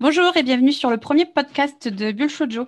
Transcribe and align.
Bonjour 0.00 0.36
et 0.36 0.42
bienvenue 0.42 0.72
sur 0.72 0.90
le 0.90 0.96
premier 0.96 1.26
podcast 1.26 1.86
de 1.86 2.12
Bulle 2.12 2.30
Shoujo. 2.30 2.66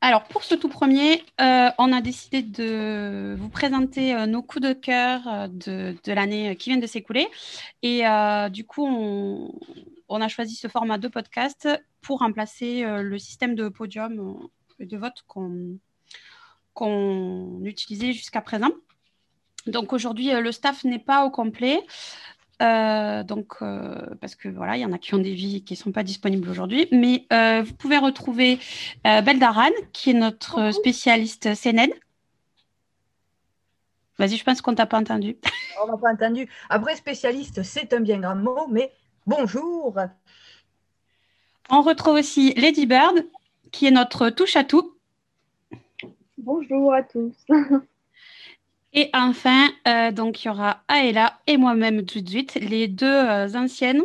Alors, 0.00 0.24
pour 0.24 0.42
ce 0.42 0.54
tout 0.54 0.70
premier, 0.70 1.22
euh, 1.40 1.68
on 1.78 1.92
a 1.92 2.00
décidé 2.00 2.42
de 2.42 3.36
vous 3.38 3.50
présenter 3.50 4.14
euh, 4.14 4.26
nos 4.26 4.42
coups 4.42 4.62
de 4.62 4.72
cœur 4.72 5.20
euh, 5.28 5.48
de, 5.48 6.12
l'année 6.12 6.56
qui 6.56 6.70
vient 6.70 6.78
de 6.78 6.86
s'écouler. 6.86 7.28
Et 7.82 8.02
du 8.50 8.64
coup, 8.64 8.86
on, 8.86 10.20
a 10.20 10.28
choisi 10.28 10.56
ce 10.56 10.66
format 10.66 10.98
de 10.98 11.08
podcast 11.08 11.68
pour 12.00 12.20
remplacer 12.20 12.84
le 12.84 13.18
système 13.18 13.54
de 13.54 13.68
podium 13.68 14.48
et 14.80 14.86
de 14.86 14.96
vote 14.96 15.24
qu'on 15.26 15.78
utilisait 17.64 18.12
jusqu'à 18.12 18.40
présent. 18.40 18.70
Donc 19.66 19.92
aujourd'hui, 19.92 20.32
le 20.32 20.52
staff 20.52 20.84
n'est 20.84 20.98
pas 20.98 21.24
au 21.24 21.30
complet. 21.30 21.80
Euh, 22.62 23.24
donc, 23.24 23.54
euh, 23.60 23.98
parce 24.20 24.36
que 24.36 24.48
voilà, 24.48 24.76
il 24.76 24.80
y 24.80 24.86
en 24.86 24.92
a 24.92 24.98
qui 24.98 25.14
ont 25.14 25.18
des 25.18 25.34
vies 25.34 25.64
qui 25.64 25.74
ne 25.74 25.78
sont 25.78 25.92
pas 25.92 26.02
disponibles 26.02 26.48
aujourd'hui. 26.48 26.86
Mais 26.92 27.26
euh, 27.32 27.62
vous 27.62 27.74
pouvez 27.74 27.98
retrouver 27.98 28.58
Beldaran, 29.04 29.70
qui 29.92 30.10
est 30.10 30.14
notre 30.14 30.70
spécialiste 30.72 31.48
CNN. 31.60 31.90
Vas-y, 34.18 34.36
je 34.36 34.44
pense 34.44 34.60
qu'on 34.60 34.74
t'a 34.74 34.86
pas 34.86 34.98
entendu. 34.98 35.36
On 35.82 35.86
n'a 35.90 35.96
pas 35.96 36.12
entendu. 36.12 36.48
Après, 36.68 36.94
spécialiste, 36.94 37.62
c'est 37.62 37.92
un 37.92 38.00
bien 38.00 38.18
grand 38.18 38.36
mot, 38.36 38.66
mais 38.70 38.92
bonjour. 39.26 39.98
On 41.70 41.82
retrouve 41.82 42.14
aussi 42.14 42.52
Lady 42.54 42.86
Bird, 42.86 43.26
qui 43.72 43.86
est 43.86 43.90
notre 43.90 44.28
touche 44.28 44.54
à 44.54 44.64
tout. 44.64 44.94
Bonjour 46.38 46.92
à 46.92 47.02
tous. 47.02 47.34
Et 48.94 49.08
enfin, 49.14 49.70
euh, 49.88 50.12
donc 50.12 50.44
il 50.44 50.48
y 50.48 50.50
aura 50.50 50.82
Aela 50.88 51.40
et 51.46 51.56
moi-même 51.56 52.04
tout 52.04 52.20
de 52.20 52.28
suite, 52.28 52.54
les 52.56 52.88
deux 52.88 53.06
euh, 53.06 53.54
anciennes 53.54 54.02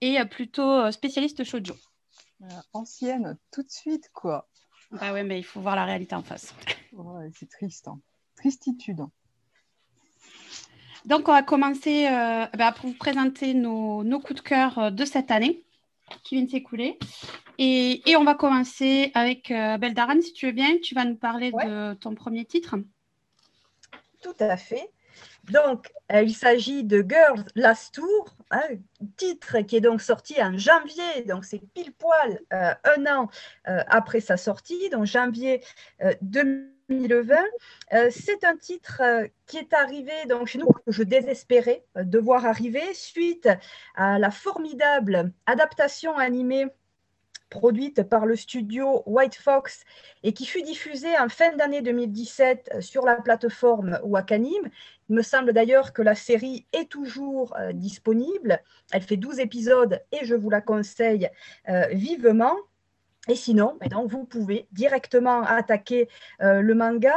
et 0.00 0.18
euh, 0.18 0.24
plutôt 0.24 0.90
spécialistes 0.90 1.44
shoujo. 1.44 1.74
anciennes, 2.72 3.38
tout 3.52 3.62
de 3.62 3.70
suite 3.70 4.10
quoi. 4.12 4.48
Bah 4.90 5.12
ouais, 5.12 5.22
mais 5.22 5.38
il 5.38 5.44
faut 5.44 5.60
voir 5.60 5.76
la 5.76 5.84
réalité 5.84 6.14
en 6.16 6.22
face. 6.22 6.54
Ouais, 6.92 7.30
c'est 7.34 7.48
triste, 7.48 7.86
hein. 7.88 8.00
tristitude. 8.36 9.04
Donc 11.04 11.28
on 11.28 11.32
va 11.32 11.42
commencer 11.44 12.08
bah, 12.58 12.72
pour 12.72 12.90
vous 12.90 12.96
présenter 12.96 13.54
nos, 13.54 14.02
coups 14.20 14.42
de 14.42 14.48
cœur 14.48 14.90
de 14.90 15.04
cette 15.04 15.30
année 15.30 15.64
qui 16.24 16.34
viennent 16.34 16.48
s'écouler. 16.48 16.98
Et, 17.58 18.02
on 18.16 18.24
va 18.24 18.34
commencer 18.34 19.12
avec 19.14 19.50
Beldaran, 19.50 20.20
si 20.20 20.32
tu 20.32 20.46
veux 20.46 20.52
bien. 20.52 20.78
Tu 20.82 20.96
vas 20.96 21.04
nous 21.04 21.16
parler 21.16 21.52
de 21.52 21.94
ton 21.94 22.14
premier 22.16 22.44
titre. 22.44 22.76
Tout 24.26 24.44
à 24.44 24.56
fait. 24.56 24.90
Donc, 25.52 25.92
euh, 26.12 26.22
il 26.22 26.34
s'agit 26.34 26.82
de 26.82 27.04
Girls 27.08 27.44
Last 27.54 27.94
Tour, 27.94 28.34
un 28.50 28.60
titre 29.16 29.60
qui 29.60 29.76
est 29.76 29.80
donc 29.80 30.02
sorti 30.02 30.42
en 30.42 30.58
janvier, 30.58 31.22
donc 31.28 31.44
c'est 31.44 31.60
pile 31.74 31.92
poil 31.92 32.40
euh, 32.52 32.74
un 32.96 33.06
an 33.06 33.30
euh, 33.68 33.84
après 33.86 34.18
sa 34.18 34.36
sortie, 34.36 34.90
donc 34.90 35.06
janvier 35.06 35.62
2020. 36.22 37.36
c'est 38.10 38.42
un 38.42 38.56
titre 38.56 39.00
qui 39.46 39.58
est 39.58 39.72
arrivé 39.72 40.12
donc 40.28 40.48
chez 40.48 40.58
nous 40.58 40.66
que 40.66 40.90
je 40.90 41.04
désespérais 41.04 41.84
de 41.94 42.18
voir 42.18 42.46
arriver 42.46 42.94
suite 42.94 43.48
à 43.94 44.18
la 44.18 44.32
formidable 44.32 45.32
adaptation 45.46 46.18
animée 46.18 46.66
produite 47.50 48.02
par 48.02 48.26
le 48.26 48.36
studio 48.36 49.02
White 49.06 49.36
Fox 49.36 49.84
et 50.22 50.32
qui 50.32 50.46
fut 50.46 50.62
diffusée 50.62 51.16
en 51.18 51.28
fin 51.28 51.54
d'année 51.56 51.82
2017 51.82 52.76
sur 52.80 53.04
la 53.04 53.16
plateforme 53.16 53.98
Wakanim. 54.02 54.70
Il 55.08 55.16
me 55.16 55.22
semble 55.22 55.52
d'ailleurs 55.52 55.92
que 55.92 56.02
la 56.02 56.14
série 56.14 56.66
est 56.72 56.90
toujours 56.90 57.56
euh, 57.56 57.72
disponible. 57.72 58.60
Elle 58.92 59.02
fait 59.02 59.16
12 59.16 59.38
épisodes 59.38 60.02
et 60.12 60.24
je 60.24 60.34
vous 60.34 60.50
la 60.50 60.60
conseille 60.60 61.30
euh, 61.68 61.86
vivement. 61.92 62.56
Et 63.28 63.34
sinon, 63.34 63.78
eh 63.82 63.88
vous 64.06 64.24
pouvez 64.24 64.68
directement 64.72 65.42
attaquer 65.42 66.08
euh, 66.42 66.60
le 66.60 66.74
manga 66.74 67.16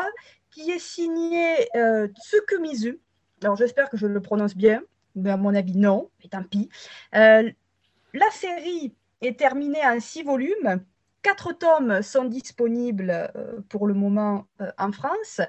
qui 0.49 0.71
est 0.71 0.80
signé 0.80 1.67
Tsukumizu. 1.75 2.99
Alors 3.43 3.55
j'espère 3.55 3.89
que 3.89 3.98
je 3.98 4.08
le 4.08 4.20
prononce 4.20 4.55
bien, 4.55 4.81
mais 5.15 5.30
à 5.30 5.37
mon 5.37 5.54
avis 5.54 5.77
non, 5.77 6.09
mais 6.20 6.30
tant 6.30 6.43
pis. 6.43 6.70
la 7.14 8.31
série 8.31 8.95
est 9.21 9.37
terminé 9.37 9.85
en 9.85 9.99
six 9.99 10.23
volumes. 10.23 10.83
Quatre 11.21 11.52
tomes 11.52 12.02
sont 12.02 12.25
disponibles 12.25 13.31
euh, 13.35 13.59
pour 13.67 13.87
le 13.87 13.93
moment 13.93 14.47
euh, 14.61 14.71
en 14.77 14.91
France. 14.91 15.41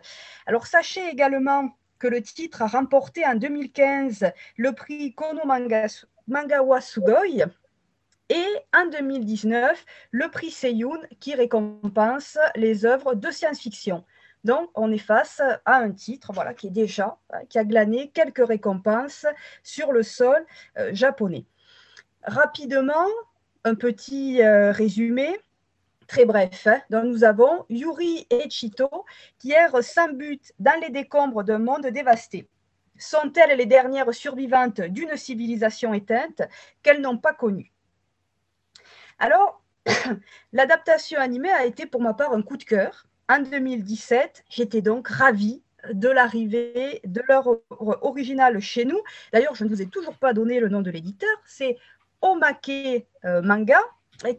Alors 0.46 0.66
sachez 0.66 1.08
également 1.08 1.70
que 1.98 2.08
le 2.08 2.22
titre 2.22 2.62
a 2.62 2.66
remporté 2.66 3.24
en 3.24 3.36
2015 3.36 4.32
le 4.56 4.72
prix 4.72 5.14
Kono 5.14 5.42
Mangawa 6.26 6.80
Sugoi 6.80 7.46
et 8.30 8.46
en 8.74 8.86
2019 8.86 9.84
le 10.10 10.28
prix 10.28 10.50
Seiyun 10.50 11.00
qui 11.20 11.34
récompense 11.34 12.36
les 12.56 12.84
œuvres 12.84 13.14
de 13.14 13.30
science-fiction. 13.30 14.04
Donc, 14.42 14.70
on 14.74 14.90
est 14.90 14.98
face 14.98 15.42
à 15.66 15.76
un 15.76 15.90
titre 15.92 16.32
voilà, 16.32 16.54
qui 16.54 16.68
est 16.68 16.70
déjà, 16.70 17.18
euh, 17.34 17.36
qui 17.48 17.58
a 17.58 17.64
glané 17.64 18.10
quelques 18.10 18.44
récompenses 18.44 19.26
sur 19.62 19.92
le 19.92 20.02
sol 20.02 20.46
japonais. 20.92 21.44
Rapidement, 22.22 23.06
un 23.64 23.74
petit 23.74 24.42
euh, 24.42 24.72
résumé 24.72 25.38
très 26.10 26.24
bref. 26.24 26.66
Hein. 26.66 26.80
Donc, 26.90 27.04
nous 27.04 27.24
avons 27.24 27.64
Yuri 27.68 28.26
et 28.30 28.50
Chito 28.50 28.90
qui 29.38 29.52
errent 29.52 29.82
sans 29.82 30.12
but 30.12 30.52
dans 30.58 30.78
les 30.80 30.90
décombres 30.90 31.44
d'un 31.44 31.60
monde 31.60 31.86
dévasté. 31.86 32.48
Sont-elles 32.98 33.56
les 33.56 33.66
dernières 33.66 34.12
survivantes 34.12 34.80
d'une 34.80 35.16
civilisation 35.16 35.94
éteinte 35.94 36.42
qu'elles 36.82 37.00
n'ont 37.00 37.16
pas 37.16 37.32
connue? 37.32 37.72
Alors, 39.20 39.62
l'adaptation 40.52 41.20
animée 41.20 41.52
a 41.52 41.64
été 41.64 41.86
pour 41.86 42.00
ma 42.00 42.12
part 42.12 42.32
un 42.32 42.42
coup 42.42 42.56
de 42.56 42.64
cœur. 42.64 43.06
En 43.28 43.38
2017, 43.38 44.44
j'étais 44.50 44.82
donc 44.82 45.06
ravie 45.06 45.62
de 45.92 46.08
l'arrivée 46.08 47.00
de 47.04 47.22
leur 47.28 47.48
original 48.02 48.60
chez 48.60 48.84
nous. 48.84 49.00
D'ailleurs, 49.32 49.54
je 49.54 49.64
ne 49.64 49.68
vous 49.68 49.80
ai 49.80 49.86
toujours 49.86 50.16
pas 50.16 50.32
donné 50.32 50.58
le 50.58 50.68
nom 50.68 50.82
de 50.82 50.90
l'éditeur, 50.90 51.30
c'est 51.46 51.78
Omake 52.22 53.06
euh, 53.24 53.42
Manga, 53.42 53.80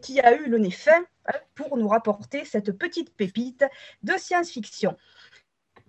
qui 0.00 0.20
a 0.20 0.34
eu 0.34 0.48
le 0.48 0.58
nez 0.58 0.70
fin 0.70 1.04
hein, 1.26 1.38
pour 1.54 1.76
nous 1.76 1.88
rapporter 1.88 2.44
cette 2.44 2.72
petite 2.72 3.14
pépite 3.16 3.64
de 4.02 4.12
science-fiction. 4.16 4.96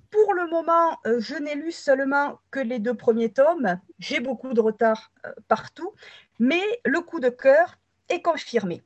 Pour 0.10 0.34
le 0.34 0.48
moment, 0.48 1.00
euh, 1.08 1.20
je 1.20 1.36
n'ai 1.36 1.56
lu 1.56 1.72
seulement 1.72 2.40
que 2.52 2.60
les 2.60 2.80
deux 2.80 2.94
premiers 2.94 3.32
tomes. 3.32 3.80
J'ai 3.98 4.20
beaucoup 4.20 4.54
de 4.54 4.62
retard 4.62 5.12
euh, 5.26 5.32
partout, 5.48 5.94
mais 6.40 6.62
le 6.86 7.02
coup 7.02 7.20
de 7.20 7.30
cœur 7.30 7.80
est 8.10 8.22
confirmé. 8.22 8.84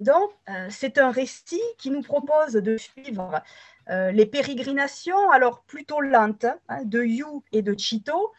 Donc, 0.00 0.30
c'est 0.70 0.98
un 0.98 1.10
récit 1.10 1.62
qui 1.78 1.90
nous 1.90 2.02
propose 2.02 2.52
de 2.52 2.76
suivre 2.76 3.40
les 3.88 4.26
pérégrinations, 4.26 5.30
alors 5.30 5.62
plutôt 5.62 6.00
lentes, 6.00 6.46
hein, 6.68 6.82
de 6.84 7.02
Yu 7.02 7.24
et 7.52 7.62
de 7.62 7.78
Chito. 7.78 8.32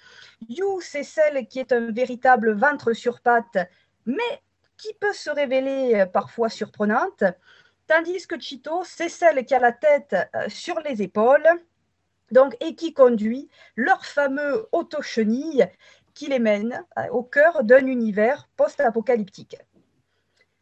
Yu, 0.50 0.66
c'est 0.82 1.04
celle 1.04 1.48
qui 1.48 1.60
est 1.60 1.72
un 1.72 1.92
véritable 1.92 2.54
ventre 2.54 2.94
sur 2.94 3.22
pattes, 3.22 3.58
mais 4.06 4.42
qui 4.78 4.94
peut 4.94 5.14
se 5.14 5.30
révéler 5.30 5.96
euh, 5.96 6.06
parfois 6.06 6.50
surprenante, 6.50 7.24
tandis 7.88 8.28
que 8.28 8.40
Chito, 8.40 8.84
c'est 8.84 9.10
celle 9.10 9.46
qui 9.46 9.56
a 9.56 9.60
la 9.60 9.72
tête 9.72 10.16
euh, 10.36 10.50
sur 10.50 10.80
les 10.82 11.02
épaules 11.02 11.48
donc, 12.32 12.56
et 12.60 12.76
qui 12.76 12.94
conduit 12.94 13.50
leur 13.76 14.06
fameux 14.06 14.68
auto-chenille 14.72 15.68
qui 16.14 16.28
les 16.28 16.40
mène 16.40 16.84
euh, 16.98 17.08
au 17.12 17.24
cœur 17.24 17.64
d'un 17.64 17.86
univers 17.86 18.48
post-apocalyptique. 18.58 19.58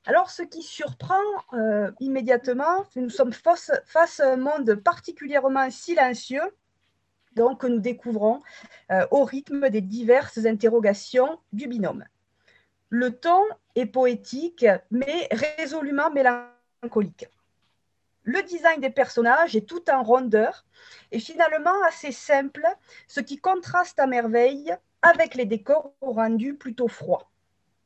Alors, 0.06 0.30
ce 0.30 0.44
qui 0.44 0.62
surprend 0.62 1.22
immédiatement, 2.00 2.86
nous 2.96 3.10
sommes 3.10 3.34
face, 3.34 3.70
à 4.20 4.34
un 4.34 4.38
monde 4.38 4.76
particulièrement 4.76 5.70
silencieux, 5.70 6.44
donc 7.36 7.62
que 7.62 7.68
nous 7.68 7.80
découvrons 7.80 8.42
au 9.12 9.24
rythme 9.24 9.70
des 9.70 9.82
diverses 9.82 10.46
interrogations 10.46 11.40
du 11.54 11.68
binôme. 11.68 12.06
Le 12.90 13.12
ton 13.12 13.42
est 13.76 13.86
poétique, 13.86 14.66
mais 14.92 15.28
résolument 15.32 16.12
mélancolique. 16.12 17.28
Le 18.24 18.42
design 18.44 18.80
des 18.82 18.90
personnages 18.90 19.56
est 19.56 19.68
tout 19.68 19.90
en 19.90 20.04
rondeur 20.04 20.66
et 21.12 21.20
finalement 21.20 21.82
assez 21.88 22.12
simple, 22.12 22.66
ce 23.08 23.20
qui 23.20 23.38
contraste 23.38 24.00
à 24.00 24.08
merveille 24.08 24.76
avec 25.02 25.36
les 25.36 25.46
décors 25.46 25.94
rendus 26.02 26.56
plutôt 26.56 26.88
froids. 26.88 27.30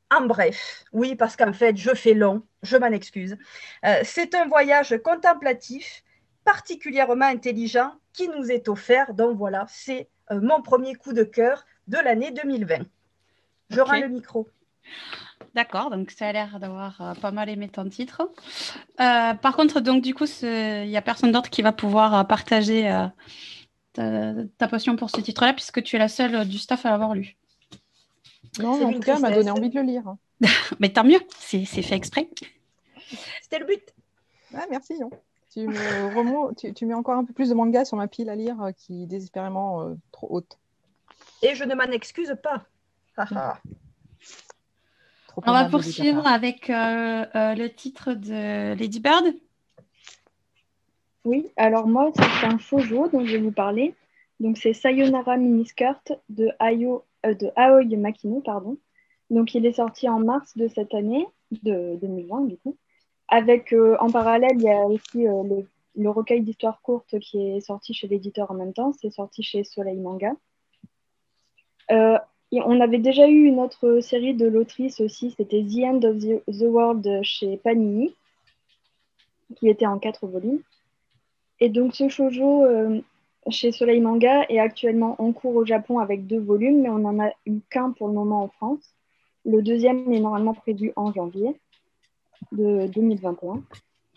En 0.09 0.25
bref, 0.25 0.85
oui, 0.93 1.15
parce 1.15 1.35
qu'en 1.35 1.51
fait, 1.51 1.75
je 1.75 1.93
fais 1.93 2.13
long, 2.13 2.43
je 2.63 2.77
m'en 2.77 2.87
excuse. 2.87 3.37
Euh, 3.85 3.99
c'est 4.03 4.35
un 4.35 4.47
voyage 4.47 4.97
contemplatif, 5.03 6.03
particulièrement 6.45 7.25
intelligent, 7.25 7.91
qui 8.13 8.29
nous 8.29 8.49
est 8.49 8.69
offert. 8.69 9.13
Donc 9.13 9.37
voilà, 9.37 9.65
c'est 9.67 10.07
euh, 10.31 10.39
mon 10.41 10.61
premier 10.61 10.95
coup 10.95 11.11
de 11.11 11.23
cœur 11.23 11.65
de 11.87 11.97
l'année 11.97 12.31
2020. 12.31 12.85
Je 13.69 13.81
rends 13.81 13.99
le 13.99 14.07
micro. 14.07 14.47
D'accord, 15.53 15.89
donc 15.89 16.11
ça 16.11 16.27
a 16.27 16.31
l'air 16.31 16.59
d'avoir 16.59 17.01
euh, 17.01 17.13
pas 17.15 17.31
mal 17.31 17.49
aimé 17.49 17.67
ton 17.67 17.89
titre. 17.89 18.31
Par 18.95 19.55
contre, 19.57 19.81
donc 19.81 20.01
du 20.01 20.13
coup, 20.13 20.25
il 20.41 20.87
n'y 20.87 20.95
a 20.95 21.01
personne 21.01 21.33
d'autre 21.33 21.49
qui 21.49 21.61
va 21.61 21.73
pouvoir 21.73 22.25
partager 22.27 23.07
ta, 23.91 24.67
passion 24.69 24.95
pour 24.95 25.09
ce 25.09 25.19
titre-là, 25.19 25.51
puisque 25.51 25.83
tu 25.83 25.97
es 25.97 25.99
la 25.99 26.07
seule 26.07 26.47
du 26.47 26.59
staff 26.59 26.85
à 26.85 26.91
l'avoir 26.91 27.13
lu. 27.13 27.35
Non, 28.59 28.83
en 28.85 28.93
tout 28.93 28.99
cas, 28.99 29.19
m'a 29.19 29.31
donné 29.31 29.51
envie 29.51 29.69
de 29.69 29.75
le 29.79 29.85
lire. 29.85 30.15
Mais 30.79 30.89
tant 30.89 31.03
mieux, 31.03 31.19
c'est 31.39 31.65
fait 31.65 31.95
exprès. 31.95 32.29
C'était 33.41 33.59
le 33.59 33.65
but. 33.65 33.93
Ah, 34.53 34.65
merci. 34.69 34.95
Hein. 35.01 35.09
Tu, 35.51 35.67
me 35.67 36.73
tu, 36.73 36.85
mets 36.85 36.93
encore 36.93 37.17
un 37.17 37.23
peu 37.23 37.33
plus 37.33 37.49
de 37.49 37.53
manga 37.53 37.85
sur 37.85 37.97
ma 37.97 38.07
pile 38.07 38.29
à 38.29 38.35
lire 38.35 38.61
euh, 38.61 38.71
qui 38.71 39.03
est 39.03 39.07
désespérément 39.07 39.81
euh, 39.81 39.95
trop 40.11 40.27
haute. 40.29 40.57
Et 41.41 41.55
je 41.55 41.63
ne 41.63 41.73
m'en 41.73 41.83
excuse 41.83 42.35
pas. 42.43 42.65
On 45.45 45.51
va 45.51 45.65
poursuivre 45.65 46.25
avec 46.27 46.69
euh, 46.69 47.25
le 47.33 47.67
titre 47.69 48.13
de 48.13 48.73
Lady 48.75 48.99
Bird. 48.99 49.33
Oui, 51.25 51.47
alors 51.57 51.87
moi, 51.87 52.11
c'est 52.15 52.45
un 52.45 52.57
shoujo 52.57 53.07
dont 53.09 53.25
je 53.25 53.33
vais 53.33 53.41
vous 53.41 53.51
parler. 53.51 53.95
Donc, 54.39 54.57
c'est 54.57 54.73
Sayonara 54.73 55.37
Miniskirt 55.37 56.13
de, 56.29 56.51
Ayo, 56.59 57.03
de 57.33 57.51
Aoi 57.55 57.95
Makino. 57.97 58.41
Pardon. 58.41 58.77
Donc, 59.29 59.53
il 59.55 59.65
est 59.65 59.73
sorti 59.73 60.07
en 60.07 60.19
mars 60.19 60.55
de 60.55 60.67
cette 60.67 60.93
année, 60.93 61.25
de 61.63 61.97
2020 62.01 62.45
du 62.45 62.57
coup. 62.57 62.77
Avec, 63.27 63.73
euh, 63.73 63.97
en 63.99 64.09
parallèle, 64.09 64.55
il 64.55 64.63
y 64.63 64.69
a 64.69 64.85
aussi 64.85 65.27
euh, 65.27 65.63
le, 65.95 66.09
recueil 66.09 66.41
d'histoires 66.41 66.81
courtes 66.81 67.19
qui 67.19 67.41
est 67.41 67.59
sorti 67.59 67.93
chez 67.93 68.07
l'éditeur 68.07 68.51
en 68.51 68.53
même 68.53 68.73
temps. 68.73 68.93
C'est 68.93 69.09
sorti 69.09 69.43
chez 69.43 69.63
Soleil 69.63 69.97
Manga. 69.97 70.33
Euh, 71.91 72.17
on 72.53 72.79
avait 72.79 72.99
déjà 72.99 73.27
eu 73.27 73.45
une 73.45 73.59
autre 73.59 73.99
série 73.99 74.33
de 74.33 74.47
l'autrice 74.47 75.01
aussi, 75.01 75.31
c'était 75.31 75.63
The 75.63 75.83
End 75.83 76.01
of 76.03 76.17
the, 76.19 76.61
World 76.61 77.21
chez 77.23 77.57
Panini, 77.57 78.15
qui 79.57 79.67
était 79.67 79.85
en 79.85 79.99
quatre 79.99 80.27
volumes. 80.27 80.61
Et 81.59 81.67
donc 81.67 81.93
ce 81.93 82.07
shoujo 82.07 82.63
chez 83.49 83.71
Soleil 83.71 84.01
Manga 84.01 84.45
est 84.49 84.59
actuellement 84.59 85.15
en 85.19 85.31
cours 85.31 85.55
au 85.55 85.65
Japon 85.65 85.99
avec 85.99 86.27
deux 86.27 86.39
volumes, 86.39 86.81
mais 86.81 86.89
on 86.89 86.99
n'en 86.99 87.19
a 87.19 87.31
eu 87.45 87.59
qu'un 87.69 87.91
pour 87.91 88.07
le 88.07 88.13
moment 88.13 88.43
en 88.43 88.47
France. 88.47 88.95
Le 89.45 89.61
deuxième 89.61 90.11
est 90.11 90.19
normalement 90.19 90.53
prévu 90.53 90.91
en 90.95 91.13
janvier 91.13 91.55
de 92.51 92.87
2021. 92.87 93.63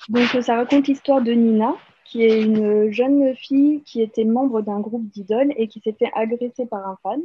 Donc 0.09 0.27
ça 0.43 0.57
raconte 0.57 0.89
l'histoire 0.89 1.23
de 1.23 1.33
Nina, 1.33 1.75
qui 2.05 2.23
est 2.25 2.43
une 2.43 2.91
jeune 2.91 3.35
fille 3.37 3.83
qui 3.83 4.03
était 4.03 4.25
membre 4.25 4.63
d'un 4.63 4.81
groupe 4.81 5.07
d'idoles 5.09 5.53
et 5.57 5.69
qui 5.69 5.81
s'est 5.81 5.95
fait 5.97 6.11
agresser 6.15 6.67
par 6.67 6.89
un 6.89 6.97
fan. 7.03 7.23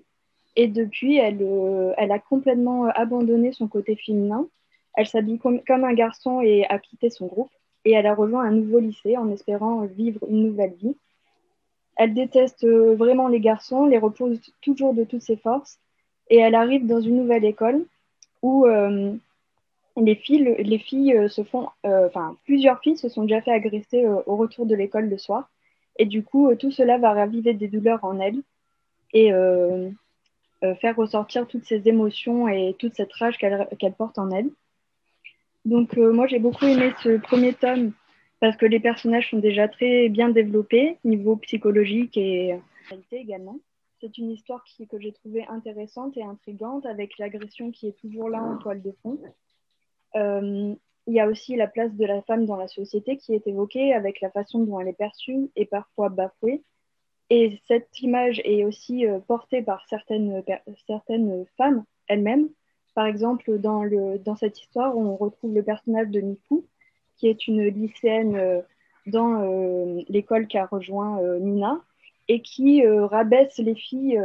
Et 0.56 0.68
depuis, 0.68 1.18
elle, 1.18 1.40
euh, 1.42 1.94
elle 1.98 2.12
a 2.12 2.20
complètement 2.20 2.86
abandonné 2.86 3.52
son 3.52 3.68
côté 3.68 3.96
féminin. 3.96 4.48
Elle 4.94 5.08
s'habille 5.08 5.40
comme, 5.40 5.62
un 5.68 5.94
garçon 5.94 6.42
et 6.42 6.66
a 6.70 6.80
quitté 6.80 7.10
son 7.10 7.26
groupe. 7.26 7.50
Et 7.84 7.92
elle 7.92 8.08
a 8.08 8.16
rejoint 8.16 8.44
un 8.44 8.52
nouveau 8.52 8.80
lycée 8.80 9.18
en 9.18 9.30
espérant 9.32 9.86
vivre 9.86 10.20
une 10.30 10.44
nouvelle 10.44 10.74
vie. 10.74 10.96
Elle 11.96 12.14
déteste 12.14 12.64
euh, 12.64 12.96
vraiment 12.96 13.28
les 13.28 13.40
garçons, 13.40 13.86
les 13.86 13.98
repose 13.98 14.40
toujours 14.62 14.94
de 14.94 15.04
toutes 15.04 15.22
ses 15.22 15.38
forces. 15.38 15.80
Et 16.30 16.38
elle 16.38 16.56
arrive 16.56 16.86
dans 16.88 17.00
une 17.00 17.18
nouvelle 17.18 17.46
école 17.46 17.86
où 18.42 18.66
euh, 18.66 19.14
les 19.96 20.16
filles, 20.16 20.56
les 20.60 20.80
filles 20.80 21.16
euh, 21.16 21.28
se 21.30 21.44
font, 21.44 21.70
enfin, 21.84 22.36
plusieurs 22.46 22.80
filles 22.82 22.98
se 22.98 23.10
sont 23.10 23.24
déjà 23.24 23.42
fait 23.42 23.52
agresser 23.52 24.06
au 24.08 24.36
retour 24.36 24.66
de 24.66 24.76
l'école 24.76 25.08
le 25.08 25.18
soir. 25.18 25.50
Et 25.98 26.06
du 26.06 26.24
coup, 26.24 26.54
tout 26.56 26.72
cela 26.72 26.98
va 26.98 27.14
raviver 27.14 27.54
des 27.54 27.70
douleurs 27.70 28.04
en 28.04 28.20
elles 28.20 28.42
et 29.14 29.32
faire 30.82 30.96
ressortir 30.98 31.48
toutes 31.48 31.64
ces 31.64 31.88
émotions 31.88 32.50
et 32.50 32.76
toute 32.78 32.96
cette 32.96 33.14
rage 33.14 33.38
qu'elle 33.38 33.94
porte 33.98 34.20
en 34.20 34.30
elle. 34.32 34.50
Donc, 35.64 35.96
moi, 35.96 36.28
j'ai 36.28 36.40
beaucoup 36.40 36.66
aimé 36.66 36.92
ce 37.02 37.18
premier 37.18 37.54
tome 37.54 37.94
parce 38.40 38.58
que 38.58 38.66
les 38.66 38.80
personnages 38.80 39.30
sont 39.30 39.40
déjà 39.40 39.68
très 39.68 40.10
bien 40.10 40.30
développés, 40.30 40.98
niveau 41.04 41.36
psychologique 41.38 42.18
et 42.18 42.60
réalité 42.90 43.18
également. 43.18 43.60
C'est 44.02 44.18
une 44.18 44.32
histoire 44.32 44.64
que 44.90 45.00
j'ai 45.00 45.14
trouvée 45.14 45.46
intéressante 45.48 46.18
et 46.18 46.24
intrigante, 46.24 46.86
avec 46.86 47.18
l'agression 47.18 47.72
qui 47.72 47.88
est 47.88 47.98
toujours 48.00 48.30
là 48.30 48.44
en 48.44 48.58
toile 48.58 48.82
de 48.82 48.94
fond. 49.02 49.18
Euh, 50.16 50.76
il 51.08 51.14
y 51.14 51.20
a 51.20 51.28
aussi 51.28 51.56
la 51.56 51.68
place 51.68 51.94
de 51.94 52.06
la 52.06 52.22
femme 52.24 52.46
dans 52.46 52.56
la 52.56 52.68
société 52.68 53.18
qui 53.18 53.34
est 53.34 53.48
évoquée 53.48 53.94
avec 53.94 54.22
la 54.22 54.30
façon 54.32 54.60
dont 54.60 54.80
elle 54.80 54.88
est 54.88 54.94
perçue 54.94 55.50
et 55.56 55.66
parfois 55.66 56.10
bafouée. 56.10 56.64
Et 57.30 57.60
cette 57.68 58.00
image 58.02 58.42
est 58.44 58.64
aussi 58.66 59.08
euh, 59.08 59.20
portée 59.20 59.62
par 59.62 59.86
certaines, 59.88 60.44
certaines 60.88 61.46
femmes 61.58 61.84
elles-mêmes. 62.08 62.50
Par 62.94 63.08
exemple, 63.08 63.58
dans, 63.60 63.84
le, 63.84 64.20
dans 64.20 64.36
cette 64.36 64.60
histoire, 64.60 64.98
on 64.98 65.16
retrouve 65.16 65.54
le 65.54 65.64
personnage 65.64 66.10
de 66.10 66.22
Miku, 66.22 66.66
qui 67.18 67.28
est 67.28 67.48
une 67.48 67.64
lycéenne 67.68 68.36
euh, 68.36 68.62
dans 69.08 69.40
l'école 70.10 70.48
qu'a 70.48 70.66
rejoint 70.66 71.22
Nina 71.38 71.80
et 72.28 72.42
qui 72.42 72.84
rabaisse 72.88 73.60
les 73.60 73.76
filles 73.76 74.20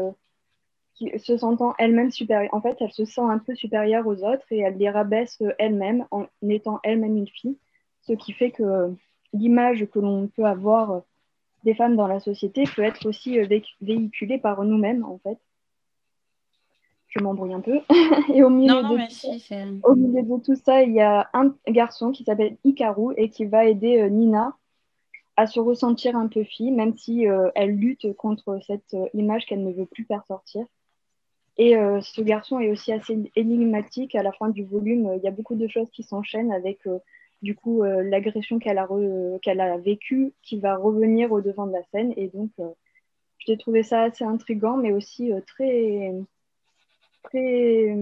se 1.18 1.36
sentant 1.36 1.74
elle-même 1.78 2.10
supérieure. 2.10 2.52
En 2.54 2.60
fait, 2.60 2.76
elle 2.80 2.92
se 2.92 3.04
sent 3.04 3.20
un 3.20 3.38
peu 3.38 3.54
supérieure 3.54 4.06
aux 4.06 4.24
autres 4.24 4.46
et 4.50 4.60
elle 4.60 4.78
les 4.78 4.90
rabaisse 4.90 5.42
elle-même 5.58 6.06
en 6.10 6.26
étant 6.48 6.80
elle-même 6.82 7.16
une 7.16 7.28
fille. 7.28 7.58
Ce 8.02 8.12
qui 8.12 8.32
fait 8.32 8.50
que 8.50 8.94
l'image 9.32 9.86
que 9.86 9.98
l'on 9.98 10.28
peut 10.28 10.44
avoir 10.44 11.02
des 11.64 11.74
femmes 11.74 11.96
dans 11.96 12.06
la 12.06 12.20
société 12.20 12.64
peut 12.74 12.82
être 12.82 13.06
aussi 13.06 13.38
véhiculée 13.80 14.38
par 14.38 14.64
nous-mêmes, 14.64 15.04
en 15.04 15.18
fait. 15.18 15.38
Je 17.10 17.20
m'embrouille 17.20 17.54
un 17.54 17.60
peu. 17.60 17.80
et 18.34 18.42
au 18.42 18.50
milieu, 18.50 18.82
de 18.82 19.84
au 19.84 19.94
milieu 19.94 20.22
de 20.22 20.42
tout 20.42 20.54
ça, 20.54 20.82
il 20.82 20.92
y 20.92 21.00
a 21.00 21.28
un 21.32 21.54
garçon 21.68 22.12
qui 22.12 22.24
s'appelle 22.24 22.56
Hikaru 22.64 23.14
et 23.16 23.28
qui 23.30 23.44
va 23.44 23.64
aider 23.64 24.00
euh, 24.00 24.08
Nina 24.08 24.56
à 25.40 25.46
se 25.46 25.58
ressentir 25.58 26.16
un 26.16 26.28
peu 26.28 26.44
fille, 26.44 26.70
même 26.70 26.96
si 26.98 27.26
euh, 27.26 27.50
elle 27.54 27.70
lutte 27.70 28.14
contre 28.16 28.58
cette 28.66 28.92
euh, 28.92 29.06
image 29.14 29.46
qu'elle 29.46 29.64
ne 29.64 29.72
veut 29.72 29.86
plus 29.86 30.04
faire 30.04 30.22
sortir. 30.26 30.66
Et 31.56 31.76
euh, 31.76 32.00
ce 32.02 32.20
garçon 32.20 32.60
est 32.60 32.70
aussi 32.70 32.92
assez 32.92 33.18
énigmatique. 33.36 34.14
À 34.14 34.22
la 34.22 34.32
fin 34.32 34.50
du 34.50 34.64
volume, 34.64 35.12
il 35.16 35.22
y 35.22 35.28
a 35.28 35.30
beaucoup 35.30 35.54
de 35.54 35.66
choses 35.66 35.90
qui 35.90 36.02
s'enchaînent 36.02 36.52
avec 36.52 36.80
du 37.42 37.54
coup 37.54 37.82
l'agression 37.82 38.58
qu'elle 38.58 38.78
a, 38.78 38.88
qu'elle 39.42 39.60
a 39.60 39.76
vécue 39.76 40.32
qui 40.42 40.58
va 40.58 40.76
revenir 40.76 41.32
au 41.32 41.40
devant 41.40 41.66
de 41.66 41.72
la 41.72 41.82
scène. 41.90 42.14
Et 42.16 42.28
donc, 42.28 42.50
j'ai 43.38 43.58
trouvé 43.58 43.82
ça 43.82 44.04
assez 44.04 44.24
intrigant, 44.24 44.76
mais 44.76 44.92
aussi 44.92 45.32
très, 45.46 46.14
très 47.22 47.96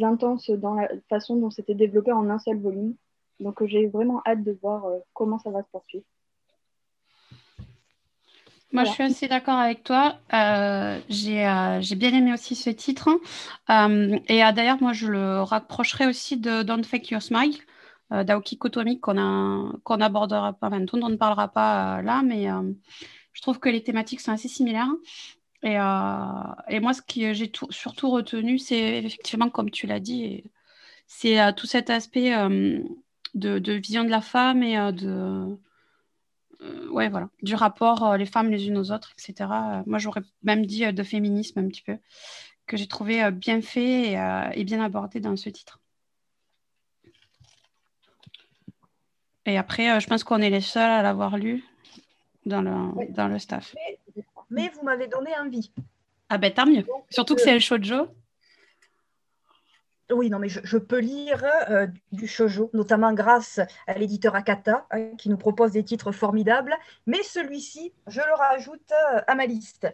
intense 0.00 0.50
dans 0.50 0.74
la 0.74 0.88
façon 1.08 1.36
dont 1.36 1.50
c'était 1.50 1.74
développé 1.74 2.12
en 2.12 2.28
un 2.30 2.38
seul 2.38 2.58
volume. 2.58 2.94
Donc, 3.40 3.64
j'ai 3.64 3.86
vraiment 3.86 4.22
hâte 4.26 4.44
de 4.44 4.56
voir 4.62 4.84
comment 5.14 5.38
ça 5.38 5.50
va 5.50 5.62
se 5.62 5.68
poursuivre. 5.70 6.04
Moi, 8.72 8.84
je 8.84 8.90
suis 8.90 9.02
assez 9.02 9.28
d'accord 9.28 9.58
avec 9.58 9.84
toi. 9.84 10.16
Euh, 10.32 10.98
euh, 10.98 11.78
j'ai 11.80 11.94
bien 11.94 12.14
aimé 12.14 12.32
aussi 12.32 12.54
ce 12.54 12.70
titre. 12.70 13.10
Euh, 13.68 14.18
et 14.28 14.38
d'ailleurs, 14.38 14.80
moi, 14.80 14.94
je 14.94 15.08
le 15.08 15.42
rapprocherai 15.42 16.06
aussi 16.06 16.38
de 16.38 16.62
Don't 16.62 16.84
Fake 16.84 17.10
Your 17.10 17.22
Smile 17.22 17.56
d'Aoki 18.10 18.58
Kotomi 18.58 19.00
qu'on 19.00 19.72
qu'on 19.84 20.00
abordera 20.00 20.52
pas, 20.52 20.66
enfin, 20.66 20.84
on 20.92 21.08
ne 21.08 21.16
parlera 21.16 21.48
pas 21.48 22.02
là, 22.02 22.22
mais 22.22 22.46
je 23.32 23.40
trouve 23.40 23.58
que 23.58 23.70
les 23.70 23.82
thématiques 23.82 24.20
sont 24.20 24.32
assez 24.32 24.48
similaires. 24.48 24.90
Et, 25.62 25.74
et 25.74 26.80
moi, 26.80 26.92
ce 26.92 27.02
que 27.02 27.32
j'ai 27.32 27.52
surtout 27.70 28.10
retenu, 28.10 28.58
c'est 28.58 28.98
effectivement, 28.98 29.48
comme 29.48 29.70
tu 29.70 29.86
l'as 29.86 30.00
dit, 30.00 30.44
c'est 31.06 31.38
tout 31.54 31.66
cet 31.66 31.88
aspect 31.90 32.30
de, 33.34 33.58
de, 33.58 33.72
vision 33.72 34.04
de 34.04 34.10
la 34.10 34.20
femme 34.20 34.62
et 34.62 34.92
de 34.92 35.56
euh, 36.62 36.88
ouais, 36.90 37.08
voilà, 37.08 37.28
du 37.42 37.54
rapport 37.54 38.04
euh, 38.04 38.16
les 38.16 38.26
femmes 38.26 38.50
les 38.50 38.68
unes 38.68 38.78
aux 38.78 38.92
autres, 38.92 39.12
etc. 39.18 39.50
Euh, 39.50 39.82
moi, 39.86 39.98
j'aurais 39.98 40.22
même 40.42 40.64
dit 40.66 40.90
de 40.92 41.02
féminisme 41.02 41.58
un 41.58 41.68
petit 41.68 41.82
peu, 41.82 41.98
que 42.66 42.76
j'ai 42.76 42.86
trouvé 42.86 43.30
bien 43.30 43.60
fait 43.60 44.12
et, 44.54 44.64
bien 44.64 44.82
abordé 44.82 45.20
dans 45.20 45.36
ce 45.36 45.48
titre. 45.48 45.80
Et 49.44 49.58
après, 49.58 50.00
je 50.00 50.06
pense 50.06 50.22
qu'on 50.22 50.40
est 50.40 50.50
les 50.50 50.60
seuls 50.60 50.90
à 50.90 51.02
l'avoir 51.02 51.36
lu 51.36 51.64
dans 52.46 52.62
le, 52.62 53.12
dans 53.12 53.26
le 53.26 53.40
staff. 53.40 53.74
Mais, 53.74 53.98
vous 54.74 54.82
m'avez 54.82 55.08
donné 55.08 55.30
envie. 55.38 55.72
Ah 56.28 56.38
ben 56.38 56.52
tant 56.52 56.66
mieux. 56.66 56.84
Surtout 57.10 57.34
que 57.34 57.42
c'est 57.42 57.52
le 57.52 57.60
shoujo. 57.60 58.08
Oui, 60.10 60.30
non, 60.30 60.38
mais 60.38 60.48
je, 60.48 60.76
peux 60.76 60.98
lire 60.98 61.42
euh, 61.70 61.86
du 62.10 62.26
shojo, 62.26 62.70
notamment 62.74 63.12
grâce 63.14 63.60
à 63.86 63.94
l'éditeur 63.94 64.34
Akata, 64.34 64.86
hein, 64.90 65.16
qui 65.16 65.30
nous 65.30 65.38
propose 65.38 65.72
des 65.72 65.84
titres 65.84 66.12
formidables. 66.12 66.76
Mais 67.06 67.22
celui-ci, 67.22 67.92
je 68.06 68.20
le 68.20 68.34
rajoute 68.34 68.92
euh, 68.92 69.20
à 69.26 69.34
ma 69.34 69.46
liste. 69.46 69.86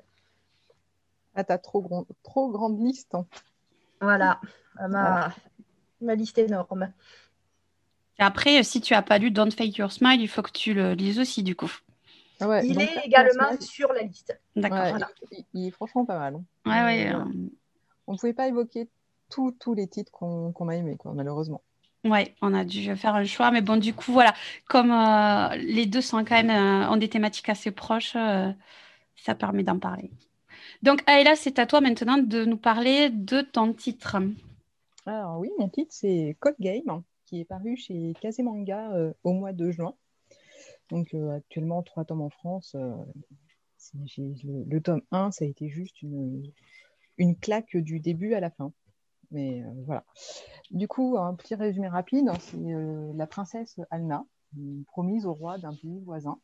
Ah, 1.34 1.44
t'as 1.44 1.58
trop, 1.58 2.06
trop 2.24 2.50
grande 2.50 2.80
liste. 2.80 3.14
Hein. 3.14 3.26
Voilà, 4.00 4.40
ma, 4.88 5.32
ma 6.00 6.14
liste 6.14 6.38
énorme. 6.38 6.92
après, 8.18 8.62
si 8.62 8.80
tu 8.80 8.94
n'as 8.94 9.02
pas 9.02 9.18
lu 9.18 9.30
Don't 9.30 9.50
Fake 9.50 9.76
Your 9.76 9.92
Smile, 9.92 10.20
il 10.20 10.28
faut 10.28 10.42
que 10.42 10.50
tu 10.50 10.74
le 10.74 10.94
lises 10.94 11.20
aussi, 11.20 11.42
du 11.42 11.54
coup. 11.54 11.70
Ah 12.40 12.62
il 12.62 12.80
est 12.80 13.04
également 13.04 13.60
sur 13.60 13.92
la 13.92 14.02
liste. 14.02 14.38
D'accord. 14.54 14.98
il, 15.54 15.66
est 15.66 15.70
franchement 15.70 16.04
pas 16.04 16.18
mal. 16.18 16.36
Hein. 16.36 16.44
Ouais, 16.66 16.84
ouais, 16.84 17.12
euh, 17.12 17.24
On 18.06 18.12
ne 18.12 18.18
pouvait 18.18 18.32
pas 18.32 18.46
évoquer 18.46 18.88
tous 19.28 19.74
les 19.74 19.86
titres 19.86 20.12
qu'on 20.12 20.68
a 20.68 20.74
aimés, 20.74 20.96
quoi, 20.96 21.12
malheureusement. 21.14 21.62
Ouais, 22.04 22.34
on 22.42 22.54
a 22.54 22.64
dû 22.64 22.94
faire 22.96 23.14
un 23.16 23.24
choix, 23.24 23.50
mais 23.50 23.60
bon, 23.60 23.76
du 23.76 23.92
coup, 23.92 24.12
voilà, 24.12 24.32
comme 24.68 24.92
euh, 24.92 25.56
les 25.56 25.86
deux 25.86 26.00
sont 26.00 26.24
quand 26.24 26.42
même 26.42 26.50
euh, 26.50 26.88
ont 26.88 26.96
des 26.96 27.08
thématiques 27.08 27.48
assez 27.48 27.72
proches, 27.72 28.14
euh, 28.14 28.52
ça 29.16 29.34
permet 29.34 29.64
d'en 29.64 29.78
parler. 29.78 30.10
Donc, 30.82 31.02
Aïla, 31.06 31.34
c'est 31.34 31.58
à 31.58 31.66
toi 31.66 31.80
maintenant 31.80 32.18
de 32.18 32.44
nous 32.44 32.56
parler 32.56 33.10
de 33.10 33.40
ton 33.40 33.72
titre. 33.72 34.16
Alors 35.06 35.38
oui, 35.38 35.50
mon 35.58 35.68
titre 35.68 35.90
c'est 35.92 36.36
Code 36.38 36.54
Game, 36.60 37.02
qui 37.24 37.40
est 37.40 37.44
paru 37.44 37.76
chez 37.76 38.12
Kazemanga 38.20 38.92
euh, 38.92 39.12
au 39.24 39.32
mois 39.32 39.52
de 39.52 39.70
juin. 39.70 39.94
Donc 40.90 41.14
euh, 41.14 41.36
actuellement, 41.36 41.82
trois 41.82 42.04
tomes 42.04 42.22
en 42.22 42.30
France. 42.30 42.74
Euh, 42.74 42.94
le, 44.16 44.78
tome 44.80 45.02
1, 45.12 45.30
ça 45.30 45.44
a 45.44 45.48
été 45.48 45.68
juste 45.68 46.02
une, 46.02 46.42
une 47.16 47.36
claque 47.36 47.76
du 47.76 48.00
début 48.00 48.34
à 48.34 48.40
la 48.40 48.50
fin. 48.50 48.72
Mais 49.30 49.62
voilà. 49.84 50.04
Du 50.70 50.88
coup, 50.88 51.16
un 51.18 51.34
petit 51.34 51.54
résumé 51.54 51.88
rapide, 51.88 52.30
c'est 52.40 52.56
la 53.14 53.26
princesse 53.26 53.78
Alna, 53.90 54.24
promise 54.86 55.26
au 55.26 55.34
roi 55.34 55.58
d'un 55.58 55.74
pays 55.74 56.00
voisin, 56.00 56.40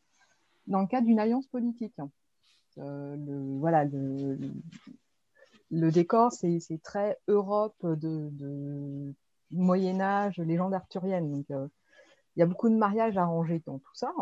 dans 0.67 0.81
le 0.81 0.87
cadre 0.87 1.07
d'une 1.07 1.19
alliance 1.19 1.47
politique. 1.47 1.95
le, 2.77 3.57
voilà, 3.57 3.85
le, 3.85 4.37
décor, 5.91 6.31
c'est 6.31 6.79
très 6.83 7.17
Europe 7.27 7.75
de, 7.83 9.13
Moyen 9.51 10.01
Âge, 10.01 10.37
légende 10.37 10.73
arthurienne. 10.73 11.43
Euh, 11.51 11.67
il 12.35 12.39
y 12.39 12.43
a 12.43 12.45
beaucoup 12.45 12.69
de 12.69 12.75
mariages 12.75 13.17
arrangés 13.17 13.61
dans 13.65 13.79
tout 13.79 13.95
ça. 13.95 14.13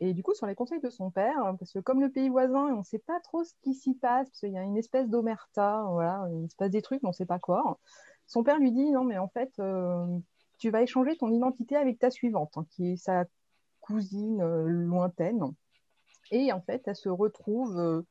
Et 0.00 0.12
du 0.12 0.22
coup, 0.22 0.34
sur 0.34 0.46
les 0.46 0.54
conseils 0.54 0.80
de 0.80 0.90
son 0.90 1.10
père, 1.10 1.54
parce 1.58 1.72
que 1.72 1.78
comme 1.78 2.00
le 2.00 2.10
pays 2.10 2.28
voisin, 2.28 2.66
on 2.74 2.78
ne 2.78 2.82
sait 2.82 2.98
pas 2.98 3.18
trop 3.20 3.44
ce 3.44 3.52
qui 3.62 3.74
s'y 3.74 3.94
passe, 3.94 4.28
parce 4.28 4.40
qu'il 4.40 4.52
y 4.52 4.58
a 4.58 4.62
une 4.62 4.76
espèce 4.76 5.08
d'omerta, 5.08 5.86
voilà, 5.90 6.28
il 6.32 6.50
se 6.50 6.56
passe 6.56 6.70
des 6.70 6.82
trucs, 6.82 7.02
mais 7.02 7.08
on 7.08 7.10
ne 7.10 7.16
sait 7.16 7.26
pas 7.26 7.38
quoi. 7.38 7.78
Son 8.26 8.42
père 8.42 8.58
lui 8.58 8.72
dit, 8.72 8.90
non, 8.90 9.04
mais 9.04 9.18
en 9.18 9.28
fait, 9.28 9.52
euh, 9.58 10.18
tu 10.58 10.70
vas 10.70 10.82
échanger 10.82 11.16
ton 11.16 11.30
identité 11.30 11.76
avec 11.76 11.98
ta 11.98 12.10
suivante, 12.10 12.52
hein, 12.56 12.66
qui 12.70 12.92
est 12.92 12.96
sa 12.96 13.24
cousine 13.80 14.42
euh, 14.42 14.66
lointaine. 14.66 15.42
Et 16.30 16.52
en 16.52 16.60
fait, 16.60 16.82
elle 16.86 16.96
se 16.96 17.08
retrouve 17.08 18.04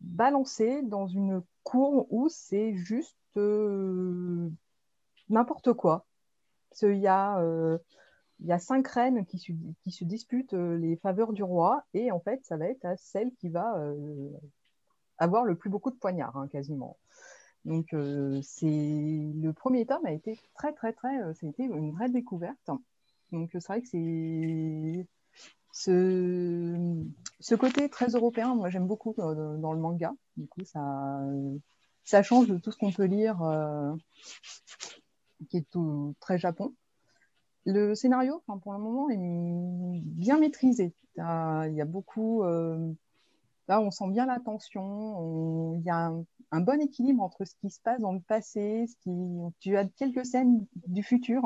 balancée 0.00 0.82
dans 0.82 1.06
une 1.06 1.42
cour 1.62 2.06
où 2.10 2.28
c'est 2.28 2.74
juste 2.74 3.16
euh, 3.36 4.48
n'importe 5.28 5.72
quoi. 5.72 6.06
il 6.82 6.98
y 6.98 7.06
a, 7.06 7.40
euh, 7.40 7.78
il 8.40 8.46
y 8.46 8.52
a 8.52 8.58
cinq 8.58 8.86
reines 8.88 9.24
qui 9.26 9.38
se, 9.38 10.04
disputent 10.04 10.54
euh, 10.54 10.76
les 10.76 10.96
faveurs 10.96 11.32
du 11.32 11.42
roi 11.42 11.84
et 11.94 12.10
en 12.12 12.20
fait, 12.20 12.44
ça 12.44 12.56
va 12.56 12.66
être 12.66 12.84
à 12.84 12.96
celle 12.96 13.32
qui 13.34 13.48
va 13.48 13.80
avoir 15.18 15.44
le 15.44 15.56
plus 15.56 15.70
beaucoup 15.70 15.90
de 15.90 15.96
poignards, 15.96 16.36
hein, 16.36 16.48
quasiment. 16.48 16.98
Donc, 17.64 17.88
c'est 18.42 18.66
le 18.66 19.50
premier 19.52 19.86
tome 19.86 20.06
a 20.06 20.12
été 20.12 20.38
très, 20.54 20.72
très, 20.72 20.92
très. 20.92 21.16
été 21.42 21.64
une 21.64 21.90
vraie 21.92 22.10
découverte. 22.10 22.70
Donc, 23.32 23.50
c'est 23.52 23.66
vrai 23.66 23.80
que 23.82 23.88
c'est 23.88 25.06
ce, 25.76 27.54
côté 27.54 27.88
très 27.88 28.08
européen, 28.08 28.54
moi 28.54 28.70
j'aime 28.70 28.86
beaucoup 28.86 29.14
dans, 29.16 29.72
le 29.72 29.78
manga. 29.78 30.14
Du 30.36 30.46
coup, 30.46 30.64
ça, 30.64 31.20
ça 32.04 32.22
change 32.22 32.46
de 32.46 32.56
tout 32.56 32.72
ce 32.72 32.78
qu'on 32.78 32.92
peut 32.92 33.04
lire, 33.04 33.42
euh, 33.42 33.92
qui 35.50 35.58
est 35.58 35.70
tout 35.70 36.14
très 36.20 36.38
Japon. 36.38 36.74
Le 37.66 37.94
scénario, 37.94 38.42
pour 38.62 38.72
le 38.72 38.78
moment, 38.78 39.10
est 39.10 40.00
bien 40.02 40.38
maîtrisé. 40.38 40.94
Il 41.16 41.74
y 41.74 41.80
a 41.80 41.84
beaucoup. 41.84 42.42
Euh, 42.44 42.92
là, 43.68 43.80
on 43.80 43.90
sent 43.90 44.08
bien 44.10 44.26
la 44.26 44.38
tension. 44.38 45.74
Il 45.74 45.82
y 45.82 45.90
a 45.90 46.12
un, 46.52 46.60
bon 46.60 46.80
équilibre 46.80 47.22
entre 47.22 47.44
ce 47.44 47.54
qui 47.56 47.70
se 47.70 47.80
passe 47.80 48.00
dans 48.00 48.12
le 48.12 48.20
passé, 48.20 48.86
ce 48.86 48.96
qui, 49.02 49.10
tu 49.58 49.76
as 49.76 49.84
quelques 49.84 50.24
scènes 50.24 50.64
du 50.86 51.02
futur. 51.02 51.42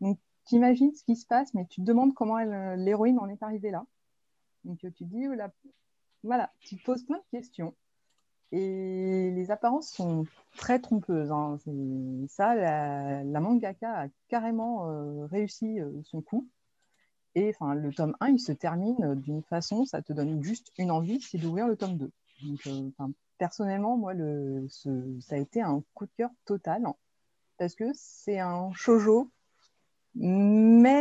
Donc, 0.00 0.18
tu 0.46 0.56
imagines 0.56 0.92
ce 0.94 1.02
qui 1.04 1.16
se 1.16 1.26
passe, 1.26 1.54
mais 1.54 1.66
tu 1.66 1.80
te 1.80 1.86
demandes 1.86 2.14
comment 2.14 2.38
l'héroïne 2.76 3.18
en 3.18 3.28
est 3.28 3.42
arrivée 3.42 3.70
là. 3.70 3.84
Donc 4.64 4.78
tu 4.78 4.92
te 4.92 5.04
dis, 5.04 5.26
voilà, 6.22 6.52
tu 6.60 6.76
te 6.76 6.84
poses 6.84 7.04
plein 7.04 7.18
de 7.18 7.38
questions. 7.38 7.74
Et 8.52 9.30
les 9.32 9.50
apparences 9.50 9.90
sont 9.90 10.24
très 10.56 10.78
trompeuses. 10.78 11.32
Hein. 11.32 11.58
Ça, 12.28 12.54
la, 12.54 13.40
mangaka 13.40 14.02
a 14.02 14.08
carrément 14.28 14.88
euh, 14.88 15.26
réussi 15.26 15.80
euh, 15.80 15.90
son 16.04 16.22
coup. 16.22 16.48
Et 17.34 17.50
enfin, 17.50 17.74
le 17.74 17.92
tome 17.92 18.16
1, 18.20 18.28
il 18.28 18.40
se 18.40 18.52
termine 18.52 19.14
d'une 19.16 19.42
façon, 19.42 19.84
ça 19.84 20.00
te 20.00 20.12
donne 20.12 20.42
juste 20.42 20.72
une 20.78 20.90
envie, 20.90 21.20
c'est 21.20 21.38
d'ouvrir 21.38 21.66
le 21.66 21.76
tome 21.76 21.98
2. 21.98 22.10
Donc, 22.44 22.66
euh, 22.66 22.90
personnellement, 23.36 23.96
moi, 23.98 24.14
le, 24.14 24.66
ça 24.68 25.34
a 25.34 25.38
été 25.38 25.60
un 25.60 25.82
coup 25.92 26.06
de 26.06 26.12
cœur 26.16 26.30
total. 26.46 26.84
parce 27.58 27.74
que 27.74 27.84
c'est 27.94 28.38
un 28.38 28.72
shojo 28.72 29.30
mais 30.18 30.92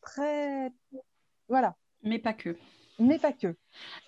très. 0.00 0.72
Voilà. 1.48 1.76
Mais 2.02 2.18
pas 2.18 2.32
que. 2.32 2.56
Mais 3.00 3.18
pas 3.18 3.32
que. 3.32 3.56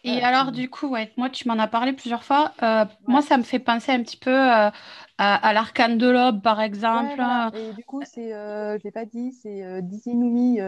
Et 0.05 0.23
alors, 0.23 0.53
du 0.53 0.69
coup, 0.69 0.89
ouais, 0.89 1.11
moi, 1.17 1.31
tu 1.31 1.49
m'en 1.49 1.59
as 1.59 1.67
parlé 1.67 1.95
plusieurs 1.95 2.25
fois. 2.25 2.53
Euh, 2.63 2.85
moi, 3.07 3.23
ça 3.23 3.39
me 3.39 3.43
fait 3.43 3.59
penser 3.59 3.91
un 3.91 4.03
petit 4.03 4.19
peu 4.19 4.31
euh, 4.31 4.71
à, 5.19 5.53
l'arcane 5.55 5.97
de 5.97 6.09
l'aube, 6.09 6.43
par 6.43 6.61
exemple. 6.61 7.23
Et 7.55 7.73
du 7.73 7.85
coup, 7.85 8.03
c'est, 8.05 8.35
euh, 8.35 8.73
je 8.73 8.75
ne 8.75 8.83
l'ai 8.85 8.91
pas 8.91 9.07
dit, 9.07 9.33
c'est 9.33 9.83
Dizinumi 9.83 10.61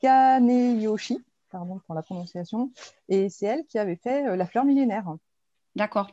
Kaneyoshi, 0.00 1.24
pardon 1.50 1.80
pour 1.86 1.94
la 1.94 2.02
prononciation. 2.02 2.72
Et 3.08 3.28
c'est 3.28 3.46
elle 3.46 3.64
qui 3.66 3.78
avait 3.78 3.96
fait 3.96 4.36
La 4.36 4.46
fleur 4.46 4.64
millénaire. 4.64 5.06
D'accord. 5.76 6.10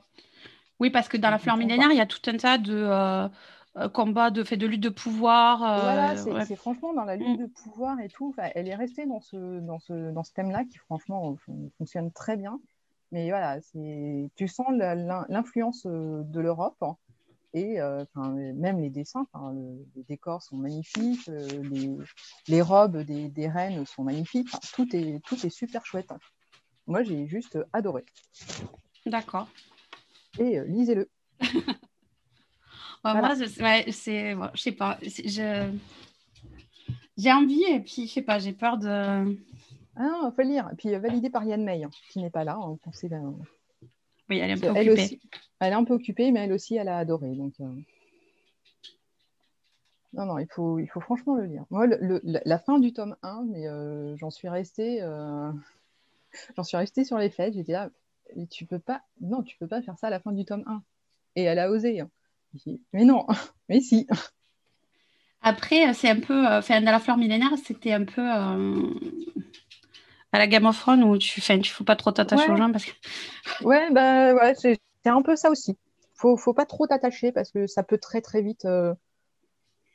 Oui, 0.80 0.90
parce 0.90 1.10
que 1.10 1.18
dans 1.18 1.30
La 1.30 1.40
fleur 1.40 1.58
millénaire, 1.58 1.92
il 1.92 1.98
y 1.98 2.02
a 2.02 2.06
tout 2.06 2.22
un 2.28 2.38
tas 2.38 2.58
de 2.58 2.76
euh, 2.76 3.28
combat 3.94 4.32
de 4.32 4.44
fait 4.44 4.58
de 4.58 4.68
lutte 4.68 4.82
de 4.82 4.90
pouvoir. 4.90 5.64
Euh, 5.64 5.82
voilà, 6.24 6.46
c'est 6.46 6.56
franchement 6.56 6.94
dans 6.94 7.06
la 7.06 7.16
lutte 7.16 7.40
mm. 7.40 7.44
de 7.44 7.46
pouvoir 7.46 8.00
et 8.00 8.10
tout. 8.10 8.34
Elle 8.38 8.68
est 8.68 8.76
restée 8.76 9.06
dans 9.06 9.22
ce, 9.22 9.60
dans 9.60 9.80
ce, 9.80 10.12
dans 10.12 10.24
ce 10.24 10.34
thème-là 10.34 10.66
qui 10.66 10.78
franchement 10.78 11.38
fonctionne 11.78 12.12
très 12.12 12.38
bien. 12.38 12.60
Mais 13.12 13.30
voilà, 13.30 13.60
tu 14.36 14.48
sens 14.48 14.68
l'influence 15.30 15.86
euh, 15.86 16.22
de 16.24 16.40
l'Europe. 16.40 16.78
Hein. 16.82 16.96
et 17.54 17.80
même 18.16 18.80
les 18.80 18.90
dessins, 18.90 19.26
les 19.96 20.04
décors 20.04 20.44
sont 20.44 20.58
magnifiques, 20.58 21.28
les, 21.28 21.98
les, 22.48 22.62
robes 22.62 22.98
des, 22.98 23.30
des, 23.30 23.48
reines 23.48 23.86
sont 23.88 24.04
magnifiques, 24.04 24.50
tout, 24.74 24.96
est, 24.96 25.20
tout 25.26 25.44
est 25.44 25.50
super 25.50 25.86
chouette. 25.86 26.12
Moi, 26.86 27.02
j'ai 27.04 27.28
juste 27.28 27.58
adoré. 27.74 28.04
D'accord. 29.06 29.48
Et 30.38 30.60
lisez-le. 30.66 31.10
Moi, 33.04 33.36
c'est, 33.92 34.36
je 34.54 34.62
sais 34.62 34.72
pas, 34.72 34.98
je... 35.02 35.72
j'ai 37.18 37.32
envie 37.32 37.64
et 37.64 37.80
puis 37.80 38.08
je 38.08 38.14
sais 38.14 38.22
pas, 38.22 38.40
j'ai 38.40 38.54
peur 38.54 38.78
de. 38.78 38.88
Ah 38.88 40.04
non, 40.04 40.32
faut 40.32 40.42
le 40.42 40.50
lire. 40.50 40.70
Et 40.72 40.76
puis 40.76 40.94
euh, 40.94 41.00
validé 41.00 41.30
par 41.30 41.44
Yann 41.44 41.64
May, 41.64 41.84
hein, 41.84 41.90
qui 42.12 42.20
n'est 42.20 42.30
pas 42.30 42.44
là. 42.44 42.60
On 42.60 42.78
pensait, 42.78 43.10
Oui, 44.30 44.38
elle 44.40 44.50
est 44.50 44.54
un 44.54 44.58
peu 44.58 44.78
elle 44.78 44.90
occupée. 44.90 45.04
Aussi, 45.04 45.22
elle 45.60 45.74
est 45.74 45.76
un 45.76 45.84
peu 45.84 45.94
occupée, 45.94 46.32
mais 46.32 46.42
elle 46.42 46.54
aussi, 46.54 46.76
elle 46.76 46.90
a 46.90 46.98
adoré. 46.98 47.36
Donc, 47.36 47.54
euh. 47.62 47.74
Non, 50.14 50.26
non, 50.26 50.40
il 50.40 50.48
faut, 50.48 50.80
il 50.80 50.88
faut 50.88 51.02
franchement 51.02 51.36
le 51.36 51.46
lire. 51.46 51.66
Moi, 51.70 51.86
le, 51.88 52.20
la 52.24 52.60
fin 52.60 52.80
du 52.80 52.94
tome 52.94 53.16
1, 53.22 53.46
mais 53.48 53.68
euh, 53.68 54.16
j'en 54.18 54.30
suis 54.32 54.50
restée, 54.50 55.02
j'en 56.56 56.64
suis 56.64 56.78
restée 56.78 57.04
sur 57.04 57.18
les 57.18 57.30
fêtes. 57.30 57.54
J'étais 57.54 57.74
là, 57.74 57.90
tu 58.50 58.66
peux 58.66 58.80
pas, 58.80 59.04
non, 59.22 59.44
tu 59.44 59.58
peux 59.58 59.68
pas 59.68 59.82
faire 59.82 59.98
ça 59.98 60.08
à 60.08 60.10
la 60.10 60.20
fin 60.20 60.32
du 60.32 60.46
tome 60.46 60.64
1. 60.66 60.82
Et 61.36 61.44
elle 61.44 61.60
a 61.60 61.70
osé. 61.70 62.00
Hein. 62.02 62.10
Mais 62.94 63.06
non, 63.06 63.26
mais 63.70 63.82
si. 63.82 64.08
Après, 65.42 65.94
c'est 65.94 66.10
un 66.10 66.20
peu, 66.20 66.48
euh, 66.48 66.60
enfin, 66.60 66.82
dans 66.82 66.92
la 66.92 67.00
fleur 67.00 67.18
millénaire, 67.18 67.52
c'était 67.64 67.94
un 67.94 68.04
peu 68.04 68.22
euh, 68.22 68.94
à 70.32 70.38
la 70.38 70.48
Game 70.48 70.66
of 70.66 70.78
Thrones 70.78 71.04
où 71.04 71.18
tu, 71.18 71.42
fais, 71.42 71.60
tu 71.60 71.72
faut 71.72 71.84
pas 71.84 71.96
trop 71.96 72.12
t'attacher 72.12 72.52
aux 72.52 72.58
gens 72.58 72.72
parce 72.72 72.86
que. 72.86 72.92
ouais, 73.64 73.92
bah 73.92 74.34
ouais, 74.34 74.54
c'est 74.56 74.80
un 75.06 75.22
peu 75.22 75.36
ça 75.36 75.50
aussi. 75.50 75.78
Faut, 76.16 76.36
faut 76.36 76.54
pas 76.54 76.66
trop 76.66 76.88
t'attacher 76.88 77.32
parce 77.32 77.52
que 77.52 77.68
ça 77.68 77.84
peut 77.84 77.98
très 77.98 78.22
très 78.22 78.42
vite. 78.42 78.66
Euh, 78.66 78.94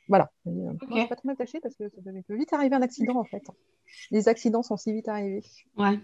voilà. 0.07 0.31
Faut 0.43 1.07
pas 1.07 1.15
trop 1.15 1.27
m'attacher 1.27 1.59
parce 1.61 1.75
que 1.75 1.89
ça 1.89 2.01
peut 2.27 2.35
vite 2.35 2.53
arriver 2.53 2.75
un 2.75 2.81
accident 2.81 3.17
en 3.17 3.23
fait. 3.23 3.43
Les 4.11 4.27
accidents 4.27 4.63
sont 4.63 4.77
si 4.77 4.91
vite 4.93 5.07
arrivés. 5.07 5.43
Ouais. 5.77 5.99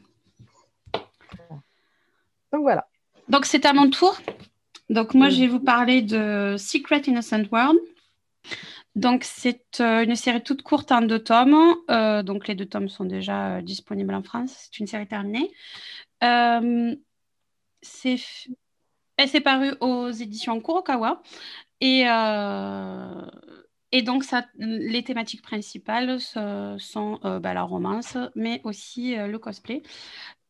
Donc 2.51 2.61
voilà. 2.61 2.87
Donc 3.29 3.45
c'est 3.45 3.65
à 3.65 3.73
mon 3.73 3.89
tour. 3.89 4.19
Donc, 4.91 5.13
moi, 5.13 5.29
je 5.29 5.39
vais 5.39 5.47
vous 5.47 5.61
parler 5.61 6.01
de 6.01 6.57
Secret 6.57 6.99
Innocent 7.07 7.43
World. 7.49 7.79
Donc, 8.95 9.23
c'est 9.23 9.79
euh, 9.79 10.03
une 10.03 10.17
série 10.17 10.43
toute 10.43 10.63
courte 10.63 10.91
en 10.91 11.01
deux 11.01 11.23
tomes. 11.23 11.75
Euh, 11.89 12.23
donc, 12.23 12.49
les 12.49 12.55
deux 12.55 12.65
tomes 12.65 12.89
sont 12.89 13.05
déjà 13.05 13.57
euh, 13.57 13.61
disponibles 13.61 14.13
en 14.13 14.21
France. 14.21 14.51
C'est 14.53 14.79
une 14.79 14.87
série 14.87 15.07
terminée. 15.07 15.49
c'est... 17.81 18.17
Elle 19.17 19.29
s'est 19.29 19.39
parue 19.41 19.73
aux 19.79 20.09
éditions 20.09 20.59
Kurokawa. 20.59 21.21
Et, 21.79 22.01
et 23.91 24.01
donc, 24.01 24.23
ça, 24.23 24.45
les 24.57 25.03
thématiques 25.03 25.41
principales 25.41 26.19
sont 26.19 27.19
bah, 27.23 27.53
la 27.53 27.63
romance, 27.63 28.17
mais 28.35 28.61
aussi 28.63 29.15
le 29.15 29.37
cosplay. 29.37 29.83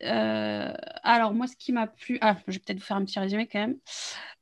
Alors, 0.04 1.34
moi, 1.34 1.48
ce 1.48 1.56
qui 1.56 1.72
m'a 1.72 1.88
plu... 1.88 2.18
Ah, 2.22 2.38
je 2.48 2.54
vais 2.54 2.60
peut-être 2.60 2.80
vous 2.80 2.86
faire 2.86 2.98
un 2.98 3.06
petit 3.06 3.20
résumé 3.20 3.48
quand 3.48 3.60
même. 3.60 3.78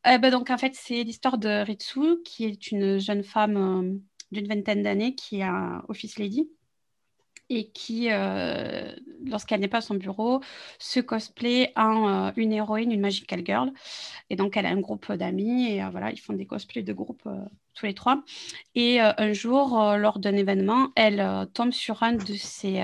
Euh, 0.07 0.17
bah, 0.17 0.31
donc, 0.31 0.49
en 0.49 0.57
fait, 0.57 0.73
c'est 0.75 1.03
l'histoire 1.03 1.37
de 1.37 1.63
Ritsu, 1.63 2.21
qui 2.23 2.45
est 2.45 2.71
une 2.71 2.99
jeune 2.99 3.23
femme 3.23 3.57
euh, 3.57 3.99
d'une 4.31 4.47
vingtaine 4.47 4.83
d'années 4.83 5.15
qui 5.15 5.39
est 5.39 5.43
un 5.43 5.83
office 5.89 6.17
lady 6.19 6.49
et 7.51 7.71
qui, 7.71 8.09
lorsqu'elle 9.25 9.59
n'est 9.59 9.67
pas 9.67 9.79
à 9.79 9.81
son 9.81 9.95
bureau, 9.95 10.39
se 10.77 10.99
cosplay 10.99 11.73
en 11.75 12.31
une 12.35 12.53
héroïne, 12.53 12.91
une 12.91 13.01
magical 13.01 13.43
girl. 13.43 13.71
Et 14.29 14.35
donc, 14.35 14.55
elle 14.55 14.67
a 14.67 14.69
un 14.69 14.79
groupe 14.79 15.11
d'amis 15.13 15.71
et 15.71 15.83
voilà, 15.89 16.11
ils 16.11 16.19
font 16.19 16.33
des 16.33 16.45
cosplays 16.45 16.83
de 16.83 16.93
groupe 16.93 17.27
tous 17.73 17.85
les 17.87 17.95
trois. 17.95 18.23
Et 18.75 18.99
un 18.99 19.33
jour, 19.33 19.79
lors 19.97 20.19
d'un 20.19 20.35
événement, 20.35 20.89
elle 20.95 21.49
tombe 21.55 21.71
sur 21.71 22.03
un 22.03 22.13
de 22.13 22.35
ses, 22.35 22.83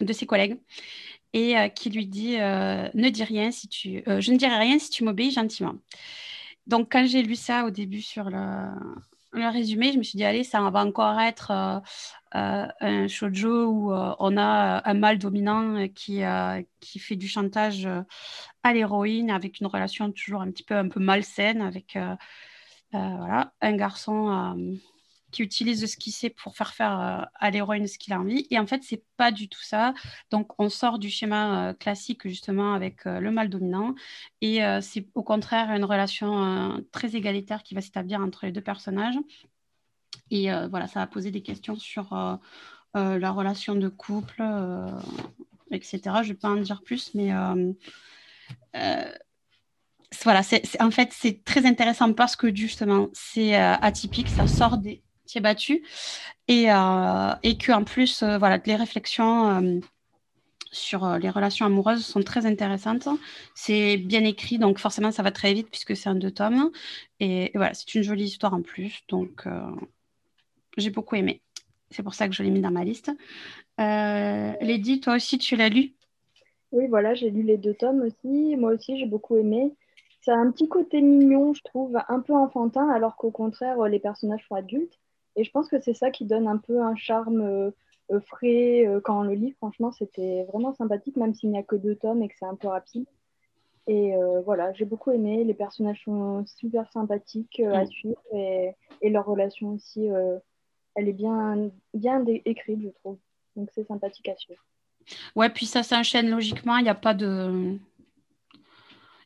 de 0.00 0.12
ses 0.14 0.24
collègues 0.24 0.58
et 1.34 1.56
qui 1.74 1.90
lui 1.90 2.06
dit 2.06 2.36
ne 2.38 3.08
dis 3.10 3.24
rien 3.24 3.50
si 3.50 3.68
tu 3.68 4.02
je 4.06 4.32
ne 4.32 4.38
dirai 4.38 4.56
rien 4.56 4.78
si 4.78 4.88
tu 4.88 5.04
m'obéis 5.04 5.32
gentiment. 5.32 5.74
Donc 6.66 6.90
quand 6.92 7.06
j'ai 7.06 7.22
lu 7.22 7.36
ça 7.36 7.64
au 7.64 7.70
début 7.70 8.00
sur 8.00 8.30
le, 8.30 8.68
résumé, 9.34 9.92
je 9.92 9.98
me 9.98 10.02
suis 10.02 10.16
dit, 10.16 10.24
allez, 10.24 10.44
ça 10.44 10.60
va 10.70 10.84
encore 10.84 11.20
être 11.20 11.50
euh, 11.50 11.80
euh, 12.36 12.66
un 12.80 13.08
shoujo 13.08 13.66
où 13.66 13.92
euh, 13.92 14.14
on 14.18 14.36
a 14.36 14.88
un 14.88 14.94
mâle 14.94 15.18
dominant 15.18 15.88
qui, 15.88 16.22
qui 16.80 16.98
fait 16.98 17.16
du 17.16 17.28
chantage 17.28 17.88
à 18.62 18.72
l'héroïne 18.72 19.30
avec 19.30 19.60
une 19.60 19.66
relation 19.66 20.10
toujours 20.12 20.40
un 20.40 20.50
petit 20.50 20.64
peu, 20.64 20.76
un 20.76 20.88
peu 20.88 21.00
malsaine 21.00 21.60
avec 21.60 21.98
voilà, 22.92 23.52
un 23.60 23.76
garçon 23.76 24.56
qui 25.34 25.42
utilise 25.42 25.84
ce 25.90 25.96
qu'il 25.96 26.12
sait 26.12 26.30
pour 26.30 26.56
faire 26.56 26.72
faire 26.74 27.00
euh, 27.00 27.24
à 27.34 27.50
l'héroïne 27.50 27.88
ce 27.88 27.98
qu'il 27.98 28.12
a 28.12 28.20
envie. 28.20 28.46
Et 28.50 28.58
en 28.60 28.68
fait, 28.68 28.82
c'est 28.84 29.02
pas 29.16 29.32
du 29.32 29.48
tout 29.48 29.62
ça. 29.62 29.92
Donc, 30.30 30.52
on 30.60 30.68
sort 30.68 31.00
du 31.00 31.10
schéma 31.10 31.70
euh, 31.70 31.72
classique 31.72 32.28
justement 32.28 32.72
avec 32.72 33.04
euh, 33.06 33.18
le 33.18 33.32
mal 33.32 33.48
dominant. 33.48 33.96
Et 34.40 34.60
c'est 34.80 35.08
au 35.14 35.22
contraire 35.22 35.70
une 35.74 35.84
relation 35.84 36.84
très 36.92 37.16
égalitaire 37.16 37.62
qui 37.62 37.74
va 37.74 37.80
s'établir 37.80 38.20
entre 38.20 38.46
les 38.46 38.52
deux 38.52 38.60
personnages. 38.60 39.16
Et 40.30 40.50
voilà, 40.68 40.86
ça 40.86 41.00
va 41.00 41.06
poser 41.06 41.30
des 41.30 41.42
questions 41.42 41.76
sur 41.76 42.10
la 42.94 43.30
relation 43.30 43.74
de 43.74 43.88
couple, 43.88 44.42
etc. 45.70 46.00
Je 46.22 46.28
vais 46.28 46.34
pas 46.34 46.50
en 46.50 46.56
dire 46.56 46.82
plus, 46.82 47.14
mais 47.14 47.32
voilà, 50.22 50.42
en 50.80 50.90
fait, 50.90 51.12
c'est 51.12 51.42
très 51.42 51.64
intéressant 51.64 52.12
parce 52.12 52.36
que 52.36 52.54
justement, 52.54 53.08
c'est 53.14 53.54
atypique, 53.54 54.28
ça 54.28 54.46
sort 54.46 54.76
des, 54.76 55.02
battu 55.40 55.82
et, 56.48 56.70
euh, 56.70 57.32
et 57.42 57.56
que 57.56 57.72
en 57.72 57.84
plus 57.84 58.22
euh, 58.22 58.38
voilà 58.38 58.58
les 58.64 58.76
réflexions 58.76 59.50
euh, 59.50 59.80
sur 60.72 61.06
les 61.18 61.30
relations 61.30 61.66
amoureuses 61.66 62.04
sont 62.04 62.22
très 62.22 62.46
intéressantes. 62.46 63.08
C'est 63.54 63.96
bien 63.96 64.24
écrit, 64.24 64.58
donc 64.58 64.78
forcément 64.78 65.12
ça 65.12 65.22
va 65.22 65.30
très 65.30 65.54
vite 65.54 65.68
puisque 65.70 65.96
c'est 65.96 66.08
un 66.08 66.16
deux 66.16 66.32
tomes. 66.32 66.72
Et, 67.20 67.52
voilà, 67.54 67.74
c'est 67.74 67.94
une 67.94 68.02
jolie 68.02 68.24
histoire 68.24 68.54
en 68.54 68.62
plus, 68.62 69.04
donc 69.08 69.44
j'ai 70.76 70.90
beaucoup 70.90 71.14
aimé. 71.14 71.42
C'est 71.92 72.02
pour 72.02 72.14
ça 72.14 72.26
que 72.26 72.34
je 72.34 72.42
l'ai 72.42 72.50
mis 72.50 72.60
dans 72.60 72.72
ma 72.72 72.82
liste. 72.82 73.12
Lady, 73.78 74.98
toi 74.98 75.14
aussi 75.14 75.38
tu 75.38 75.54
l'as 75.54 75.68
lu? 75.68 75.92
Oui, 76.72 76.88
voilà, 76.88 77.14
j'ai 77.14 77.30
lu 77.30 77.44
les 77.44 77.56
deux 77.56 77.74
tomes 77.74 78.02
aussi. 78.02 78.56
Moi 78.56 78.72
aussi 78.72 78.98
j'ai 78.98 79.06
beaucoup 79.06 79.36
aimé. 79.36 79.76
Ça 80.22 80.32
a 80.34 80.38
un 80.38 80.50
petit 80.50 80.68
côté 80.68 81.02
mignon, 81.02 81.54
je 81.54 81.62
trouve, 81.62 81.96
un 82.08 82.18
peu 82.18 82.34
enfantin, 82.34 82.88
alors 82.88 83.14
qu'au 83.14 83.30
contraire, 83.30 83.80
les 83.84 84.00
personnages 84.00 84.44
sont 84.48 84.56
adultes. 84.56 84.98
Et 85.36 85.44
je 85.44 85.50
pense 85.50 85.68
que 85.68 85.80
c'est 85.80 85.94
ça 85.94 86.10
qui 86.10 86.24
donne 86.24 86.46
un 86.46 86.58
peu 86.58 86.80
un 86.80 86.94
charme 86.94 87.40
euh, 87.40 87.70
euh, 88.12 88.20
frais 88.20 88.86
euh, 88.86 89.00
quand 89.00 89.20
on 89.20 89.22
le 89.24 89.34
lit. 89.34 89.52
Franchement, 89.52 89.92
c'était 89.92 90.44
vraiment 90.44 90.72
sympathique, 90.74 91.16
même 91.16 91.34
s'il 91.34 91.50
n'y 91.50 91.58
a 91.58 91.62
que 91.62 91.76
deux 91.76 91.96
tomes 91.96 92.22
et 92.22 92.28
que 92.28 92.34
c'est 92.38 92.46
un 92.46 92.54
peu 92.54 92.68
rapide. 92.68 93.06
Et 93.86 94.14
voilà, 94.46 94.72
j'ai 94.72 94.86
beaucoup 94.86 95.10
aimé. 95.10 95.44
Les 95.44 95.52
personnages 95.52 96.04
sont 96.04 96.42
super 96.46 96.90
sympathiques 96.90 97.60
à 97.60 97.84
mm. 97.84 97.86
suivre 97.88 98.22
et, 98.32 98.70
et, 99.02 99.10
leur 99.10 99.26
relation 99.26 99.72
aussi, 99.72 100.06
elle 100.94 101.06
est 101.06 101.12
bien, 101.12 101.70
bien 101.92 102.24
écrite, 102.46 102.80
je 102.82 102.88
trouve. 102.88 103.18
Donc 103.56 103.68
c'est 103.74 103.86
sympathique 103.86 104.26
à 104.30 104.36
suivre. 104.36 104.64
Ouais, 105.36 105.50
puis 105.50 105.66
ça 105.66 105.82
s'enchaîne 105.82 106.30
logiquement. 106.30 106.78
Il 106.78 106.84
n'y 106.84 106.88
a 106.88 106.94
pas 106.94 107.12
de 107.12 107.76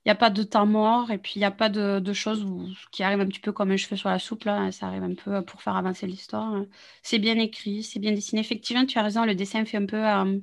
n'y 0.09 0.13
a 0.13 0.17
pas 0.17 0.31
de 0.31 0.43
temps 0.43 0.67
mort 0.67 1.11
et 1.11 1.19
puis 1.19 1.35
il 1.37 1.39
n'y 1.41 1.45
a 1.45 1.51
pas 1.51 1.69
de, 1.69 2.13
choses 2.13 2.47
qui 2.93 3.03
arrivent 3.03 3.21
un 3.21 3.27
petit 3.27 3.41
peu 3.41 3.53
comme 3.53 3.71
un 3.71 3.77
cheveu 3.77 3.97
sur 3.97 4.09
la 4.09 4.19
soupe. 4.19 4.45
Là. 4.45 4.73
Ça 4.73 4.87
arrive 4.87 5.03
un 5.03 5.15
peu 5.15 5.43
pour 5.43 5.63
faire 5.63 5.77
avancer 5.77 6.07
l'histoire. 6.07 6.65
C'est 7.03 7.19
bien 7.19 7.39
écrit, 7.39 7.83
c'est 7.83 7.99
bien 7.99 8.13
dessiné. 8.13 8.41
Effectivement, 8.41 8.87
tu 8.87 8.99
as 8.99 9.03
raison, 9.03 9.25
le 9.25 9.35
dessin 9.35 9.65
fait 9.65 9.77
un 9.77 9.87
peu, 9.87 10.05
euh, 10.07 10.39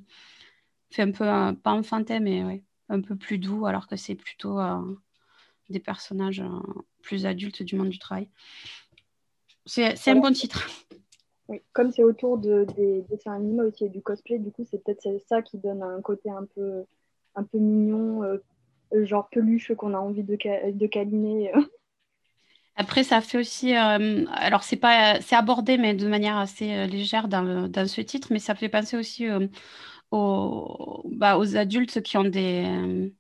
fait 0.92 1.02
un 1.04 1.12
peu 1.12 1.28
euh, 1.28 1.54
pas 1.54 1.72
enfantin, 1.72 2.20
mais 2.20 2.44
ouais, 2.44 2.64
un 2.90 3.02
peu 3.02 3.16
plus 3.16 3.38
doux, 3.38 3.66
alors 3.66 3.88
que 3.88 3.96
c'est 3.96 4.16
plutôt 4.16 4.60
euh, 4.60 4.82
des 5.70 5.80
personnages 5.80 6.44
plus 7.02 7.26
adultes 7.26 7.64
du 7.64 7.76
monde 7.76 7.90
du 7.90 8.00
travail. 8.00 8.30
C'est 9.66 10.08
un 10.08 10.16
bon 10.16 10.32
titre. 10.32 10.68
Oui, 11.48 11.62
comme 11.74 11.92
c'est 11.92 12.04
autour 12.04 12.38
de, 12.38 12.66
des 12.76 13.04
dessins 13.04 13.34
animés 13.34 13.64
aussi 13.64 13.86
et 13.86 13.90
du 13.90 14.02
cosplay, 14.02 14.40
du 14.40 14.52
coup, 14.52 14.66
c'est 14.70 14.84
peut-être 14.84 15.08
ça 15.28 15.42
qui 15.42 15.58
donne 15.58 15.84
un 15.84 16.02
côté 16.02 16.30
un 16.30 16.46
peu, 16.46 16.86
un 17.36 17.44
peu 17.44 17.60
mignon, 17.60 18.24
euh, 18.24 18.38
genre 19.04 19.30
peluche 19.30 19.74
qu'on 19.76 19.94
a 19.94 19.98
envie 19.98 20.24
de, 20.24 20.38
de 20.72 20.88
câliner. 20.88 21.54
Euh. 21.56 21.62
Après, 22.76 23.04
ça 23.04 23.22
fait 23.22 23.38
aussi. 23.38 23.76
Euh, 23.76 24.26
alors, 24.34 24.64
c'est 24.64 24.76
pas, 24.76 25.22
c'est 25.22 25.36
abordé, 25.36 25.78
mais 25.78 25.94
de 25.94 26.08
manière 26.08 26.38
assez 26.38 26.88
légère 26.88 27.28
dans, 27.28 27.68
dans, 27.70 27.88
ce 27.88 28.02
titre, 28.02 28.30
mais 28.32 28.40
ça 28.40 28.56
fait 28.56 28.70
penser 28.70 28.98
aussi 28.98 29.28
aux, 30.12 31.04
bah, 31.12 31.38
aux, 31.38 31.56
adultes 31.56 32.02
qui 32.02 32.18
ont 32.18 32.26
des, 32.26 33.14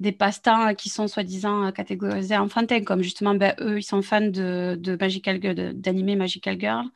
des 0.00 0.12
passe-temps 0.12 0.74
qui 0.74 0.88
sont 0.88 1.08
soi-disant 1.08 1.72
catégorisés 1.72 2.38
enfantins, 2.38 2.82
comme 2.82 3.02
justement, 3.02 3.34
ben, 3.34 3.54
eux, 3.60 3.78
ils 3.78 3.82
sont 3.82 4.00
fans 4.02 4.20
de, 4.22 4.76
de 4.80 4.96
Magical 4.96 5.40
d'animé 5.74 6.16
Magical 6.16 6.58
Girl. 6.58 6.86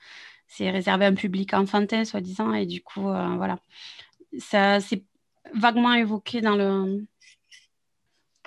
C'est 0.46 0.70
réservé 0.70 1.04
à 1.04 1.08
un 1.08 1.14
public 1.14 1.52
enfantin, 1.52 2.04
soi-disant, 2.06 2.54
et 2.54 2.64
du 2.64 2.82
coup, 2.82 3.02
voilà. 3.02 3.58
Ça, 4.38 4.80
c'est 4.80 5.04
vaguement 5.54 5.94
évoqué 5.94 6.40
dans 6.40 6.56
le, 6.56 7.06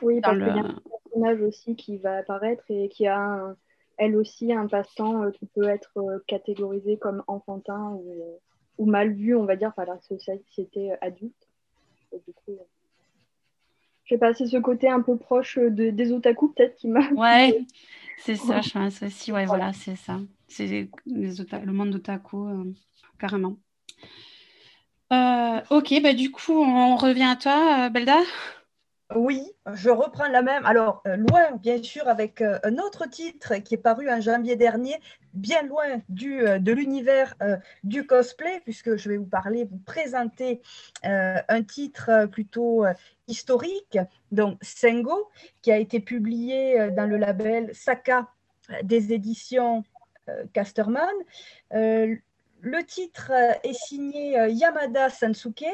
oui, 0.01 0.21
parce 0.21 0.37
qu'il 0.37 0.47
y 0.47 0.49
a 0.49 0.63
un 0.63 0.81
personnage 0.89 1.41
aussi 1.41 1.75
qui 1.75 1.97
va 1.97 2.17
apparaître 2.17 2.63
et 2.69 2.89
qui 2.89 3.07
a, 3.07 3.55
elle 3.97 4.15
aussi, 4.15 4.51
un 4.51 4.67
passe-temps 4.67 5.23
euh, 5.23 5.31
qui 5.31 5.45
peut 5.45 5.67
être 5.67 5.91
euh, 5.97 6.19
catégorisé 6.27 6.97
comme 6.97 7.23
enfantin 7.27 7.91
ou, 7.91 8.39
ou, 8.77 8.85
mal 8.85 9.13
vu, 9.13 9.35
on 9.35 9.45
va 9.45 9.55
dire, 9.55 9.73
par 9.73 9.85
la 9.85 9.99
société 9.99 10.93
adulte. 11.01 11.47
Et 12.11 12.17
du 12.25 12.33
coup, 12.33 12.57
je 14.03 14.15
sais 14.15 14.17
pas, 14.17 14.33
c'est 14.33 14.47
ce 14.47 14.57
côté 14.57 14.89
un 14.89 15.01
peu 15.01 15.17
proche 15.17 15.57
de, 15.57 15.91
des 15.91 16.11
otaku, 16.11 16.51
peut-être, 16.53 16.75
qui 16.75 16.87
m'a. 16.87 17.07
Ouais, 17.11 17.59
c'est 18.17 18.35
ça, 18.35 18.61
je 18.61 18.71
pense 18.71 19.03
aussi. 19.03 19.31
Ouais, 19.31 19.45
voilà, 19.45 19.71
c'est 19.73 19.95
ça. 19.95 20.19
C'est 20.47 20.67
le 20.67 21.71
monde 21.71 21.91
d'otaku, 21.91 22.47
euh, 22.47 22.73
carrément. 23.19 23.57
ok, 25.11 26.01
bah, 26.01 26.13
du 26.13 26.31
coup, 26.31 26.53
on 26.53 26.95
revient 26.95 27.23
à 27.23 27.35
toi, 27.35 27.89
Belda. 27.89 28.19
Oui, 29.15 29.51
je 29.73 29.89
reprends 29.89 30.27
la 30.27 30.41
même. 30.41 30.65
Alors, 30.65 31.01
euh, 31.05 31.17
loin, 31.17 31.51
bien 31.57 31.81
sûr, 31.83 32.07
avec 32.07 32.41
euh, 32.41 32.59
un 32.63 32.77
autre 32.77 33.07
titre 33.09 33.55
qui 33.55 33.75
est 33.75 33.77
paru 33.77 34.09
en 34.09 34.21
janvier 34.21 34.55
dernier, 34.55 34.99
bien 35.33 35.63
loin 35.63 36.01
du, 36.07 36.47
euh, 36.47 36.59
de 36.59 36.71
l'univers 36.71 37.35
du 37.83 38.05
cosplay, 38.05 38.61
puisque 38.63 38.95
je 38.95 39.09
vais 39.09 39.17
vous 39.17 39.25
parler, 39.25 39.65
vous 39.65 39.79
présenter 39.79 40.61
un 41.03 41.63
titre 41.63 42.27
plutôt 42.31 42.85
historique, 43.27 43.97
donc 44.31 44.57
Sengo, 44.61 45.29
qui 45.61 45.71
a 45.71 45.77
été 45.77 45.99
publié 45.99 46.91
dans 46.91 47.05
le 47.05 47.17
label 47.17 47.73
Saka 47.73 48.27
des 48.83 49.13
éditions 49.13 49.83
Casterman. 50.53 51.15
le 51.71 52.81
titre 52.85 53.31
est 53.63 53.73
signé 53.73 54.33
Yamada 54.49 55.09
Sansuke 55.09 55.65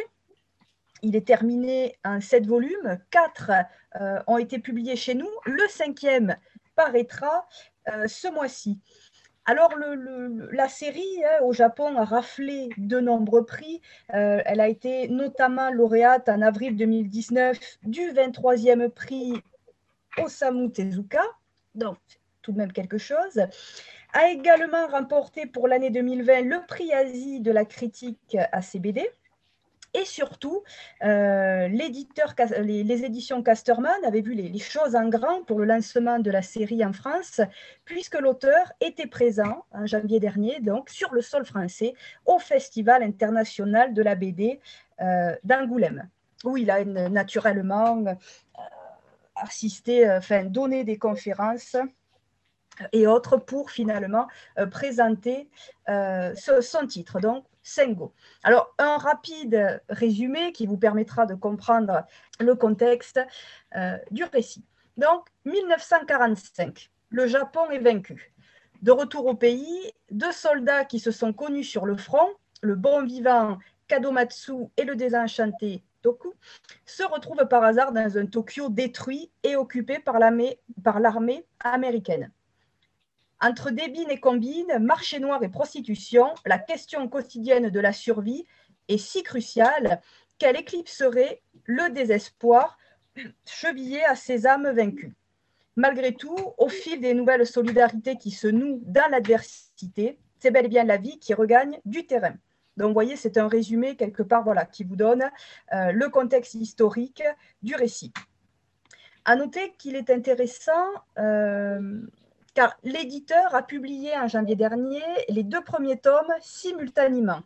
il 1.01 1.15
est 1.15 1.27
terminé 1.27 1.97
en 2.03 2.21
sept 2.21 2.45
volumes. 2.45 2.99
Quatre 3.11 3.51
euh, 3.99 4.19
ont 4.27 4.37
été 4.37 4.59
publiés 4.59 4.95
chez 4.95 5.15
nous. 5.15 5.29
Le 5.45 5.67
cinquième 5.69 6.35
paraîtra 6.75 7.47
euh, 7.89 8.07
ce 8.07 8.27
mois-ci. 8.27 8.79
Alors, 9.45 9.73
la 10.51 10.67
série 10.67 11.23
hein, 11.23 11.43
au 11.43 11.53
Japon 11.53 11.95
a 11.95 12.03
raflé 12.03 12.67
de 12.77 12.99
nombreux 12.99 13.45
prix. 13.45 13.81
Euh, 14.13 14.41
elle 14.45 14.59
a 14.59 14.67
été 14.67 15.07
notamment 15.07 15.71
lauréate 15.71 16.27
en 16.27 16.41
avril 16.41 16.75
2019 16.75 17.57
du 17.83 18.11
23e 18.11 18.89
prix 18.89 19.41
Osamu 20.17 20.69
Tezuka, 20.69 21.23
donc 21.75 21.97
tout 22.41 22.51
de 22.51 22.57
même 22.57 22.73
quelque 22.73 22.97
chose. 22.97 23.41
A 24.11 24.29
également 24.31 24.87
remporté 24.87 25.45
pour 25.45 25.69
l'année 25.69 25.91
2020 25.91 26.41
le 26.41 26.65
prix 26.65 26.91
Asie 26.91 27.39
de 27.39 27.51
la 27.51 27.63
critique 27.63 28.35
ACBD. 28.51 29.07
Et 29.97 30.05
surtout, 30.05 30.63
euh, 31.03 31.67
les, 31.67 33.03
éditions 33.03 33.41
Casterman 33.41 34.05
avaient 34.05 34.21
vu 34.21 34.35
les, 34.35 34.59
choses 34.59 34.95
en 34.95 35.09
grand 35.09 35.43
pour 35.43 35.57
le 35.57 35.65
lancement 35.65 36.19
de 36.19 36.29
la 36.29 36.43
série 36.43 36.85
en 36.85 36.93
France, 36.93 37.41
puisque 37.83 38.19
l'auteur 38.19 38.71
était 38.79 39.07
présent 39.07 39.65
en 39.71 39.87
janvier 39.87 40.19
dernier, 40.19 40.59
donc 40.59 40.91
sur 40.91 41.11
le 41.15 41.21
sol 41.21 41.45
français, 41.45 41.95
au 42.27 42.37
Festival 42.37 43.01
international 43.01 43.95
de 43.95 44.03
la 44.03 44.13
BD 44.13 44.59
euh, 45.01 45.35
d'Angoulême, 45.43 46.07
où 46.43 46.57
il 46.57 46.69
a 46.69 46.85
naturellement 46.85 47.97
euh, 48.05 48.13
assisté, 49.35 50.07
enfin 50.11 50.43
donné 50.43 50.83
des 50.83 50.99
conférences 50.99 51.75
et 52.91 53.07
autres 53.07 53.37
pour 53.37 53.71
finalement 53.71 54.27
présenter 54.69 55.49
son 55.87 56.85
titre, 56.85 57.19
donc 57.19 57.43
Sengo. 57.67 58.13
Alors, 58.43 58.73
un 58.77 58.97
rapide 58.97 59.81
résumé 59.89 60.53
qui 60.53 60.65
vous 60.65 60.77
permettra 60.77 61.25
de 61.25 61.35
comprendre 61.35 62.05
le 62.39 62.55
contexte 62.55 63.19
du 64.11 64.23
récit. 64.23 64.63
Donc, 64.95 65.27
1945, 65.45 66.89
le 67.09 67.27
Japon 67.27 67.69
est 67.69 67.79
vaincu. 67.79 68.33
De 68.81 68.91
retour 68.91 69.25
au 69.25 69.35
pays, 69.35 69.93
deux 70.11 70.31
soldats 70.31 70.85
qui 70.85 70.99
se 70.99 71.11
sont 71.11 71.33
connus 71.33 71.65
sur 71.65 71.85
le 71.85 71.97
front, 71.97 72.29
le 72.61 72.75
bon 72.75 73.03
vivant 73.03 73.57
Kadomatsu 73.87 74.67
et 74.77 74.83
le 74.83 74.95
désenchanté 74.95 75.83
Toku, 76.01 76.33
se 76.85 77.03
retrouvent 77.03 77.47
par 77.47 77.63
hasard 77.63 77.91
dans 77.91 78.17
un 78.17 78.25
Tokyo 78.27 78.69
détruit 78.69 79.31
et 79.43 79.55
occupé 79.55 79.99
par 79.99 80.19
l'armée 80.19 80.59
américaine. 81.59 82.31
Entre 83.39 83.69
débine 83.69 84.09
et 84.09 84.19
combine, 84.19 84.79
marché 84.79 85.19
noir 85.19 85.43
et 85.43 85.49
prostitution, 85.49 86.33
la 86.45 86.57
question 86.57 87.07
quotidienne 87.07 87.69
de 87.69 87.79
la 87.79 87.93
survie 87.93 88.45
est 88.87 88.97
si 88.97 89.21
cruciale 89.21 90.01
qu'elle 90.39 90.57
éclipserait 90.57 91.41
le 91.65 91.91
désespoir 91.91 92.77
chevillé 93.45 94.03
à 94.05 94.15
ces 94.15 94.47
âmes 94.47 94.71
vaincues. 94.71 95.15
Malgré 95.75 96.13
tout, 96.13 96.53
au 96.57 96.69
fil 96.69 96.99
des 96.99 97.13
nouvelles 97.13 97.45
solidarités 97.45 98.15
qui 98.17 98.31
se 98.31 98.47
nouent 98.47 98.81
dans 98.85 99.09
l'adversité, 99.11 100.17
c'est 100.39 100.49
bel 100.49 100.65
et 100.65 100.69
bien 100.69 100.83
la 100.83 100.97
vie 100.97 101.19
qui 101.19 101.33
regagne 101.35 101.79
du 101.85 102.05
terrain. 102.07 102.35
Donc, 102.77 102.89
vous 102.89 102.93
voyez, 102.93 103.15
c'est 103.15 103.37
un 103.37 103.47
résumé 103.47 103.95
quelque 103.95 104.23
part 104.23 104.43
voilà, 104.43 104.65
qui 104.65 104.83
vous 104.83 104.95
donne 104.95 105.29
euh, 105.73 105.91
le 105.91 106.09
contexte 106.09 106.55
historique 106.55 107.23
du 107.61 107.75
récit. 107.75 108.13
À 109.25 109.35
noter 109.35 109.73
qu'il 109.77 109.95
est 109.95 110.09
intéressant, 110.09 110.87
euh, 111.17 111.76
car 112.57 112.75
l'éditeur 112.81 113.53
a 113.53 113.61
publié 113.61 114.17
en 114.17 114.27
janvier 114.27 114.55
dernier 114.55 115.03
les 115.29 115.43
deux 115.43 115.63
premiers 115.63 115.99
tomes 115.99 116.33
simultanément. 116.41 117.43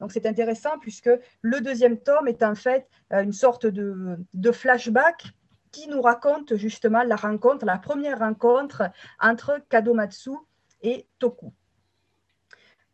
Donc, 0.00 0.12
c'est 0.12 0.26
intéressant 0.26 0.78
puisque 0.82 1.08
le 1.40 1.62
deuxième 1.62 1.98
tome 1.98 2.28
est 2.28 2.42
en 2.42 2.54
fait 2.54 2.86
euh, 3.14 3.22
une 3.22 3.32
sorte 3.32 3.64
de, 3.64 4.18
de 4.34 4.52
flashback 4.52 5.28
qui 5.72 5.88
nous 5.88 6.02
raconte 6.02 6.56
justement 6.56 7.04
la 7.04 7.16
rencontre, 7.16 7.64
la 7.64 7.78
première 7.78 8.18
rencontre 8.18 8.82
entre 9.18 9.62
Kadomatsu 9.70 10.32
et 10.82 11.06
Toku. 11.18 11.54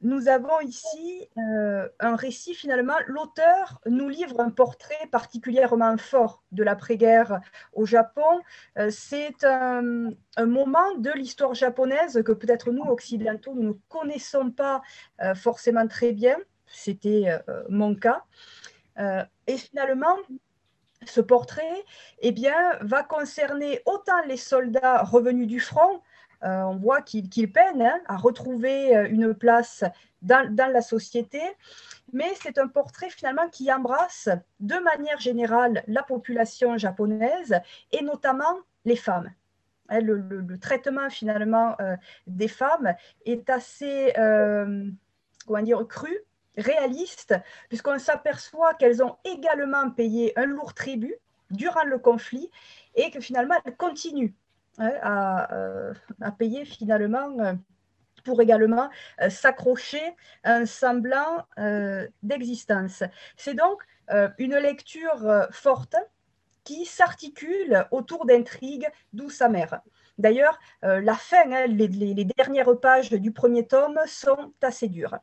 Nous 0.03 0.29
avons 0.29 0.61
ici 0.61 1.29
euh, 1.37 1.87
un 1.99 2.17
récit 2.17 2.55
finalement. 2.55 2.97
L'auteur 3.07 3.81
nous 3.85 4.09
livre 4.09 4.41
un 4.41 4.49
portrait 4.49 5.07
particulièrement 5.13 5.99
fort 5.99 6.43
de 6.53 6.63
l'après-guerre 6.63 7.41
au 7.75 7.85
Japon. 7.85 8.41
Euh, 8.79 8.89
c'est 8.91 9.45
un, 9.45 9.83
moment 10.39 10.95
de 10.97 11.11
l'histoire 11.11 11.53
japonaise 11.53 12.23
que 12.25 12.33
peut-être 12.33 12.71
nous, 12.71 12.83
occidentaux, 12.85 13.53
nous 13.55 13.63
ne 13.63 13.75
connaissons 13.91 14.51
pas 14.51 14.81
euh, 15.21 15.35
forcément 15.35 15.87
très 15.87 16.13
bien. 16.13 16.37
C'était 16.73 17.27
mon 17.69 17.97
cas. 17.97 18.23
et 18.97 19.57
finalement, 19.57 20.17
ce 21.05 21.21
portrait 21.21 21.85
eh 22.21 22.31
bien, 22.31 22.79
va 22.81 23.03
concerner 23.03 23.81
autant 23.87 24.23
les 24.29 24.37
soldats 24.37 25.03
revenus 25.03 25.49
du 25.49 25.59
front, 25.59 26.01
euh, 26.43 26.63
on 26.63 26.77
voit 26.77 27.03
qu'ils 27.03 27.53
peinent 27.53 27.83
hein, 27.83 28.01
à 28.07 28.17
retrouver 28.17 28.97
euh, 28.97 29.09
une 29.11 29.35
place 29.35 29.85
dans, 30.23 30.49
la 30.57 30.83
société, 30.83 31.41
mais 32.13 32.31
c'est 32.43 32.59
un 32.59 32.69
portrait 32.69 33.11
finalement 33.11 33.49
qui 33.49 33.73
embrasse 33.73 34.29
de 34.59 34.77
manière 34.77 35.19
générale 35.21 35.83
la 35.87 36.03
population 36.03 36.77
japonaise 36.79 37.59
et 37.93 38.03
notamment 38.03 38.61
les 38.85 38.97
femmes. 38.97 39.31
Hein, 39.89 40.01
le, 40.01 40.59
traitement 40.59 41.11
finalement 41.11 41.75
euh, 41.81 41.97
des 42.27 42.49
femmes 42.49 42.95
est 43.27 43.49
assez, 43.51 44.13
comment 44.15 45.63
dire, 45.63 45.87
cru 45.89 46.17
réaliste, 46.57 47.35
puisqu'on 47.69 47.99
s'aperçoit 47.99 48.75
qu'elles 48.75 49.03
ont 49.03 49.17
également 49.25 49.91
payé 49.91 50.39
un 50.39 50.47
lourd 50.47 50.75
tribut 50.75 51.15
durant 51.51 51.85
le 51.85 51.99
conflit 51.99 52.51
et 52.95 53.11
que 53.11 53.21
finalement 53.21 53.55
elles 53.65 53.77
continuent 53.77 54.35
hein, 54.81 55.47
euh, 55.53 55.95
à, 56.21 56.33
payer 56.33 56.65
finalement 56.65 57.39
euh, 57.39 57.53
pour 58.25 58.41
également 58.41 58.91
euh, 59.21 59.31
s'accrocher 59.31 60.03
à 60.43 60.55
un 60.55 60.67
semblant 60.67 61.47
d'existence. 62.23 63.03
C'est 63.37 63.55
donc 63.55 63.83
une 64.39 64.57
lecture 64.57 65.47
forte 65.53 65.95
qui 66.65 66.85
s'articule 66.85 67.87
autour 67.93 68.27
d'intrigues 68.27 68.89
douces 69.13 69.41
amères. 69.41 69.83
D'ailleurs, 70.19 70.59
la 70.83 71.15
fin, 71.15 71.51
hein, 71.53 71.67
les 71.69 72.25
dernières 72.37 72.77
pages 72.81 73.11
du 73.11 73.31
premier 73.31 73.69
tome 73.69 74.01
sont 74.07 74.53
assez 74.63 74.89
dures. 74.89 75.17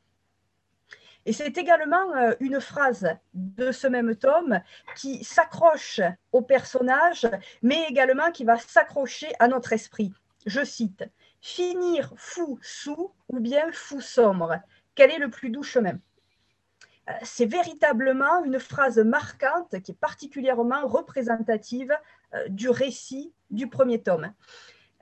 Et 1.27 1.33
c'est 1.33 1.57
également 1.57 2.15
euh, 2.15 2.35
une 2.39 2.61
phrase 2.61 3.05
de 3.33 3.73
ce 3.73 3.85
même 3.85 4.15
tome 4.15 4.61
qui 4.95 5.25
s'accroche 5.25 5.99
au 6.31 6.41
personnage, 6.41 7.27
mais 7.61 7.83
également 7.89 8.31
qui 8.31 8.45
va 8.45 8.57
s'accrocher 8.57 9.27
à 9.37 9.49
notre 9.49 9.73
esprit. 9.73 10.13
Je 10.45 10.63
cite 10.63 11.03
Finir 11.41 12.13
fou 12.15 12.57
sous 12.61 13.11
ou 13.27 13.41
bien 13.41 13.69
fou 13.73 13.99
sombre, 13.99 14.57
quel 14.95 15.11
est 15.11 15.17
le 15.17 15.29
plus 15.29 15.49
doux 15.49 15.63
chemin? 15.63 15.99
Euh, 17.09 17.13
c'est 17.23 17.45
véritablement 17.45 18.45
une 18.45 18.57
phrase 18.57 18.97
marquante 18.99 19.81
qui 19.81 19.91
est 19.91 19.99
particulièrement 19.99 20.87
représentative 20.87 21.93
euh, 22.35 22.47
du 22.47 22.69
récit 22.69 23.33
du 23.49 23.67
premier 23.67 24.01
tome. 24.01 24.31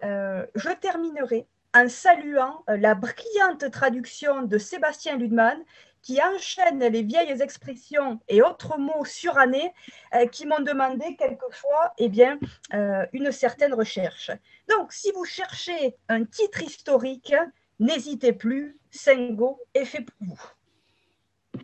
je 0.02 0.74
terminerai 0.82 1.46
en 1.76 1.88
saluant 1.88 2.64
la 2.68 2.96
brillante 2.96 3.70
traduction 3.70 4.44
de 4.44 4.58
Sébastien 4.58 5.18
Ludman 5.18 5.58
qui 6.06 6.22
enchaîne 6.22 6.80
les 6.80 7.02
vieilles 7.02 7.42
expressions 7.42 8.20
et 8.30 8.44
autres 8.44 8.78
mots 8.78 9.04
surannés 9.06 9.74
euh, 10.14 10.28
qui 10.28 10.46
m'ont 10.46 10.62
demandé 10.62 11.16
quelquefois 11.18 11.94
eh 11.98 12.10
bien, 12.10 12.40
euh, 12.76 13.06
une 13.12 13.32
certaine 13.32 13.74
recherche. 13.74 14.30
Donc, 14.70 14.94
si 14.94 15.12
vous 15.14 15.26
cherchez 15.26 15.96
un 16.08 16.24
titre 16.24 16.62
historique, 16.62 17.34
n'hésitez 17.80 18.34
plus, 18.34 18.78
Sengo 18.92 19.60
est 19.74 19.86
fait 19.86 20.02
pour 20.02 20.16
vous. 20.28 21.60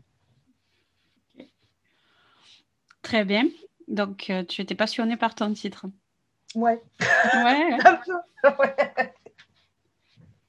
Très 3.04 3.24
bien. 3.24 3.46
Donc, 3.88 4.32
euh, 4.32 4.44
tu 4.44 4.62
étais 4.62 4.76
passionné 4.76 5.18
par 5.18 5.36
ton 5.36 5.54
titre. 5.54 5.86
Ouais. 6.56 6.82
Ouais. 7.36 7.78
ouais 8.60 9.14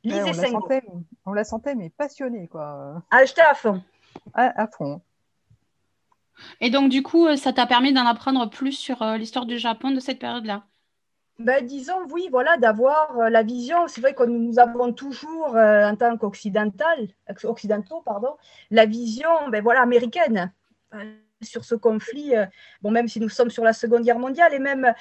on, 0.04 0.22
la 0.24 0.32
sentait, 0.32 0.82
on 1.26 1.32
la 1.32 1.44
sentait, 1.44 1.74
mais 1.74 1.90
passionnée, 1.90 2.48
quoi. 2.48 3.02
Acheter 3.10 3.42
à 3.42 3.54
fond. 3.54 3.82
À, 4.34 4.66
fond. 4.66 5.00
Et 6.60 6.70
donc, 6.70 6.90
du 6.90 7.02
coup, 7.02 7.26
euh, 7.26 7.36
ça 7.36 7.52
t'a 7.52 7.66
permis 7.66 7.92
d'en 7.92 8.06
apprendre 8.06 8.48
plus 8.50 8.72
sur 8.72 9.02
euh, 9.02 9.16
l'histoire 9.16 9.46
du 9.46 9.58
Japon 9.58 9.90
de 9.90 10.00
cette 10.00 10.18
période-là? 10.18 10.64
Ben, 11.38 11.64
disons, 11.64 11.98
oui, 12.10 12.28
voilà, 12.30 12.56
d'avoir 12.56 13.18
euh, 13.18 13.30
la 13.30 13.42
vision. 13.42 13.88
C'est 13.88 14.00
vrai 14.00 14.14
que 14.14 14.24
nous 14.24 14.58
avons 14.58 14.92
toujours, 14.92 15.56
en 15.56 15.96
tant 15.96 16.16
qu'occidentaux, 16.16 18.02
pardon, 18.04 18.36
la 18.70 18.86
vision 18.86 19.48
ben, 19.50 19.62
voilà, 19.62 19.82
américaine 19.82 20.52
sur 21.40 21.64
ce 21.64 21.74
conflit. 21.74 22.34
bon, 22.82 22.90
même 22.90 23.08
si 23.08 23.18
nous 23.18 23.30
sommes 23.30 23.50
sur 23.50 23.64
la 23.64 23.72
Seconde 23.72 24.02
Guerre 24.02 24.18
mondiale, 24.18 24.54
et 24.54 24.60
même 24.60 24.92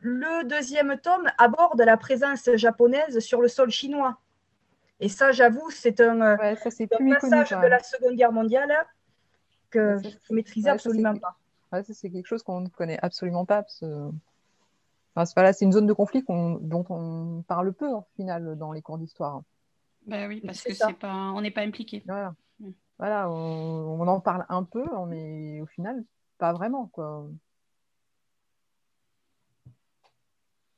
le 0.00 0.44
deuxième 0.44 0.98
tome 0.98 1.30
aborde 1.38 1.80
la 1.80 1.96
présence 1.96 2.50
japonaise 2.56 3.20
sur 3.20 3.40
le 3.40 3.48
sol 3.48 3.70
chinois. 3.70 4.18
Et 5.00 5.08
ça, 5.08 5.32
j'avoue, 5.32 5.70
c'est 5.70 6.00
un, 6.00 6.20
euh, 6.20 6.36
passage 6.36 7.50
de 7.50 7.66
la 7.66 7.82
Seconde 7.82 8.16
Guerre 8.16 8.32
mondiale 8.32 8.70
que 9.70 9.98
je 10.02 10.08
ne 10.30 10.36
maîtrisais 10.36 10.68
absolument 10.68 11.16
pas. 11.16 11.82
c'est 11.82 12.10
quelque 12.10 12.26
chose 12.26 12.42
qu'on 12.42 12.60
ne 12.60 12.68
connaît 12.68 12.98
absolument 13.00 13.46
pas. 13.46 13.64
c'est 13.68 15.62
une 15.62 15.72
zone 15.72 15.86
de 15.86 15.92
conflit 15.94 16.22
dont 16.28 16.84
on 16.90 17.42
parle 17.48 17.72
peu, 17.72 17.88
au 17.88 18.04
final, 18.14 18.56
dans 18.56 18.72
les 18.72 18.82
cours 18.82 18.98
d'histoire. 18.98 19.42
Ben 20.06 20.28
oui, 20.28 20.42
parce 20.44 20.62
que 20.62 20.74
c'est 20.74 20.92
pas, 20.94 21.32
on 21.34 21.40
n'est 21.40 21.50
pas 21.50 21.62
impliqué. 21.62 22.02
Voilà, 22.06 22.34
mm. 22.58 22.70
voilà 22.98 23.30
on, 23.30 24.06
en 24.06 24.20
parle 24.20 24.44
un 24.48 24.64
peu, 24.64 24.84
mais 25.08 25.60
au 25.60 25.66
final, 25.66 26.04
pas 26.38 26.52
vraiment. 26.52 26.86
Quoi. 26.88 27.26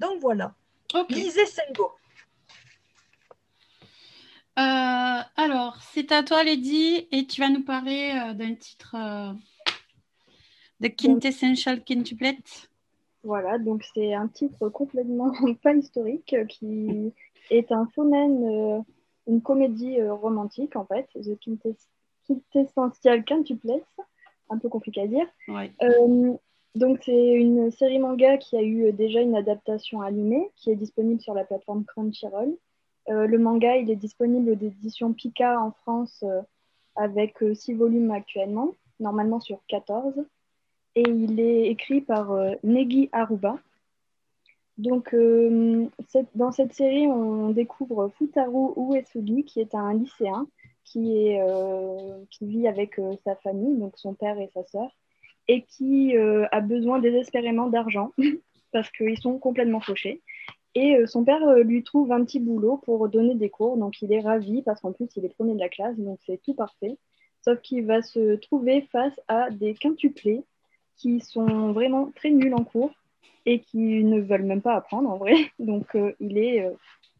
Donc 0.00 0.20
voilà. 0.20 0.54
Lisez 1.08 1.46
Sengo. 1.46 1.92
Euh, 4.58 5.22
alors, 5.36 5.78
c'est 5.80 6.12
à 6.12 6.22
toi, 6.22 6.44
Lady, 6.44 7.08
et 7.10 7.26
tu 7.26 7.40
vas 7.40 7.48
nous 7.48 7.64
parler 7.64 8.12
euh, 8.14 8.34
d'un 8.34 8.54
titre 8.54 8.94
euh, 8.98 9.32
de 10.80 10.88
Quintessential 10.88 11.82
Quintuplet. 11.82 12.36
Voilà, 13.24 13.58
donc 13.58 13.82
c'est 13.94 14.12
un 14.12 14.28
titre 14.28 14.68
complètement 14.68 15.32
pas 15.62 15.74
historique 15.74 16.36
qui 16.48 17.12
est 17.50 17.72
un 17.72 17.86
phénomène, 17.94 18.84
une 19.26 19.40
comédie 19.40 20.02
romantique 20.02 20.76
en 20.76 20.84
fait, 20.84 21.08
The 21.14 21.38
Quintessential 22.26 23.24
Quintuplet, 23.24 23.82
un 24.50 24.58
peu 24.58 24.68
compliqué 24.68 25.02
à 25.02 25.06
dire. 25.06 25.26
donc 26.74 27.00
c'est 27.04 27.32
une 27.32 27.70
série 27.70 28.00
manga 28.00 28.36
qui 28.38 28.56
a 28.56 28.62
eu 28.62 28.92
déjà 28.92 29.20
une 29.20 29.36
adaptation 29.36 30.02
animée 30.02 30.50
qui 30.56 30.70
est 30.70 30.76
disponible 30.76 31.20
sur 31.20 31.32
la 31.32 31.44
plateforme 31.44 31.84
Crunchyroll 31.84 32.56
le 33.08 33.38
manga, 33.38 33.76
il 33.76 33.90
est 33.90 33.96
disponible 33.96 34.56
d'édition 34.56 35.12
Pika 35.12 35.60
en 35.60 35.72
France 35.72 36.24
avec 36.94 37.36
6 37.52 37.74
volumes 37.74 38.10
actuellement, 38.10 38.74
normalement 39.00 39.40
sur 39.40 39.60
14. 39.68 40.14
Et 40.94 41.02
il 41.08 41.40
est 41.40 41.68
écrit 41.68 42.00
par 42.00 42.36
Negi 42.62 43.08
Aruba. 43.12 43.58
Donc, 44.78 45.14
dans 45.14 46.52
cette 46.52 46.72
série, 46.72 47.06
on 47.06 47.50
découvre 47.50 48.10
Futaro 48.18 48.74
Uesugi, 48.76 49.44
qui 49.44 49.60
est 49.60 49.74
un 49.74 49.94
lycéen 49.94 50.46
qui 50.84 51.36
vit 52.40 52.68
avec 52.68 53.00
sa 53.24 53.36
famille, 53.36 53.78
donc 53.78 53.94
son 53.96 54.14
père 54.14 54.38
et 54.38 54.50
sa 54.52 54.64
sœur, 54.64 54.90
et 55.48 55.62
qui 55.62 56.16
a 56.16 56.60
besoin 56.60 56.98
désespérément 56.98 57.68
d'argent 57.68 58.12
parce 58.72 58.90
qu'ils 58.90 59.18
sont 59.18 59.38
complètement 59.38 59.80
fauchés. 59.80 60.20
Et 60.74 60.96
euh, 60.96 61.06
son 61.06 61.24
père 61.24 61.42
euh, 61.46 61.62
lui 61.62 61.82
trouve 61.82 62.12
un 62.12 62.24
petit 62.24 62.40
boulot 62.40 62.78
pour 62.78 63.08
donner 63.08 63.34
des 63.34 63.50
cours, 63.50 63.76
donc 63.76 64.00
il 64.00 64.12
est 64.12 64.20
ravi 64.20 64.62
parce 64.62 64.80
qu'en 64.80 64.92
plus 64.92 65.08
il 65.16 65.24
est 65.24 65.28
premier 65.28 65.54
de 65.54 65.60
la 65.60 65.68
classe, 65.68 65.98
donc 65.98 66.18
c'est 66.24 66.40
tout 66.42 66.54
parfait. 66.54 66.96
Sauf 67.44 67.60
qu'il 67.60 67.84
va 67.84 68.02
se 68.02 68.36
trouver 68.36 68.82
face 68.92 69.18
à 69.28 69.50
des 69.50 69.74
quintuplés 69.74 70.44
qui 70.96 71.20
sont 71.20 71.72
vraiment 71.72 72.10
très 72.14 72.30
nuls 72.30 72.54
en 72.54 72.64
cours 72.64 72.92
et 73.44 73.60
qui 73.60 74.04
ne 74.04 74.20
veulent 74.20 74.44
même 74.44 74.62
pas 74.62 74.74
apprendre 74.74 75.10
en 75.10 75.16
vrai. 75.16 75.34
Donc 75.58 75.94
euh, 75.96 76.12
il 76.20 76.38
est 76.38 76.70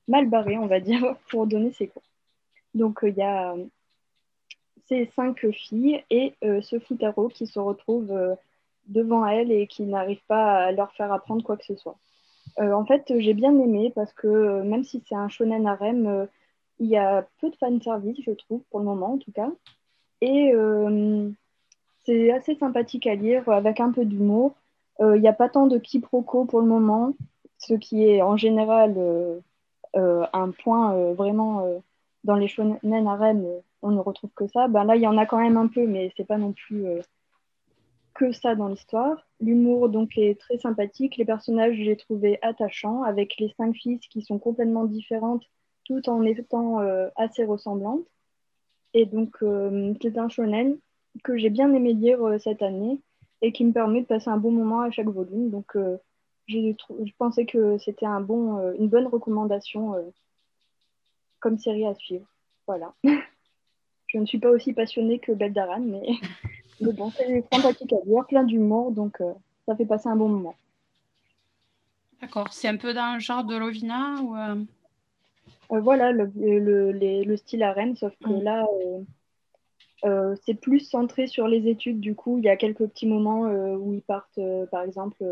mal 0.09 0.29
barré, 0.29 0.57
on 0.57 0.67
va 0.67 0.81
dire, 0.81 1.17
pour 1.31 1.47
donner 1.47 1.73
ses 1.73 1.89
cours. 1.89 2.03
Donc 2.75 3.01
il 3.03 3.15
y 3.15 3.23
a 3.23 3.55
ces 4.87 5.11
cinq 5.17 5.47
filles 5.51 6.03
et 6.11 6.35
ce 6.41 6.79
Futaro 6.79 7.29
qui 7.29 7.47
se 7.47 7.59
retrouve 7.59 8.37
devant 8.87 9.27
elles 9.27 9.53
et 9.53 9.67
qui 9.67 9.83
n'arrive 9.83 10.23
pas 10.27 10.65
à 10.65 10.73
leur 10.73 10.93
faire 10.93 11.13
apprendre 11.13 11.43
quoi 11.43 11.57
que 11.57 11.65
ce 11.65 11.77
soit. 11.77 11.99
Euh, 12.61 12.73
en 12.73 12.85
fait, 12.85 13.13
j'ai 13.19 13.35
bien 13.35 13.59
aimé 13.59 13.93
parce 13.95 14.13
que 14.13 14.27
euh, 14.27 14.63
même 14.63 14.85
si 14.85 15.03
c'est 15.07 15.15
un 15.15 15.29
shonen 15.29 15.67
harem, 15.67 16.07
euh, 16.07 16.27
il 16.79 16.87
y 16.89 16.97
a 16.97 17.27
peu 17.41 17.51
de 17.51 17.57
fan 17.57 17.81
service, 17.81 18.19
je 18.27 18.33
trouve, 18.33 18.63
pour 18.71 18.81
le 18.81 18.87
moment 18.87 19.15
en 19.15 19.19
tout 19.19 19.33
cas. 19.33 19.51
Et 20.21 20.53
c'est 22.05 22.33
assez 22.33 22.55
sympathique 22.57 23.07
à 23.07 23.15
lire 23.15 23.49
avec 23.49 23.81
un 23.81 23.93
peu 23.93 24.05
d'humour. 24.05 24.55
Il 25.01 25.21
n'y 25.21 25.29
a 25.29 25.33
pas 25.33 25.49
tant 25.49 25.67
de 25.67 25.79
quiproquos 25.79 26.45
pour 26.45 26.61
le 26.61 26.67
moment, 26.67 27.15
ce 27.59 27.75
qui 27.75 28.05
est 28.05 28.23
en 28.23 28.37
général 28.37 28.97
un 29.95 30.51
point 30.51 31.13
vraiment 31.13 31.83
dans 32.25 32.37
les 32.37 32.49
shonen 32.49 33.07
harem, 33.07 33.45
on 33.83 33.91
ne 33.91 34.01
retrouve 34.01 34.31
que 34.35 34.47
ça. 34.49 34.69
Ben 34.69 34.85
là, 34.85 34.97
il 34.97 35.03
y 35.03 35.07
en 35.09 35.19
a 35.19 35.27
quand 35.27 35.41
même 35.41 35.57
un 35.57 35.69
peu, 35.69 35.87
mais 35.87 36.13
c'est 36.17 36.27
pas 36.27 36.39
non 36.39 36.53
plus 36.53 36.87
que 38.15 38.33
ça 38.33 38.55
dans 38.55 38.69
l'histoire. 38.69 39.27
L'humour 39.41 39.89
donc 39.89 40.17
est 40.17 40.39
très 40.39 40.59
sympathique. 40.59 41.17
Les 41.17 41.25
personnages, 41.25 41.77
j'ai 41.77 41.97
trouvé 41.97 42.39
attachants, 42.43 43.03
avec 43.03 43.37
les 43.39 43.53
cinq 43.57 43.75
filles 43.75 43.99
qui 43.99 44.23
sont 44.23 44.39
complètement 44.39 44.85
différentes, 44.85 45.45
tout 45.85 46.09
en 46.09 46.23
étant 46.23 46.81
euh, 46.81 47.09
assez 47.17 47.45
ressemblantes. 47.45 48.07
Et 48.95 49.07
donc, 49.07 49.37
euh, 49.43 49.95
c'est 50.03 50.19
un 50.19 50.29
shonen 50.29 50.79
que 51.25 51.37
j'ai 51.37 51.51
bien 51.51 51.73
aimé 51.73 51.93
lire 51.93 52.23
euh, 52.25 52.39
cette 52.39 52.63
année 52.63 53.01
et 53.41 53.53
qui 53.53 53.65
me 53.65 53.73
permet 53.73 54.03
de 54.03 54.07
passer 54.07 54.29
un 54.29 54.37
bon 54.37 54.53
moment 54.53 54.81
à 54.81 54.91
chaque 54.91 55.09
volume. 55.09 55.51
Donc, 55.51 55.77
je 56.47 57.13
pensais 57.19 57.45
que 57.45 57.77
c'était 57.79 58.07
un 58.07 58.21
bon, 58.21 58.73
une 58.79 58.89
bonne 58.89 59.09
recommandation 59.09 59.95
comme 61.41 61.59
série 61.59 61.87
à 61.87 61.95
suivre. 61.95 62.27
Voilà. 62.69 62.95
je 64.07 64.19
ne 64.19 64.27
suis 64.27 64.39
pas 64.39 64.51
aussi 64.51 64.73
passionnée 64.73 65.19
que 65.19 65.33
Beldaran, 65.33 65.81
mais 65.81 66.07
Mais 66.83 66.93
bon, 66.93 67.11
c'est 67.11 67.45
sympathique 67.53 67.93
à 67.93 67.97
lire, 68.05 68.27
plein 68.27 68.45
d'humour, 68.45 68.93
donc 68.93 69.21
euh, 69.21 69.33
ça 69.67 69.77
fait 69.77 69.87
passer 69.87 70.09
un 70.09 70.17
bon 70.17 70.29
moment. 70.29 70.55
D'accord, 72.21 72.53
c'est 72.53 72.69
un 72.69 72.77
peu 72.77 72.95
dans 72.95 73.15
le 73.15 73.21
genre 73.21 73.45
de 73.45 73.57
Lovina 73.57 74.21
ou 74.23 74.37
euh? 74.37 74.57
Euh, 75.73 75.81
Voilà, 75.81 76.13
le, 76.13 76.31
le, 76.93 77.37
style 77.37 77.63
harem, 77.63 77.97
sauf 77.97 78.13
que 78.23 78.31
mm. 78.31 78.43
là, 78.43 78.67
c'est 80.45 80.55
plus 80.55 80.81
centré 80.81 81.27
sur 81.27 81.49
les 81.49 81.69
études. 81.69 82.01
Du 82.01 82.15
coup, 82.15 82.39
il 82.39 82.45
y 82.45 82.49
a 82.49 82.57
quelques 82.57 82.87
petits 82.87 83.07
moments 83.07 83.43
où 83.43 83.93
ils 83.93 84.03
partent, 84.03 84.41
par 84.71 84.83
exemple, 84.83 85.25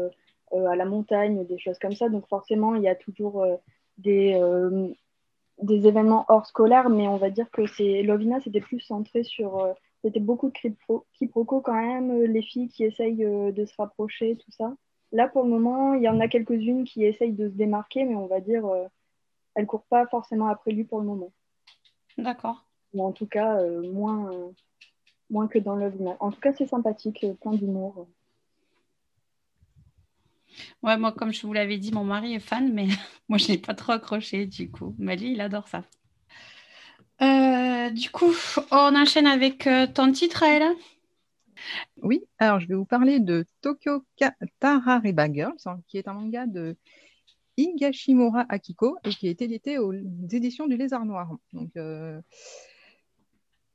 à 0.53 0.77
la 0.77 0.85
montagne, 0.85 1.47
des 1.47 1.59
choses 1.59 1.79
comme 1.79 1.95
ça. 1.95 2.09
Donc 2.09 2.27
forcément, 2.29 2.75
il 2.75 2.83
y 2.83 2.89
a 2.89 2.95
toujours 2.97 3.47
des, 3.99 4.41
des 5.63 5.87
événements 5.87 6.25
hors 6.29 6.47
scolaires, 6.47 6.91
mais 6.91 7.07
on 7.07 7.17
va 7.17 7.31
dire 7.31 7.51
que 7.53 7.67
c'est 7.67 8.03
Lovina, 8.03 8.41
c'était 8.41 8.61
plus 8.61 8.81
centré 8.81 9.23
sur 9.23 9.75
c'était 10.03 10.21
beaucoup 10.21 10.51
de 10.51 10.99
quiproquos 11.15 11.61
quand 11.61 11.75
même, 11.75 12.11
euh, 12.11 12.27
les 12.27 12.43
filles 12.43 12.69
qui 12.69 12.85
essayent 12.85 13.25
euh, 13.25 13.53
de 13.53 13.65
se 13.65 13.75
rapprocher, 13.77 14.37
tout 14.37 14.51
ça. 14.51 14.75
Là, 15.13 15.29
pour 15.29 15.43
le 15.43 15.51
moment, 15.51 15.95
il 15.95 16.03
y 16.03 16.09
en 16.09 16.21
a 16.21 16.29
quelques-unes 16.29 16.85
qui 16.85 17.05
essayent 17.05 17.33
de 17.33 17.49
se 17.49 17.55
démarquer, 17.55 18.05
mais 18.05 18.15
on 18.15 18.27
va 18.27 18.41
dire, 18.41 18.65
euh, 18.67 18.87
elles 19.55 19.65
ne 19.65 19.69
courent 19.69 19.87
pas 19.87 20.07
forcément 20.07 20.47
après 20.47 20.71
lui 20.71 20.85
pour 20.85 21.01
le 21.01 21.07
moment. 21.07 21.33
D'accord. 22.17 22.65
Ou 22.95 23.05
en 23.05 23.13
tout 23.13 23.27
cas, 23.27 23.63
moins, 23.83 24.31
moins 25.29 25.47
que 25.49 25.59
dans 25.59 25.77
Love 25.77 25.95
En 26.19 26.31
tout 26.31 26.41
cas, 26.41 26.53
c'est 26.53 26.67
sympathique, 26.67 27.25
plein 27.41 27.53
d'humour. 27.53 28.07
Ouais, 30.83 30.97
moi, 30.97 31.13
comme 31.13 31.33
je 31.33 31.47
vous 31.47 31.53
l'avais 31.53 31.79
dit, 31.79 31.93
mon 31.93 32.05
mari 32.05 32.35
est 32.35 32.41
fan, 32.41 32.73
mais 32.73 32.89
moi, 33.29 33.39
je 33.39 33.53
n'ai 33.53 33.59
pas 33.59 33.75
trop 33.75 33.93
accroché 33.93 34.47
du 34.47 34.71
coup. 34.71 34.95
Mais 34.99 35.17
lui, 35.17 35.33
il 35.33 35.41
adore 35.41 35.69
ça. 35.69 35.85
Euh, 37.23 37.91
du 37.91 38.09
coup, 38.11 38.33
on 38.71 38.95
enchaîne 38.97 39.27
avec 39.27 39.67
euh, 39.67 39.87
ton 39.87 40.11
titre, 40.11 40.43
elle 40.43 40.75
Oui, 42.03 42.25
alors 42.39 42.61
je 42.61 42.67
vais 42.67 42.75
vous 42.75 42.87
parler 42.87 43.21
de 43.21 43.45
Tokyo 43.61 44.05
Tarareba 44.59 45.31
Girls, 45.31 45.59
hein, 45.67 45.81
qui 45.87 45.99
est 45.99 46.09
un 46.09 46.15
manga 46.15 46.47
de 46.47 46.77
Higashimura 47.59 48.47
Akiko 48.49 48.97
et 49.05 49.11
qui 49.11 49.29
été 49.29 49.45
édité 49.45 49.77
aux 49.77 49.93
éditions 49.93 50.67
du 50.67 50.79
Lézard 50.79 51.05
Noir. 51.05 51.31
Donc, 51.53 51.77
euh, 51.77 52.19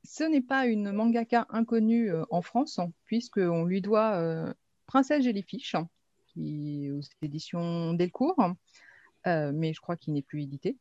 ce 0.03 0.23
n'est 0.23 0.41
pas 0.41 0.65
une 0.65 0.91
mangaka 0.91 1.45
inconnue 1.49 2.12
en 2.31 2.41
France, 2.41 2.79
hein, 2.79 2.91
puisqu'on 3.05 3.65
lui 3.65 3.81
doit 3.81 4.55
Princesse 4.88 5.23
Jellyfish, 5.23 5.75
qui 6.27 6.86
est 6.86 6.91
aux 6.91 7.01
éditions 7.21 7.93
Delcourt, 7.93 8.53
mais 9.25 9.73
je 9.73 9.81
crois 9.81 9.97
qu'il 9.97 10.13
n'est 10.13 10.23
plus 10.23 10.43
édité. 10.43 10.77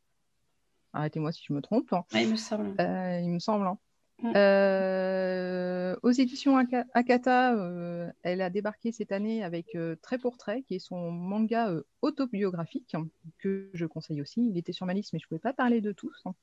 Arrêtez-moi 0.95 1.33
si 1.33 1.43
je 1.45 1.53
me 1.53 1.61
trompe. 1.61 1.93
il 2.13 2.29
me 2.29 2.35
semble. 2.37 2.73
Euh, 2.79 3.19
il 3.21 3.29
me 3.29 3.39
semble. 3.39 3.67
Hein. 3.67 3.77
Mm. 4.23 4.31
Euh, 4.37 5.95
aux 6.03 6.11
éditions 6.11 6.55
Akata, 6.93 7.53
euh, 7.53 8.09
elle 8.23 8.41
a 8.41 8.49
débarqué 8.49 8.93
cette 8.93 9.11
année 9.11 9.43
avec 9.43 9.77
Trait 10.01 10.17
pour 10.17 10.37
Trait, 10.37 10.63
qui 10.63 10.75
est 10.75 10.79
son 10.79 11.11
manga 11.11 11.69
autobiographique, 12.01 12.95
que 13.39 13.69
je 13.73 13.85
conseille 13.85 14.21
aussi. 14.21 14.47
Il 14.49 14.57
était 14.57 14.71
sur 14.71 14.85
ma 14.85 14.93
liste, 14.93 15.11
mais 15.11 15.19
je 15.19 15.25
ne 15.25 15.27
pouvais 15.27 15.39
pas 15.39 15.51
parler 15.51 15.81
de 15.81 15.91
tous. 15.91 16.21
Hein. 16.23 16.33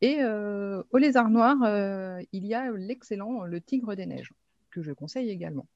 Et 0.00 0.24
au 0.24 0.98
Lézard 0.98 1.30
Noir, 1.30 1.56
il 2.32 2.46
y 2.46 2.54
a 2.54 2.72
l'excellent 2.72 3.44
Le 3.44 3.60
Tigre 3.60 3.94
des 3.94 4.06
Neiges, 4.06 4.32
que 4.70 4.82
je 4.82 4.92
conseille 4.92 5.30
également. 5.30 5.68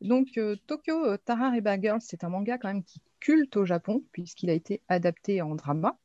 Donc, 0.00 0.38
Tokyo 0.68 1.16
Tara 1.18 1.50
Reba 1.50 1.80
Girls, 1.80 2.02
c'est 2.02 2.22
un 2.22 2.28
manga 2.28 2.56
quand 2.56 2.68
même 2.68 2.84
qui 2.84 3.02
culte 3.18 3.56
au 3.56 3.64
Japon, 3.64 4.04
puisqu'il 4.12 4.48
a 4.48 4.54
été 4.54 4.80
adapté 4.88 5.42
en 5.42 5.56
drama. 5.56 5.98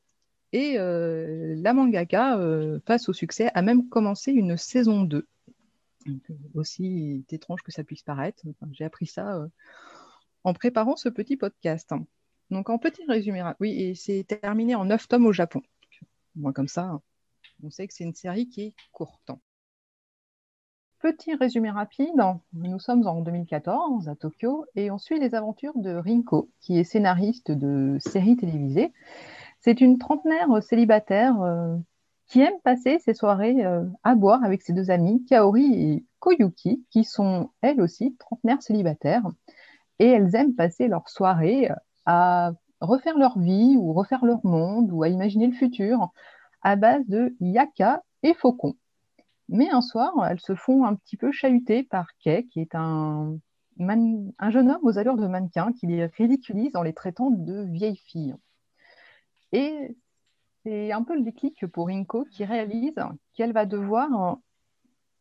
Et 0.56 0.80
euh, 0.80 1.54
la 1.58 1.74
mangaka, 1.74 2.38
euh, 2.38 2.80
face 2.88 3.10
au 3.10 3.13
succès, 3.13 3.52
a 3.54 3.62
même 3.62 3.89
commencé 3.89 4.32
une 4.32 4.56
saison 4.56 5.02
2. 5.02 5.28
Euh, 6.08 6.12
aussi 6.54 7.26
étrange 7.30 7.62
que 7.62 7.74
ça 7.74 7.84
puisse 7.84 8.04
paraître, 8.04 8.41
j'ai 8.72 8.86
appris 8.86 9.06
ça 9.06 9.46
en 10.46 10.54
préparant 10.54 10.96
ce 10.96 11.10
petit 11.10 11.36
podcast. 11.36 11.94
Donc 12.52 12.70
en 12.70 12.78
petit 12.78 13.04
résumé, 13.06 13.44
oui, 13.60 13.72
et 13.82 13.96
c'est 13.96 14.24
terminé 14.24 14.76
en 14.76 14.86
9 14.86 15.10
tomes 15.10 15.26
au 15.26 15.34
Japon. 15.34 15.62
Moi 16.38 16.54
comme 16.54 16.70
ça, 16.70 17.02
on 17.62 17.70
sait 17.70 17.86
que 17.86 17.94
c'est 17.94 18.06
une 18.06 18.15
série 18.15 18.48
qui 18.48 18.62
est 18.62 18.76
courte. 18.94 19.32
Petit 21.00 21.36
résumé 21.36 21.70
rapide, 21.70 22.15
nous 22.54 22.80
sommes 22.80 23.06
en 23.06 23.20
2014 23.20 24.08
à 24.08 24.15
Tokyo 24.15 24.65
et 24.76 24.89
on 24.89 25.00
suit 25.00 25.20
les 25.20 25.36
aventures 25.36 25.78
de 25.78 25.94
Rinko, 25.94 26.50
qui 26.62 26.80
est 26.80 26.86
scénariste 26.86 27.52
de 27.52 27.98
séries 28.00 28.38
télévisées 28.38 28.94
c'est 29.65 29.82
une 29.82 29.97
trentenaire 29.97 30.62
célibataire 30.62 31.41
euh, 31.41 31.75
qui 32.28 32.39
aime 32.39 32.60
passer 32.63 32.99
ses 32.99 33.15
soirées 33.15 33.65
euh, 33.65 33.84
à 34.04 34.13
boire 34.13 34.43
avec 34.43 34.62
ses 34.62 34.73
deux 34.73 34.91
amies, 34.91 35.25
Kaori 35.25 35.73
et 35.73 36.06
Koyuki, 36.19 36.86
qui 36.91 37.04
sont 37.04 37.49
elles 37.62 37.82
aussi 37.82 38.15
trentenaires 38.17 38.62
célibataires. 38.62 39.23
Et 39.97 40.06
elles 40.06 40.36
aiment 40.36 40.54
passer 40.54 40.88
leurs 40.88 41.10
soirées 41.10 41.71
à 42.06 42.51
refaire 42.80 43.17
leur 43.17 43.39
vie 43.39 43.75
ou 43.75 43.91
refaire 43.93 44.23
leur 44.23 44.45
monde 44.45 44.91
ou 44.91 45.01
à 45.01 45.10
imaginer 45.10 45.47
le 45.47 45.54
futur 45.54 46.12
à 46.62 46.75
base 46.75 47.08
de 47.08 47.36
yaka 47.39 48.04
et 48.21 48.36
faucon. 48.36 48.75
Mais 49.49 49.71
un 49.71 49.82
soir, 49.82 50.13
elles 50.30 50.41
se 50.41 50.54
font 50.54 50.86
un 50.86 50.93
petit 50.93 51.17
peu 51.17 51.32
chahuter 51.32 51.82
par 51.82 52.06
Kei, 52.19 52.45
qui 52.49 52.60
est 52.60 52.75
un, 52.75 53.36
un 53.80 54.49
jeune 54.51 54.69
homme 54.69 54.84
aux 54.84 54.99
allures 54.99 55.17
de 55.17 55.25
mannequin 55.25 55.71
qui 55.73 55.88
les 55.88 56.06
ridiculise 56.06 56.75
en 56.75 56.84
les 56.84 56.93
traitant 56.93 57.32
de 57.32 57.63
vieilles 57.63 58.01
filles. 58.06 58.36
Et 59.56 59.96
c'est 60.63 60.91
un 60.91 61.02
peu 61.04 61.15
le 61.15 61.22
déclic 61.22 61.65
pour 61.68 61.88
Inko 61.88 62.26
qui 62.26 62.44
réalise 62.44 63.00
qu'elle 63.34 63.54
va 63.54 63.65
devoir 63.65 64.34
euh, 64.34 64.36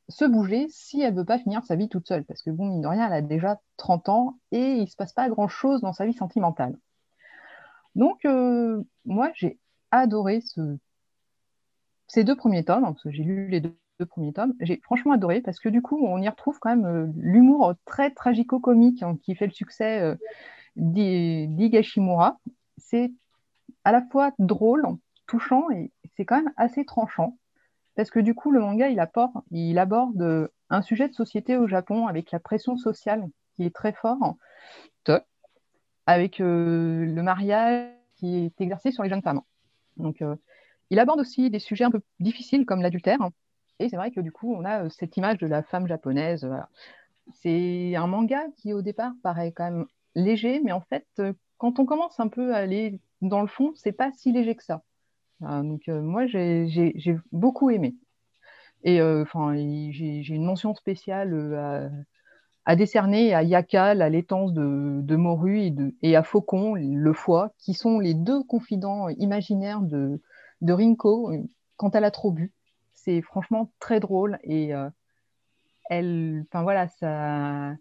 se 0.09 0.25
bouger 0.25 0.67
si 0.71 1.01
elle 1.03 1.15
ne 1.15 1.21
veut 1.21 1.25
pas 1.25 1.39
finir 1.39 1.63
sa 1.65 1.77
vie 1.77 1.89
toute 1.89 2.09
seule. 2.09 2.25
Parce 2.25 2.43
que, 2.43 2.51
bon, 2.51 2.67
mine 2.67 2.81
de 2.81 2.89
rien, 2.89 3.07
elle 3.07 3.13
a 3.13 3.23
déjà 3.23 3.61
30 3.77 4.09
ans 4.09 4.39
et 4.51 4.73
il 4.73 4.81
ne 4.81 4.87
se 4.87 4.97
passe 4.97 5.13
pas 5.13 5.29
grand-chose 5.29 5.83
dans 5.83 5.93
sa 5.93 6.05
vie 6.05 6.15
sentimentale. 6.15 6.77
Donc, 7.95 8.25
euh, 8.25 8.83
moi, 9.05 9.31
j'ai 9.35 9.61
adoré 9.93 10.41
ce... 10.41 10.79
ces 12.09 12.25
deux 12.25 12.35
premiers 12.35 12.65
tomes, 12.65 12.83
parce 12.83 13.05
que 13.05 13.13
j'ai 13.13 13.23
lu 13.23 13.47
les 13.47 13.61
deux, 13.61 13.77
premiers 14.09 14.33
tomes. 14.33 14.55
J'ai 14.59 14.81
franchement 14.83 15.13
adoré 15.13 15.43
parce 15.43 15.61
que 15.61 15.69
du 15.69 15.81
coup, 15.81 16.05
on 16.05 16.19
y 16.21 16.29
retrouve 16.29 16.59
quand 16.59 16.75
même 16.75 17.13
l'humour 17.17 17.75
très 17.85 18.11
tragico-comique 18.11 19.05
hein, 19.05 19.17
qui 19.23 19.37
fait 19.37 19.47
le 19.47 19.53
succès 19.53 20.19
d'Higashimura. 20.75 22.41
C'est 22.77 23.13
à 23.85 23.93
la 23.93 24.03
fois 24.03 24.33
drôle, 24.39 24.87
touchant 25.27 25.71
et 25.71 25.93
c'est 26.17 26.25
quand 26.25 26.37
même 26.37 26.53
assez 26.57 26.85
tranchant. 26.85 27.37
Parce 27.97 28.11
que 28.11 28.19
du 28.19 28.35
coup, 28.35 28.51
le 28.51 28.61
manga, 28.61 28.89
il, 28.89 28.99
apporte, 28.99 29.35
il 29.51 29.79
aborde 29.79 30.51
un 30.69 30.83
sujet 30.83 31.09
de 31.09 31.15
société 31.15 31.57
au 31.57 31.69
Japon 31.69 32.09
avec 32.09 32.33
la 32.33 32.41
pression 32.41 32.77
sociale 32.77 33.29
qui 33.55 33.65
est 33.65 33.75
très 33.75 33.93
fort, 33.93 34.37
avec 36.07 36.41
euh, 36.41 37.05
le 37.05 37.23
mariage 37.23 37.91
qui 38.17 38.37
est 38.37 38.61
exercé 38.61 38.91
sur 38.91 39.03
les 39.03 39.09
jeunes 39.09 39.23
femmes. 39.23 39.41
Donc, 39.97 40.23
euh, 40.23 40.37
il 40.91 40.99
aborde 40.99 41.21
aussi 41.21 41.51
des 41.51 41.59
sujets 41.59 41.85
un 41.85 41.91
peu 41.91 42.01
difficiles 42.21 42.67
comme 42.67 42.83
l'adultère. 42.83 43.19
Et 43.79 43.89
c'est 43.89 43.97
vrai 43.97 44.11
que 44.11 44.21
du 44.21 44.33
coup, 44.33 44.55
on 44.55 44.65
a 44.65 44.85
euh, 44.85 44.89
cette 44.89 45.17
image 45.17 45.39
de 45.39 45.47
la 45.47 45.63
femme 45.63 45.87
japonaise. 45.87 46.49
C'est 47.33 47.97
un 47.97 48.07
manga 48.07 48.45
qui, 48.57 48.73
au 48.73 48.83
départ, 48.83 49.13
paraît 49.23 49.53
quand 49.53 49.65
même 49.65 49.87
léger, 50.15 50.61
mais 50.63 50.73
en 50.73 50.83
fait, 50.83 51.07
quand 51.59 51.79
on 51.79 51.87
commence 51.87 52.21
un 52.21 52.29
peu 52.29 52.55
à 52.55 52.59
aller 52.59 53.01
dans 53.21 53.41
le 53.41 53.47
fond, 53.47 53.73
c'est 53.77 53.93
pas 53.93 54.11
si 54.13 54.33
léger 54.33 54.55
que 54.55 54.65
ça. 54.65 54.83
donc, 55.41 55.87
moi, 55.89 56.27
j'ai 56.27 57.17
beaucoup 57.33 57.71
aimé. 57.71 57.95
Et 58.83 59.01
enfin, 59.01 59.55
j'ai 59.57 60.35
une 60.35 60.45
mention 60.45 60.75
spéciale 60.75 61.33
à 62.67 62.77
décerner 62.77 63.35
à 63.35 63.43
Yakal, 63.43 64.03
à 64.03 64.09
l'étance 64.09 64.53
de, 64.53 65.01
de 65.03 65.17
Morue 65.17 65.73
et, 66.03 66.17
à 66.17 66.23
Faucon, 66.23 66.75
le 66.75 67.13
foie, 67.13 67.53
qui 67.59 67.75
sont 67.75 67.99
les 67.99 68.15
deux 68.15 68.43
confidents 68.43 69.09
imaginaires 69.09 69.81
de, 69.81 70.21
de 70.63 70.73
Rinko 70.73 71.33
quand 71.77 71.95
elle 71.95 72.05
a 72.05 72.11
trop 72.11 72.31
bu. 72.33 72.53
C'est 72.95 73.21
franchement 73.21 73.71
très 73.81 74.01
drôle 74.01 74.39
et 74.45 74.75
euh, 74.75 74.89
elle, 75.91 76.45
enfin 76.49 76.63
voilà, 76.63 76.89
ça, 76.89 77.75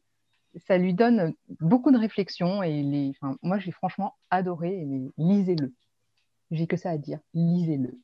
ça 0.68 0.78
lui 0.78 0.94
donne 0.94 1.34
beaucoup 1.60 1.92
de 1.92 1.98
réflexion 1.98 2.64
et 2.64 2.82
les, 2.84 3.12
enfin, 3.12 3.38
moi 3.42 3.60
j'ai 3.60 3.72
franchement 3.72 4.16
adoré. 4.30 4.86
lisez-le. 5.18 5.74
J'ai 6.52 6.68
que 6.68 6.78
ça 6.78 6.92
à 6.92 6.98
dire. 6.98 7.20
Lisez-le. 7.34 7.98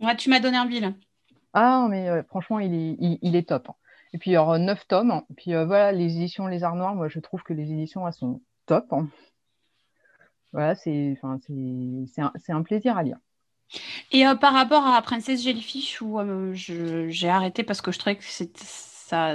Ouais, 0.00 0.16
tu 0.16 0.30
m'as 0.30 0.40
donné 0.40 0.58
envie 0.58 0.80
là. 0.80 0.92
Ah, 1.52 1.86
mais 1.90 2.08
euh, 2.08 2.22
franchement, 2.22 2.60
il 2.60 2.72
est, 2.72 2.96
il, 3.00 3.18
il 3.22 3.34
est 3.34 3.48
top. 3.48 3.68
Et 4.12 4.18
puis, 4.18 4.30
il 4.30 4.34
y 4.34 4.36
aura 4.36 4.58
neuf 4.58 4.86
tomes. 4.86 5.22
Et 5.30 5.34
puis, 5.34 5.54
euh, 5.54 5.66
voilà, 5.66 5.92
les 5.92 6.16
éditions 6.16 6.46
Les 6.46 6.62
Arts 6.62 6.76
Noirs, 6.76 6.94
moi, 6.94 7.08
je 7.08 7.18
trouve 7.18 7.42
que 7.42 7.52
les 7.52 7.72
éditions, 7.72 8.06
elles 8.06 8.12
sont 8.14 8.40
top. 8.66 8.92
Voilà, 10.52 10.74
c'est 10.74 11.18
un, 11.22 11.38
un 12.48 12.62
plaisir 12.62 12.96
à 12.96 13.02
lire. 13.02 13.18
Et 14.12 14.26
euh, 14.26 14.34
par 14.34 14.54
rapport 14.54 14.86
à 14.86 15.00
Princesse 15.02 15.42
Jellyfish, 15.42 16.00
où 16.00 16.18
euh, 16.18 16.52
j'ai 16.54 17.28
arrêté 17.28 17.62
parce 17.62 17.82
que 17.82 17.92
je 17.92 17.98
trouvais 17.98 18.16
que 18.16 18.24
ça, 18.24 19.34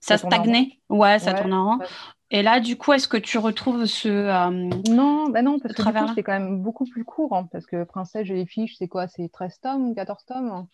ça, 0.00 0.18
stagnait. 0.18 0.80
Ouais, 0.88 1.18
ça 1.18 1.34
tourne 1.34 1.52
en 1.52 1.64
rond. 1.64 1.78
Et 2.32 2.42
là, 2.42 2.60
du 2.60 2.76
coup, 2.76 2.92
est-ce 2.92 3.08
que 3.08 3.16
tu 3.16 3.38
retrouves 3.38 3.86
ce. 3.86 4.88
non, 4.90 5.28
bah 5.30 5.42
non, 5.42 5.58
parce 5.58 5.74
que 5.74 5.82
c'est 6.14 6.22
quand 6.22 6.32
même 6.32 6.62
beaucoup 6.62 6.84
plus 6.84 7.04
court. 7.04 7.36
Hein, 7.36 7.48
parce 7.50 7.66
que 7.66 7.84
Princesse 7.84 8.26
Jellyfish, 8.26 8.76
c'est 8.78 8.88
quoi? 8.88 9.08
C'est 9.08 9.28
13 9.28 9.60
tomes, 9.60 9.94
14 9.94 10.24
tomes? 10.26 10.66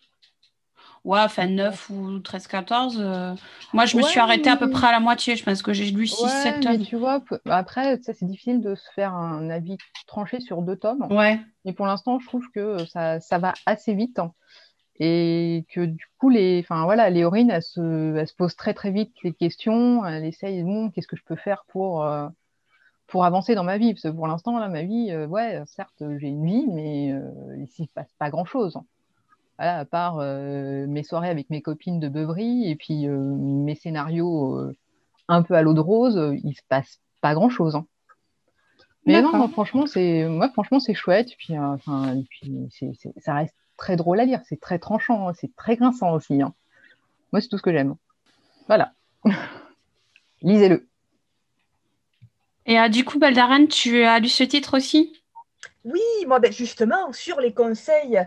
Ouais, 1.03 1.19
enfin 1.21 1.47
9 1.47 1.89
ou 1.89 2.19
13, 2.19 2.47
14. 2.47 2.97
Euh, 2.99 3.33
moi, 3.73 3.85
je 3.85 3.97
me 3.97 4.01
suis 4.03 4.19
arrêtée 4.19 4.49
à 4.49 4.57
peu 4.57 4.69
près 4.69 4.87
à 4.87 4.91
la 4.91 4.99
moitié. 4.99 5.35
Je 5.35 5.43
pense 5.43 5.61
que 5.61 5.73
j'ai 5.73 5.89
lu 5.89 6.05
6, 6.05 6.27
7 6.27 6.59
tomes. 6.61 6.83
tu 6.83 6.95
vois, 6.95 7.23
après, 7.45 7.99
c'est 8.03 8.23
difficile 8.23 8.61
de 8.61 8.75
se 8.75 8.91
faire 8.93 9.13
un 9.13 9.49
avis 9.49 9.77
tranché 10.05 10.39
sur 10.39 10.61
deux 10.61 10.75
tomes. 10.75 11.07
Ouais. 11.09 11.39
Et 11.65 11.73
pour 11.73 11.85
l'instant, 11.85 12.19
je 12.19 12.27
trouve 12.27 12.45
que 12.53 12.85
ça, 12.85 13.19
ça 13.19 13.37
va 13.37 13.53
assez 13.65 13.93
vite. 13.93 14.19
Hein. 14.19 14.33
Et 14.99 15.65
que 15.69 15.81
du 15.81 16.05
coup, 16.17 16.29
les, 16.29 16.59
enfin, 16.63 16.85
voilà, 16.85 17.09
Léorine, 17.09 17.51
elle 17.51 17.61
se, 17.61 18.15
elle 18.15 18.27
se 18.27 18.33
pose 18.35 18.55
très 18.55 18.73
très 18.73 18.91
vite 18.91 19.13
les 19.23 19.33
questions. 19.33 20.05
Elle 20.05 20.25
essaye, 20.25 20.63
bon, 20.63 20.89
qu'est-ce 20.89 21.07
que 21.07 21.17
je 21.17 21.23
peux 21.23 21.35
faire 21.35 21.65
pour, 21.67 22.03
euh, 22.03 22.27
pour 23.07 23.25
avancer 23.25 23.55
dans 23.55 23.63
ma 23.63 23.77
vie? 23.77 23.93
Parce 23.93 24.03
que 24.03 24.09
pour 24.09 24.27
l'instant, 24.27 24.57
là, 24.59 24.69
ma 24.69 24.83
vie, 24.83 25.11
euh, 25.11 25.27
ouais, 25.27 25.61
certes, 25.67 26.03
j'ai 26.17 26.27
une 26.27 26.45
vie, 26.45 26.65
mais 26.67 27.09
ici, 27.61 27.75
il 27.79 27.83
ne 27.83 27.87
se 27.87 27.93
passe 27.93 28.13
pas 28.17 28.29
grand-chose 28.29 28.79
à 29.57 29.85
part 29.85 30.19
euh, 30.19 30.85
mes 30.87 31.03
soirées 31.03 31.29
avec 31.29 31.49
mes 31.49 31.61
copines 31.61 31.99
de 31.99 32.09
beuverie 32.09 32.69
et 32.69 32.75
puis 32.75 33.07
euh, 33.07 33.17
mes 33.17 33.75
scénarios 33.75 34.55
euh, 34.57 34.75
un 35.27 35.41
peu 35.41 35.55
à 35.55 35.61
l'eau 35.61 35.73
de 35.73 35.79
rose, 35.79 36.37
il 36.43 36.53
se 36.53 36.61
passe 36.69 36.99
pas 37.21 37.33
grand 37.33 37.49
chose. 37.49 37.75
Hein. 37.75 37.85
Mais 39.05 39.21
non, 39.21 39.47
franchement, 39.47 39.87
c'est 39.87 40.27
moi, 40.27 40.49
franchement, 40.49 40.81
c'est 40.81 40.93
chouette. 40.93 41.29
Puis, 41.37 41.57
enfin, 41.57 42.21
puis 42.29 42.69
ça 43.19 43.35
reste 43.35 43.55
très 43.77 43.95
drôle 43.95 44.19
à 44.19 44.25
lire. 44.25 44.41
C'est 44.47 44.59
très 44.59 44.79
tranchant, 44.79 45.29
hein. 45.29 45.33
c'est 45.39 45.55
très 45.55 45.75
grinçant 45.75 46.13
aussi. 46.13 46.41
Hein. 46.41 46.53
Moi, 47.31 47.41
c'est 47.41 47.47
tout 47.47 47.57
ce 47.57 47.63
que 47.63 47.71
j'aime. 47.71 47.95
Voilà. 48.67 48.93
Lisez-le. 50.41 50.87
Et 52.65 52.77
du 52.89 53.05
coup, 53.05 53.17
Baldaran, 53.17 53.67
tu 53.67 54.03
as 54.03 54.19
lu 54.19 54.27
ce 54.27 54.43
titre 54.43 54.75
aussi? 54.75 55.13
Oui, 55.85 56.01
moi, 56.27 56.39
ben, 56.39 56.51
justement, 56.51 57.13
sur 57.13 57.39
les 57.39 57.53
conseils 57.53 58.19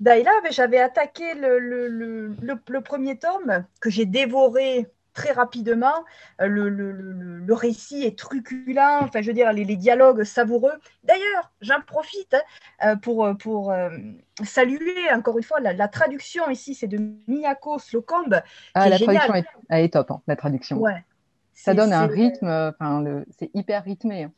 Daïla, 0.00 0.30
j'avais 0.50 0.78
attaqué 0.78 1.34
le, 1.34 2.80
premier 2.82 3.18
tome 3.18 3.64
que 3.80 3.90
j'ai 3.90 4.06
dévoré 4.06 4.86
très 5.18 5.32
rapidement. 5.32 6.04
Euh, 6.40 6.46
le, 6.46 7.54
récit 7.54 8.04
est 8.04 8.16
truculent, 8.16 8.78
enfin, 8.78 9.20
je 9.20 9.26
veux 9.26 9.32
dire, 9.32 9.52
les, 9.52 9.76
dialogues 9.76 10.22
savoureux. 10.22 10.74
D'ailleurs, 11.02 11.50
j'en 11.60 11.80
profite 11.80 12.34
hein, 12.34 12.92
euh, 12.92 12.96
pour, 12.96 13.28
pour 13.38 13.72
euh, 13.72 13.90
saluer 14.44 15.10
encore 15.12 15.36
une 15.38 15.44
fois 15.44 15.58
la, 15.60 15.88
traduction 15.88 16.48
ici, 16.50 16.74
c'est 16.74 16.86
de 16.86 16.98
Miyako 17.26 17.78
Slocombe. 17.78 18.40
Ah, 18.74 18.88
la 18.88 18.98
traduction 18.98 19.34
est, 19.34 19.44
elle 19.68 19.84
est 19.84 19.92
top, 19.92 20.10
hein, 20.12 20.22
la 20.28 20.36
traduction. 20.36 20.78
Ouais. 20.78 21.04
Ça 21.52 21.74
donne 21.74 21.92
un 21.92 22.06
rythme, 22.06 22.72
c'est 23.36 23.50
hyper 23.54 23.82
rythmé. 23.82 24.24
Hein. 24.24 24.32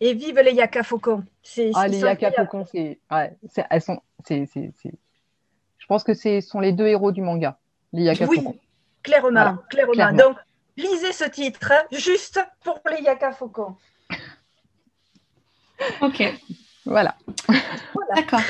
Et 0.00 0.14
vive 0.14 0.38
les 0.38 0.54
Yaka 0.54 0.82
Faucon. 0.82 1.24
Ah, 1.74 1.88
les 1.88 2.00
Yaka 2.00 2.32
Faucon, 2.32 2.64
c'est, 2.64 2.98
elles 3.68 3.82
sont, 3.82 4.00
c'est, 4.24 4.48
je 4.54 5.86
pense 5.86 6.02
que 6.02 6.14
ce 6.14 6.40
sont 6.40 6.60
les 6.60 6.72
deux 6.72 6.86
héros 6.86 7.12
du 7.12 7.20
manga, 7.20 7.58
les 7.92 8.04
Yaka 8.04 8.24
oui, 8.24 8.42
Clairement, 9.02 9.58
clairement, 9.68 10.12
Donc, 10.12 10.36
lisez 10.76 11.12
ce 11.12 11.24
titre 11.24 11.72
hein, 11.72 11.82
juste 11.92 12.40
pour 12.62 12.80
les 12.90 13.02
Yaka 13.02 13.32
Faucon. 13.32 13.76
ok. 16.00 16.22
Voilà. 16.84 17.16
D'accord. 18.14 18.40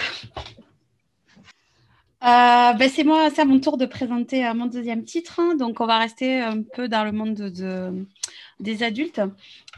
Euh, 2.25 2.73
ben 2.75 2.89
c'est 2.89 3.03
moi, 3.03 3.31
c'est 3.35 3.41
à 3.41 3.45
mon 3.45 3.59
tour 3.59 3.77
de 3.77 3.85
présenter 3.85 4.47
euh, 4.47 4.55
mon 4.55 4.67
deuxième 4.67 5.05
titre. 5.05 5.41
Hein. 5.41 5.57
Donc, 5.57 5.81
on 5.81 5.87
va 5.87 5.99
rester 5.99 6.41
un 6.41 6.63
peu 6.63 6.89
dans 6.89 7.05
le 7.05 7.11
monde 7.11 7.35
de, 7.35 8.07
des 8.61 8.85
adultes 8.85 9.21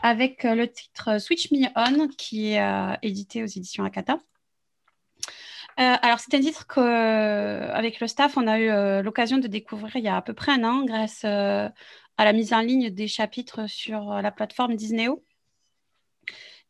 avec 0.03 0.45
euh, 0.45 0.55
le 0.55 0.71
titre 0.71 1.19
Switch 1.19 1.51
Me 1.53 1.69
On 1.75 2.09
qui 2.09 2.53
est 2.53 2.99
édité 3.03 3.43
aux 3.43 3.47
éditions 3.47 3.85
Akata. 3.85 4.19
Alors, 5.77 6.21
c'est 6.21 6.35
un 6.35 6.41
titre 6.41 6.67
qu'avec 6.67 8.01
le 8.01 8.07
staff, 8.07 8.37
on 8.37 8.47
a 8.47 8.59
eu 8.59 9.03
l'occasion 9.03 9.39
de 9.39 9.49
découvrir 9.49 9.97
il 9.97 10.05
y 10.05 10.09
a 10.09 10.17
à 10.17 10.23
peu 10.23 10.35
près 10.35 10.53
un 10.53 10.65
an 10.65 10.85
grâce 10.85 11.25
à 11.25 11.73
la 12.19 12.33
mise 12.33 12.53
en 12.53 12.61
ligne 12.61 12.91
des 12.91 13.09
chapitres 13.09 13.69
sur 13.69 14.23
la 14.23 14.31
plateforme 14.31 14.77
Disneyo. 14.77 15.25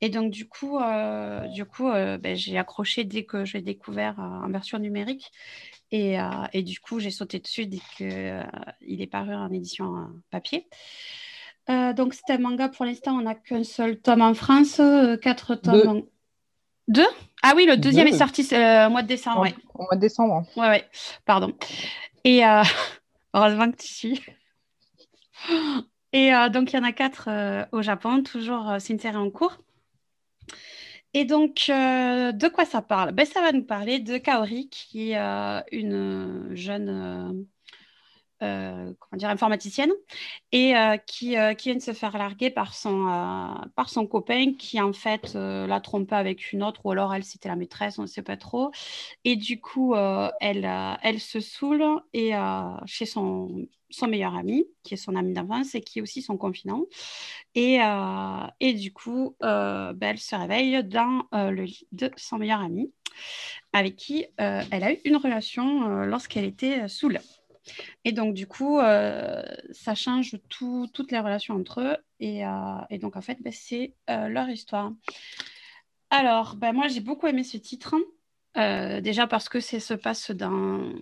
Et 0.01 0.11
donc, 0.11 0.31
du 0.31 0.47
coup, 0.47 0.79
euh, 0.79 1.47
du 1.49 1.64
coup 1.64 1.88
euh, 1.88 2.19
ben, 2.19 2.37
j'ai 2.37 2.59
accroché 2.59 3.05
dès 3.05 3.25
que 3.25 3.47
je 3.47 3.55
l'ai 3.55 3.62
découvert 3.62 4.21
euh, 4.21 4.47
en 4.47 4.51
version 4.51 4.79
numérique. 4.79 5.33
Et, 5.90 6.17
et 6.53 6.62
du 6.62 6.81
coup, 6.81 6.99
j'ai 6.99 7.12
sauté 7.12 7.38
dessus 7.38 7.67
dès 7.67 7.79
qu'il 7.97 9.01
est 9.01 9.07
paru 9.07 9.33
en 9.33 9.53
édition 9.53 10.09
papier. 10.31 10.67
donc, 11.69 12.14
c'est 12.14 12.33
un 12.33 12.38
manga 12.38 12.69
pour 12.69 12.85
l'instant, 12.85 13.17
on 13.17 13.23
n'a 13.23 13.37
qu'un 13.37 13.62
seul 13.62 14.01
tome 14.01 14.23
en 14.23 14.35
France, 14.35 14.81
quatre 15.23 15.55
tomes. 15.55 16.01
Deux. 16.01 16.11
Ah 17.42 17.53
oui, 17.57 17.66
le 17.66 17.77
deuxième 17.77 18.07
est 18.07 18.18
sorti 18.18 18.42
au 18.53 18.90
mois 18.90 19.03
de 19.03 19.09
décembre. 19.09 19.42
Ouais. 19.42 19.55
Au 19.75 19.83
mois 19.83 19.97
de 19.97 20.01
décembre. 20.01 20.47
Ouais, 20.57 20.68
ouais, 20.68 20.88
pardon. 21.25 21.53
Et 22.25 22.42
heureusement 23.35 23.70
que 23.70 23.77
tu 23.77 23.88
suis. 23.88 24.23
Et 26.12 26.31
donc, 26.51 26.73
il 26.73 26.77
y 26.77 26.79
en 26.79 26.85
a 26.85 26.92
quatre 26.92 27.29
au 27.73 27.83
Japon, 27.83 28.22
toujours, 28.22 28.76
c'est 28.78 28.93
une 28.93 29.01
série 29.01 29.16
en 29.16 29.30
cours. 29.30 29.59
Et 31.14 31.24
donc, 31.24 31.66
euh, 31.70 32.32
de 32.32 32.49
quoi 32.49 32.64
ça 32.64 32.82
parle? 32.82 33.12
Ben, 33.12 33.24
Ça 33.24 33.41
va 33.41 33.53
nous 33.53 33.62
parler 33.62 34.01
de 34.01 34.18
Kaori, 34.18 34.68
qui 34.68 35.12
est 35.12 35.18
euh, 35.18 35.61
une 35.70 36.51
jeune 36.57 37.47
comment 38.99 39.18
dire, 39.18 39.28
informaticienne 39.28 39.92
et 40.53 40.74
qui, 41.07 41.36
qui 41.59 41.68
vient 41.68 41.76
de 41.76 41.82
se 41.82 41.92
faire 41.92 42.16
larguer 42.16 42.51
par 42.51 42.74
son, 42.74 43.07
par 43.74 43.88
son 43.88 44.07
copain 44.07 44.55
qui 44.59 44.80
en 44.80 44.92
fait 44.92 45.34
l'a 45.34 45.80
trompée 45.80 46.16
avec 46.16 46.53
une 46.53 46.62
autre 46.62 46.80
ou 46.84 46.90
alors 46.90 47.14
elle 47.14 47.24
c'était 47.24 47.49
la 47.49 47.57
maîtresse, 47.57 47.99
on 47.99 48.03
ne 48.03 48.07
sait 48.07 48.22
pas 48.22 48.36
trop. 48.36 48.70
Et 49.24 49.36
du 49.36 49.61
coup, 49.61 49.95
elle, 50.40 50.68
elle 51.03 51.20
se 51.20 51.40
saoule 51.40 51.84
et 52.12 52.32
chez 52.86 53.07
son, 53.07 53.66
son 53.90 54.07
meilleur 54.07 54.34
ami, 54.34 54.66
qui 54.82 54.95
est 54.95 54.99
son 54.99 55.16
ami 55.16 55.32
d'enfance 55.32 55.74
et 55.74 55.80
qui 55.80 55.99
est 55.99 56.03
aussi 56.03 56.22
son 56.22 56.36
confident. 56.36 56.86
Et, 57.55 57.78
et 58.61 58.74
du 58.74 58.92
coup, 58.92 59.36
ben, 59.40 59.97
elle 60.01 60.18
se 60.18 60.34
réveille 60.34 60.84
dans 60.84 61.26
le 61.32 61.62
lit 61.64 61.86
de 61.92 62.11
son 62.16 62.38
meilleur 62.38 62.61
ami 62.61 62.92
avec 63.72 63.97
qui 63.97 64.26
elle 64.38 64.84
a 64.84 64.92
eu 64.92 64.99
une 65.05 65.16
relation 65.16 66.05
lorsqu'elle 66.05 66.45
était 66.45 66.88
saoule. 66.88 67.20
Et 68.05 68.12
donc, 68.12 68.35
du 68.35 68.47
coup, 68.47 68.79
euh, 68.79 69.43
ça 69.73 69.95
change 69.95 70.37
toutes 70.49 71.12
les 71.12 71.19
relations 71.19 71.55
entre 71.55 71.81
eux. 71.81 71.97
Et, 72.21 72.47
euh, 72.47 72.99
donc, 73.01 73.17
en 73.17 73.21
fait, 73.21 73.39
ben, 73.43 73.53
c'est 73.53 73.95
euh, 74.11 74.29
leur 74.29 74.49
histoire. 74.49 74.93
Alors, 76.11 76.57
ben, 76.57 76.73
moi, 76.73 76.89
j'ai 76.89 77.01
beaucoup 77.01 77.27
aimé 77.27 77.45
ce 77.45 77.57
titre. 77.57 77.95
déjà 78.55 79.27
parce 79.27 79.49
que 79.49 79.61
ça 79.61 79.81
se 79.81 79.95
passe 79.95 80.31
dans, 80.31 80.93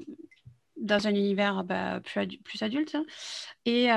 dans 0.77 1.07
un 1.07 1.11
univers 1.11 1.65
ben, 1.65 2.01
plus, 2.01 2.39
plus, 2.39 2.63
adulte. 2.63 2.97
Et, 3.67 3.89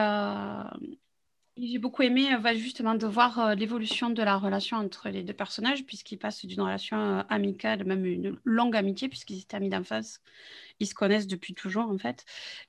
j'ai 1.57 1.77
beaucoup 1.79 2.01
aimé 2.01 2.29
justement 2.55 2.95
de 2.95 3.07
voir 3.07 3.55
l'évolution 3.55 4.09
de 4.09 4.21
la 4.23 4.37
relation 4.37 4.77
entre 4.77 5.09
les 5.09 5.23
deux 5.23 5.33
personnages, 5.33 5.85
puisqu'ils 5.85 6.17
passent 6.17 6.45
d'une 6.45 6.61
relation 6.61 6.97
amicale, 7.29 7.85
même 7.85 8.05
une 8.05 8.37
longue 8.43 8.75
amitié, 8.75 9.09
puisqu'ils 9.09 9.39
étaient 9.39 9.57
amis 9.57 9.69
d'enfance 9.69 10.19
ils 10.79 10.87
se 10.87 10.95
connaissent 10.95 11.27
depuis 11.27 11.53
toujours 11.53 11.89
en 11.89 11.97
fait. 11.97 12.25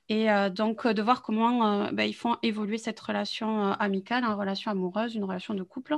Et 0.09 0.31
euh, 0.31 0.49
donc 0.49 0.85
euh, 0.85 0.93
de 0.93 1.01
voir 1.01 1.21
comment 1.21 1.85
euh, 1.85 1.91
bah, 1.91 2.05
ils 2.05 2.15
font 2.15 2.37
évoluer 2.43 2.77
cette 2.77 2.99
relation 2.99 3.71
amicale 3.73 4.25
en 4.25 4.37
relation 4.37 4.71
amoureuse, 4.71 5.15
une 5.15 5.23
relation 5.23 5.53
de 5.53 5.63
couple. 5.63 5.95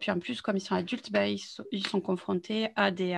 puis 0.00 0.10
en 0.10 0.18
plus, 0.18 0.40
comme 0.42 0.56
ils 0.56 0.60
sont 0.60 0.74
adultes, 0.74 1.12
bah, 1.12 1.28
ils, 1.28 1.38
sont 1.86 2.00
confrontés 2.00 2.68
à 2.76 2.90
des 2.90 3.14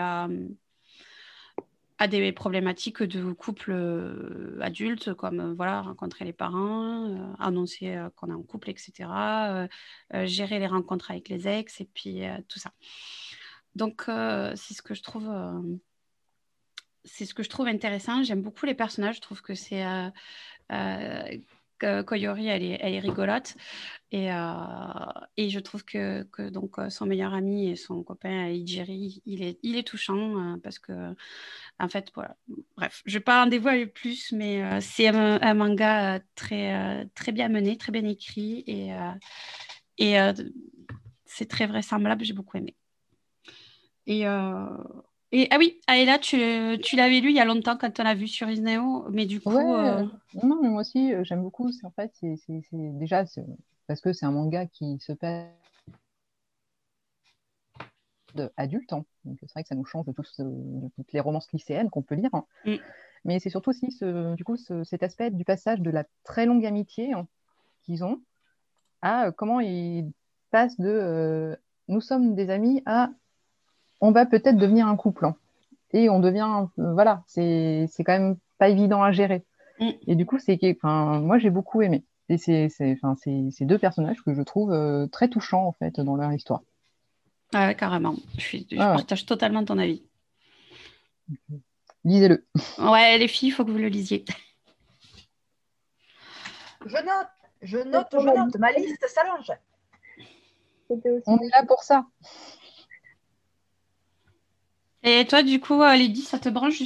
à 1.99 2.09
des 2.09 2.33
problématiques 2.33 3.03
de 3.03 3.33
couple 3.33 3.75
adulte, 4.61 5.15
comme 5.15 5.55
voilà, 5.55 5.83
rencontrer 5.83 6.25
les 6.25 6.33
parents, 6.33 7.35
annoncer 7.39 7.99
qu'on 8.17 8.29
est 8.31 8.35
en 8.35 8.43
couple, 8.43 8.71
etc., 8.71 9.11
gérer 10.25 10.59
les 10.59 10.67
rencontres 10.67 11.11
avec 11.11 11.29
les 11.29 11.49
ex, 11.49 11.81
et 11.81 11.89
puis 11.93 12.23
tout 12.49 12.59
ça. 12.59 12.73
Donc, 13.75 14.05
c'est 14.07 14.75
ce 14.75 14.83
que 14.83 14.95
je 14.95 15.03
trouve 15.03 15.29
c'est 17.09 17.25
ce 17.25 17.35
que 17.35 17.43
je 17.43 17.49
trouve 17.49 17.67
intéressant. 17.67 18.23
J'aime 18.23 18.43
beaucoup 18.43 18.67
les 18.67 18.75
personnages. 18.75 19.17
Je 19.17 19.21
trouve 19.21 19.43
que 19.43 19.55
c'est. 19.55 19.85
Euh, 19.85 20.11
euh, 20.73 21.39
Koyori, 22.05 22.49
elle 22.49 22.63
est, 22.63 22.79
elle 22.81 22.95
est 22.95 23.01
rigolote. 23.01 23.55
Et, 24.11 24.33
euh, 24.33 24.37
et 25.37 25.51
je 25.51 25.61
trouve 25.61 25.85
que, 25.85 26.23
que, 26.25 26.49
donc, 26.49 26.77
son 26.89 27.07
meilleur 27.07 27.35
ami 27.35 27.71
et 27.71 27.77
son 27.77 28.03
copain 28.03 28.49
Ijiri, 28.49 29.23
il 29.27 29.43
est, 29.43 29.59
il 29.63 29.77
est 29.77 29.87
touchant 29.87 30.59
parce 30.63 30.79
que, 30.79 31.15
en 31.79 31.89
fait, 31.89 32.11
voilà. 32.15 32.37
Bref, 32.77 33.03
je 33.05 33.15
ne 33.15 33.19
vais 33.19 33.25
pas 33.25 33.45
en 33.45 33.47
dévoiler 33.47 33.87
plus, 33.87 34.33
mais 34.33 34.81
c'est 34.81 35.09
un, 35.09 35.55
manga 35.55 36.21
très, 36.35 37.07
très 37.15 37.33
bien 37.33 37.49
mené, 37.49 37.77
très 37.77 37.93
bien 37.93 38.05
écrit 38.05 38.65
et, 38.67 38.93
et 39.99 40.17
c'est 41.27 41.49
très 41.49 41.67
vraisemblable. 41.67 42.25
J'ai 42.25 42.33
beaucoup 42.33 42.57
aimé. 42.57 42.75
Et 44.07 44.25
et 45.31 45.47
ah 45.51 45.57
oui, 45.59 45.79
Aïla, 45.87 46.19
tu, 46.19 46.39
tu 46.83 46.97
l'avais 46.97 47.21
lu 47.21 47.29
il 47.31 47.37
y 47.37 47.41
a 47.41 47.45
longtemps 47.45 47.77
quand 47.77 48.01
on 48.01 48.03
l'a 48.03 48.15
vu 48.15 48.29
sur 48.29 48.49
Isneo, 48.49 49.07
mais 49.11 49.27
du 49.27 49.41
coup. 49.41 49.51
Euh, 49.51 50.07
non, 50.43 50.59
mais 50.63 50.69
moi 50.69 50.81
aussi, 50.81 51.13
euh, 51.13 51.23
j'aime 51.23 51.43
beaucoup. 51.43 51.71
En 51.83 51.91
fait, 51.91 52.13
c'est 52.21 52.39
déjà 52.71 53.25
parce 53.87 54.01
que 54.01 54.13
c'est 54.13 54.25
un 54.25 54.33
manga 54.33 54.67
qui 54.67 54.99
se 55.01 55.13
passe 55.13 55.49
adulte. 58.57 58.93
Hein. 58.93 59.05
Donc 59.25 59.39
c'est 59.41 59.53
vrai 59.53 59.63
que 59.63 59.69
ça 59.69 59.75
nous 59.75 59.85
change 59.85 60.07
de, 60.07 60.13
de 60.13 60.89
toutes 60.95 61.13
les 61.13 61.21
romances 61.21 61.53
lycéennes 61.53 61.91
qu'on 61.91 62.03
peut 62.03 62.15
lire. 62.15 62.31
Hein. 62.33 62.45
Mm. 62.65 62.77
Mais 63.25 63.39
c'est 63.41 63.51
surtout 63.51 63.71
aussi 63.71 63.91
ce, 63.91 64.35
du 64.35 64.45
coup 64.45 64.57
cet 64.57 65.03
aspect 65.03 65.31
du 65.31 65.45
passage 65.45 65.81
de 65.81 65.91
la 65.91 66.05
très 66.25 66.47
longue 66.47 66.65
amitié 66.65 67.13
hein, 67.13 67.27
qu'ils 67.83 68.05
ont 68.05 68.23
à 69.03 69.27
euh, 69.27 69.33
comment 69.33 69.61
ils 69.61 70.11
passent 70.51 70.79
de 70.79 71.59
nous 71.89 72.01
sommes 72.01 72.35
des 72.35 72.51
amis 72.51 72.83
à 72.87 73.11
on 74.01 74.13
va 74.13 74.27
peut-être 74.27 74.57
devenir 74.57 74.87
un 74.87 74.97
couple. 74.97 75.27
Hein. 75.27 75.37
Et 75.93 76.11
on 76.11 76.21
devient, 76.21 76.67
euh, 76.79 76.93
voilà, 76.93 77.23
c'est 77.27 77.89
quand 77.99 78.13
même 78.13 78.37
pas 78.59 78.69
évident 78.69 79.03
à 79.03 79.13
gérer. 79.13 79.45
Mm. 79.81 79.91
Et 80.07 80.15
du 80.15 80.27
coup, 80.27 80.39
c'est 80.39 80.59
enfin, 80.63 81.21
moi 81.21 81.39
j'ai 81.39 81.51
beaucoup 81.51 81.83
aimé. 81.83 82.05
Et 82.29 82.37
c'est 82.37 82.69
ces 82.69 83.65
deux 83.65 83.79
personnages 83.79 84.23
que 84.23 84.35
je 84.35 84.43
trouve 84.43 84.73
euh, 84.73 85.07
très 85.07 85.29
touchants 85.29 85.67
en 85.67 85.73
fait 85.73 85.99
dans 86.01 86.17
leur 86.17 86.33
histoire. 86.33 86.63
Ah 87.55 87.73
carrément. 87.73 88.15
Je, 88.37 88.77
partage 88.77 89.25
totalement 89.25 89.65
ton 89.65 89.79
avis. 89.79 90.03
Lisez-le. 92.05 92.47
Ouais, 92.79 93.17
les 93.19 93.29
filles, 93.29 93.49
il 93.49 93.53
faut 93.53 93.65
que 93.65 93.71
vous 93.71 93.79
le 93.79 93.89
lisiez. 93.89 94.25
Je 96.85 96.97
note, 96.97 97.29
je 97.63 97.79
note, 97.79 98.09
je 98.13 98.19
note. 98.19 98.57
Ma 98.59 98.73
liste 98.73 99.05
s'allonge. 99.09 99.53
On 100.91 101.39
est 101.39 101.51
là 101.51 101.65
pour 101.67 101.83
ça. 101.83 102.07
Et 105.03 105.25
toi, 105.27 105.43
du 105.43 105.61
coup, 105.61 105.81
euh, 105.83 105.95
Lydie, 105.95 106.23
ça 106.23 106.39
te 106.39 106.49
branche? 106.49 106.83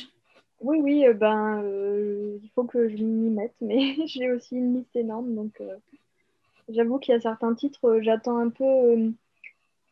Oui, 0.60 0.78
oui, 0.80 1.06
euh, 1.06 1.14
ben, 1.14 1.62
euh, 1.62 2.38
il 2.42 2.50
faut 2.54 2.64
que 2.64 2.88
je 2.88 3.02
m'y 3.02 3.30
mette, 3.30 3.54
mais 3.60 3.96
j'ai 4.06 4.30
aussi 4.30 4.56
une 4.56 4.78
liste 4.78 4.94
énorme, 4.94 5.34
donc 5.34 5.60
j'avoue 6.68 6.98
qu'il 6.98 7.14
y 7.14 7.16
a 7.16 7.20
certains 7.20 7.54
titres, 7.54 8.00
j'attends 8.02 8.38
un 8.38 8.50
peu 8.50 9.12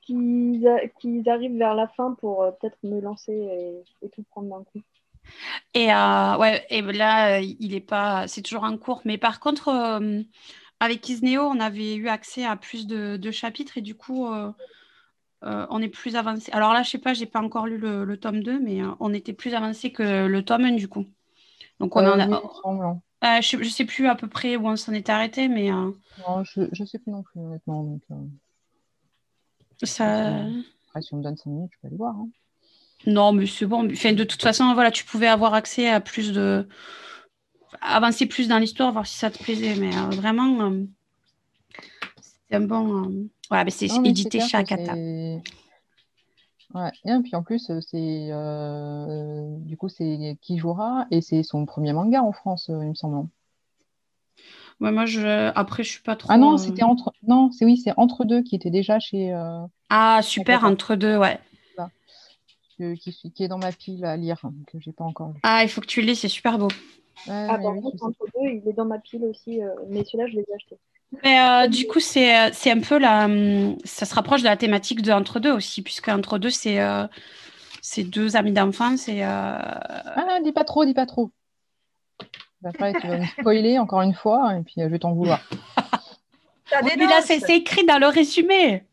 qu'ils 0.02 1.28
arrivent 1.28 1.56
vers 1.56 1.74
la 1.74 1.86
fin 1.88 2.16
pour 2.20 2.44
peut-être 2.58 2.78
me 2.82 3.00
lancer 3.00 3.32
et, 4.02 4.08
tout 4.08 4.24
prendre 4.30 4.48
d'un 4.48 4.64
coup. 4.64 4.80
Et 5.74 5.86
ouais, 5.86 6.66
et 6.70 6.82
là, 6.82 7.40
il 7.40 7.74
est 7.74 7.80
pas, 7.80 8.26
c'est 8.26 8.42
toujours 8.42 8.64
en 8.64 8.76
cours, 8.76 9.02
mais 9.04 9.18
par 9.18 9.40
contre, 9.40 10.00
avec 10.80 11.08
Isneo, 11.08 11.42
on 11.42 11.60
avait 11.60 11.94
eu 11.94 12.08
accès 12.08 12.44
à 12.44 12.56
plus 12.56 12.86
de, 12.86 13.16
de 13.16 13.30
chapitres 13.30 13.78
et 13.78 13.82
du 13.82 13.94
coup 13.94 14.26
euh, 15.43 15.66
on 15.70 15.80
est 15.80 15.88
plus 15.88 16.16
avancé. 16.16 16.53
Alors 16.53 16.72
là, 16.72 16.82
je 16.82 16.91
sais 16.91 16.99
pas, 16.99 17.14
j'ai 17.14 17.26
pas 17.26 17.41
encore 17.41 17.66
lu 17.66 17.78
le, 17.78 18.16
tome 18.16 18.43
2, 18.43 18.61
mais 18.61 18.82
euh, 18.82 18.88
on 19.01 19.14
était 19.14 19.32
plus 19.32 19.55
avancé 19.55 19.91
que 19.91 20.26
le 20.26 20.45
tome 20.45 20.64
1 20.64 20.72
du 20.72 20.88
coup. 20.88 21.07
Donc 21.78 21.97
on 21.97 22.07
en 22.07 22.20
a. 22.20 23.03
Euh, 23.22 23.43
je, 23.43 23.59
ne 23.59 23.64
sais 23.64 23.84
plus 23.84 24.07
à 24.07 24.14
peu 24.14 24.28
près 24.28 24.57
où 24.57 24.66
on 24.66 24.76
s'en 24.76 24.93
est 24.93 25.09
arrêté, 25.09 25.49
mais. 25.49 25.70
Non, 25.70 26.45
je, 26.45 26.61
ne 26.61 26.86
sais 26.86 26.99
plus 26.99 27.11
non 27.11 27.22
plus, 27.22 27.41
honnêtement. 27.41 27.84
Donc, 27.84 28.03
ça. 29.82 30.45
Après, 30.88 31.03
si 31.03 31.14
on 31.14 31.18
me 31.18 31.22
donne 31.22 31.36
5 31.36 31.51
minutes, 31.51 31.70
je 31.72 31.78
peux 31.80 31.88
aller 31.88 31.97
voir. 31.97 32.16
Hein. 32.16 32.28
Non, 33.07 33.32
mais 33.32 33.47
c'est 33.47 33.66
bon. 33.66 33.91
Enfin, 33.91 34.12
de 34.12 34.24
toute 34.24 34.43
façon, 34.43 34.72
voilà, 34.74 34.91
tu 34.91 35.05
pouvais 35.05 35.26
avoir 35.26 35.55
accès 35.55 35.88
à 35.88 36.01
plus 36.01 36.32
de. 36.32 36.66
avancer 37.80 38.26
plus 38.26 38.49
dans 38.49 38.59
l'histoire, 38.59 38.93
voir 38.93 39.07
si 39.07 39.16
ça 39.16 39.30
te 39.30 39.43
plaisait. 39.43 39.76
Mais 39.76 39.91
vraiment, 40.16 40.72
c'est 42.51 42.57
un 42.57 42.61
bon. 42.61 43.28
Voilà, 43.48 43.64
mais 43.64 43.70
c'est 43.70 43.86
édité 44.05 44.40
chez 44.40 44.57
Akata. 44.57 44.94
Ouais. 46.74 46.90
Et 47.05 47.18
puis 47.22 47.34
en 47.34 47.42
plus, 47.42 47.70
c'est 47.80 48.28
euh, 48.30 49.57
du 49.59 49.76
coup 49.76 49.88
c'est 49.88 50.38
Kijura 50.40 51.07
et 51.11 51.20
c'est 51.20 51.42
son 51.42 51.66
premier 51.66 51.92
manga 51.92 52.22
en 52.22 52.32
France, 52.32 52.70
euh, 52.70 52.78
il 52.82 52.90
me 52.90 52.94
semble. 52.94 53.28
Ouais, 54.80 54.92
moi 54.92 55.05
je 55.05 55.51
après 55.57 55.82
je 55.82 55.90
suis 55.90 56.03
pas 56.03 56.14
trop. 56.14 56.30
Ah 56.32 56.38
non, 56.38 56.59
c'était 56.59 56.84
entre 56.84 57.12
non, 57.26 57.51
c'est 57.51 57.64
oui, 57.64 57.76
c'est 57.76 57.92
entre 57.96 58.24
deux 58.24 58.42
qui 58.42 58.55
était 58.55 58.70
déjà 58.70 59.01
chez. 59.01 59.34
Euh, 59.34 59.61
ah 59.88 60.20
super, 60.22 60.64
entre 60.64 60.94
deux, 60.94 61.16
ouais. 61.16 61.40
qui, 62.78 63.12
qui, 63.34 63.44
est 63.44 63.48
dans 63.48 63.59
ma 63.59 63.72
pile 63.72 64.05
à 64.05 64.16
lire, 64.16 64.38
hein, 64.44 64.55
que 64.68 64.78
j'ai 64.78 64.92
pas 64.92 65.05
encore 65.05 65.30
lu. 65.30 65.40
Ah, 65.42 65.64
il 65.64 65.68
faut 65.68 65.80
que 65.80 65.86
tu 65.86 66.01
le 66.01 66.07
lis, 66.07 66.16
c'est 66.16 66.28
super 66.28 66.57
beau. 66.57 66.68
ah, 67.28 67.59
bah, 67.59 67.68
entre 67.68 68.24
deux, 68.34 68.48
il 68.48 68.62
est 68.66 68.72
dans 68.72 68.86
ma 68.86 69.01
pile 69.01 69.24
aussi, 69.24 69.61
mais 69.88 70.05
celui-là, 70.05 70.28
je 70.28 70.36
l'ai 70.36 70.46
acheté. 70.55 70.78
Mais 71.24 71.40
euh, 71.40 71.66
du 71.66 71.86
coup, 71.86 72.00
c'est, 72.00 72.52
c'est 72.52 72.70
un 72.70 72.80
peu 72.80 72.98
la. 72.98 73.28
Ça 73.84 74.06
se 74.06 74.14
rapproche 74.14 74.42
de 74.42 74.46
la 74.46 74.56
thématique 74.56 75.02
de 75.02 75.12
Entre 75.12 75.40
deux 75.40 75.50
aussi, 75.50 75.82
puisque 75.82 76.08
Entre 76.08 76.38
deux, 76.38 76.50
c'est, 76.50 76.80
euh, 76.80 77.06
c'est 77.82 78.04
deux 78.04 78.36
amis 78.36 78.52
d'enfance. 78.52 79.08
Et, 79.08 79.24
euh... 79.24 79.26
Ah, 79.26 80.38
dis 80.42 80.52
pas 80.52 80.64
trop, 80.64 80.84
dis 80.84 80.94
pas 80.94 81.06
trop. 81.06 81.30
Après, 82.64 82.92
tu 82.92 83.06
vas 83.06 83.18
me 83.18 83.26
spoiler 83.26 83.78
encore 83.78 84.02
une 84.02 84.14
fois, 84.14 84.54
et 84.54 84.62
puis 84.62 84.74
euh, 84.78 84.84
je 84.84 84.90
vais 84.90 84.98
t'en 84.98 85.12
vouloir. 85.12 85.40
mais 86.84 86.96
là, 86.96 87.20
c'est, 87.22 87.40
c'est 87.40 87.56
écrit 87.56 87.84
dans 87.86 87.98
le 87.98 88.06
résumé. 88.06 88.84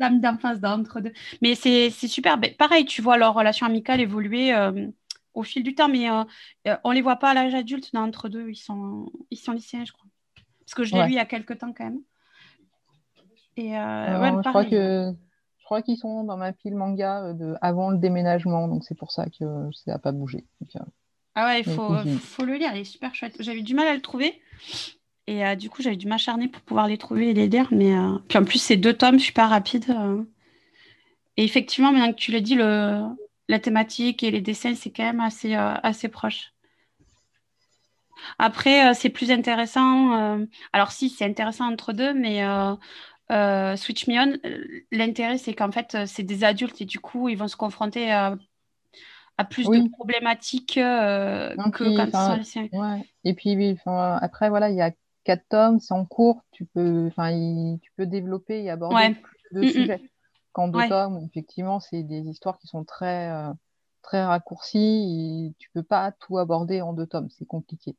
Amis 0.00 0.20
d'enfance 0.20 0.60
d'entre 0.60 1.00
deux. 1.00 1.12
Mais 1.42 1.56
c'est, 1.56 1.90
c'est 1.90 2.08
super. 2.08 2.38
Ben, 2.38 2.54
pareil, 2.54 2.86
tu 2.86 3.02
vois 3.02 3.18
leur 3.18 3.34
relation 3.34 3.66
amicale 3.66 4.00
évoluer 4.00 4.54
au 5.34 5.42
fil 5.42 5.62
du 5.62 5.74
temps, 5.74 5.88
mais 5.88 6.06
on 6.84 6.90
les 6.92 7.02
voit 7.02 7.16
pas 7.16 7.30
à 7.30 7.34
l'âge 7.34 7.54
adulte 7.54 7.92
d'entre 7.92 8.28
deux. 8.28 8.48
Ils 8.48 8.56
sont, 8.56 9.10
ils 9.30 9.36
sont 9.36 9.52
lycéens, 9.52 9.84
je 9.84 9.92
crois. 9.92 10.06
Parce 10.66 10.74
que 10.74 10.84
je 10.84 10.92
l'ai 10.94 10.98
lu 11.06 11.12
il 11.12 11.16
y 11.16 11.18
a 11.20 11.24
quelques 11.24 11.58
temps 11.58 11.72
quand 11.72 11.84
même. 11.84 12.00
Et 13.56 13.76
euh, 13.78 13.82
je 14.42 14.48
crois 14.50 14.64
que 14.70 15.12
je 15.58 15.64
crois 15.64 15.82
qu'ils 15.82 15.96
sont 15.96 16.24
dans 16.24 16.36
ma 16.36 16.52
pile 16.52 16.74
manga 16.74 17.22
euh, 17.24 17.32
de 17.32 17.54
avant 17.62 17.90
le 17.90 17.98
déménagement, 17.98 18.68
donc 18.68 18.84
c'est 18.84 18.94
pour 18.96 19.10
ça 19.12 19.26
que 19.26 19.44
ça 19.72 19.92
n'a 19.92 19.98
pas 19.98 20.12
bougé. 20.12 20.44
Euh, 20.76 20.80
Ah 21.34 21.46
ouais, 21.46 21.60
il 21.60 21.64
faut, 21.64 21.94
faut 22.18 22.44
le 22.44 22.54
lire, 22.54 22.70
il 22.74 22.80
est 22.80 22.84
super 22.84 23.14
chouette. 23.14 23.36
J'avais 23.40 23.62
du 23.62 23.74
mal 23.74 23.86
à 23.88 23.94
le 23.94 24.02
trouver. 24.02 24.40
Et 25.26 25.44
euh, 25.44 25.56
du 25.56 25.70
coup, 25.70 25.82
j'avais 25.82 25.96
dû 25.96 26.06
m'acharner 26.06 26.48
pour 26.48 26.62
pouvoir 26.62 26.86
les 26.86 26.98
trouver 26.98 27.30
et 27.30 27.34
les 27.34 27.48
lire. 27.48 27.68
Mais 27.72 27.96
euh, 27.96 28.18
puis 28.28 28.38
en 28.38 28.44
plus, 28.44 28.58
c'est 28.58 28.76
deux 28.76 28.94
tomes 28.94 29.18
super 29.18 29.50
rapides. 29.50 29.90
euh. 29.90 30.22
Et 31.36 31.44
effectivement, 31.44 31.92
maintenant 31.92 32.12
que 32.12 32.18
tu 32.18 32.40
dis, 32.40 32.54
le... 32.54 33.02
la 33.48 33.58
thématique 33.58 34.22
et 34.22 34.30
les 34.30 34.40
dessins, 34.40 34.74
c'est 34.74 34.90
quand 34.90 35.02
même 35.02 35.20
assez, 35.20 35.54
euh, 35.54 35.74
assez 35.82 36.08
proche. 36.08 36.52
Après, 38.38 38.90
euh, 38.90 38.94
c'est 38.94 39.10
plus 39.10 39.30
intéressant. 39.30 40.38
euh, 40.40 40.46
Alors 40.72 40.92
si, 40.92 41.10
c'est 41.10 41.24
intéressant 41.24 41.70
entre 41.72 41.92
deux, 41.92 42.14
mais 42.14 42.44
euh, 43.32 43.76
Switch 43.76 44.06
Me 44.08 44.14
On, 44.20 44.38
l'intérêt, 44.92 45.38
c'est 45.38 45.54
qu'en 45.54 45.72
fait, 45.72 45.96
c'est 46.06 46.22
des 46.22 46.44
adultes 46.44 46.80
et 46.80 46.84
du 46.84 47.00
coup, 47.00 47.28
ils 47.28 47.36
vont 47.38 47.48
se 47.48 47.56
confronter 47.56 48.10
à, 48.12 48.36
à 49.38 49.44
plus 49.44 49.70
de 49.70 49.70
Oui. 49.70 49.90
problématiques 49.92 50.78
euh, 50.78 51.56
Non, 51.56 51.70
que 51.70 51.84
puis, 51.84 51.94
quand 51.94 52.06
ils 52.06 52.12
sont. 52.14 52.40
Ouais. 52.72 53.02
Et 53.24 53.34
puis, 53.34 53.56
oui, 53.56 53.78
après, 53.86 54.48
voilà, 54.50 54.70
il 54.70 54.76
y 54.76 54.82
a 54.82 54.92
quatre 55.24 55.46
tomes, 55.48 55.80
c'est 55.80 55.94
en 55.94 56.04
cours. 56.04 56.42
Tu 56.52 56.66
peux, 56.66 57.10
tu 57.82 57.92
peux 57.96 58.06
développer 58.06 58.62
et 58.64 58.70
aborder 58.70 58.96
Ouais. 58.96 59.14
plus 59.22 59.38
de 59.52 59.62
Mm, 59.62 59.66
mm. 59.68 59.72
sujets. 59.72 60.10
Qu'en 60.52 60.68
deux 60.68 60.78
Ouais. 60.78 60.88
tomes, 60.88 61.18
effectivement, 61.28 61.80
c'est 61.80 62.02
des 62.02 62.20
histoires 62.22 62.58
qui 62.58 62.66
sont 62.66 62.84
très, 62.84 63.30
euh, 63.30 63.52
très 64.02 64.24
raccourcies 64.24 65.48
et 65.50 65.54
tu 65.58 65.70
peux 65.74 65.82
pas 65.82 66.12
tout 66.12 66.38
aborder 66.38 66.80
en 66.82 66.92
deux 66.92 67.06
tomes. 67.06 67.28
C'est 67.30 67.46
compliqué. 67.46 67.96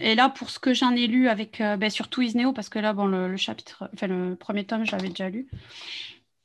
Et 0.00 0.14
là, 0.14 0.28
pour 0.30 0.50
ce 0.50 0.58
que 0.58 0.72
j'en 0.74 0.92
ai 0.96 1.06
lu 1.06 1.28
avec 1.28 1.60
euh, 1.60 1.76
ben, 1.76 1.90
surtout 1.90 2.22
Isneo, 2.22 2.52
parce 2.52 2.68
que 2.68 2.78
là, 2.78 2.92
bon, 2.92 3.06
le, 3.06 3.28
le 3.28 3.36
chapitre, 3.36 3.88
enfin 3.94 4.06
le 4.06 4.36
premier 4.36 4.64
tome, 4.64 4.84
je 4.84 4.92
l'avais 4.92 5.08
déjà 5.08 5.28
lu. 5.28 5.48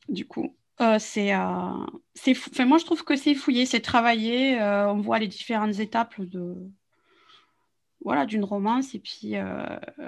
Du 0.10 0.26
coup, 0.26 0.56
euh, 0.82 0.98
c'est, 1.00 1.34
euh, 1.36 1.86
c'est 2.16 2.34
fou- 2.34 2.50
enfin, 2.54 2.66
moi, 2.66 2.78
je 2.78 2.86
trouve 2.86 3.04
que 3.04 3.16
c'est 3.16 3.36
fouillé, 3.36 3.66
c'est 3.66 3.80
travaillé. 3.82 4.60
euh, 4.60 4.92
on 4.92 4.98
voit 5.02 5.20
les 5.20 5.28
différentes 5.28 5.80
étapes 5.80 6.20
de, 6.20 6.56
voilà, 8.04 8.26
d'une 8.26 8.44
romance. 8.44 8.96
Et 8.96 9.00
puis, 9.00 9.36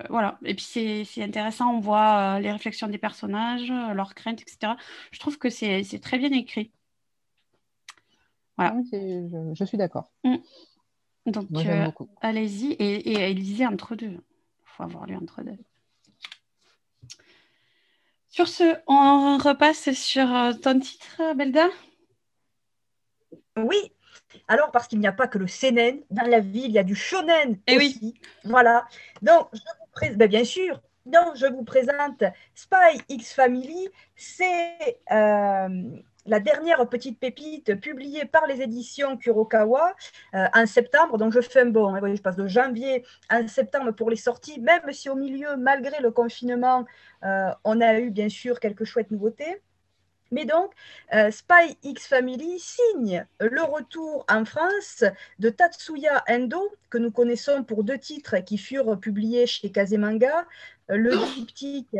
voilà. 0.09 0.39
Et 0.45 0.55
puis, 0.55 0.63
c'est, 0.65 1.03
c'est 1.05 1.23
intéressant. 1.23 1.75
On 1.75 1.79
voit 1.79 2.37
euh, 2.37 2.39
les 2.39 2.51
réflexions 2.51 2.87
des 2.87 2.97
personnages, 2.97 3.69
leurs 3.69 4.15
craintes, 4.15 4.41
etc. 4.41 4.75
Je 5.11 5.19
trouve 5.19 5.37
que 5.37 5.49
c'est, 5.49 5.83
c'est 5.83 5.99
très 5.99 6.17
bien 6.17 6.31
écrit. 6.31 6.71
Voilà. 8.57 8.75
je, 8.91 9.53
je 9.55 9.63
suis 9.65 9.77
d'accord. 9.77 10.11
Donc, 11.25 11.47
euh, 11.55 11.87
allez-y 12.21 12.73
et, 12.73 13.11
et, 13.11 13.29
et 13.29 13.33
lisez 13.33 13.67
entre 13.67 13.95
deux. 13.95 14.07
Il 14.07 14.19
faut 14.65 14.83
avoir 14.83 15.05
lu 15.05 15.15
entre 15.15 15.43
deux. 15.43 15.57
Sur 18.29 18.47
ce, 18.47 18.77
on 18.87 19.37
repasse 19.37 19.91
sur 19.91 20.33
euh, 20.33 20.53
ton 20.53 20.79
titre, 20.79 21.35
Belda? 21.35 21.67
Oui, 23.57 23.91
alors 24.47 24.71
parce 24.71 24.87
qu'il 24.87 24.99
n'y 24.99 25.07
a 25.07 25.11
pas 25.11 25.27
que 25.27 25.37
le 25.37 25.47
seinen 25.47 26.01
dans 26.09 26.27
la 26.27 26.39
vie, 26.39 26.63
il 26.63 26.71
y 26.71 26.79
a 26.79 26.83
du 26.83 26.95
shonen 26.95 27.59
Eh 27.67 27.77
oui. 27.77 27.93
aussi. 27.95 28.13
Voilà. 28.45 28.87
Donc, 29.21 29.49
je 29.53 29.59
vous 29.59 29.91
présente, 29.91 30.17
ben, 30.17 30.29
bien 30.29 30.45
sûr, 30.45 30.81
donc 31.05 31.35
je 31.35 31.45
vous 31.45 31.63
présente 31.63 32.23
Spy 32.55 33.01
X 33.09 33.33
Family. 33.33 33.89
C'est 34.15 35.01
euh, 35.11 35.97
la 36.25 36.39
dernière 36.39 36.87
petite 36.87 37.19
pépite 37.19 37.79
publiée 37.79 38.25
par 38.25 38.47
les 38.47 38.61
éditions 38.61 39.17
Kurokawa 39.17 39.95
euh, 40.35 40.45
en 40.53 40.65
septembre. 40.65 41.17
Donc, 41.17 41.33
je 41.33 41.41
fais 41.41 41.61
un 41.61 41.65
bon, 41.65 41.93
hein, 41.93 41.99
voyez, 41.99 42.15
je 42.15 42.21
passe 42.21 42.35
de 42.35 42.47
janvier 42.47 43.03
à 43.29 43.47
septembre 43.47 43.91
pour 43.91 44.09
les 44.09 44.15
sorties, 44.15 44.59
même 44.59 44.91
si 44.91 45.09
au 45.09 45.15
milieu, 45.15 45.57
malgré 45.57 46.01
le 46.01 46.11
confinement, 46.11 46.85
euh, 47.23 47.49
on 47.63 47.81
a 47.81 47.99
eu 47.99 48.11
bien 48.11 48.29
sûr 48.29 48.59
quelques 48.59 48.85
chouettes 48.85 49.11
nouveautés. 49.11 49.61
Mais 50.31 50.45
donc, 50.45 50.71
euh, 51.13 51.29
Spy 51.29 51.77
X 51.83 52.07
Family 52.07 52.57
signe 52.57 53.25
le 53.39 53.63
retour 53.63 54.25
en 54.29 54.45
France 54.45 55.03
de 55.39 55.49
Tatsuya 55.49 56.23
Endo, 56.29 56.73
que 56.89 56.97
nous 56.97 57.11
connaissons 57.11 57.63
pour 57.63 57.83
deux 57.83 57.97
titres 57.97 58.37
qui 58.37 58.57
furent 58.57 58.97
publiés 58.99 59.45
chez 59.45 59.71
Kazemanga, 59.71 60.47
euh, 60.89 60.95
le 60.95 61.11
diptyque 61.35 61.97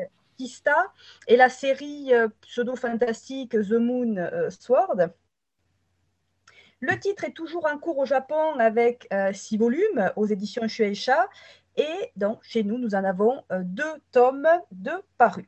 Et 1.28 1.38
la 1.38 1.50
série 1.50 2.14
euh, 2.14 2.28
pseudo-fantastique 2.42 3.52
The 3.52 3.74
Moon 3.74 4.18
euh, 4.18 4.50
Sword. 4.50 5.10
Le 6.80 7.00
titre 7.00 7.26
est 7.26 7.34
toujours 7.34 7.68
en 7.68 7.78
cours 7.78 8.00
au 8.00 8.06
Japon 8.06 8.58
avec 8.58 9.08
euh, 9.14 9.34
six 9.34 9.58
volumes 9.58 10.12
aux 10.16 10.26
éditions 10.26 10.68
Shueisha 10.68 11.30
et 11.78 12.12
donc 12.16 12.40
chez 12.42 12.64
nous, 12.64 12.78
nous 12.78 12.96
en 12.96 13.04
avons 13.04 13.44
deux 13.52 13.94
tomes 14.12 14.50
de 14.72 14.92
parus. 15.18 15.46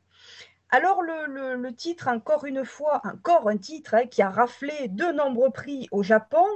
Alors 0.70 1.02
le, 1.02 1.70
titre, 1.70 2.08
encore 2.08 2.46
une 2.46 2.64
fois, 2.64 3.02
encore 3.04 3.48
un 3.48 3.58
titre 3.58 3.94
hein, 3.94 4.06
qui 4.06 4.22
a 4.22 4.30
raflé 4.30 4.88
de 4.88 5.04
nombreux 5.04 5.50
prix 5.50 5.86
au 5.92 6.02
Japon, 6.02 6.46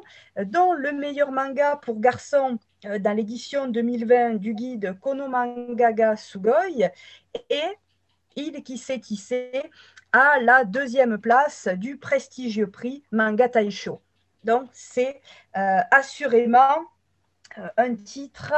dont 0.43 0.73
le 0.73 0.93
meilleur 0.93 1.33
manga 1.33 1.77
pour 1.77 2.01
garçons 2.01 2.59
dans 2.83 3.17
l'édition 3.17 3.69
2020 3.69 4.37
du 4.37 4.55
guide 4.55 4.99
Kono 5.01 5.29
Mangaga 5.29 6.17
Sugoi, 6.17 6.67
et 7.51 7.77
il 8.39 8.63
qui 8.63 8.79
s'est 8.79 9.01
tissé 9.01 9.51
à 10.13 10.41
la 10.41 10.65
deuxième 10.65 11.19
place 11.19 11.69
du 11.69 11.99
prestigieux 11.99 12.71
prix 12.71 13.03
Manga 13.13 13.49
Taisho. 13.49 14.01
Donc 14.45 14.69
c'est 14.73 15.21
euh, 15.57 15.81
assurément 15.91 16.79
euh, 17.59 17.69
un 17.77 17.95
titre 17.95 18.55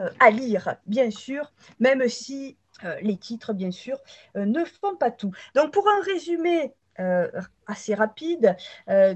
euh, 0.00 0.08
à 0.20 0.30
lire, 0.30 0.76
bien 0.86 1.10
sûr, 1.10 1.52
même 1.80 2.08
si 2.08 2.56
les 3.00 3.16
titres, 3.16 3.54
bien 3.54 3.70
sûr, 3.70 3.96
ne 4.34 4.62
font 4.64 4.96
pas 4.96 5.12
tout. 5.12 5.30
Donc, 5.54 5.72
pour 5.72 5.88
un 5.88 6.02
résumé 6.02 6.74
assez 7.66 7.94
rapide, 7.94 8.56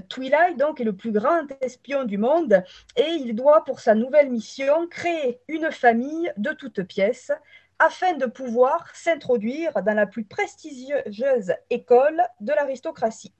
Twilight 0.07 0.57
donc, 0.57 0.79
est 0.79 0.85
le 0.85 0.95
plus 0.95 1.11
grand 1.11 1.45
espion 1.61 2.05
du 2.05 2.17
monde 2.17 2.63
et 2.95 3.09
il 3.09 3.35
doit, 3.35 3.63
pour 3.65 3.81
sa 3.81 3.95
nouvelle 3.95 4.31
mission, 4.31 4.87
créer 4.87 5.41
une 5.49 5.71
famille 5.71 6.31
de 6.37 6.51
toutes 6.53 6.81
pièces 6.83 7.31
afin 7.79 8.13
de 8.13 8.25
pouvoir 8.25 8.93
s'introduire 8.93 9.71
dans 9.83 9.93
la 9.93 10.05
plus 10.05 10.25
prestigieuse 10.25 11.53
école 11.69 12.21
de 12.41 12.51
l'aristocratie. 12.51 13.33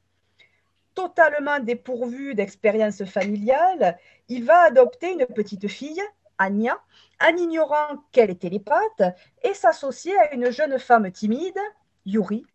Totalement 0.95 1.59
dépourvu 1.59 2.35
d'expérience 2.35 3.03
familiale, 3.03 3.97
il 4.29 4.45
va 4.45 4.61
adopter 4.61 5.11
une 5.11 5.25
petite 5.25 5.67
fille, 5.67 6.01
Anya, 6.37 6.79
en 7.21 7.35
ignorant 7.35 8.03
qu'elle 8.11 8.31
est 8.31 8.41
télépathe, 8.41 9.03
et 9.43 9.53
s'associer 9.53 10.17
à 10.17 10.33
une 10.33 10.51
jeune 10.51 10.79
femme 10.79 11.11
timide, 11.11 11.59
Yuri, 12.05 12.45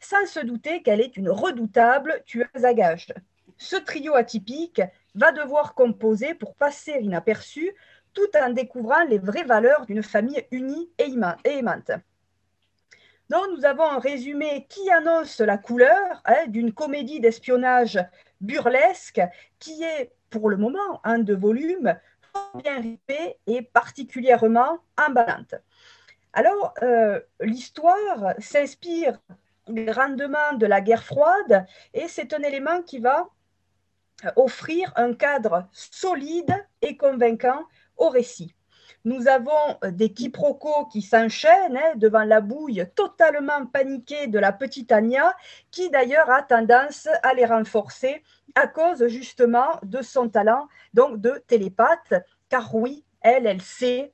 sans 0.00 0.26
se 0.26 0.40
douter 0.40 0.82
qu'elle 0.82 1.00
est 1.00 1.16
une 1.16 1.30
redoutable 1.30 2.22
tueuse 2.26 2.64
à 2.64 2.74
gages. 2.74 3.12
Ce 3.58 3.76
trio 3.76 4.14
atypique 4.14 4.82
va 5.14 5.30
devoir 5.30 5.74
composer 5.74 6.34
pour 6.34 6.54
passer 6.54 6.98
inaperçu 7.00 7.74
tout 8.14 8.36
en 8.40 8.50
découvrant 8.50 9.04
les 9.04 9.18
vraies 9.18 9.44
valeurs 9.44 9.86
d'une 9.86 10.02
famille 10.02 10.44
unie 10.50 10.90
et 10.98 11.12
aimante. 11.44 11.90
Donc, 13.30 13.46
nous 13.56 13.64
avons 13.64 13.84
un 13.84 13.98
résumé 13.98 14.66
qui 14.68 14.90
annonce 14.90 15.40
la 15.40 15.58
couleur 15.58 16.22
hein, 16.24 16.46
d'une 16.46 16.72
comédie 16.72 17.20
d'espionnage 17.20 17.98
burlesque 18.40 19.20
qui 19.58 19.82
est, 19.82 20.12
pour 20.30 20.50
le 20.50 20.56
moment, 20.56 21.00
en 21.04 21.18
deux 21.18 21.36
volumes, 21.36 21.98
bien 22.54 22.80
ripée 22.80 23.36
et 23.46 23.62
particulièrement 23.62 24.78
emballante. 24.98 25.54
Alors, 26.32 26.74
euh, 26.82 27.20
l'histoire 27.40 28.34
s'inspire 28.38 29.18
grandement 29.68 30.52
de 30.58 30.66
la 30.66 30.80
guerre 30.80 31.04
froide 31.04 31.64
et 31.94 32.08
c'est 32.08 32.34
un 32.34 32.42
élément 32.42 32.82
qui 32.82 32.98
va 32.98 33.28
offrir 34.36 34.92
un 34.96 35.14
cadre 35.14 35.66
solide 35.72 36.54
et 36.82 36.96
convaincant 36.96 37.64
au 37.96 38.08
récit. 38.08 38.54
Nous 39.04 39.28
avons 39.28 39.78
des 39.90 40.12
quiproquos 40.14 40.86
qui 40.86 41.02
s'enchaînent 41.02 41.76
hein, 41.76 41.92
devant 41.96 42.24
la 42.24 42.40
bouille 42.40 42.86
totalement 42.94 43.66
paniquée 43.66 44.28
de 44.28 44.38
la 44.38 44.50
petite 44.50 44.92
Anya, 44.92 45.36
qui 45.70 45.90
d'ailleurs 45.90 46.30
a 46.30 46.42
tendance 46.42 47.08
à 47.22 47.34
les 47.34 47.44
renforcer 47.44 48.22
à 48.54 48.66
cause 48.66 49.06
justement 49.08 49.78
de 49.82 50.00
son 50.00 50.30
talent 50.30 50.68
donc 50.94 51.20
de 51.20 51.42
télépathe, 51.46 52.14
car 52.48 52.74
oui, 52.74 53.04
elle, 53.20 53.46
elle 53.46 53.60
sait 53.62 54.12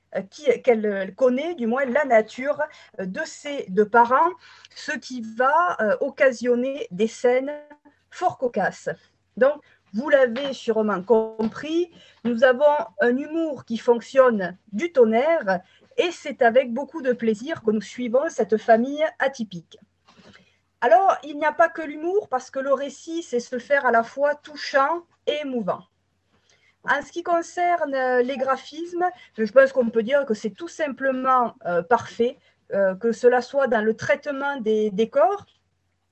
qu'elle 0.65 1.15
connaît 1.17 1.55
du 1.55 1.67
moins 1.67 1.85
la 1.85 2.05
nature 2.05 2.61
de 2.99 3.21
ses 3.25 3.67
deux 3.69 3.89
parents, 3.89 4.31
ce 4.75 4.93
qui 4.93 5.21
va 5.37 5.99
occasionner 6.01 6.89
des 6.91 7.09
scènes 7.09 7.53
fort 8.11 8.39
cocasses. 8.39 8.89
Donc, 9.37 9.61
vous 9.93 10.09
l'avez 10.09 10.53
sûrement 10.53 11.03
compris, 11.03 11.91
nous 12.25 12.45
avons 12.45 12.87
un 13.01 13.17
humour 13.17 13.65
qui 13.65 13.79
fonctionne 13.79 14.57
du 14.73 14.93
tonnerre 14.93 15.61
et 15.97 16.11
c'est 16.13 16.43
avec 16.43 16.73
beaucoup 16.73 17.03
de 17.03 17.13
plaisir 17.13 17.63
que 17.63 17.71
nous 17.71 17.81
suivons 17.81 18.29
cette 18.29 18.57
famille 18.57 19.05
atypique. 19.19 19.79
Alors, 20.81 21.19
il 21.25 21.37
n'y 21.37 21.45
a 21.45 21.53
pas 21.53 21.69
que 21.69 21.83
l'humour 21.83 22.29
parce 22.29 22.51
que 22.51 22.59
le 22.59 22.73
récit, 22.73 23.23
c'est 23.23 23.41
se 23.41 23.59
faire 23.59 23.85
à 23.85 23.91
la 23.91 24.03
fois 24.03 24.35
touchant 24.35 25.05
et 25.27 25.41
émouvant. 25.43 25.83
En 26.89 27.03
ce 27.03 27.13
qui 27.13 27.23
concerne 27.23 27.95
les 28.23 28.39
graphismes, 28.39 29.05
je 29.37 29.53
pense 29.53 29.73
qu'on 29.73 29.91
peut 29.91 30.03
dire 30.03 30.25
que 30.25 30.33
c'est 30.33 30.51
tout 30.51 30.69
simplement 30.69 31.55
euh, 31.67 31.83
parfait, 31.83 32.39
euh, 32.73 32.95
que 32.95 33.13
cela 33.13 33.43
soit 33.43 33.67
dans 33.67 33.85
le 33.85 33.95
traitement 33.95 34.57
des 34.61 34.91
décors, 34.91 35.45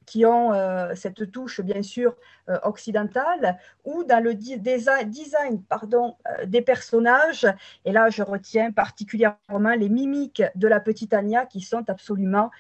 qui 0.09 0.25
ont 0.25 0.55
euh, 0.55 0.95
cette 0.95 1.31
touche, 1.31 1.61
bien 1.61 1.83
sûr, 1.83 2.17
euh, 2.49 2.59
occidentale, 2.63 3.59
ou 3.85 4.05
dans 4.05 4.25
le 4.25 4.35
design 4.35 5.63
euh, 5.71 6.47
des 6.47 6.63
personnages. 6.63 7.47
Et 7.85 7.93
là, 7.93 8.09
je 8.09 8.23
retiens 8.23 8.73
particulièrement 8.73 9.75
les 9.77 9.91
mimiques 9.91 10.43
de 10.55 10.67
la 10.67 10.81
petite 10.81 11.13
Anya 11.13 11.45
qui 11.45 11.61
sont 11.61 11.85
absolument 11.89 12.51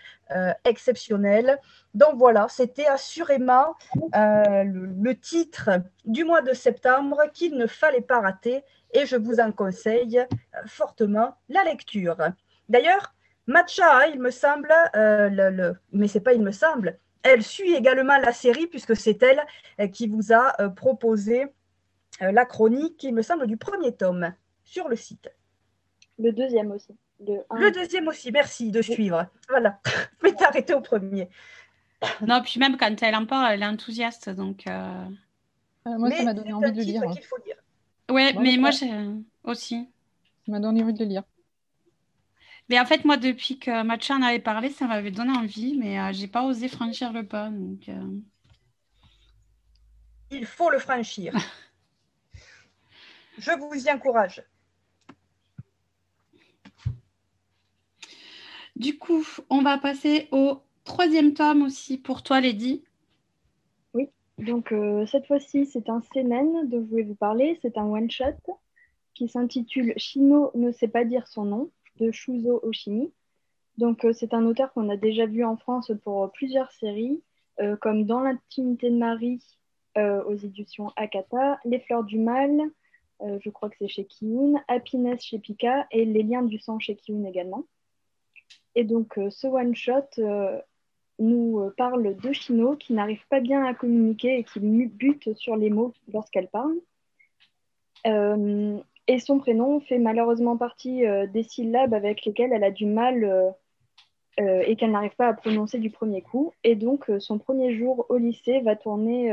exceptionnelles. 0.66 1.59
Donc 1.94 2.16
voilà, 2.16 2.49
c'était 2.51 2.84
assurément 2.84 3.74
le, 4.12 5.12
titre 5.14 5.70
du 6.05 6.24
mois 6.24 6.42
de 6.42 6.53
septembre 6.53 7.22
qu'il 7.32 7.57
ne 7.57 7.66
fallait 7.66 8.03
pas 8.03 8.20
rater 8.20 8.62
et 8.92 9.07
je 9.07 9.16
vous 9.16 9.40
en 9.40 9.53
conseille 9.53 10.20
fortement 10.66 11.38
la 11.49 11.64
lecture. 11.64 12.18
D'ailleurs, 12.68 13.14
Matcha, 13.46 14.09
il 14.09 14.20
me 14.20 14.30
semble, 14.30 14.70
le, 14.92 15.49
le, 15.49 15.76
mais 15.92 16.09
c'est 16.09 16.20
pas 16.20 16.34
il 16.34 16.42
me 16.42 16.53
semble, 16.53 16.99
elle 17.29 17.43
suit 17.43 17.74
également 17.74 18.18
la 18.18 18.33
série 18.33 18.66
puisque 18.66 18.97
c'est 18.97 19.22
elle 19.22 19.45
euh, 19.81 19.89
qui 19.89 20.09
vous 20.09 20.33
a 20.33 20.61
euh, 20.61 20.68
proposé 20.68 21.47
euh, 22.22 22.33
la 22.33 22.45
chronique, 22.45 23.03
il 23.05 23.14
me 23.14 23.22
semble, 23.22 23.47
du 23.47 23.57
premier 23.57 23.95
tome 23.95 24.33
sur 24.64 24.89
le 24.89 24.97
site. 24.97 25.31
Le 26.18 26.33
deuxième 26.33 26.72
aussi. 26.72 26.97
Le, 27.20 27.70
deuxième 27.70 28.09
aussi, 28.09 28.31
merci 28.31 28.70
de 28.70 28.83
suivre. 28.83 29.26
Voilà, 29.49 29.81
mais 30.22 30.35
arrêté 30.43 30.74
au 30.74 30.81
premier. 30.81 31.29
Non, 32.26 32.41
puis 32.43 32.61
même 32.61 32.76
quand 32.76 33.03
elle 33.03 33.16
en 33.16 33.26
parle, 33.26 33.55
elle 33.55 33.62
est 33.62 33.66
enthousiaste. 33.66 34.31
Donc, 34.31 34.64
moi, 35.85 36.11
ça 36.11 36.22
m'a 36.22 36.35
donné 36.35 36.53
envie 36.53 36.70
de 36.70 36.76
le 36.76 36.83
lire. 36.83 37.03
Oui, 38.09 38.37
mais 38.39 38.57
moi, 38.57 38.70
j'ai 38.70 38.93
aussi. 39.43 39.89
Ça 40.47 40.53
m'a 40.53 40.61
donné 40.61 40.83
envie 40.83 40.93
de 40.93 41.01
le 41.01 41.07
lire. 41.07 41.24
Mais 42.69 42.79
en 42.79 42.85
fait, 42.85 43.05
moi, 43.05 43.16
depuis 43.16 43.59
que 43.59 43.83
Matcha 43.83 44.14
en 44.14 44.23
avait 44.23 44.41
parlé, 44.41 44.69
ça 44.69 44.87
m'avait 44.87 45.11
donné 45.11 45.31
envie, 45.31 45.77
mais 45.79 45.95
je 45.95 46.01
euh, 46.01 46.12
j'ai 46.12 46.29
pas 46.29 46.45
osé 46.45 46.69
franchir 46.69 47.12
le 47.12 47.27
pas. 47.27 47.49
Donc, 47.49 47.89
euh. 47.89 48.21
Il 50.31 50.45
faut 50.45 50.71
le 50.71 50.79
franchir. 50.79 51.35
je 53.39 53.51
vous 53.53 53.87
y 53.87 53.91
encourage. 53.91 54.43
Du 58.77 58.99
coup, 58.99 59.27
on 59.49 59.62
va 59.62 59.79
passer 59.79 60.29
au 60.31 60.62
troisième 60.85 61.33
tome 61.33 61.62
aussi 61.62 61.97
pour 61.97 62.23
toi, 62.23 62.41
Lady. 62.41 62.85
Oui, 63.95 64.11
donc 64.37 64.73
euh, 64.73 65.07
cette 65.07 65.27
fois-ci, 65.27 65.64
c'est 65.64 65.89
un 65.89 66.03
seinen 66.12 66.69
dont 66.69 66.83
je 66.83 66.91
voulais 66.91 67.03
vous 67.03 67.14
parler. 67.14 67.59
C'est 67.62 67.79
un 67.79 67.87
one-shot 67.87 68.37
qui 69.14 69.29
s'intitule 69.29 69.95
Shino 69.97 70.53
ne 70.55 70.71
sait 70.71 70.87
pas 70.87 71.05
dire 71.05 71.27
son 71.27 71.45
nom 71.45 71.71
de 71.99 72.11
Shuzo 72.11 72.61
Oshimi. 72.62 73.12
Donc, 73.78 74.05
euh, 74.05 74.12
c'est 74.12 74.34
un 74.34 74.44
auteur 74.44 74.72
qu'on 74.72 74.88
a 74.88 74.96
déjà 74.96 75.26
vu 75.26 75.44
en 75.44 75.57
France 75.57 75.92
pour 76.03 76.30
plusieurs 76.32 76.70
séries, 76.72 77.22
euh, 77.61 77.76
comme 77.76 78.05
Dans 78.05 78.20
l'intimité 78.20 78.90
de 78.90 78.96
Marie 78.96 79.42
euh, 79.96 80.22
aux 80.24 80.34
éditions 80.34 80.90
Akata, 80.96 81.61
Les 81.64 81.80
fleurs 81.80 82.05
du 82.05 82.18
mal, 82.18 82.70
je 83.20 83.51
crois 83.51 83.68
que 83.68 83.74
c'est 83.80 83.88
chez 83.88 84.05
Kiyun, 84.05 84.62
Happiness 84.68 85.22
chez 85.22 85.40
Pika 85.40 85.88
et 85.90 86.05
Les 86.05 86.22
liens 86.22 86.42
du 86.42 86.61
sang 86.61 86.78
chez 86.78 86.94
Kiyun 86.94 87.24
également. 87.24 87.64
Et 88.76 88.84
donc, 88.84 89.18
ce 89.30 89.49
one-shot 89.49 90.62
nous 91.18 91.68
parle 91.76 92.14
de 92.14 92.32
Shino 92.32 92.76
qui 92.76 92.92
n'arrive 92.92 93.26
pas 93.28 93.40
bien 93.40 93.64
à 93.64 93.74
communiquer 93.74 94.38
et 94.38 94.44
qui 94.44 94.61
bute 94.61 95.34
sur 95.36 95.57
les 95.57 95.68
mots 95.68 95.92
lorsqu'elle 96.12 96.46
parle. 96.46 96.76
Et 99.11 99.19
son 99.19 99.39
prénom 99.39 99.81
fait 99.81 99.99
malheureusement 99.99 100.59
partie 100.59 101.07
euh, 101.07 101.27
des 101.27 101.43
syllabes 101.43 101.95
avec 101.95 102.27
lesquelles 102.27 102.53
elle 102.53 102.63
a 102.63 102.71
du 102.71 102.85
mal 102.85 103.25
euh, 103.25 103.51
euh, 104.39 104.63
et 104.67 104.77
qu'elle 104.77 104.91
n'arrive 104.91 105.17
pas 105.17 105.29
à 105.29 105.33
prononcer 105.33 105.79
du 105.79 105.91
premier 105.91 106.21
coup. 106.21 106.53
Et 106.63 106.77
donc, 106.77 107.11
son 107.19 107.39
premier 107.39 107.75
jour 107.75 108.05
au 108.11 108.19
lycée 108.19 108.61
va 108.61 108.77
tourner 108.77 109.33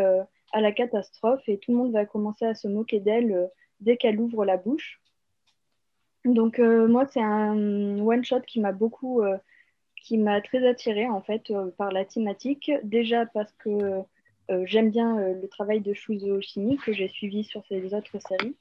à 0.54 0.62
la 0.62 0.72
catastrophe 0.72 1.44
et 1.48 1.60
tout 1.60 1.72
le 1.72 1.78
monde 1.78 1.92
va 1.92 2.06
commencer 2.06 2.46
à 2.46 2.56
se 2.56 2.70
moquer 2.70 3.02
d'elle 3.02 3.50
dès 3.82 3.98
qu'elle 3.98 4.20
ouvre 4.20 4.46
la 4.46 4.58
bouche. 4.58 5.02
Donc, 6.24 6.58
moi, 6.58 7.06
c'est 7.06 7.22
un 7.22 8.00
one-shot 8.00 8.42
qui 8.48 8.62
m'a 8.62 8.72
beaucoup, 8.72 9.22
qui 10.02 10.18
m'a 10.18 10.42
très 10.42 10.66
attirée 10.68 11.08
en 11.08 11.22
fait 11.22 11.54
par 11.78 11.92
la 11.92 12.04
thématique. 12.04 12.72
Déjà 12.82 13.28
parce 13.28 13.52
que 13.60 14.02
j'aime 14.64 14.90
bien 14.90 15.34
le 15.34 15.48
travail 15.50 15.82
de 15.82 15.94
Shuzo 15.94 16.38
Oshimi 16.38 16.78
que 16.78 16.94
j'ai 16.94 17.10
suivi 17.10 17.44
sur 17.44 17.64
ses 17.68 17.94
autres 17.94 18.18
séries 18.28 18.56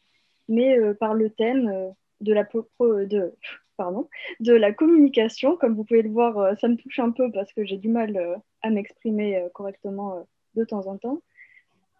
mais 0.48 0.78
euh, 0.78 0.94
par 0.94 1.14
le 1.14 1.30
thème 1.30 1.68
euh, 1.68 1.90
de 2.20 2.32
la, 2.32 2.44
de, 2.44 3.34
pardon, 3.76 4.08
de 4.40 4.52
la 4.52 4.72
communication. 4.72 5.56
Comme 5.56 5.74
vous 5.74 5.84
pouvez 5.84 6.02
le 6.02 6.10
voir, 6.10 6.38
euh, 6.38 6.54
ça 6.56 6.68
me 6.68 6.76
touche 6.76 6.98
un 6.98 7.10
peu 7.10 7.30
parce 7.32 7.52
que 7.52 7.64
j'ai 7.64 7.76
du 7.76 7.88
mal 7.88 8.40
à 8.62 8.70
m'exprimer 8.70 9.46
correctement 9.54 10.26
de 10.54 10.64
temps 10.64 10.86
en 10.86 10.96
temps. 10.96 11.20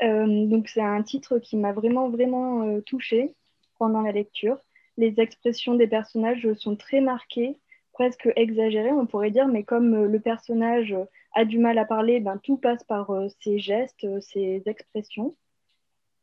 donc 0.01 0.69
c'est 0.69 0.81
un 0.83 1.03
titre 1.03 1.39
qui 1.39 1.57
m'a 1.57 1.73
vraiment, 1.73 2.09
vraiment 2.09 2.81
touchée 2.83 3.35
pendant 3.79 4.03
la 4.03 4.13
lecture. 4.13 4.59
Les 4.97 5.21
expressions 5.21 5.75
des 5.75 5.89
personnages 5.89 6.53
sont 6.55 6.77
très 6.77 7.01
marquées, 7.01 7.59
presque 7.93 8.31
exagérées, 8.37 8.93
on 8.93 9.07
pourrait 9.07 9.33
dire, 9.33 9.49
mais 9.49 9.65
comme 9.65 10.07
le 10.07 10.21
personnage 10.21 10.97
a 11.35 11.45
du 11.45 11.59
mal 11.59 11.79
à 11.79 11.85
parler, 11.85 12.21
ben, 12.21 12.39
tout 12.39 12.57
passe 12.57 12.85
par 12.85 13.11
ses 13.41 13.59
gestes, 13.59 14.07
ses 14.21 14.63
expressions. 14.67 15.35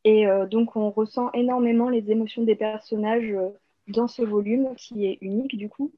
Et 0.04 0.26
euh, 0.26 0.46
donc, 0.46 0.76
on 0.76 0.90
ressent 0.90 1.30
énormément 1.32 1.88
les 1.88 2.10
émotions 2.10 2.42
des 2.42 2.56
personnages 2.56 3.30
euh, 3.32 3.50
dans 3.88 4.08
ce 4.08 4.22
volume 4.22 4.74
qui 4.76 5.06
est 5.06 5.18
unique 5.20 5.56
du 5.56 5.68
coup. 5.68 5.92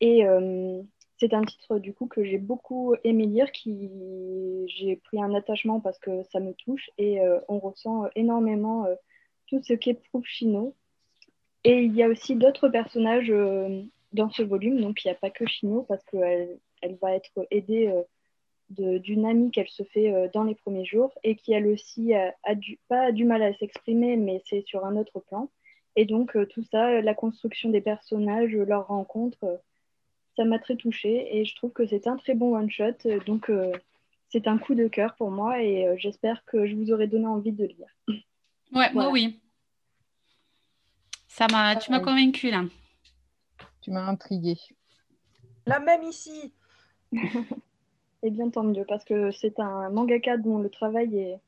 Et 0.00 0.26
euh, 0.26 0.82
c'est 1.18 1.32
un 1.34 1.42
titre 1.42 1.78
du 1.78 1.94
coup 1.94 2.06
que 2.06 2.24
j'ai 2.24 2.38
beaucoup 2.38 2.94
aimé 3.04 3.26
lire, 3.26 3.52
qui 3.52 3.88
j'ai 4.66 4.96
pris 4.96 5.22
un 5.22 5.34
attachement 5.34 5.78
parce 5.78 5.98
que 6.00 6.24
ça 6.24 6.40
me 6.40 6.52
touche 6.54 6.90
et 6.98 7.20
on 7.46 7.60
ressent 7.60 8.06
énormément 8.16 8.86
tout 9.46 9.62
ce 9.62 9.74
qu'éprouve 9.74 10.24
Chino. 10.24 10.74
Et 11.62 11.82
il 11.82 11.94
y 11.94 12.02
a 12.02 12.08
aussi 12.08 12.34
d'autres 12.34 12.68
personnages 12.68 13.32
dans 14.12 14.30
ce 14.30 14.42
volume, 14.42 14.80
donc 14.80 15.04
il 15.04 15.08
n'y 15.08 15.12
a 15.12 15.16
pas 15.16 15.30
que 15.30 15.46
Chino 15.46 15.84
parce 15.88 16.02
qu'elle 16.06 16.58
elle 16.80 16.96
va 16.96 17.14
être 17.14 17.46
aidée 17.52 17.94
d'une 18.72 19.26
amie 19.26 19.50
qu'elle 19.50 19.68
se 19.68 19.82
fait 19.82 20.12
euh, 20.12 20.28
dans 20.32 20.44
les 20.44 20.54
premiers 20.54 20.84
jours 20.84 21.12
et 21.22 21.36
qui 21.36 21.52
elle 21.52 21.66
aussi 21.66 22.14
a, 22.14 22.54
du, 22.54 22.78
pas 22.88 23.12
du 23.12 23.24
mal 23.24 23.42
à 23.42 23.54
s'exprimer, 23.54 24.16
mais 24.16 24.42
c'est 24.46 24.64
sur 24.66 24.84
un 24.84 24.96
autre 24.96 25.20
plan. 25.20 25.50
Et 25.96 26.04
donc 26.04 26.36
euh, 26.36 26.46
tout 26.46 26.64
ça, 26.70 27.00
la 27.00 27.14
construction 27.14 27.70
des 27.70 27.80
personnages, 27.80 28.52
leur 28.52 28.86
rencontre, 28.88 29.44
euh, 29.44 29.56
ça 30.36 30.44
m'a 30.44 30.58
très 30.58 30.76
touchée 30.76 31.36
et 31.36 31.44
je 31.44 31.54
trouve 31.54 31.72
que 31.72 31.86
c'est 31.86 32.06
un 32.06 32.16
très 32.16 32.34
bon 32.34 32.56
one-shot. 32.56 33.20
Donc 33.26 33.50
c'est 34.30 34.48
un 34.48 34.56
coup 34.56 34.74
de 34.74 34.88
cœur 34.88 35.14
pour 35.16 35.30
moi 35.30 35.62
et 35.62 35.86
j'espère 35.98 36.42
que 36.46 36.66
je 36.66 36.74
vous 36.74 36.90
aurai 36.90 37.06
donné 37.06 37.26
envie 37.26 37.52
de 37.52 37.66
lire. 37.66 37.88
Ouais, 38.74 38.90
moi 38.94 39.10
oui. 39.10 39.38
Ça 41.28 41.46
m'a, 41.52 41.76
tu 41.76 41.90
m'as 41.90 42.00
convaincue 42.00 42.50
là. 42.50 42.64
Tu 43.82 43.90
m'as 43.90 44.06
intriguée. 44.06 44.56
La 45.66 45.78
même 45.78 46.04
ici. 46.04 46.54
Et 48.22 48.30
bien 48.30 48.50
tant 48.50 48.62
mieux, 48.62 48.84
parce 48.86 49.04
que 49.04 49.32
c'est 49.32 49.58
un 49.58 49.90
mangaka 49.90 50.36
dont 50.36 50.58
le 50.58 50.70
travail 50.70 51.16
est, 51.18 51.38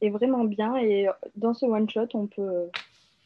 est 0.00 0.10
vraiment 0.10 0.44
bien. 0.44 0.76
Et 0.76 1.08
dans 1.36 1.54
ce 1.54 1.64
one-shot, 1.64 2.08
on 2.14 2.26
peut, 2.26 2.68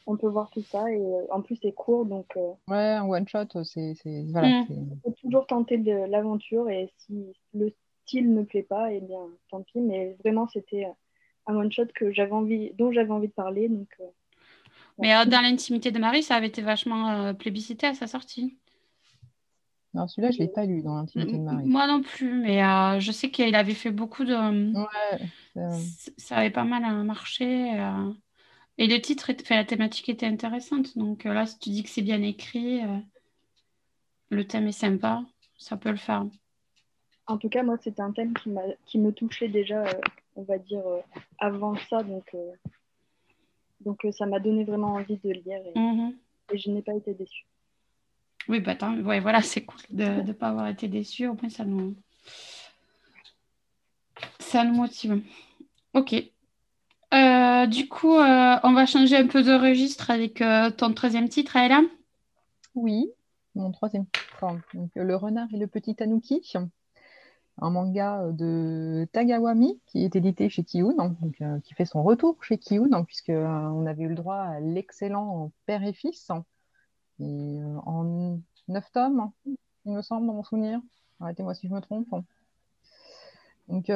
on 0.07 0.17
peut 0.17 0.29
voir 0.29 0.51
tout 0.51 0.63
ça. 0.63 0.91
Et 0.91 1.03
en 1.31 1.41
plus, 1.41 1.59
c'est 1.61 1.73
court. 1.73 2.05
Donc, 2.07 2.27
euh, 2.37 2.53
ouais, 2.69 2.95
un 2.95 3.05
one-shot, 3.05 3.65
c'est. 3.65 3.95
Voilà, 4.29 4.63
mm. 4.63 4.99
faut 5.03 5.15
toujours 5.21 5.47
tenter 5.47 5.79
de 5.79 6.09
l'aventure. 6.09 6.71
Et 6.71 6.91
si 6.99 7.33
le 7.53 7.73
style 8.05 8.33
ne 8.33 8.43
plaît 8.43 8.63
pas, 8.63 8.93
et 8.93 8.99
eh 8.99 9.01
bien 9.01 9.21
tant 9.51 9.63
pis. 9.63 9.81
Mais 9.81 10.17
vraiment, 10.23 10.47
c'était 10.47 10.87
un 11.47 11.57
one-shot 11.57 11.87
que 11.95 12.13
j'avais 12.13 12.33
envie, 12.33 12.73
dont 12.79 12.93
j'avais 12.93 13.11
envie 13.11 13.29
de 13.29 13.33
parler. 13.33 13.69
Donc, 13.69 13.89
euh, 14.01 14.05
Mais 14.99 15.17
euh, 15.17 15.25
dans 15.25 15.41
l'intimité 15.41 15.91
de 15.91 15.99
Marie, 15.99 16.23
ça 16.23 16.37
avait 16.37 16.47
été 16.47 16.63
vachement 16.63 17.35
plébiscité 17.35 17.89
à 17.89 17.95
sa 17.95 18.07
sortie. 18.07 18.57
Non, 19.95 20.09
celui-là, 20.09 20.33
je 20.33 20.39
ne 20.39 20.47
l'ai 20.47 20.53
pas 20.53 20.67
lu 20.67 20.83
dans 20.83 20.97
l'intimité 20.97 21.39
de 21.39 21.43
Marie. 21.43 21.67
Moi 21.67 21.87
non 21.87 22.03
plus, 22.03 22.35
mais 22.41 22.65
euh, 22.65 22.99
je 22.99 23.13
sais 23.13 23.31
qu'il 23.31 23.55
avait 23.55 23.75
fait 23.75 23.93
beaucoup 23.93 24.25
de. 24.25 24.35
Ouais, 24.75 25.71
ça 26.17 26.37
avait 26.37 26.51
pas 26.51 26.65
mal 26.65 26.83
euh, 26.85 27.05
marché. 27.05 27.79
Euh. 27.79 28.13
Et 28.77 28.89
le 28.89 29.01
titre, 29.01 29.27
fait, 29.27 29.55
la 29.55 29.65
thématique 29.65 30.09
était 30.09 30.27
intéressante. 30.27 30.99
Donc 30.99 31.23
là, 31.23 31.47
si 31.47 31.59
tu 31.61 31.71
dis 31.71 31.85
que 31.85 31.89
c'est 31.89 32.03
bien 32.03 32.21
écrit, 32.23 32.81
le 34.31 34.45
thème 34.45 34.67
est 34.67 34.73
sympa, 34.73 35.23
ça 35.59 35.77
peut 35.77 35.91
le 35.91 35.97
faire. 35.97 36.27
En 37.29 37.39
tout 37.39 37.49
cas, 37.49 37.63
moi, 37.63 37.77
c'était 37.81 38.03
un 38.03 38.11
thème 38.11 38.35
qui, 38.35 38.51
qui 38.85 38.99
me 38.99 39.13
touchait 39.13 39.47
déjà, 39.47 39.85
on 40.35 40.43
va 40.43 40.59
dire, 40.59 40.83
avant 41.39 41.77
ça. 41.89 42.03
Donc, 42.03 42.35
donc 43.79 44.05
ça 44.11 44.27
m'a 44.27 44.41
donné 44.41 44.65
vraiment 44.65 44.95
envie 44.95 45.19
de 45.19 45.31
lire 45.31 45.63
et, 45.65 45.79
mm-hmm. 45.79 46.15
et 46.53 46.59
je 46.59 46.71
n'ai 46.73 46.83
pas 46.83 46.95
été 46.95 47.15
déçue. 47.15 47.47
Oui, 48.49 48.61
bah 48.61 48.77
ouais, 49.05 49.21
voilà, 49.21 49.41
c'est 49.43 49.65
cool 49.65 49.81
de 49.91 50.05
ne 50.05 50.33
pas 50.33 50.49
avoir 50.49 50.69
été 50.69 50.89
déçu. 50.89 51.27
Au 51.27 51.35
moins, 51.35 51.49
ça 51.49 51.65
nous, 51.65 51.97
motive. 54.63 55.23
Ok. 55.95 56.15
Euh, 57.13 57.67
du 57.67 57.89
coup, 57.89 58.15
euh, 58.15 58.57
on 58.63 58.73
va 58.73 58.87
changer 58.87 59.17
un 59.17 59.27
peu 59.27 59.43
de 59.43 59.53
registre 59.53 60.11
avec 60.11 60.41
euh, 60.43 60.71
ton 60.71 60.93
troisième 60.93 61.29
titre, 61.29 61.57
Ella. 61.57 61.81
Oui, 62.75 63.11
mon 63.55 63.71
troisième 63.73 64.07
titre. 64.07 64.47
Donc, 64.75 64.91
le 64.95 65.17
renard 65.17 65.49
et 65.53 65.59
le 65.59 65.67
petit 65.67 65.95
tanuki. 65.95 66.53
un 67.59 67.71
manga 67.71 68.31
de 68.33 69.07
Tagawami 69.13 69.81
qui 69.87 70.05
est 70.05 70.17
édité 70.17 70.49
chez 70.49 70.65
Kiun, 70.65 70.95
hein, 70.99 71.15
qui 71.63 71.75
fait 71.75 71.85
son 71.85 72.03
retour 72.03 72.37
chez 72.43 72.59
Kiun, 72.59 72.93
hein, 72.93 73.05
puisque 73.05 73.31
on 73.31 73.87
avait 73.87 74.03
eu 74.03 74.09
le 74.09 74.17
droit 74.17 74.37
à 74.37 74.61
l'excellent 74.61 75.53
Père 75.67 75.85
et 75.85 75.93
Fils, 75.93 76.31
et, 77.21 77.61
en 77.85 78.41
neuf 78.69 78.91
tomes, 78.93 79.31
il 79.85 79.93
me 79.93 80.03
semble, 80.03 80.27
dans 80.27 80.35
mon 80.35 80.45
souvenir. 80.45 80.81
Arrêtez-moi 81.21 81.55
si 81.55 81.69
je 81.69 81.73
me 81.73 81.81
trompe. 81.81 82.09
Donc 83.69 83.89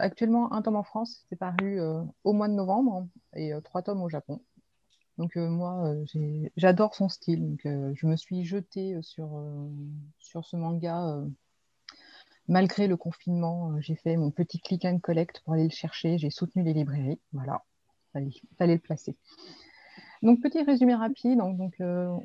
actuellement, 0.00 0.52
un 0.52 0.62
tome 0.62 0.76
en 0.76 0.84
France, 0.84 1.24
c'est 1.28 1.36
paru 1.36 1.80
au 2.24 2.32
mois 2.32 2.48
de 2.48 2.54
novembre, 2.54 3.08
et 3.34 3.52
trois 3.64 3.82
tomes 3.82 4.02
au 4.02 4.08
Japon. 4.08 4.40
Donc 5.18 5.34
moi, 5.36 5.94
j'adore 6.56 6.94
son 6.94 7.08
style. 7.08 7.40
Donc 7.40 7.60
je 7.64 8.06
me 8.06 8.16
suis 8.16 8.44
jetée 8.44 8.96
sur, 9.02 9.42
sur 10.18 10.44
ce 10.44 10.56
manga 10.56 11.24
malgré 12.48 12.86
le 12.86 12.96
confinement. 12.96 13.80
j'ai 13.80 13.96
fait 13.96 14.16
mon 14.16 14.30
petit 14.30 14.60
click 14.60 14.84
and 14.84 14.98
collect 15.00 15.40
pour 15.44 15.54
aller 15.54 15.64
le 15.64 15.70
chercher. 15.70 16.18
J'ai 16.18 16.30
soutenu 16.30 16.62
les 16.62 16.72
librairies. 16.72 17.20
Voilà, 17.32 17.62
il 18.14 18.32
fallait, 18.58 18.74
le 18.74 18.80
placer. 18.80 19.16
Donc 20.22 20.40
petit 20.40 20.62
résumé 20.62 20.94
rapide. 20.94 21.38
Donc, 21.38 21.74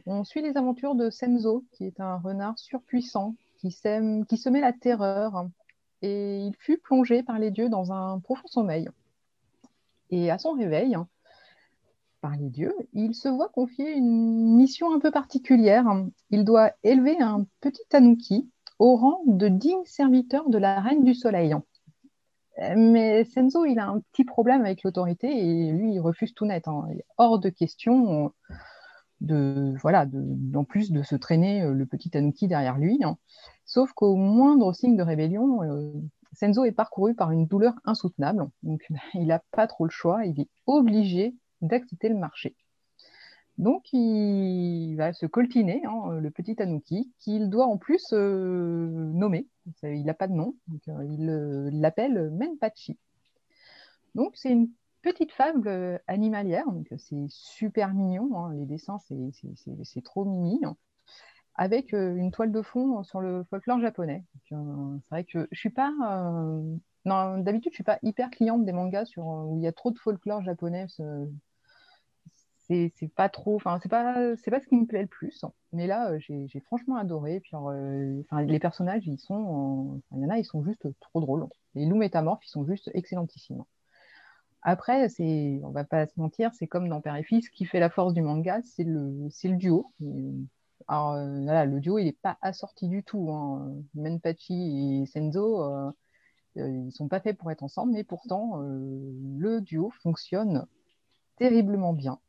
on 0.05 0.23
suit 0.23 0.41
les 0.41 0.57
aventures 0.57 0.95
de 0.95 1.09
Senzo, 1.09 1.65
qui 1.71 1.85
est 1.85 1.99
un 1.99 2.17
renard 2.17 2.57
surpuissant 2.57 3.35
qui, 3.57 3.71
sème, 3.71 4.25
qui 4.25 4.37
semait 4.37 4.61
la 4.61 4.73
terreur. 4.73 5.47
Et 6.01 6.39
il 6.39 6.55
fut 6.57 6.77
plongé 6.77 7.21
par 7.21 7.37
les 7.37 7.51
dieux 7.51 7.69
dans 7.69 7.91
un 7.91 8.19
profond 8.19 8.47
sommeil. 8.47 8.89
Et 10.09 10.31
à 10.31 10.37
son 10.37 10.53
réveil, 10.53 10.97
par 12.21 12.35
les 12.35 12.49
dieux, 12.49 12.75
il 12.93 13.13
se 13.13 13.29
voit 13.29 13.49
confier 13.49 13.91
une 13.93 14.55
mission 14.55 14.93
un 14.93 14.99
peu 14.99 15.11
particulière. 15.11 15.85
Il 16.29 16.43
doit 16.43 16.71
élever 16.83 17.19
un 17.21 17.45
petit 17.59 17.83
tanuki 17.89 18.49
au 18.79 18.95
rang 18.95 19.21
de 19.25 19.47
digne 19.47 19.83
serviteur 19.85 20.49
de 20.49 20.57
la 20.57 20.79
reine 20.81 21.03
du 21.03 21.13
soleil. 21.13 21.55
Mais 22.75 23.23
Senzo, 23.25 23.65
il 23.65 23.79
a 23.79 23.87
un 23.87 23.99
petit 24.11 24.23
problème 24.23 24.61
avec 24.61 24.83
l'autorité 24.83 25.27
et 25.27 25.71
lui, 25.71 25.93
il 25.93 25.99
refuse 25.99 26.33
tout 26.33 26.45
net. 26.45 26.67
Hein. 26.67 26.87
Hors 27.17 27.39
de 27.39 27.49
question 27.49 28.33
de, 29.21 29.75
voilà, 29.81 30.07
en 30.55 30.63
plus 30.63 30.91
de 30.91 31.03
se 31.03 31.15
traîner 31.15 31.61
euh, 31.61 31.73
le 31.73 31.85
petit 31.85 32.09
tanuki 32.09 32.47
derrière 32.47 32.77
lui. 32.77 32.99
Hein. 33.03 33.17
Sauf 33.65 33.93
qu'au 33.93 34.15
moindre 34.15 34.73
signe 34.73 34.97
de 34.97 35.03
rébellion, 35.03 35.63
euh, 35.63 35.93
Senzo 36.33 36.65
est 36.65 36.71
parcouru 36.71 37.15
par 37.15 37.31
une 37.31 37.45
douleur 37.45 37.73
insoutenable. 37.85 38.49
Donc, 38.63 38.85
il 39.13 39.27
n'a 39.27 39.41
pas 39.51 39.67
trop 39.67 39.85
le 39.85 39.91
choix. 39.91 40.25
Il 40.25 40.39
est 40.41 40.49
obligé 40.65 41.35
d'accepter 41.61 42.09
le 42.09 42.17
marché. 42.17 42.55
Donc, 43.57 43.93
il 43.93 44.95
va 44.95 45.13
se 45.13 45.25
coltiner, 45.25 45.83
hein, 45.85 46.19
le 46.19 46.31
petit 46.31 46.55
Tanuki, 46.55 47.11
qu'il 47.19 47.49
doit 47.49 47.65
en 47.65 47.77
plus 47.77 48.13
euh, 48.13 48.87
nommer. 49.13 49.47
Il 49.83 50.05
n'a 50.05 50.13
pas 50.13 50.27
de 50.27 50.33
nom, 50.33 50.55
donc, 50.67 50.81
euh, 50.87 51.05
il 51.05 51.79
l'appelle 51.79 52.31
Menpachi. 52.31 52.97
Donc, 54.15 54.35
c'est 54.35 54.51
une 54.51 54.69
petite 55.01 55.31
fable 55.31 55.67
euh, 55.67 55.97
animalière, 56.07 56.65
donc 56.71 56.87
c'est 56.97 57.25
super 57.29 57.93
mignon, 57.93 58.35
hein, 58.35 58.53
les 58.53 58.65
dessins, 58.65 58.97
c'est 58.99 60.03
trop 60.03 60.25
mimi, 60.25 60.59
hein, 60.63 60.75
avec 61.55 61.93
une 61.93 62.31
toile 62.31 62.51
de 62.51 62.61
fond 62.61 63.03
sur 63.03 63.21
le 63.21 63.43
folklore 63.49 63.79
japonais. 63.79 64.23
c'est 64.49 64.55
vrai 65.11 65.23
que 65.23 65.47
je 65.51 65.59
suis 65.59 65.69
pas... 65.69 65.91
D'habitude, 67.03 67.71
je 67.71 67.75
suis 67.75 67.83
pas 67.83 67.99
hyper 68.03 68.29
cliente 68.29 68.63
des 68.63 68.73
mangas 68.73 69.11
où 69.17 69.57
il 69.57 69.63
y 69.63 69.67
a 69.67 69.71
trop 69.71 69.91
de 69.91 69.97
folklore 69.97 70.43
japonais 70.43 70.85
c'est 72.95 73.13
pas 73.13 73.29
trop, 73.29 73.55
enfin 73.55 73.79
c'est 73.81 73.89
pas 73.89 74.35
c'est 74.37 74.51
pas 74.51 74.59
ce 74.59 74.67
qui 74.67 74.75
me 74.75 74.85
plaît 74.85 75.01
le 75.03 75.07
plus. 75.07 75.45
Mais 75.73 75.87
là, 75.87 76.11
euh, 76.11 76.19
j'ai 76.19 76.59
franchement 76.61 76.95
adoré. 76.97 77.39
Puis 77.39 77.51
euh, 77.55 78.21
les 78.45 78.59
personnages, 78.59 79.07
ils 79.07 79.19
sont, 79.19 80.01
il 80.11 80.21
y 80.21 80.25
en 80.25 80.29
a, 80.29 80.37
ils 80.37 80.45
sont 80.45 80.63
juste 80.63 80.87
trop 80.99 81.21
drôles. 81.21 81.47
Les 81.75 81.85
loups 81.85 81.97
métamorphes, 81.97 82.45
ils 82.45 82.49
sont 82.49 82.65
juste 82.65 82.91
excellentissimes. 82.93 83.63
Après, 84.63 85.09
c'est, 85.09 85.59
on 85.63 85.71
va 85.71 85.83
pas 85.83 86.05
se 86.05 86.19
mentir, 86.19 86.51
c'est 86.53 86.67
comme 86.67 86.87
dans 86.87 87.01
Père 87.01 87.15
et 87.15 87.23
Fils, 87.23 87.45
ce 87.47 87.51
qui 87.51 87.65
fait 87.65 87.79
la 87.79 87.89
force 87.89 88.13
du 88.13 88.21
manga, 88.21 88.61
c'est 88.63 88.83
le, 88.83 89.27
c'est 89.31 89.47
le 89.47 89.55
duo. 89.57 89.91
alors 90.87 91.13
voilà, 91.13 91.65
le 91.65 91.79
duo, 91.79 91.97
il 91.97 92.05
n'est 92.05 92.11
pas 92.21 92.37
assorti 92.41 92.87
du 92.87 93.03
tout. 93.03 93.31
Hein. 93.31 93.73
Menpachi 93.95 95.01
et 95.01 95.05
Senzo, 95.07 95.63
euh, 95.63 95.91
ils 96.55 96.91
sont 96.91 97.07
pas 97.07 97.21
faits 97.21 97.37
pour 97.37 97.49
être 97.51 97.63
ensemble, 97.63 97.93
mais 97.93 98.03
pourtant, 98.03 98.57
le 98.59 99.61
duo 99.61 99.91
fonctionne 100.03 100.67
terriblement 101.37 101.93
bien 101.93 102.19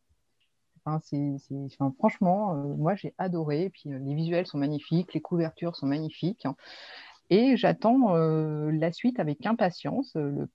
franchement, 1.98 2.54
euh, 2.54 2.74
moi 2.76 2.94
j'ai 2.94 3.14
adoré. 3.18 3.64
Et 3.64 3.70
puis 3.70 3.92
euh, 3.92 3.98
les 3.98 4.14
visuels 4.14 4.46
sont 4.46 4.58
magnifiques, 4.58 5.14
les 5.14 5.20
couvertures 5.20 5.76
sont 5.76 5.86
magnifiques. 5.86 6.46
et 7.30 7.56
j'attends 7.56 8.14
euh, 8.14 8.70
la 8.72 8.92
suite 8.92 9.20
avec 9.20 9.44
impatience. 9.46 10.12
Le 10.14 10.48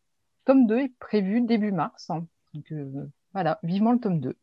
tome 0.45 0.67
2 0.67 0.80
est 0.80 0.93
prévu 0.99 1.41
début 1.41 1.71
mars. 1.71 2.11
donc 2.53 2.73
voilà, 3.34 3.59
vivement 3.63 3.91
le 3.91 3.99
tome 3.99 4.19
2. 4.19 4.36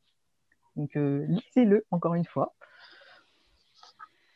Donc 0.77 0.91
lisez-le 0.95 1.85
encore 1.91 2.15
une 2.15 2.25
fois. 2.25 2.55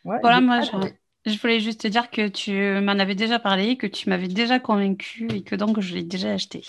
voilà, 0.05 0.40
moi 0.40 0.61
je, 0.61 1.38
voulais 1.40 1.61
juste 1.61 1.82
te 1.82 1.88
dire 1.88 2.11
que 2.11 2.28
tu 2.28 2.53
m'en 2.80 2.99
avais 2.99 3.14
déjà 3.14 3.38
parlé, 3.38 3.76
que 3.76 3.86
tu 3.86 4.09
m'avais 4.09 4.28
déjà 4.28 4.59
convaincu 4.61 5.28
et 5.32 5.42
que 5.42 5.57
donc 5.57 5.80
je 5.80 5.94
l'ai 5.94 6.05
déjà 6.05 6.32
acheté. 6.32 6.64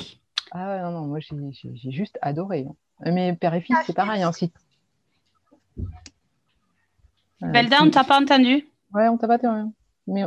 Ah 0.51 0.67
ouais, 0.67 0.81
non, 0.81 0.91
non, 0.91 1.05
moi 1.05 1.19
j'ai 1.19 1.91
juste 1.91 2.17
adoré. 2.21 2.65
Hein. 2.67 2.75
Mais 3.11 3.35
Père 3.35 3.53
et 3.53 3.61
Fils, 3.61 3.77
c'est 3.85 3.95
pareil. 3.95 4.23
Hein, 4.23 4.31
Belda, 7.41 7.77
on 7.81 7.89
t'a 7.89 8.03
pas 8.03 8.19
entendu 8.19 8.67
Ouais, 8.93 9.07
on 9.07 9.17
t'a 9.17 9.27
pas 9.27 9.35
entendu. 9.35 9.71
Mais 10.07 10.23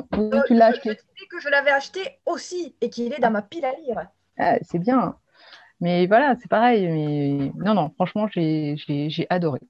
tu 0.47 0.55
l'as 0.55 0.67
acheté. 0.67 0.97
Je 1.15 1.25
que 1.27 1.41
je 1.41 1.49
l'avais 1.49 1.71
acheté 1.71 2.01
aussi 2.27 2.75
et 2.81 2.89
qu'il 2.89 3.13
est 3.13 3.19
dans 3.19 3.31
ma 3.31 3.43
pile 3.43 3.65
à 3.65 3.73
lire. 3.75 4.07
Ah, 4.39 4.57
c'est 4.63 4.79
bien. 4.79 5.17
Mais 5.81 6.07
voilà, 6.07 6.37
c'est 6.41 6.49
pareil. 6.49 6.87
Mais... 6.87 7.53
Non, 7.57 7.75
non, 7.75 7.91
franchement, 7.91 8.29
j'ai 8.29 9.27
adoré. 9.29 9.61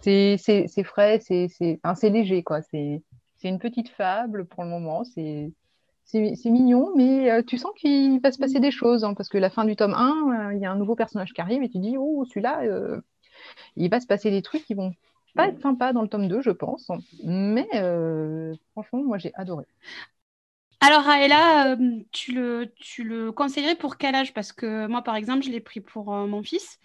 C'est 0.00 0.38
frais, 0.84 1.20
c'est 1.20 2.10
léger, 2.10 2.42
quoi. 2.42 2.62
C'est 2.62 3.02
une 3.44 3.58
petite 3.58 3.90
fable 3.90 4.46
pour 4.46 4.64
le 4.64 4.70
moment. 4.70 5.04
C'est 5.04 5.52
mignon, 6.46 6.92
mais 6.96 7.30
euh, 7.30 7.42
tu 7.42 7.58
sens 7.58 7.72
qu'il 7.76 8.20
va 8.20 8.32
se 8.32 8.38
passer 8.38 8.60
des 8.60 8.70
choses. 8.70 9.04
Hein, 9.04 9.12
parce 9.14 9.28
que 9.28 9.36
la 9.38 9.50
fin 9.50 9.66
du 9.66 9.76
tome 9.76 9.94
1, 9.94 10.50
euh, 10.50 10.54
il 10.54 10.60
y 10.60 10.64
a 10.64 10.72
un 10.72 10.76
nouveau 10.76 10.96
personnage 10.96 11.34
qui 11.34 11.40
arrive 11.42 11.62
et 11.62 11.68
tu 11.68 11.78
dis, 11.78 11.96
oh, 11.98 12.24
celui-là, 12.24 12.62
euh, 12.62 13.00
il 13.76 13.90
va 13.90 14.00
se 14.00 14.06
passer 14.06 14.30
des 14.30 14.42
trucs 14.42 14.64
qui 14.64 14.74
vont 14.74 14.94
pas 15.34 15.48
être 15.48 15.60
sympas 15.60 15.92
dans 15.92 16.02
le 16.02 16.08
tome 16.08 16.28
2, 16.28 16.42
je 16.42 16.50
pense. 16.50 16.90
Mais 17.22 17.68
euh, 17.74 18.54
franchement, 18.72 19.02
moi, 19.04 19.18
j'ai 19.18 19.32
adoré. 19.34 19.64
Alors, 20.80 21.08
Aëla, 21.08 21.72
euh, 21.72 22.00
tu, 22.12 22.32
le, 22.32 22.72
tu 22.76 23.04
le 23.04 23.32
conseillerais 23.32 23.74
pour 23.74 23.96
quel 23.96 24.14
âge? 24.14 24.32
Parce 24.34 24.52
que 24.52 24.86
moi, 24.86 25.02
par 25.02 25.16
exemple, 25.16 25.42
je 25.42 25.50
l'ai 25.50 25.60
pris 25.60 25.80
pour 25.80 26.14
euh, 26.14 26.26
mon 26.26 26.42
fils. 26.42 26.78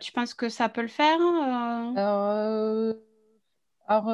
tu 0.00 0.12
penses 0.12 0.34
que 0.34 0.48
ça 0.48 0.68
peut 0.68 0.82
le 0.82 0.88
faire 0.88 1.18
Alors, 3.88 4.06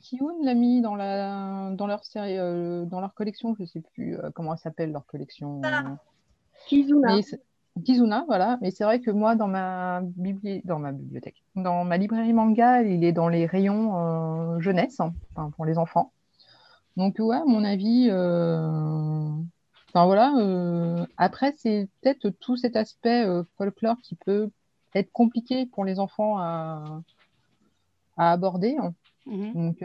Kiyun 0.00 0.34
l'a 0.42 0.54
mis 0.54 0.80
dans, 0.80 0.94
la, 0.94 1.70
dans 1.72 1.86
leur 1.86 2.04
série, 2.04 2.36
dans 2.36 3.00
leur 3.00 3.14
collection, 3.14 3.54
je 3.56 3.62
ne 3.62 3.66
sais 3.66 3.80
plus 3.80 4.16
comment 4.34 4.56
s'appelle 4.56 4.92
leur 4.92 5.06
collection. 5.06 5.60
Kizuna. 6.66 7.18
Kizuna, 7.82 8.24
voilà. 8.26 8.58
Mais 8.60 8.70
c'est 8.70 8.84
vrai 8.84 9.00
que 9.00 9.10
moi, 9.10 9.34
dans 9.34 9.48
ma, 9.48 10.00
dans 10.64 10.78
ma 10.78 10.92
bibliothèque, 10.92 11.42
dans 11.56 11.84
ma 11.84 11.96
librairie 11.96 12.32
manga, 12.32 12.82
il 12.82 13.02
est 13.04 13.12
dans 13.12 13.28
les 13.28 13.46
rayons 13.46 13.96
euh, 13.96 14.60
jeunesse, 14.60 15.00
hein, 15.00 15.12
pour 15.56 15.64
les 15.64 15.78
enfants. 15.78 16.12
Donc, 16.96 17.16
ouais, 17.18 17.36
à 17.36 17.44
mon 17.44 17.64
avis, 17.64 18.08
euh, 18.10 19.28
enfin 19.88 20.04
voilà. 20.06 20.34
Euh, 20.38 21.04
après, 21.16 21.54
c'est 21.56 21.88
peut-être 22.00 22.28
tout 22.28 22.56
cet 22.56 22.76
aspect 22.76 23.26
folklore 23.58 23.96
qui 24.02 24.14
peut 24.14 24.50
être 24.94 25.10
compliqué 25.10 25.66
pour 25.66 25.84
les 25.84 25.98
enfants 25.98 26.38
à, 26.38 27.02
aborder. 28.16 28.76
Hein. 28.78 28.94
Mm-hmm. 29.26 29.52
Donc, 29.54 29.80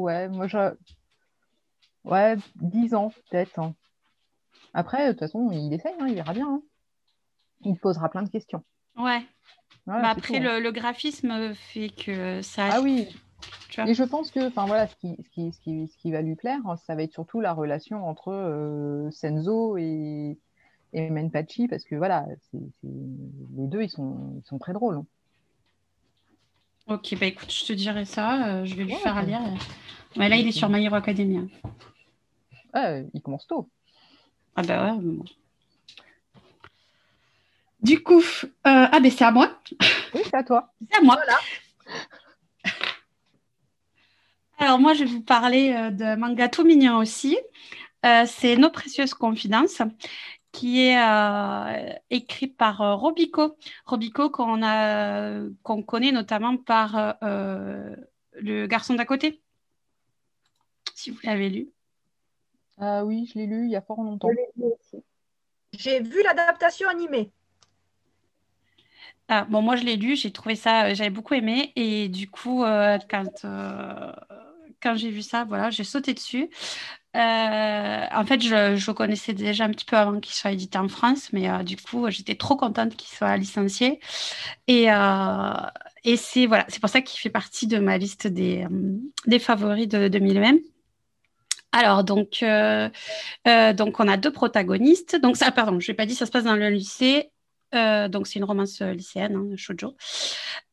ouais, 0.00 0.28
moi, 0.28 0.46
je... 0.46 0.74
ouais, 2.04 2.36
10 2.60 2.94
ans 2.94 3.12
peut-être. 3.30 3.58
Hein. 3.58 3.74
Après, 4.74 5.06
de 5.06 5.12
toute 5.12 5.20
façon, 5.20 5.50
il 5.52 5.72
essaye, 5.72 5.94
hein, 6.00 6.06
il 6.08 6.14
verra 6.14 6.34
bien. 6.34 6.48
Hein. 6.48 6.62
Il 7.64 7.78
posera 7.78 8.08
plein 8.10 8.22
de 8.22 8.28
questions. 8.28 8.62
Ouais. 8.96 9.22
après, 9.86 10.38
hein. 10.38 10.60
le, 10.60 10.70
graphisme 10.72 11.54
fait 11.54 11.88
que 11.88 12.42
ça. 12.42 12.68
Ah 12.70 12.80
oui. 12.80 13.08
Et 13.86 13.94
je 13.94 14.04
pense 14.04 14.30
que, 14.30 14.48
enfin 14.48 14.66
voilà, 14.66 14.86
ce 14.86 14.96
qui, 14.96 15.16
ce, 15.22 15.28
qui, 15.30 15.52
ce, 15.88 15.96
qui, 15.98 16.12
va 16.12 16.22
lui 16.22 16.36
plaire, 16.36 16.60
ça 16.86 16.94
va 16.94 17.02
être 17.02 17.12
surtout 17.12 17.40
la 17.40 17.52
relation 17.52 18.06
entre 18.08 18.32
euh, 18.32 19.10
Senzo 19.10 19.76
et, 19.76 20.38
et 20.92 21.10
Menpachi, 21.10 21.68
parce 21.68 21.84
que 21.84 21.96
voilà, 21.96 22.24
les 22.52 23.66
deux, 23.66 23.82
ils 23.82 23.90
sont, 23.90 24.34
ils 24.38 24.46
sont 24.46 24.58
très 24.58 24.72
drôles. 24.72 25.02
Ok, 26.86 27.16
bah 27.18 27.26
écoute, 27.26 27.50
je 27.50 27.64
te 27.64 27.72
dirai 27.72 28.04
ça, 28.04 28.46
euh, 28.46 28.64
je 28.64 28.74
vais 28.74 28.84
lui 28.84 28.94
faire 28.94 29.22
lire. 29.24 29.40
Mais 30.16 30.28
là, 30.28 30.36
il 30.36 30.46
est 30.46 30.52
sur 30.52 30.68
My 30.68 30.84
Hero 30.84 30.94
Academia. 30.94 31.40
Ouais, 32.74 33.06
il 33.12 33.22
commence 33.22 33.46
tôt. 33.46 33.68
Ah 34.56 34.62
bah 34.62 34.94
ouais. 34.94 35.00
Du 37.82 38.02
coup, 38.02 38.20
euh, 38.20 38.52
ah 38.64 39.00
ben 39.00 39.10
c'est 39.10 39.24
à 39.24 39.30
moi. 39.30 39.58
Oui, 40.14 40.20
c'est 40.24 40.34
à 40.34 40.42
toi. 40.44 40.72
C'est 40.90 40.98
à 40.98 41.02
moi. 41.02 41.16
Voilà. 41.16 41.38
Alors 44.58 44.78
moi, 44.78 44.94
je 44.94 45.04
vais 45.04 45.10
vous 45.10 45.20
parler 45.20 45.72
de 45.90 46.16
manga 46.16 46.48
tout 46.48 46.64
mignon 46.64 46.96
aussi. 46.98 47.36
c'est 48.02 48.56
Nos 48.56 48.70
précieuses 48.70 49.12
confidences 49.14 49.82
qui 50.52 50.80
est 50.82 50.96
écrit 52.10 52.46
par 52.46 52.98
Robico. 53.00 53.56
Robico 53.84 54.30
qu'on 54.30 54.60
qu'on 55.62 55.82
connaît 55.82 56.12
notamment 56.12 56.56
par 56.56 57.16
Le 57.20 58.66
garçon 58.66 58.94
d'à 58.94 59.04
côté, 59.04 59.42
si 60.94 61.10
vous 61.10 61.18
l'avez 61.24 61.50
lu. 61.50 61.73
Ah 62.78 63.04
oui, 63.04 63.26
je 63.26 63.38
l'ai 63.38 63.46
lu 63.46 63.64
il 63.64 63.70
y 63.72 63.76
a 63.76 63.82
fort 63.82 64.02
longtemps. 64.02 64.30
J'ai 65.74 66.00
vu 66.00 66.22
l'adaptation 66.22 66.88
animée. 66.88 67.30
Ah, 69.28 69.46
bon, 69.48 69.62
moi 69.62 69.76
je 69.76 69.84
l'ai 69.84 69.96
lu, 69.96 70.16
j'ai 70.16 70.30
trouvé 70.32 70.54
ça, 70.54 70.86
euh, 70.86 70.94
j'avais 70.94 71.10
beaucoup 71.10 71.34
aimé. 71.34 71.72
Et 71.76 72.08
du 72.08 72.28
coup, 72.30 72.62
euh, 72.64 72.98
quand, 73.08 73.44
euh, 73.44 74.12
quand 74.82 74.96
j'ai 74.96 75.10
vu 75.10 75.22
ça, 75.22 75.44
voilà, 75.44 75.70
j'ai 75.70 75.84
sauté 75.84 76.12
dessus. 76.14 76.50
en 77.14 78.24
fait, 78.26 78.40
je, 78.42 78.76
je 78.76 78.90
connaissais 78.92 79.32
déjà 79.34 79.64
un 79.64 79.70
petit 79.70 79.84
peu 79.86 79.96
avant 79.96 80.20
qu'il 80.20 80.34
soit 80.34 80.52
édité 80.52 80.78
en 80.78 80.88
France, 80.88 81.32
mais 81.32 81.48
du 81.64 81.76
coup, 81.76 82.10
j'étais 82.10 82.34
trop 82.36 82.56
contente 82.56 82.96
qu'il 82.96 83.08
soit 83.16 83.36
licencié. 83.36 84.00
Et, 84.68 84.86
et 86.04 86.16
c'est 86.16 86.46
voilà, 86.46 86.66
c'est 86.68 86.80
pour 86.80 86.90
ça 86.90 87.00
qu'il 87.02 87.20
fait 87.20 87.30
partie 87.30 87.66
de 87.66 87.78
ma 87.78 87.98
liste 87.98 88.26
des, 88.26 88.66
des 89.26 89.38
favoris 89.38 89.88
de 89.88 90.08
2020. 90.08 90.58
Alors, 91.76 92.04
donc, 92.04 92.44
donc, 93.74 94.00
on 94.00 94.08
a 94.08 94.16
deux 94.16 94.32
protagonistes. 94.32 95.16
Donc, 95.20 95.36
ça, 95.36 95.50
pardon, 95.50 95.80
je 95.80 95.90
n'ai 95.90 95.96
pas 95.96 96.06
dit, 96.06 96.14
ça 96.14 96.24
se 96.24 96.30
passe 96.30 96.44
dans 96.44 96.54
le 96.54 96.68
lycée. 96.70 97.32
Euh, 97.74 98.08
donc, 98.08 98.26
c'est 98.26 98.38
une 98.38 98.44
romance 98.44 98.80
euh, 98.82 98.92
lycéenne, 98.92 99.36
hein, 99.36 99.56
shoujo. 99.56 99.96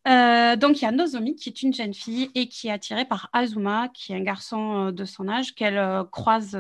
Euh, 0.08 0.56
donc, 0.56 0.82
il 0.82 0.86
y 0.86 0.88
a 0.88 0.92
Nozomi, 0.92 1.36
qui 1.36 1.50
est 1.50 1.64
une 1.64 1.74
jeune 1.74 1.94
fille 1.94 2.30
et 2.36 2.48
qui 2.48 2.68
est 2.68 2.72
attirée 2.72 3.06
par 3.06 3.30
Azuma, 3.34 3.90
qui 3.90 4.14
est 4.14 4.16
un 4.16 4.24
garçon 4.24 4.92
de 4.92 5.06
son 5.06 5.28
âge 5.28 5.56
qu'elle 5.56 6.06
croise 6.12 6.52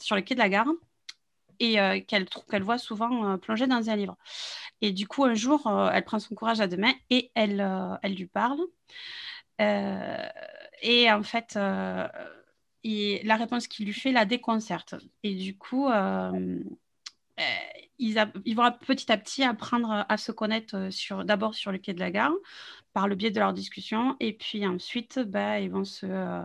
sur 0.00 0.16
le 0.16 0.22
quai 0.22 0.34
de 0.34 0.40
la 0.40 0.48
gare 0.48 0.68
et 1.60 2.04
qu'elle 2.08 2.26
qu'elle 2.50 2.62
voit 2.62 2.78
souvent 2.78 3.38
plonger 3.38 3.66
dans 3.66 3.88
un 3.88 3.96
livre. 3.96 4.16
Et 4.80 4.92
du 4.92 5.06
coup, 5.06 5.24
un 5.24 5.34
jour, 5.34 5.70
elle 5.92 6.04
prend 6.04 6.18
son 6.18 6.34
courage 6.34 6.60
à 6.60 6.66
deux 6.66 6.76
mains 6.76 6.94
et 7.10 7.30
elle, 7.34 7.66
elle 8.02 8.14
lui 8.14 8.26
parle. 8.26 8.60
et 9.58 11.12
en 11.12 11.22
fait, 11.22 11.58
la 12.84 13.36
réponse 13.36 13.68
qu'il 13.68 13.86
lui 13.86 13.92
fait 13.92 14.12
la 14.12 14.24
déconcerte. 14.24 14.94
Et 15.22 15.34
du 15.34 15.56
coup, 15.56 15.88
ils, 17.98 18.54
vont 18.54 18.72
petit 18.86 19.10
à 19.12 19.16
petit 19.16 19.42
apprendre 19.42 20.04
à 20.08 20.16
se 20.16 20.32
connaître 20.32 20.76
euh, 20.76 20.90
sur, 20.90 21.24
d'abord 21.24 21.54
sur 21.54 21.72
le 21.72 21.78
quai 21.78 21.94
de 21.94 22.00
la 22.00 22.10
gare 22.10 22.32
par 22.92 23.08
le 23.08 23.14
biais 23.14 23.30
de 23.30 23.38
leur 23.38 23.52
discussion 23.52 24.16
et 24.20 24.32
puis 24.32 24.66
ensuite 24.66 25.18
bah, 25.18 25.60
ils, 25.60 25.70
vont 25.70 25.84
se, 25.84 26.06
euh, 26.06 26.42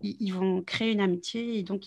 ils, 0.00 0.32
vont 0.32 0.62
créer 0.62 0.92
une 0.92 1.00
amitié 1.00 1.58
et 1.58 1.62
donc 1.62 1.82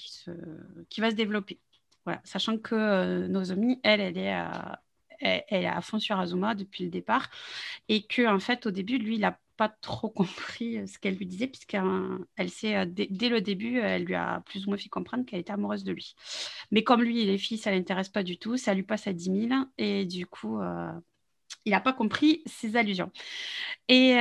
qui 0.90 1.02
va 1.02 1.12
se 1.12 1.16
développer. 1.16 1.60
Voilà. 2.06 2.22
Sachant 2.24 2.58
que 2.58 2.76
euh, 2.76 3.28
Nozomi, 3.28 3.80
elle, 3.84 4.02
elle 4.02 4.18
est, 4.18 4.36
elle, 5.20 5.64
est 5.64 5.68
à 5.68 5.82
fond 5.82 6.00
sur 6.00 6.20
Azuma 6.20 6.56
depuis 6.56 6.86
le 6.86 6.90
départ 6.90 7.30
et 7.88 8.06
que 8.06 8.28
en 8.28 8.40
fait 8.40 8.66
au 8.66 8.72
début 8.72 8.98
lui 8.98 9.16
il 9.16 9.26
a 9.26 9.40
pas 9.58 9.70
trop 9.70 10.10
compris 10.10 10.78
euh, 10.78 10.88
ce 10.88 10.98
qu'elle 11.00 11.16
lui 11.16 11.26
disait, 11.26 11.48
puisqu'elle 11.48 12.50
sait, 12.50 12.76
euh, 12.76 12.86
dès, 12.88 13.30
le 13.30 13.42
début, 13.42 13.80
elle 13.80 14.04
lui 14.04 14.16
a 14.16 14.42
plus 14.46 14.66
ou 14.66 14.70
moins 14.70 14.78
fait 14.78 14.90
comprendre 14.90 15.26
qu'elle 15.26 15.40
était 15.40 15.54
amoureuse 15.54 15.84
de 15.84 15.92
lui. 15.92 16.16
Mais 16.72 16.84
comme 16.84 17.02
lui, 17.02 17.26
les 17.26 17.38
filles, 17.38 17.58
ça 17.58 17.72
ne 17.72 17.78
l'intéresse 17.78 18.10
pas 18.10 18.24
du 18.24 18.38
tout, 18.38 18.58
ça 18.58 18.74
lui 18.74 18.84
passe 18.84 19.08
à 19.08 19.14
10 19.14 19.48
000, 19.50 19.62
et 19.78 20.06
du 20.06 20.26
coup, 20.26 20.60
euh, 20.60 20.92
il 21.66 21.72
n'a 21.72 21.82
pas 21.82 21.94
compris 21.94 22.44
ses 22.46 22.76
allusions. 22.76 23.12
Et 23.88 24.16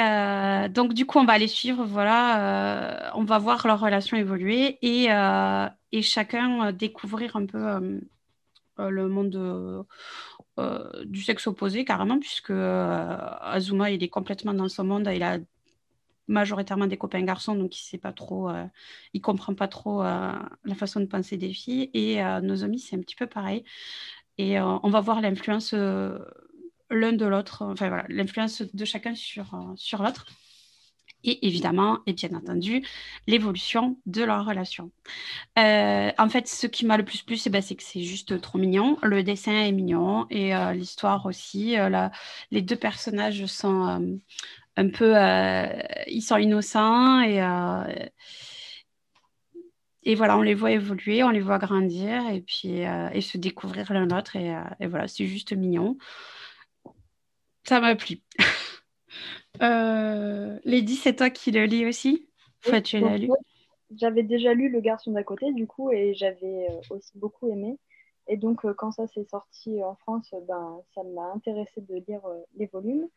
donc, 0.71 0.95
du 0.95 1.07
coup, 1.07 1.19
on 1.19 1.25
va 1.25 1.39
les 1.39 1.49
suivre, 1.49 1.85
voilà, 1.85 3.13
on 3.17 3.25
va 3.25 3.39
voir 3.39 3.67
leur 3.67 3.81
relation 3.81 4.17
évoluer, 4.17 4.79
et, 4.83 5.09
et 5.93 6.03
chacun 6.03 6.73
découvrir 6.73 7.37
un 7.37 7.47
peu 7.47 8.01
le 8.79 9.09
monde 9.09 9.87
euh, 10.59 11.05
du 11.05 11.23
sexe 11.23 11.47
opposé 11.47 11.85
carrément, 11.85 12.19
puisque 12.19 12.51
euh, 12.51 13.17
Azuma 13.41 13.91
il 13.91 14.03
est 14.03 14.09
complètement 14.09 14.55
dans 14.55 14.69
son 14.69 14.85
monde, 14.85 15.09
il 15.15 15.23
a 15.23 15.39
majoritairement 16.29 16.87
des 16.87 16.97
copains 16.99 17.23
garçons, 17.23 17.55
donc 17.55 17.77
il 17.79 17.83
sait 17.83 17.99
pas 17.99 18.13
trop, 18.13 18.49
euh, 18.51 18.65
il 19.15 19.21
comprend 19.21 19.55
pas 19.55 19.69
trop 19.69 20.03
la 20.03 20.75
façon 20.77 21.01
de 21.01 21.07
penser 21.07 21.37
des 21.37 21.53
filles. 21.53 21.91
Et 21.95 22.23
Nozomi 22.43 22.79
c'est 22.79 22.97
un 22.97 23.01
petit 23.01 23.17
peu 23.17 23.27
pareil. 23.27 23.65
Et 24.39 24.61
on 24.61 24.89
va 24.91 25.01
voir 25.01 25.21
l'influence 25.21 25.75
l'un 25.75 27.13
de 27.13 27.27
l'autre, 27.27 27.63
enfin 27.65 27.89
voilà, 27.89 28.05
l'influence 28.09 28.63
de 28.63 28.85
chacun 28.85 29.15
sur 29.15 30.03
l'autre 30.03 30.27
et 31.25 31.47
évidemment, 31.47 32.01
et 32.07 32.13
bien 32.13 32.31
entendu, 32.35 32.85
l'évolution 33.27 33.99
de 34.07 34.23
leur 34.23 34.45
relation. 34.45 34.91
Euh, 35.59 36.11
en 36.19 36.29
fait, 36.29 36.49
ce 36.49 36.67
qui 36.67 36.87
m'a 36.87 36.97
le 36.97 37.05
plus 37.05 37.23
plu, 37.23 37.37
ben, 37.51 37.63
c'est 37.63 37.77
que 37.77 37.83
c'est 37.83 38.03
juste 38.03 38.41
trop 38.41 38.59
mignon. 38.59 38.99
Le 39.03 39.23
dessin 39.23 39.53
est 39.53 39.73
mignon 39.73 40.27
et 40.31 40.55
euh, 40.55 40.73
l'histoire 40.73 41.27
aussi. 41.27 41.79
Euh, 41.79 42.09
les 42.51 42.63
deux 42.63 42.77
personnages 42.77 43.47
sont 43.47 44.21
un 44.77 44.89
peu, 44.89 45.15
ils 46.09 46.23
sont 46.23 46.37
innocents 46.37 47.21
et 47.23 47.41
et 50.05 50.17
voilà, 50.17 50.37
on 50.37 50.43
les 50.43 50.55
voit 50.55 50.73
évoluer, 50.73 51.23
on 51.23 51.31
les 51.31 51.41
voit 51.41 51.59
grandir 51.59 52.29
et 52.29 52.41
puis 52.41 52.81
et 52.81 53.21
se 53.21 53.39
découvrir 53.39 53.93
l'un 53.93 54.07
l'autre 54.07 54.35
et, 54.37 54.53
et 54.81 54.87
voilà, 54.87 55.07
c'est 55.07 55.27
juste 55.27 55.53
mignon. 55.53 55.97
Ça 57.65 57.81
m'a 57.81 57.95
plu. 57.95 58.21
Euh, 59.63 60.59
Lady, 60.65 60.97
c'est 60.97 61.17
toi 61.17 61.31
qui 61.31 61.51
le 61.51 61.65
lis 61.65 61.87
aussi? 61.87 62.29
Tu 62.63 62.99
l'as 62.99 63.19
lu 63.19 63.29
J'avais 63.97 64.23
déjà 64.23 64.55
lu 64.55 64.69
Le 64.69 64.81
garçon 64.81 65.13
d'à 65.13 65.23
côté, 65.23 65.53
du 65.53 65.67
coup, 65.67 65.91
et 65.91 66.15
j'avais 66.15 66.67
euh, 66.71 66.81
aussi 66.91 67.17
beaucoup 67.17 67.49
aimé. 67.51 67.79
Et 68.29 68.37
donc, 68.37 68.65
euh, 68.65 68.75
quand 68.75 68.93
ça 68.93 69.07
s'est 69.07 69.25
sorti 69.25 69.83
en 69.83 69.95
France, 69.97 70.35
ben, 70.49 70.81
ça 70.95 71.03
m'a 71.05 71.33
intéressé 71.35 71.81
de 71.81 72.03
lire 72.09 72.23
les 72.57 72.67
volumes. 72.67 73.09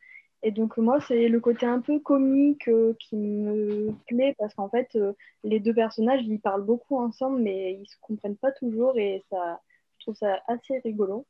Et 0.44 0.52
donc, 0.52 0.78
moi, 0.78 1.00
c'est 1.02 1.28
le 1.28 1.40
côté 1.40 1.66
un 1.66 1.80
peu 1.80 2.00
comique 2.00 2.70
qui 3.00 3.16
me 3.16 3.94
plaît 4.08 4.36
parce 4.38 4.54
qu'en 4.54 4.70
fait, 4.70 4.96
les 5.44 5.60
deux 5.60 5.74
personnages, 5.74 6.22
ils 6.24 6.40
parlent 6.40 6.66
beaucoup 6.66 6.98
ensemble, 6.98 7.42
mais 7.42 7.74
ils 7.74 7.88
se 7.88 7.96
comprennent 8.02 8.36
pas 8.36 8.52
toujours 8.52 8.96
et 8.98 9.24
ça, 9.32 9.60
je 9.98 10.06
trouve 10.06 10.16
ça 10.16 10.40
assez 10.48 10.80
rigolo. 10.80 11.26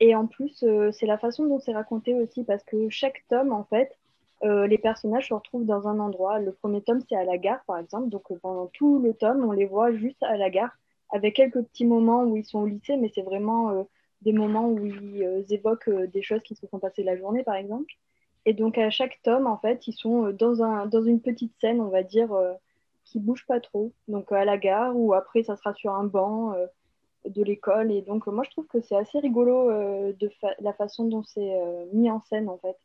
Et 0.00 0.14
en 0.14 0.26
plus, 0.26 0.64
c'est 0.92 1.06
la 1.06 1.16
façon 1.16 1.46
dont 1.46 1.60
c'est 1.60 1.72
raconté 1.72 2.12
aussi 2.12 2.44
parce 2.44 2.62
que 2.64 2.90
chaque 2.90 3.24
tome, 3.28 3.52
en 3.52 3.64
fait, 3.64 3.96
euh, 4.44 4.66
les 4.66 4.78
personnages 4.78 5.28
se 5.28 5.34
retrouvent 5.34 5.64
dans 5.64 5.88
un 5.88 5.98
endroit. 5.98 6.38
Le 6.38 6.52
premier 6.52 6.82
tome, 6.82 7.00
c'est 7.08 7.16
à 7.16 7.24
la 7.24 7.38
gare, 7.38 7.64
par 7.66 7.78
exemple. 7.78 8.08
Donc, 8.08 8.30
euh, 8.30 8.38
pendant 8.40 8.66
tout 8.66 8.98
le 8.98 9.14
tome, 9.14 9.44
on 9.44 9.52
les 9.52 9.66
voit 9.66 9.92
juste 9.92 10.22
à 10.22 10.36
la 10.36 10.50
gare, 10.50 10.76
avec 11.10 11.36
quelques 11.36 11.62
petits 11.62 11.86
moments 11.86 12.24
où 12.24 12.36
ils 12.36 12.44
sont 12.44 12.60
au 12.60 12.66
lycée, 12.66 12.96
mais 12.96 13.10
c'est 13.14 13.22
vraiment 13.22 13.70
euh, 13.70 13.82
des 14.22 14.32
moments 14.32 14.68
où 14.68 14.84
ils 14.84 15.44
évoquent 15.50 15.90
des 15.90 16.22
choses 16.22 16.42
qui 16.42 16.54
se 16.54 16.66
sont 16.66 16.78
passées 16.78 17.02
la 17.02 17.16
journée, 17.16 17.44
par 17.44 17.54
exemple. 17.54 17.92
Et 18.44 18.52
donc, 18.54 18.78
à 18.78 18.90
chaque 18.90 19.20
tome, 19.22 19.46
en 19.46 19.58
fait, 19.58 19.86
ils 19.88 19.92
sont 19.92 20.30
dans, 20.30 20.62
un, 20.62 20.86
dans 20.86 21.02
une 21.02 21.20
petite 21.20 21.52
scène, 21.60 21.80
on 21.80 21.88
va 21.88 22.02
dire, 22.02 22.30
qui 23.04 23.18
bouge 23.18 23.44
pas 23.46 23.60
trop. 23.60 23.92
Donc, 24.08 24.32
à 24.32 24.44
la 24.44 24.56
gare, 24.56 24.96
ou 24.96 25.14
après, 25.14 25.42
ça 25.42 25.56
sera 25.56 25.74
sur 25.74 25.92
un 25.94 26.04
banc 26.04 26.54
de 27.24 27.42
l'école. 27.42 27.92
Et 27.92 28.02
donc, 28.02 28.26
moi, 28.26 28.44
je 28.44 28.50
trouve 28.50 28.66
que 28.66 28.80
c'est 28.80 28.96
assez 28.96 29.18
rigolo 29.18 29.70
de 30.12 30.30
la 30.60 30.72
façon 30.72 31.04
dont 31.06 31.22
c'est 31.24 31.60
mis 31.92 32.10
en 32.10 32.20
scène, 32.20 32.48
en 32.48 32.58
fait. 32.58 32.76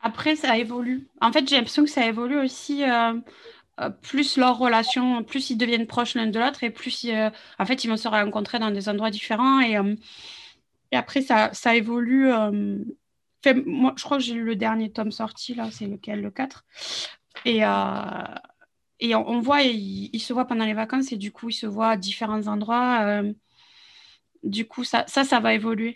Après, 0.00 0.36
ça 0.36 0.56
évolue. 0.56 1.08
En 1.20 1.32
fait, 1.32 1.48
j'ai 1.48 1.56
l'impression 1.56 1.84
que 1.84 1.90
ça 1.90 2.06
évolue 2.06 2.38
aussi. 2.38 2.84
Euh, 2.84 3.14
euh, 3.80 3.90
plus 3.90 4.36
leur 4.36 4.58
relation, 4.58 5.22
plus 5.22 5.50
ils 5.50 5.56
deviennent 5.56 5.86
proches 5.86 6.14
l'un 6.14 6.26
de 6.26 6.38
l'autre 6.40 6.64
et 6.64 6.70
plus 6.70 7.04
euh, 7.04 7.30
en 7.60 7.64
fait 7.64 7.84
ils 7.84 7.88
vont 7.88 7.96
se 7.96 8.08
rencontrer 8.08 8.58
dans 8.58 8.72
des 8.72 8.88
endroits 8.88 9.10
différents 9.10 9.60
et, 9.60 9.76
et 10.90 10.96
après 10.96 11.22
ça, 11.22 11.50
ça 11.52 11.76
évolue. 11.76 12.26
moi, 13.66 13.94
je 13.96 14.02
crois 14.02 14.18
que 14.18 14.22
j'ai 14.24 14.34
lu 14.34 14.44
le 14.44 14.56
dernier 14.56 14.90
tome 14.90 15.12
sorti 15.12 15.54
là, 15.54 15.70
c'est 15.70 15.86
lequel, 15.86 16.22
le 16.22 16.30
4. 16.30 16.64
Et, 17.44 17.58
et 19.00 19.14
on, 19.14 19.40
voit, 19.40 19.62
ils, 19.62 20.20
se 20.20 20.32
voient 20.32 20.46
pendant 20.46 20.64
les 20.64 20.74
vacances 20.74 21.12
et 21.12 21.16
du 21.16 21.30
coup 21.30 21.50
ils 21.50 21.52
se 21.52 21.66
voient 21.66 21.90
à 21.90 21.96
différents 21.96 22.48
endroits. 22.48 23.22
du 24.42 24.66
coup, 24.66 24.82
ça, 24.84 25.06
ça 25.06 25.40
va 25.40 25.54
évoluer. 25.54 25.94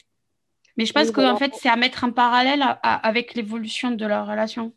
Mais 0.77 0.87
je 0.87 0.93
pense 0.93 1.11
qu'en 1.11 1.37
fait, 1.37 1.53
c'est 1.55 1.69
à 1.69 1.77
mettre 1.77 2.05
en 2.05 2.13
parallèle 2.13 2.65
avec 2.83 3.35
l'évolution 3.35 3.91
de 3.91 4.07
leur 4.07 4.27
relation. 4.27 4.73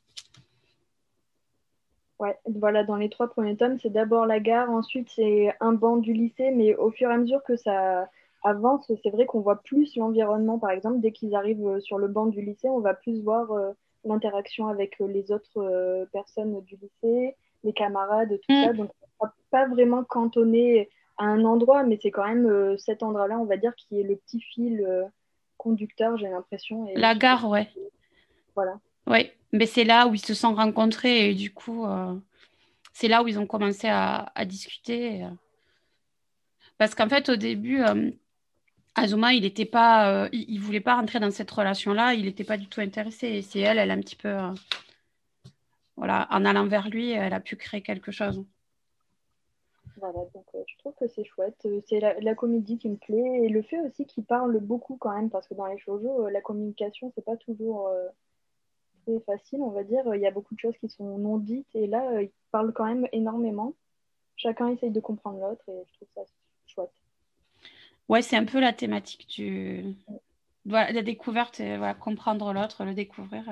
Ouais, 2.20 2.38
voilà, 2.46 2.84
dans 2.84 2.96
les 2.96 3.10
trois 3.10 3.28
premiers 3.28 3.58
tomes, 3.58 3.78
c'est 3.82 3.92
d'abord 3.92 4.26
la 4.26 4.40
gare, 4.40 4.70
ensuite 4.70 5.10
c'est 5.14 5.54
un 5.60 5.74
banc 5.74 5.98
du 5.98 6.14
lycée, 6.14 6.52
mais 6.52 6.74
au 6.76 6.90
fur 6.90 7.10
et 7.10 7.14
à 7.14 7.18
mesure 7.18 7.44
que 7.44 7.58
ça 7.58 8.08
avance, 8.46 8.90
c'est 9.04 9.10
vrai 9.10 9.26
qu'on 9.26 9.42
voit 9.42 9.62
plus 9.64 9.96
l'environnement, 9.98 10.60
par 10.60 10.70
exemple, 10.70 11.00
dès 11.00 11.12
qu'ils 11.12 11.36
arrivent 11.36 11.80
sur 11.80 11.98
le 11.98 12.08
banc 12.08 12.28
du 12.28 12.42
lycée, 12.42 12.70
on 12.70 12.80
va 12.80 12.94
plus 12.94 13.22
voir 13.22 13.52
euh, 13.52 13.72
l'interaction 14.06 14.68
avec 14.68 15.02
euh, 15.02 15.08
les 15.08 15.32
autres 15.32 15.58
euh, 15.58 16.06
personnes 16.14 16.62
du 16.62 16.78
lycée, 16.78 17.36
les 17.64 17.74
camarades, 17.74 18.30
tout 18.30 18.54
ça. 18.64 18.72
Mm. 18.72 18.78
Donc, 18.78 18.92
pas 19.50 19.68
vraiment 19.68 20.04
cantonné 20.04 20.90
à 21.18 21.26
un 21.26 21.44
endroit, 21.44 21.84
mais 21.84 21.98
c'est 22.02 22.12
quand 22.12 22.28
même 22.28 22.78
cet 22.78 23.02
endroit-là, 23.02 23.40
on 23.40 23.46
va 23.46 23.58
dire, 23.58 23.74
qui 23.76 24.00
est 24.00 24.04
le 24.04 24.18
petit 24.18 24.42
fil 24.42 24.86
conducteur, 25.66 26.16
j'ai 26.18 26.30
l'impression. 26.30 26.88
La 26.96 27.16
gare, 27.16 27.50
ouais. 27.50 27.68
Voilà. 28.54 28.80
Oui, 29.08 29.32
mais 29.52 29.66
c'est 29.66 29.84
là 29.84 30.08
où 30.08 30.14
ils 30.14 30.24
se 30.24 30.36
sont 30.36 30.54
rencontrés 30.54 31.32
et 31.32 31.34
du 31.34 31.52
coup, 31.52 31.88
euh, 31.88 32.14
c'est 32.94 33.08
là 33.08 33.24
où 33.24 33.28
ils 33.28 33.40
ont 33.40 33.48
commencé 33.48 33.88
à, 33.90 34.32
discuter. 34.46 35.26
Parce 36.78 36.94
qu'en 36.94 37.10
fait, 37.10 37.30
au 37.30 37.36
début, 37.36 37.82
Azuma, 38.94 39.34
il 39.34 39.42
n'était 39.42 39.66
pas, 39.66 40.30
il, 40.32 40.60
voulait 40.60 40.82
pas 40.82 40.96
rentrer 40.96 41.20
dans 41.20 41.32
cette 41.32 41.50
relation-là, 41.50 42.14
il 42.14 42.26
n'était 42.26 42.44
pas 42.44 42.58
du 42.58 42.68
tout 42.68 42.82
intéressé. 42.82 43.28
Et 43.28 43.42
c'est 43.42 43.60
elle, 43.60 43.80
elle 43.80 43.90
a 43.92 43.96
un 43.96 44.02
petit 44.02 44.16
peu, 44.16 44.38
voilà, 45.98 46.28
en 46.30 46.46
allant 46.46 46.68
vers 46.68 46.90
lui, 46.90 47.12
elle 47.12 47.34
a 47.34 47.40
pu 47.40 47.56
créer 47.56 47.82
quelque 47.82 48.12
chose. 48.12 48.46
Voilà, 49.98 50.20
donc 50.34 50.46
euh, 50.56 50.64
je 50.68 50.78
trouve 50.78 50.94
que 50.96 51.08
c'est 51.08 51.24
chouette. 51.24 51.58
Euh, 51.66 51.80
c'est 51.88 52.00
la, 52.00 52.36
comédie 52.36 52.78
qui 52.78 52.90
me 52.90 52.98
plaît 52.98 53.44
et 53.44 53.50
le 53.50 53.62
fait 53.62 53.80
aussi 53.80 54.06
qu'il 54.06 54.26
parle 54.26 54.60
beaucoup 54.60 54.98
quand 54.98 55.16
même, 55.16 55.30
parce 55.30 55.48
que 55.48 55.54
dans 55.54 55.68
les 55.68 55.78
shoujo, 55.78 56.26
euh, 56.26 56.32
la 56.32 56.42
communication, 56.42 57.12
c'est 57.16 57.24
pas 57.24 57.38
toujours 57.38 57.90
très 59.06 59.20
facile, 59.22 59.62
on 59.62 59.70
va 59.70 59.84
dire. 59.84 60.04
Il 60.14 60.22
y 60.22 60.28
a 60.28 60.32
beaucoup 60.32 60.54
de 60.54 60.60
choses 60.60 60.78
qui 60.80 60.90
sont 60.90 61.18
non 61.18 61.38
dites 61.38 61.74
et 61.76 61.88
là, 61.88 62.22
il 62.22 62.32
parle 62.52 62.74
quand 62.74 62.86
même 62.86 63.08
énormément. 63.14 63.74
Chacun 64.36 64.68
essaye 64.68 64.92
de 64.92 65.00
comprendre 65.00 65.40
l'autre 65.40 65.64
et 65.70 65.84
je 65.88 65.94
trouve 65.94 66.08
ça 66.14 66.22
chouette. 66.68 66.92
Ouais, 68.10 68.22
c'est 68.22 68.36
un 68.36 68.46
peu 68.46 68.60
la 68.60 68.74
thématique 68.74 69.28
du. 69.30 69.96
La 70.66 71.04
découverte, 71.04 71.62
voilà, 71.62 71.94
comprendre 71.94 72.52
l'autre, 72.52 72.84
le 72.84 72.96
découvrir. 72.96 73.44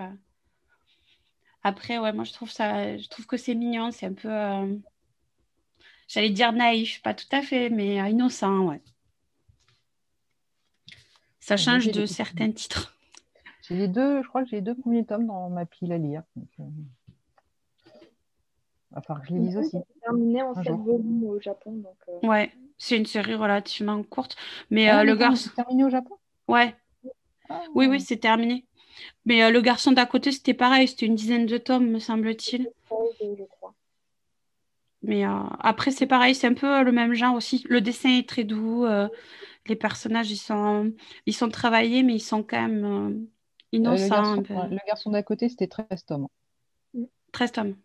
Après, 1.61 1.99
ouais, 1.99 2.11
moi 2.11 2.23
je 2.23 2.33
trouve 2.33 2.49
ça, 2.49 2.97
je 2.97 3.07
trouve 3.07 3.27
que 3.27 3.37
c'est 3.37 3.53
mignon, 3.53 3.91
c'est 3.91 4.07
un 4.07 4.13
peu 4.13 4.81
J'allais 6.07 6.29
dire 6.29 6.53
naïf, 6.53 7.01
pas 7.01 7.13
tout 7.13 7.27
à 7.31 7.41
fait, 7.41 7.69
mais 7.69 8.01
euh, 8.01 8.07
innocent, 8.07 8.67
ouais. 8.67 8.81
Ça 11.39 11.57
change 11.57 11.87
de 11.87 12.05
certains 12.05 12.51
titres. 12.51 12.95
J'ai 13.63 13.75
les 13.75 13.87
deux, 13.87 14.21
je 14.21 14.27
crois 14.27 14.43
que 14.43 14.49
j'ai 14.49 14.57
les 14.57 14.61
deux 14.61 14.75
premiers 14.75 15.05
tomes 15.05 15.27
dans 15.27 15.49
ma 15.49 15.65
pile 15.65 15.91
à 15.91 15.97
lire. 15.97 16.23
Euh, 16.37 16.63
enfin, 18.95 19.19
je 19.23 19.33
les 19.33 19.39
lis 19.39 19.57
aussi. 19.57 19.77
terminé 20.01 20.41
en 20.41 20.53
sept 20.53 20.71
volumes 20.71 21.25
au 21.25 21.39
Japon. 21.39 21.71
Donc, 21.71 21.97
euh. 22.09 22.27
Ouais, 22.27 22.51
c'est 22.77 22.97
une 22.97 23.05
série 23.05 23.35
relativement 23.35 24.01
courte. 24.03 24.35
Mais 24.69 24.89
ah, 24.89 25.03
le 25.03 25.15
garçon. 25.15 25.49
C'est 25.49 25.55
terminé 25.55 25.83
au 25.83 25.89
Japon? 25.89 26.15
Ouais. 26.47 26.75
Ah. 27.49 27.63
Oui, 27.75 27.87
oui, 27.87 27.99
c'est 27.99 28.17
terminé. 28.17 28.65
Mais 29.25 29.49
le 29.49 29.61
garçon 29.61 29.91
d'à 29.91 30.05
côté, 30.05 30.31
c'était 30.31 30.53
pareil, 30.53 30.87
c'était 30.87 31.07
une 31.07 31.15
dizaine 31.15 31.45
de 31.45 31.57
tomes, 31.57 31.89
me 31.89 31.99
semble-t-il. 31.99 32.69
Je 32.89 33.43
crois. 33.59 33.62
Mais 35.03 35.25
euh, 35.25 35.39
après, 35.59 35.91
c'est 35.91 36.07
pareil, 36.07 36.33
c'est 36.33 36.47
un 36.47 36.53
peu 36.53 36.81
le 36.81 36.91
même 36.91 37.13
genre 37.13 37.35
aussi. 37.35 37.65
Le 37.69 37.81
dessin 37.81 38.17
est 38.17 38.27
très 38.27 38.45
doux. 38.45 38.85
Euh, 38.85 39.09
les 39.67 39.75
personnages, 39.75 40.31
ils 40.31 40.37
sont, 40.37 40.93
ils 41.25 41.35
sont 41.35 41.49
travaillés, 41.49 42.03
mais 42.03 42.15
ils 42.15 42.21
sont 42.21 42.41
quand 42.41 42.61
même 42.61 42.85
euh, 42.85 43.27
innocents. 43.73 44.37
le 44.37 44.87
garçon, 44.87 45.11
d'à 45.11 45.21
côté, 45.21 45.49
c'était 45.49 45.67
13 45.67 46.05
tomes. 46.05 46.27
13 47.33 47.51
tomes. 47.51 47.75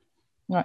Ouais. 0.48 0.62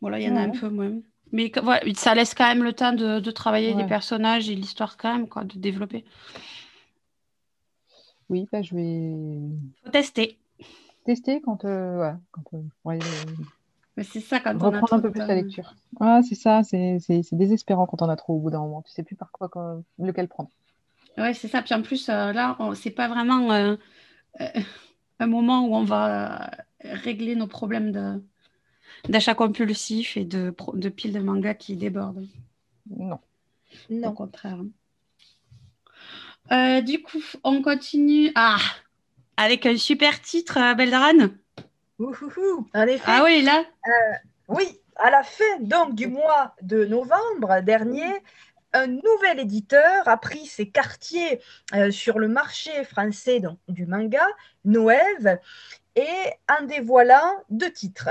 Voilà, 0.00 0.20
il 0.20 0.26
y 0.26 0.30
en 0.30 0.36
a 0.36 0.42
un 0.42 0.50
peu 0.50 0.68
moins. 0.68 1.00
Mais 1.32 1.50
ça 1.96 2.14
laisse 2.14 2.34
quand 2.34 2.46
même 2.46 2.62
le 2.62 2.72
temps 2.72 2.92
de, 2.92 3.30
travailler 3.30 3.74
les 3.74 3.86
personnages 3.86 4.48
et 4.48 4.54
l'histoire 4.54 4.96
quand 4.96 5.12
même, 5.12 5.28
quoi, 5.28 5.44
de 5.44 5.58
développer. 5.58 6.04
Oui, 8.28 8.48
bah, 8.52 8.62
je 8.62 8.74
vais. 8.74 9.14
Faut 9.84 9.90
tester 9.90 10.38
tester 11.04 11.40
quand, 11.40 11.64
euh, 11.64 12.12
quand 12.30 12.44
euh, 12.54 12.92
Mais 13.96 14.04
c'est 14.04 14.20
ça 14.20 14.40
quand 14.40 14.60
on 14.62 14.74
a 14.74 14.78
un 14.78 15.00
peu 15.00 15.10
plus 15.10 15.20
la 15.20 15.34
lecture. 15.34 15.74
Ah, 16.00 16.20
c'est 16.26 16.34
ça, 16.34 16.62
c'est 16.62 16.98
désespérant 17.32 17.86
quand 17.86 18.02
on 18.02 18.08
a 18.08 18.16
trop 18.16 18.34
au 18.34 18.38
bout 18.38 18.50
d'un 18.50 18.60
moment. 18.60 18.82
Tu 18.82 18.92
sais 18.92 19.02
plus 19.02 19.16
par 19.16 19.30
quoi, 19.30 19.50
lequel 19.98 20.28
prendre. 20.28 20.50
Ouais, 21.18 21.34
c'est 21.34 21.48
ça. 21.48 21.62
Puis 21.62 21.74
en 21.74 21.82
plus, 21.82 22.08
euh, 22.08 22.32
là, 22.32 22.56
c'est 22.74 22.90
pas 22.90 23.08
vraiment 23.08 23.50
un 25.18 25.26
moment 25.26 25.66
où 25.66 25.74
on 25.74 25.84
va 25.84 26.50
régler 26.80 27.36
nos 27.36 27.46
problèmes 27.46 27.92
de 27.92 28.22
d'achat 29.08 29.34
compulsif 29.34 30.16
et 30.16 30.24
de, 30.24 30.54
de 30.74 30.88
piles 30.88 31.12
de 31.12 31.18
manga 31.18 31.54
qui 31.54 31.76
débordent. 31.76 32.26
Non. 32.88 33.18
Non. 33.90 34.08
Au 34.08 34.12
contraire. 34.12 34.58
du 36.82 37.02
coup, 37.02 37.22
on 37.42 37.62
continue. 37.62 38.30
Ah, 38.36 38.58
avec 39.36 39.66
un 39.66 39.76
super 39.76 40.20
titre, 40.20 40.58
euh, 40.58 40.74
Beldaran 40.74 41.28
En 42.74 42.86
effet. 42.86 43.02
Ah 43.06 43.22
oui, 43.24 43.42
là 43.42 43.64
euh, 43.86 44.16
Oui, 44.48 44.80
à 44.96 45.10
la 45.10 45.22
fin 45.22 45.58
donc 45.60 45.94
du 45.94 46.06
mois 46.06 46.54
de 46.62 46.84
novembre 46.84 47.60
dernier, 47.62 48.12
un 48.72 48.86
nouvel 48.86 49.40
éditeur 49.40 50.08
a 50.08 50.16
pris 50.16 50.46
ses 50.46 50.68
quartiers 50.68 51.40
euh, 51.74 51.90
sur 51.90 52.18
le 52.18 52.28
marché 52.28 52.84
français 52.84 53.40
donc, 53.40 53.58
du 53.68 53.86
manga, 53.86 54.26
Noël, 54.64 55.40
et 55.94 56.06
en 56.48 56.64
dévoilant 56.64 57.34
deux 57.50 57.70
titres 57.70 58.10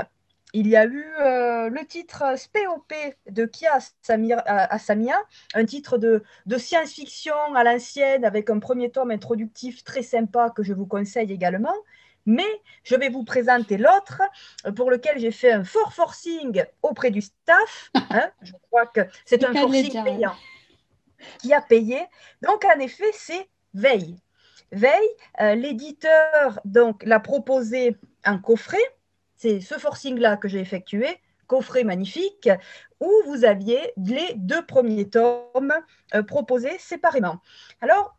il 0.52 0.68
y 0.68 0.76
a 0.76 0.84
eu 0.84 1.04
euh, 1.20 1.70
le 1.70 1.84
titre 1.86 2.22
SPOP 2.36 2.92
de 3.30 3.46
Kia 3.46 3.78
Asamia, 4.06 5.16
un 5.54 5.64
titre 5.64 5.98
de, 5.98 6.22
science-fiction 6.56 7.54
à 7.54 7.64
l'ancienne 7.64 8.24
avec 8.24 8.50
un 8.50 8.58
premier 8.58 8.90
tome 8.90 9.10
introductif 9.10 9.82
très 9.84 10.02
sympa 10.02 10.50
que 10.50 10.62
je 10.62 10.74
vous 10.74 10.86
conseille 10.86 11.32
également. 11.32 11.74
Mais 12.24 12.46
je 12.84 12.94
vais 12.94 13.08
vous 13.08 13.24
présenter 13.24 13.76
l'autre 13.78 14.22
pour 14.76 14.90
lequel 14.90 15.18
j'ai 15.18 15.32
fait 15.32 15.50
un 15.50 15.64
fort 15.64 15.92
forcing 15.92 16.64
auprès 16.82 17.10
du 17.10 17.20
staff. 17.20 17.90
Hein. 18.14 18.30
je 18.42 18.52
crois 18.68 18.86
que 18.86 19.00
c'est 19.24 19.42
un 19.42 19.54
forcing 19.54 20.04
payant 20.04 20.34
qui 21.38 21.54
a 21.54 21.62
payé. 21.62 21.98
Donc, 22.42 22.64
en 22.64 22.78
effet, 22.78 23.10
c'est 23.14 23.48
Veille. 23.74 24.16
Veille, 24.70 25.08
euh, 25.40 25.54
l'éditeur 25.54 26.60
donc 26.64 27.02
l'a 27.04 27.20
proposé 27.20 27.96
un 28.24 28.38
coffret 28.38 28.82
c'est 29.42 29.60
ce 29.60 29.74
forcing-là 29.74 30.36
que 30.36 30.46
j'ai 30.46 30.60
effectué, 30.60 31.18
coffret 31.48 31.82
magnifique, 31.82 32.48
où 33.00 33.10
vous 33.26 33.44
aviez 33.44 33.80
les 33.96 34.34
deux 34.36 34.64
premiers 34.64 35.08
tomes 35.08 35.74
euh, 36.14 36.22
proposés 36.22 36.78
séparément. 36.78 37.40
Alors, 37.80 38.16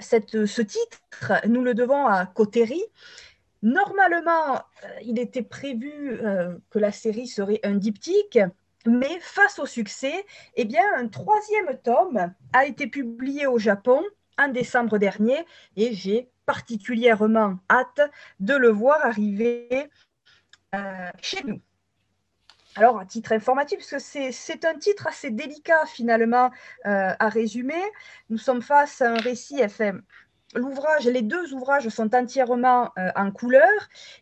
ce 0.00 0.60
titre, 0.60 1.48
nous 1.48 1.64
le 1.64 1.72
devons 1.72 2.06
à 2.06 2.26
Coterie. 2.26 2.84
Normalement, 3.62 4.56
euh, 4.56 4.88
il 5.02 5.18
était 5.18 5.42
prévu 5.42 5.90
euh, 6.10 6.54
que 6.68 6.78
la 6.78 6.92
série 6.92 7.26
serait 7.26 7.60
un 7.64 7.76
diptyque, 7.76 8.40
mais 8.86 9.18
face 9.20 9.58
au 9.58 9.66
succès, 9.66 10.26
eh 10.54 10.66
bien, 10.66 10.84
un 10.98 11.08
troisième 11.08 11.78
tome 11.82 12.34
a 12.52 12.66
été 12.66 12.86
publié 12.86 13.46
au 13.46 13.58
Japon 13.58 14.02
en 14.36 14.48
décembre 14.48 14.98
dernier 14.98 15.38
et 15.76 15.94
j'ai 15.94 16.28
particulièrement 16.44 17.58
hâte 17.70 18.10
de 18.40 18.54
le 18.54 18.68
voir 18.68 19.04
arriver 19.04 19.88
chez 21.20 21.42
nous. 21.44 21.60
Alors, 22.76 23.00
un 23.00 23.06
titre 23.06 23.32
informatif, 23.32 23.78
parce 23.78 23.90
que 24.04 24.30
c'est 24.30 24.64
un 24.64 24.78
titre 24.78 25.08
assez 25.08 25.30
délicat 25.30 25.86
finalement 25.86 26.50
euh, 26.86 27.12
à 27.18 27.28
résumer. 27.28 27.82
Nous 28.28 28.38
sommes 28.38 28.62
face 28.62 29.02
à 29.02 29.10
un 29.10 29.16
récit 29.16 29.58
FM. 29.58 30.02
L'ouvrage, 30.54 31.04
les 31.06 31.22
deux 31.22 31.52
ouvrages 31.52 31.88
sont 31.88 32.14
entièrement 32.14 32.90
euh, 32.96 33.10
en 33.16 33.32
couleur 33.32 33.68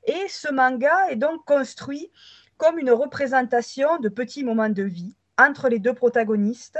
et 0.06 0.28
ce 0.28 0.50
manga 0.50 1.10
est 1.10 1.16
donc 1.16 1.44
construit 1.44 2.10
comme 2.56 2.78
une 2.78 2.90
représentation 2.90 3.98
de 3.98 4.08
petits 4.08 4.44
moments 4.44 4.70
de 4.70 4.82
vie 4.82 5.14
entre 5.38 5.68
les 5.68 5.78
deux 5.78 5.94
protagonistes, 5.94 6.78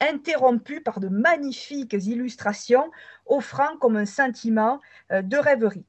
interrompus 0.00 0.82
par 0.84 1.00
de 1.00 1.08
magnifiques 1.08 1.92
illustrations 1.92 2.90
offrant 3.26 3.76
comme 3.78 3.96
un 3.96 4.06
sentiment 4.06 4.80
de 5.10 5.36
rêverie. 5.36 5.84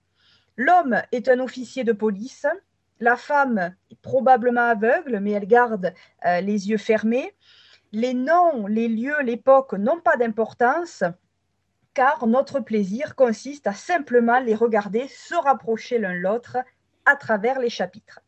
L'homme 0.58 1.02
est 1.14 1.30
un 1.30 1.40
officier 1.40 1.86
de 1.86 1.94
police 1.94 2.46
la 3.00 3.16
femme 3.16 3.76
est 3.92 4.02
probablement 4.02 4.70
aveugle, 4.70 5.20
mais 5.20 5.32
elle 5.32 5.48
garde 5.48 5.94
euh, 6.26 6.42
les 6.42 6.70
yeux 6.70 6.78
fermés. 6.78 7.34
Les 7.92 8.14
noms, 8.14 8.68
les 8.68 8.88
lieux, 8.88 9.22
l'époque 9.24 9.74
n'ont 9.74 10.00
pas 10.00 10.18
d'importance, 10.18 11.04
car 11.94 12.28
notre 12.28 12.60
plaisir 12.60 13.16
consiste 13.16 13.68
à 13.68 13.74
simplement 13.74 14.40
les 14.40 14.56
regarder 14.56 15.08
se 15.08 15.36
rapprocher 15.36 15.98
l'un 15.98 16.14
l'autre 16.14 16.58
à 17.06 17.16
travers 17.16 17.60
les 17.60 17.70
chapitres. 17.70 18.20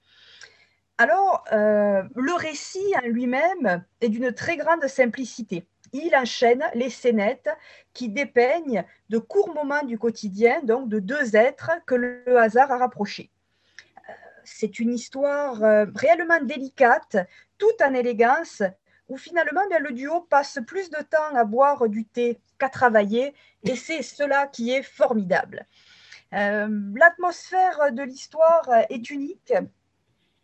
Alors, 0.98 1.44
euh, 1.52 2.04
le 2.16 2.34
récit 2.34 2.94
en 3.04 3.08
lui-même 3.08 3.84
est 4.02 4.10
d'une 4.10 4.34
très 4.34 4.58
grande 4.58 4.86
simplicité. 4.88 5.68
Il 5.94 6.16
enchaîne 6.16 6.64
les 6.74 6.90
scénettes 6.90 7.50
qui 7.94 8.08
dépeignent 8.08 8.86
de 9.10 9.18
courts 9.18 9.54
moments 9.54 9.84
du 9.84 9.98
quotidien, 9.98 10.62
donc 10.64 10.90
de 10.90 11.00
deux 11.00 11.36
êtres 11.36 11.72
que 11.86 11.96
le 11.96 12.38
hasard 12.38 12.72
a 12.72 12.78
rapprochés 12.78 13.30
c'est 14.54 14.80
une 14.80 14.94
histoire 14.94 15.64
euh, 15.64 15.86
réellement 15.96 16.42
délicate, 16.42 17.18
tout 17.58 17.84
en 17.84 17.94
élégance, 17.94 18.62
où 19.08 19.18
finalement 19.18 19.62
ben, 19.70 19.82
le 19.82 19.92
duo 19.92 20.22
passe 20.22 20.60
plus 20.66 20.90
de 20.90 21.02
temps 21.02 21.36
à 21.36 21.44
boire 21.44 21.90
du 21.90 22.06
thé 22.06 22.40
qu'à 22.60 22.70
travailler, 22.70 23.34
et 23.64 23.76
c'est 23.76 24.02
cela 24.02 24.48
qui 24.48 24.72
est 24.72 24.84
formidable. 24.84 25.66
Euh, 26.34 26.68
l'atmosphère 26.96 27.92
de 27.92 28.04
l'histoire 28.04 28.70
est 28.90 29.10
unique, 29.10 29.54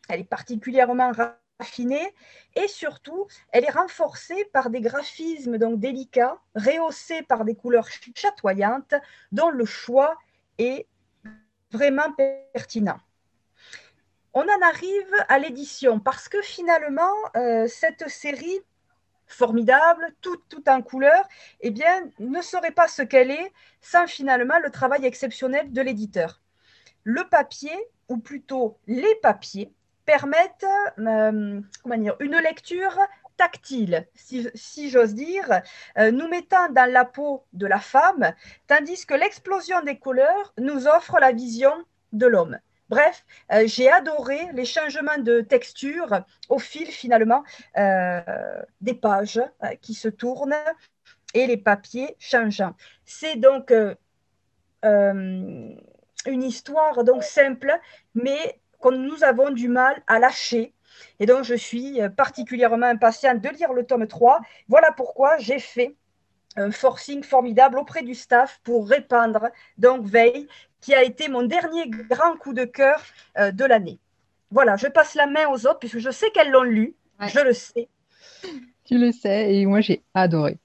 elle 0.09 0.19
est 0.21 0.29
particulièrement 0.29 1.11
raffinée, 1.59 2.13
et 2.55 2.67
surtout, 2.67 3.27
elle 3.51 3.63
est 3.63 3.71
renforcée 3.71 4.45
par 4.51 4.69
des 4.69 4.81
graphismes 4.81 5.57
donc 5.57 5.79
délicats, 5.79 6.37
rehaussés 6.55 7.23
par 7.23 7.45
des 7.45 7.55
couleurs 7.55 7.87
chatoyantes, 8.15 8.95
dont 9.31 9.49
le 9.49 9.65
choix 9.65 10.17
est 10.57 10.87
vraiment 11.71 12.11
pertinent. 12.53 12.99
On 14.37 14.43
en 14.43 14.61
arrive 14.61 15.15
à 15.29 15.39
l'édition 15.39 15.99
parce 15.99 16.29
que 16.29 16.39
finalement, 16.43 17.15
euh, 17.35 17.67
cette 17.67 18.07
série 18.07 18.59
formidable, 19.25 20.13
toute 20.21 20.47
tout 20.47 20.69
en 20.69 20.83
couleur, 20.83 21.27
eh 21.61 21.71
bien, 21.71 22.03
ne 22.19 22.39
serait 22.43 22.71
pas 22.71 22.87
ce 22.87 23.01
qu'elle 23.01 23.31
est 23.31 23.51
sans 23.81 24.05
finalement 24.05 24.59
le 24.59 24.69
travail 24.69 25.07
exceptionnel 25.07 25.73
de 25.73 25.81
l'éditeur. 25.81 26.39
Le 27.03 27.23
papier, 27.27 27.75
ou 28.09 28.19
plutôt 28.19 28.77
les 28.85 29.15
papiers, 29.23 29.73
permettent 30.05 30.65
euh, 30.99 31.59
une 32.19 32.37
lecture 32.37 32.95
tactile, 33.37 34.07
si, 34.13 34.89
j'ose 34.91 35.15
dire, 35.15 35.61
euh, 35.97 36.11
nous 36.11 36.27
mettant 36.27 36.69
dans 36.69 36.91
la 36.91 37.05
peau 37.05 37.43
de 37.53 37.65
la 37.65 37.79
femme, 37.79 38.33
tandis 38.67 39.03
que 39.07 39.15
l'explosion 39.15 39.81
des 39.81 39.97
couleurs 39.97 40.53
nous 40.59 40.87
offre 40.87 41.19
la 41.19 41.31
vision 41.31 41.73
de 42.13 42.27
l'homme. 42.27 42.59
Bref, 42.89 43.25
euh, 43.51 43.63
j'ai 43.65 43.89
adoré 43.91 44.39
les 44.53 44.65
changements 44.65 45.17
de 45.17 45.41
texture 45.41 46.21
au 46.49 46.59
fil 46.59 46.87
finalement 46.87 47.43
euh, 47.77 48.21
des 48.81 48.93
pages 48.93 49.41
qui 49.81 49.93
se 49.93 50.07
tournent 50.07 50.55
et 51.33 51.47
les 51.47 51.57
papiers 51.57 52.15
changeant. 52.19 52.73
C'est 53.05 53.35
donc 53.35 53.73
une 54.83 55.77
histoire 56.25 57.03
donc 57.03 57.23
simple, 57.23 57.77
mais 58.15 58.59
que 58.81 58.89
nous 58.89 59.23
avons 59.23 59.49
du 59.49 59.67
mal 59.67 60.01
à 60.07 60.19
lâcher 60.19 60.73
et 61.19 61.25
donc, 61.25 61.43
je 61.43 61.55
suis 61.55 62.01
euh, 62.01 62.09
particulièrement 62.09 62.87
impatiente 62.87 63.41
de 63.41 63.49
lire 63.49 63.73
le 63.73 63.85
tome 63.85 64.07
3. 64.07 64.41
Voilà 64.67 64.91
pourquoi 64.91 65.37
j'ai 65.37 65.59
fait 65.59 65.95
un 66.55 66.71
forcing 66.71 67.23
formidable 67.23 67.77
auprès 67.77 68.01
du 68.01 68.15
staff 68.15 68.59
pour 68.63 68.89
répandre 68.89 69.49
donc 69.77 70.05
Veille, 70.05 70.47
qui 70.81 70.93
a 70.93 71.03
été 71.03 71.27
mon 71.27 71.43
dernier 71.43 71.89
grand 71.89 72.37
coup 72.37 72.53
de 72.53 72.65
cœur 72.65 73.01
euh, 73.37 73.51
de 73.51 73.65
l'année. 73.65 73.99
Voilà, 74.51 74.77
je 74.77 74.87
passe 74.87 75.15
la 75.15 75.27
main 75.27 75.47
aux 75.49 75.67
autres 75.67 75.79
puisque 75.79 75.99
je 75.99 76.11
sais 76.11 76.31
qu'elles 76.31 76.51
l'ont 76.51 76.63
lu, 76.63 76.95
je 77.19 77.39
le 77.39 77.53
sais. 77.53 77.89
Tu 78.85 78.97
le 78.97 79.11
sais, 79.11 79.53
et 79.53 79.65
moi 79.65 79.81
j'ai 79.81 80.03
adoré. 80.13 80.57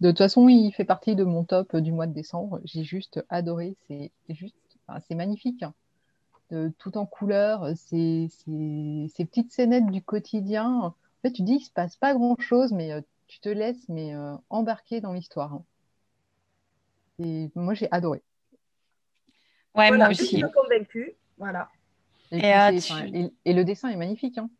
De 0.00 0.10
toute 0.10 0.18
façon, 0.18 0.48
il 0.48 0.72
fait 0.72 0.84
partie 0.84 1.16
de 1.16 1.24
mon 1.24 1.44
top 1.44 1.76
du 1.76 1.92
mois 1.92 2.06
de 2.06 2.12
décembre. 2.12 2.60
J'ai 2.64 2.84
juste 2.84 3.24
adoré, 3.28 3.76
c'est 3.88 4.10
juste, 4.28 4.56
c'est 5.08 5.14
magnifique 5.14 5.64
tout 6.78 6.96
en 6.96 7.06
couleur, 7.06 7.76
ces, 7.76 8.28
ces, 8.28 9.24
petites 9.24 9.52
scénettes 9.52 9.90
du 9.90 10.02
quotidien. 10.02 10.68
En 10.68 10.94
fait, 11.22 11.32
tu 11.32 11.42
dis 11.42 11.56
qu'il 11.56 11.62
ne 11.62 11.66
se 11.66 11.72
passe 11.72 11.96
pas 11.96 12.14
grand-chose, 12.14 12.72
mais 12.72 12.92
euh, 12.92 13.00
tu 13.26 13.40
te 13.40 13.48
laisses 13.48 13.88
mais, 13.88 14.14
euh, 14.14 14.36
embarquer 14.50 15.00
dans 15.00 15.12
l'histoire. 15.12 15.54
Hein. 15.54 15.64
Et 17.18 17.50
moi, 17.54 17.74
j'ai 17.74 17.88
adoré. 17.90 18.22
Ouais, 19.76 19.90
moi 19.90 20.08
aussi. 20.08 20.22
Je 20.40 20.46
suis 20.46 20.52
convaincue. 20.52 21.14
Voilà. 21.38 21.68
Et, 22.32 22.54
euh, 22.54 23.28
et, 23.44 23.52
le 23.52 23.64
dessin 23.64 23.88
est 23.88 23.96
magnifique. 23.96 24.38
Hein. 24.38 24.50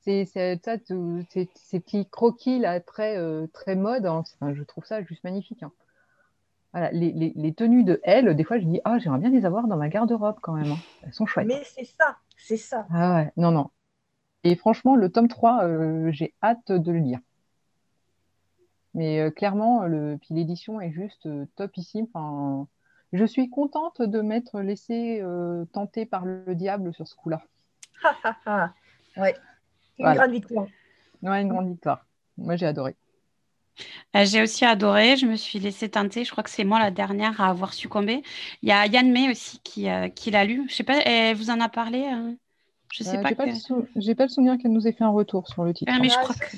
C'est 0.00 0.24
ces 0.24 1.80
petits 1.80 2.08
croquis 2.08 2.58
là, 2.58 2.80
très, 2.80 3.18
très 3.52 3.76
mode. 3.76 4.06
Hein. 4.06 4.24
je 4.54 4.62
trouve 4.62 4.84
ça 4.84 5.02
juste 5.02 5.22
magnifique. 5.24 5.62
Hein 5.62 5.72
les, 6.92 7.54
tenues 7.54 7.84
de 7.84 8.00
elle, 8.02 8.34
des 8.36 8.44
fois, 8.44 8.58
je 8.58 8.64
dis, 8.64 8.80
ah, 8.84 8.98
j'aimerais 8.98 9.20
bien 9.20 9.30
les 9.30 9.44
avoir 9.44 9.66
dans 9.66 9.76
ma 9.76 9.88
garde-robe 9.88 10.36
quand 10.40 10.52
même. 10.52 10.72
Hein. 10.72 10.78
Elles 11.02 11.14
sont 11.14 11.26
chouettes. 11.26 11.46
Mais 11.46 11.62
c'est 11.64 11.84
ça, 11.84 12.16
c'est 12.36 12.56
ça. 12.56 12.86
Ah 12.90 13.16
ouais, 13.16 13.32
non, 13.36 13.50
non. 13.50 13.70
Et 14.44 14.54
franchement, 14.56 14.96
le 14.96 15.10
tome 15.10 15.28
3, 15.28 15.64
euh, 15.64 16.10
j'ai 16.12 16.34
hâte 16.42 16.70
de 16.70 16.92
le 16.92 16.98
lire. 16.98 17.20
Mais 18.94 19.20
euh, 19.20 19.30
clairement, 19.30 19.84
le, 19.84 20.18
puis 20.20 20.34
l'édition 20.34 20.80
est 20.80 20.90
juste 20.90 21.26
euh, 21.26 21.46
topissime. 21.56 22.06
Enfin, 22.12 22.66
je 23.12 23.24
suis 23.24 23.48
contente 23.48 24.02
de 24.02 24.20
m'être 24.20 24.60
laissée 24.60 25.22
tenter 25.72 26.06
par 26.06 26.24
le 26.24 26.54
diable 26.54 26.92
sur 26.94 27.06
ce 27.06 27.14
coup-là. 27.14 27.42
ouais, 29.16 29.34
une 29.98 30.14
grande 30.14 30.30
victoire. 30.30 30.66
Ouais, 31.22 31.42
une 31.42 31.48
grande 31.48 31.68
victoire. 31.68 32.04
Moi, 32.36 32.56
j'ai 32.56 32.66
adoré. 32.66 32.96
Euh, 34.16 34.24
j'ai 34.24 34.42
aussi 34.42 34.64
adoré, 34.64 35.16
je 35.16 35.26
me 35.26 35.36
suis 35.36 35.58
laissée 35.58 35.88
tenter. 35.88 36.24
Je 36.24 36.30
crois 36.30 36.44
que 36.44 36.50
c'est 36.50 36.64
moi 36.64 36.78
la 36.78 36.90
dernière 36.90 37.40
à 37.40 37.48
avoir 37.48 37.74
succombé. 37.74 38.22
Il 38.62 38.68
y 38.68 38.72
a 38.72 38.86
Yann 38.86 39.10
May 39.10 39.30
aussi 39.30 39.60
qui, 39.62 39.88
euh, 39.88 40.08
qui 40.08 40.30
l'a 40.30 40.44
lu. 40.44 40.66
Je 40.68 40.74
sais 40.74 40.84
pas, 40.84 40.98
elle 41.00 41.36
vous 41.36 41.50
en 41.50 41.60
a 41.60 41.68
parlé 41.68 42.10
euh? 42.12 42.32
Je 42.92 43.04
sais 43.04 43.20
pas. 43.20 43.28
J'ai 43.28 43.34
que... 43.34 44.16
pas, 44.16 44.24
le 44.24 44.28
souvenir 44.28 44.56
qu'elle 44.58 44.72
nous 44.72 44.88
ait 44.88 44.92
fait 44.92 45.04
un 45.04 45.10
retour 45.10 45.46
sur 45.48 45.64
le 45.64 45.74
titre. 45.74 45.92
Ah, 45.94 45.98
mais 46.00 46.08
je 46.08 46.18
crois 46.18 46.34
que. 46.34 46.56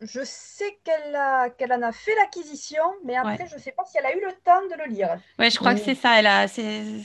Je, 0.00 0.20
sais 0.24 0.78
qu'elle 0.84 1.18
qu'elle 1.56 1.72
en 1.72 1.82
a 1.82 1.92
fait 1.92 2.14
l'acquisition, 2.14 2.82
mais 3.04 3.16
après, 3.16 3.46
je 3.48 3.54
ne 3.54 3.60
sais 3.60 3.72
pas 3.72 3.84
si 3.84 3.98
elle 3.98 4.06
a 4.06 4.14
eu 4.14 4.20
le 4.20 4.32
temps 4.44 4.62
de 4.62 4.82
le 4.82 4.94
lire. 4.94 5.18
Ouais, 5.38 5.50
je 5.50 5.56
crois 5.56 5.74
que 5.74 5.80
c'est 5.80 5.94
ça. 5.94 6.18
Elle, 6.18 6.26
a... 6.26 6.46
s'est 6.48 7.04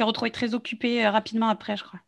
retrouvée 0.00 0.30
très 0.30 0.54
occupée 0.54 1.08
rapidement 1.08 1.48
après, 1.48 1.76
je 1.76 1.84
crois. 1.84 2.00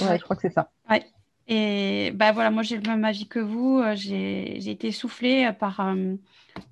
Ouais, 0.00 0.18
je 0.18 0.24
crois 0.24 0.36
que 0.36 0.42
c'est 0.42 0.52
ça. 0.52 0.70
Ouais. 0.90 1.04
Et 1.48 2.10
bah 2.14 2.32
voilà, 2.32 2.50
moi 2.50 2.62
j'ai 2.62 2.76
le 2.76 2.82
même 2.82 3.04
avis 3.06 3.26
que 3.26 3.38
vous. 3.38 3.78
Euh, 3.78 3.94
j'ai 3.96 4.70
été 4.70 4.92
soufflée 4.92 5.50
par, 5.58 5.80
euh, 5.80 6.14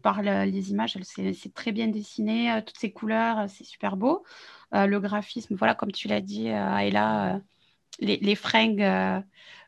par 0.03 0.23
les 0.23 0.71
images. 0.71 0.99
C'est 1.03 1.55
très 1.55 1.73
bien 1.73 1.89
dessiné, 1.89 2.53
euh, 2.53 2.61
toutes 2.61 2.77
ces 2.79 2.93
couleurs, 2.93 3.49
c'est 3.49 3.65
super 3.65 3.97
beau. 3.97 4.25
le 4.73 4.99
graphisme, 4.99 5.55
voilà, 5.57 5.75
comme 5.75 5.93
tu 5.93 6.09
l'as 6.09 6.21
dit, 6.21 6.49
Ayla, 6.49 7.41
les, 8.01 8.19
les, 8.19 8.35
fringues, 8.35 8.85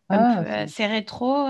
ah, 0.09 0.67
c'est 0.67 0.87
rétro. 0.87 1.45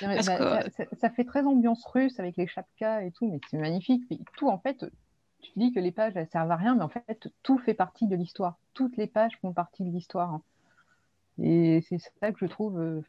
parce 0.00 0.26
bah, 0.26 0.62
que... 0.62 0.96
ça, 0.98 1.10
fait 1.10 1.24
très 1.24 1.44
ambiance 1.44 1.84
russe 1.86 2.18
avec 2.20 2.36
les 2.36 2.46
chapkas 2.46 3.02
et 3.02 3.12
tout, 3.12 3.30
mais 3.30 3.40
c'est 3.50 3.58
magnifique. 3.58 4.04
tout, 4.36 4.48
en 4.48 4.58
fait, 4.58 4.84
tu 5.40 5.52
dis 5.56 5.72
que 5.72 5.80
les 5.80 5.92
pages, 5.92 6.12
elles 6.16 6.28
servent 6.28 6.50
à 6.50 6.56
rien, 6.56 6.74
mais 6.74 6.82
en 6.82 6.88
fait, 6.88 7.28
tout 7.42 7.58
fait 7.58 7.74
partie 7.74 8.06
de 8.06 8.16
l'histoire. 8.16 8.56
Toutes 8.72 8.96
les 8.96 9.06
pages 9.06 9.38
font 9.40 9.52
partie 9.52 9.84
de 9.84 9.90
l'histoire. 9.90 10.32
Hein. 10.32 10.42
Et 11.42 11.84
c'est 11.88 11.98
ça 11.98 12.32
que 12.32 12.38
je 12.40 12.46
trouve, 12.46 12.78
euh, 12.80 13.00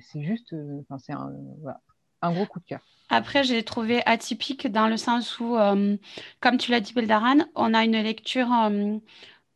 c'est 0.00 0.22
juste, 0.22 0.52
euh, 0.52 0.82
c'est 0.98 1.12
un, 1.12 2.32
gros 2.32 2.46
coup 2.46 2.60
de 2.60 2.64
cœur. 2.64 2.80
Après, 3.10 3.44
j'ai 3.44 3.62
trouvé 3.62 4.02
atypique 4.06 4.66
dans 4.66 4.88
le 4.88 4.96
sens 4.96 5.38
où, 5.38 5.56
euh, 5.56 5.96
comme 6.40 6.56
tu 6.56 6.70
l'as 6.70 6.80
dit, 6.80 6.92
Beldaran, 6.94 7.44
on 7.54 7.74
a 7.74 7.84
une 7.84 8.00
lecture 8.00 8.48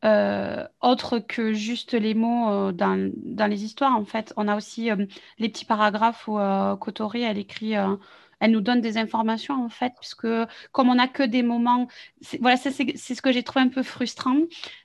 autre 0.03 1.19
que 1.19 1.53
juste 1.53 1.95
les 1.95 2.15
mots 2.15 2.73
dans, 2.73 3.13
dans, 3.17 3.47
les 3.47 3.65
histoires. 3.65 3.97
En 3.97 4.05
fait, 4.05 4.33
on 4.37 4.49
a 4.49 4.57
aussi 4.57 4.91
les 5.39 5.49
petits 5.49 5.65
paragraphes 5.65 6.29
où 6.29 6.39
Kotori, 6.79 7.23
elle 7.23 7.39
écrit 7.39 7.75
elle 8.41 8.53
nous 8.53 8.61
donne 8.61 8.81
des 8.81 8.99
informations 8.99 9.65
en 9.65 9.69
fait, 9.69 9.93
puisque 9.99 10.29
comme 10.73 10.89
on 10.89 10.95
n'a 10.95 11.09
que 11.09 11.23
des 11.23 11.43
moments, 11.43 11.89
voilà, 12.41 12.57
c'est 12.57 12.71
ce 12.71 13.23
que 13.23 13.33
j'ai 13.33 13.43
trouvé 13.43 13.65
un 13.65 13.69
peu 13.69 13.83
frustrant, 13.83 14.37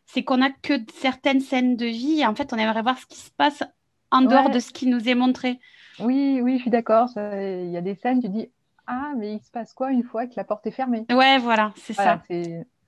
c'est 0.06 0.24
qu'on 0.24 0.38
n'a 0.38 0.50
que 0.50 0.74
certaines 0.94 1.40
scènes 1.40 1.76
de 1.76 1.86
vie 1.86 2.22
et 2.22 2.26
en 2.26 2.36
fait 2.36 2.54
on 2.54 2.58
aimerait 2.58 2.82
voir 2.82 2.98
ce 2.98 3.06
qui 3.06 3.18
se 3.18 3.32
passe 3.32 3.64
en 4.12 4.22
dehors 4.22 4.50
de 4.50 4.60
ce 4.60 4.72
qui 4.72 4.88
nous 4.88 5.10
est 5.10 5.16
montré. 5.16 5.60
Oui, 6.00 6.40
oui, 6.42 6.58
je 6.58 6.64
suis 6.64 6.72
d'accord. 6.72 7.10
Il 7.16 7.70
y 7.70 7.78
a 7.78 7.82
des 7.82 7.96
scènes, 7.96 8.22
tu 8.22 8.30
dis 8.30 8.50
ah 8.88 9.14
mais 9.18 9.34
il 9.34 9.40
se 9.40 9.52
passe 9.52 9.74
quoi 9.74 9.92
une 9.92 10.04
fois 10.04 10.28
que 10.28 10.34
la 10.36 10.44
porte 10.44 10.66
est 10.68 10.72
fermée? 10.72 11.06
Ouais, 11.12 11.38
voilà, 11.38 11.74
c'est 11.78 11.94
ça. 11.94 12.22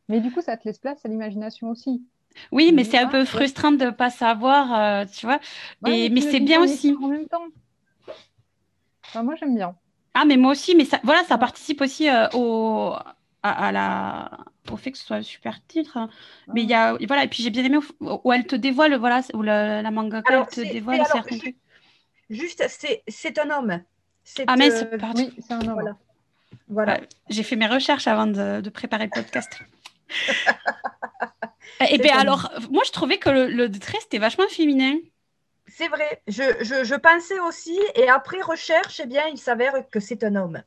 Mais 0.08 0.20
du 0.20 0.32
coup, 0.32 0.42
ça 0.42 0.56
te 0.56 0.68
laisse 0.68 0.78
place 0.78 1.04
à 1.04 1.10
l'imagination 1.10 1.70
aussi. 1.70 2.04
Oui, 2.52 2.72
mais 2.74 2.84
c'est 2.84 2.98
un 2.98 3.08
peu 3.08 3.26
frustrant 3.26 3.72
de 3.72 3.86
ne 3.86 3.90
pas 3.92 4.10
savoir, 4.10 4.74
euh, 4.74 5.06
tu 5.06 5.26
vois. 5.26 5.40
mais, 5.82 6.10
c'est 6.22 6.40
bien 6.40 6.62
aussi. 6.62 6.96
En 7.02 7.08
même 7.08 7.28
temps. 7.28 9.24
moi, 9.24 9.36
j'aime 9.36 9.56
bien. 9.56 9.76
Ah, 10.14 10.24
mais 10.26 10.38
moi 10.38 10.52
aussi, 10.52 10.76
mais 10.76 10.86
ça, 10.86 11.00
voilà, 11.04 11.24
ça 11.26 11.38
participe 11.38 11.82
aussi 11.82 12.10
euh, 12.10 12.28
au, 12.34 12.94
à, 13.44 13.72
la, 13.72 14.32
au 14.72 14.78
fait 14.78 14.92
que 14.92 14.98
ce 14.98 15.06
soit 15.06 15.18
un 15.18 15.24
super 15.24 15.60
titre. 15.68 15.98
Mais 16.54 16.64
il 16.64 16.70
y 16.70 16.74
a, 16.74 16.98
voilà, 17.06 17.26
et 17.26 17.28
puis 17.28 17.44
j'ai 17.44 17.50
bien 17.50 17.66
aimé 17.66 17.80
où, 18.00 18.32
elle 18.32 18.48
te 18.48 18.56
dévoile, 18.56 18.96
voilà, 18.96 19.22
où 19.34 19.42
la, 19.42 19.82
la 19.82 19.92
manga 19.92 20.22
elle 20.30 20.48
te 20.48 20.62
dévoile 20.62 21.06
certains 21.06 21.38
trucs. 21.38 21.58
Juste, 22.30 22.66
c'est 23.08 23.40
un 23.40 23.50
homme. 23.52 23.82
Ah, 24.48 24.56
mais 24.58 24.72
c'est 24.72 24.92
euh, 24.92 24.98
oui, 25.16 25.34
c'est 25.40 25.54
un 25.54 25.62
homme. 25.68 25.74
Voilà. 25.74 25.98
voilà. 26.70 27.00
j'ai 27.30 27.44
fait 27.44 27.56
mes 27.56 27.68
recherches 27.68 28.08
avant 28.08 28.26
de, 28.26 28.62
de 28.62 28.70
préparer 28.70 29.06
le 29.06 29.12
podcast. 29.12 29.62
et 31.90 31.98
bien 31.98 32.18
alors, 32.18 32.52
moi 32.72 32.84
je 32.86 32.92
trouvais 32.92 33.18
que 33.18 33.30
le, 33.30 33.48
le 33.48 33.72
trait 33.72 34.00
c'était 34.02 34.20
vachement 34.20 34.48
féminin. 34.50 34.96
C'est 35.68 35.88
vrai, 35.88 36.22
je, 36.28 36.44
je, 36.62 36.96
pensais 36.96 37.40
aussi, 37.40 37.78
et 37.96 38.08
après 38.08 38.40
recherche, 38.42 39.02
eh 39.04 39.08
bien, 39.08 39.24
il 39.32 39.38
s'avère 39.38 39.74
que 39.90 40.00
c'est 40.00 40.24
un 40.24 40.36
homme. 40.36 40.62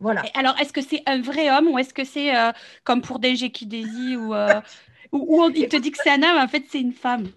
Voilà. 0.00 0.22
alors, 0.34 0.58
est-ce 0.58 0.72
que 0.72 0.80
c'est 0.80 1.02
un 1.06 1.20
vrai 1.20 1.50
homme 1.50 1.68
ou 1.68 1.78
est-ce 1.78 1.92
que 1.92 2.04
c'est 2.04 2.34
euh, 2.34 2.50
comme 2.84 3.02
pour 3.02 3.18
Denji 3.18 3.52
Kidesi 3.52 4.16
ou, 4.16 4.34
euh, 4.34 4.60
où, 5.12 5.50
il 5.54 5.68
te 5.68 5.76
dit 5.76 5.90
que 5.92 5.98
c'est 6.02 6.10
un 6.10 6.22
homme, 6.22 6.38
en 6.38 6.48
fait, 6.48 6.64
c'est 6.68 6.80
une 6.80 6.94
femme 6.94 7.28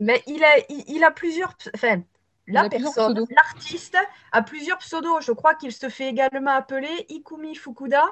Mais 0.00 0.22
il 0.26 0.42
a, 0.42 0.56
il, 0.68 1.04
a 1.04 1.10
plusieurs. 1.10 1.54
Enfin, 1.74 2.02
la 2.48 2.68
personne, 2.68 3.26
l'artiste, 3.30 3.98
a 4.32 4.42
plusieurs 4.42 4.78
pseudos. 4.78 5.20
Je 5.20 5.32
crois 5.32 5.54
qu'il 5.54 5.72
se 5.72 5.88
fait 5.88 6.08
également 6.08 6.52
appeler 6.52 7.06
Ikumi 7.10 7.54
Fukuda. 7.54 8.04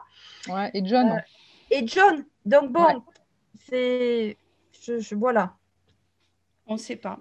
Ouais, 0.49 0.71
et 0.75 0.85
John. 0.85 1.13
Euh, 1.13 1.21
et 1.71 1.87
John. 1.87 2.25
Donc, 2.45 2.71
bon, 2.71 3.03
c'est. 3.69 4.37
Je, 4.87 5.15
voilà. 5.15 5.55
On 6.67 6.75
ne 6.75 6.79
sait 6.79 6.97
pas. 6.97 7.21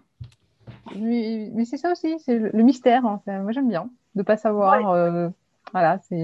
Mais, 0.95 1.51
c'est 1.65 1.77
ça 1.77 1.91
aussi, 1.91 2.19
c'est 2.19 2.37
le, 2.37 2.63
mystère. 2.63 3.05
Hein. 3.05 3.21
Moi, 3.27 3.51
j'aime 3.51 3.69
bien 3.69 3.83
de 4.15 4.19
ne 4.19 4.23
pas 4.23 4.37
savoir. 4.37 4.91
Euh, 4.91 5.29
voilà, 5.71 5.99
c'est. 5.99 6.15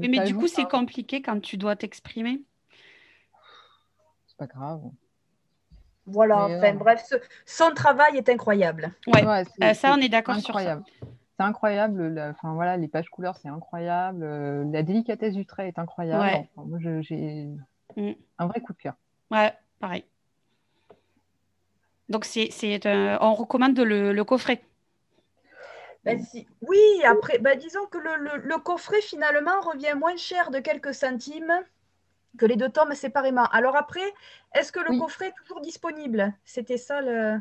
Mais, 0.00 0.20
du 0.24 0.34
coup, 0.34 0.48
c'est 0.48 0.68
compliqué 0.68 1.22
quand 1.22 1.40
tu 1.40 1.56
dois 1.56 1.76
t'exprimer. 1.76 2.42
C'est 4.26 4.36
pas 4.36 4.46
grave. 4.46 4.82
Voilà, 6.06 6.46
Mais 6.48 6.56
enfin 6.58 6.72
non. 6.72 6.78
bref, 6.78 7.04
ce- 7.04 7.16
son 7.46 7.72
travail 7.74 8.16
est 8.16 8.28
incroyable. 8.28 8.92
Ouais, 9.08 9.24
euh, 9.62 9.74
ça, 9.74 9.92
on 9.96 10.00
est 10.00 10.08
d'accord 10.08 10.36
sur 10.36 10.44
ça. 10.44 10.50
incroyable. 10.50 10.84
C'est 11.36 11.42
incroyable. 11.44 12.06
la- 12.08 12.30
Enfin 12.30 12.54
voilà, 12.54 12.76
les 12.76 12.86
pages 12.86 13.08
couleurs, 13.08 13.36
c'est 13.38 13.48
incroyable. 13.48 14.22
euh, 14.22 14.64
la 14.70 14.82
délicatesse 14.84 15.34
du 15.34 15.46
trait 15.46 15.66
est 15.68 15.78
incroyable. 15.80 16.22
Ouais. 16.22 16.48
Enfin, 16.54 16.68
moi, 16.68 16.78
je- 16.80 17.00
j'ai 17.02 17.48
Mm. 17.96 18.12
un 18.38 18.46
vrai 18.46 18.60
coup 18.60 18.72
de 18.72 18.78
cœur. 18.78 18.94
Ouais, 19.32 19.52
pareil. 19.80 20.04
Donc, 22.08 22.24
c'est, 22.24 22.48
c'est, 22.50 22.86
euh, 22.86 23.16
on 23.20 23.34
recommande 23.34 23.78
le, 23.78 24.12
le 24.12 24.24
coffret. 24.24 24.62
Ben, 26.04 26.22
si- 26.22 26.46
Oui, 26.62 26.78
après, 27.04 27.38
ben, 27.38 27.58
disons 27.58 27.84
que 27.86 27.98
le, 27.98 28.16
le- 28.16 28.36
le 28.36 28.58
coffret 28.58 29.00
finalement 29.00 29.60
revient 29.60 29.94
moins 29.96 30.16
cher 30.16 30.50
de 30.50 30.60
quelques 30.60 30.94
centimes 30.94 31.52
que 32.38 32.46
les 32.46 32.54
deux 32.56 32.68
tomes 32.68 32.94
séparément. 32.94 33.46
Alors 33.46 33.74
après, 33.76 34.14
est-ce 34.54 34.70
que 34.70 34.78
le 34.78 34.90
Oui. 34.90 34.98
coffret 35.00 35.28
est 35.28 35.34
toujours 35.42 35.60
disponible? 35.60 36.32
C'était 36.44 36.76
ça 36.78 37.00
le. 37.00 37.40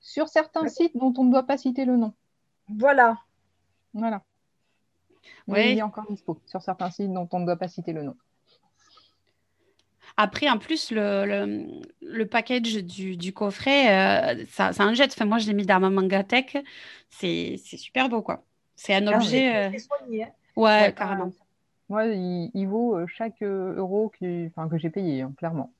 Sur 0.00 0.28
certains 0.28 0.68
sites 0.68 0.96
dont 0.96 1.12
on 1.16 1.24
ne 1.24 1.32
doit 1.32 1.42
pas 1.44 1.56
citer 1.56 1.84
le 1.84 1.96
nom. 1.96 2.12
Voilà. 2.68 3.18
Voilà. 3.94 4.22
Mais 5.48 5.54
Ouais. 5.54 5.72
il 5.72 5.78
est 5.78 5.82
encore 5.82 6.06
dispo 6.08 6.38
sur 6.46 6.62
certains 6.62 6.90
sites 6.90 7.12
dont 7.12 7.28
on 7.32 7.40
ne 7.40 7.46
doit 7.46 7.56
pas 7.56 7.68
citer 7.68 7.92
le 7.92 8.02
nom. 8.02 8.16
Après, 10.16 10.48
en 10.50 10.58
plus, 10.58 10.90
le, 10.90 11.24
le, 11.26 11.66
le 12.02 12.26
package 12.26 12.74
du, 12.84 13.16
du 13.16 13.32
coffret, 13.32 14.36
euh, 14.40 14.44
ça, 14.50 14.72
ça 14.72 14.84
en 14.86 14.94
jette. 14.94 15.12
Enfin, 15.12 15.24
moi, 15.24 15.38
je 15.38 15.46
l'ai 15.46 15.54
mis 15.54 15.66
dans 15.66 15.80
ma 15.80 15.90
mangatech. 15.90 16.56
C'est, 17.10 17.56
c'est 17.64 17.76
super 17.76 18.08
beau, 18.08 18.22
quoi. 18.22 18.44
C'est 18.76 18.94
un 18.94 19.06
Ah, 19.06 19.16
objet. 19.16 19.56
euh, 19.74 19.78
soigné, 19.78 20.24
hein. 20.24 20.32
Ouais, 20.56 20.82
Ouais, 20.84 20.94
carrément. 20.94 21.32
Moi, 21.88 22.06
il, 22.06 22.50
il 22.54 22.66
vaut 22.66 22.96
euh, 22.96 23.06
chaque 23.06 23.42
euh, 23.42 23.74
euro 23.76 24.10
enfin, 24.48 24.68
que 24.68 24.78
j'ai 24.78 24.90
payé, 24.90 25.22
hein, 25.22 25.32
clairement. 25.36 25.72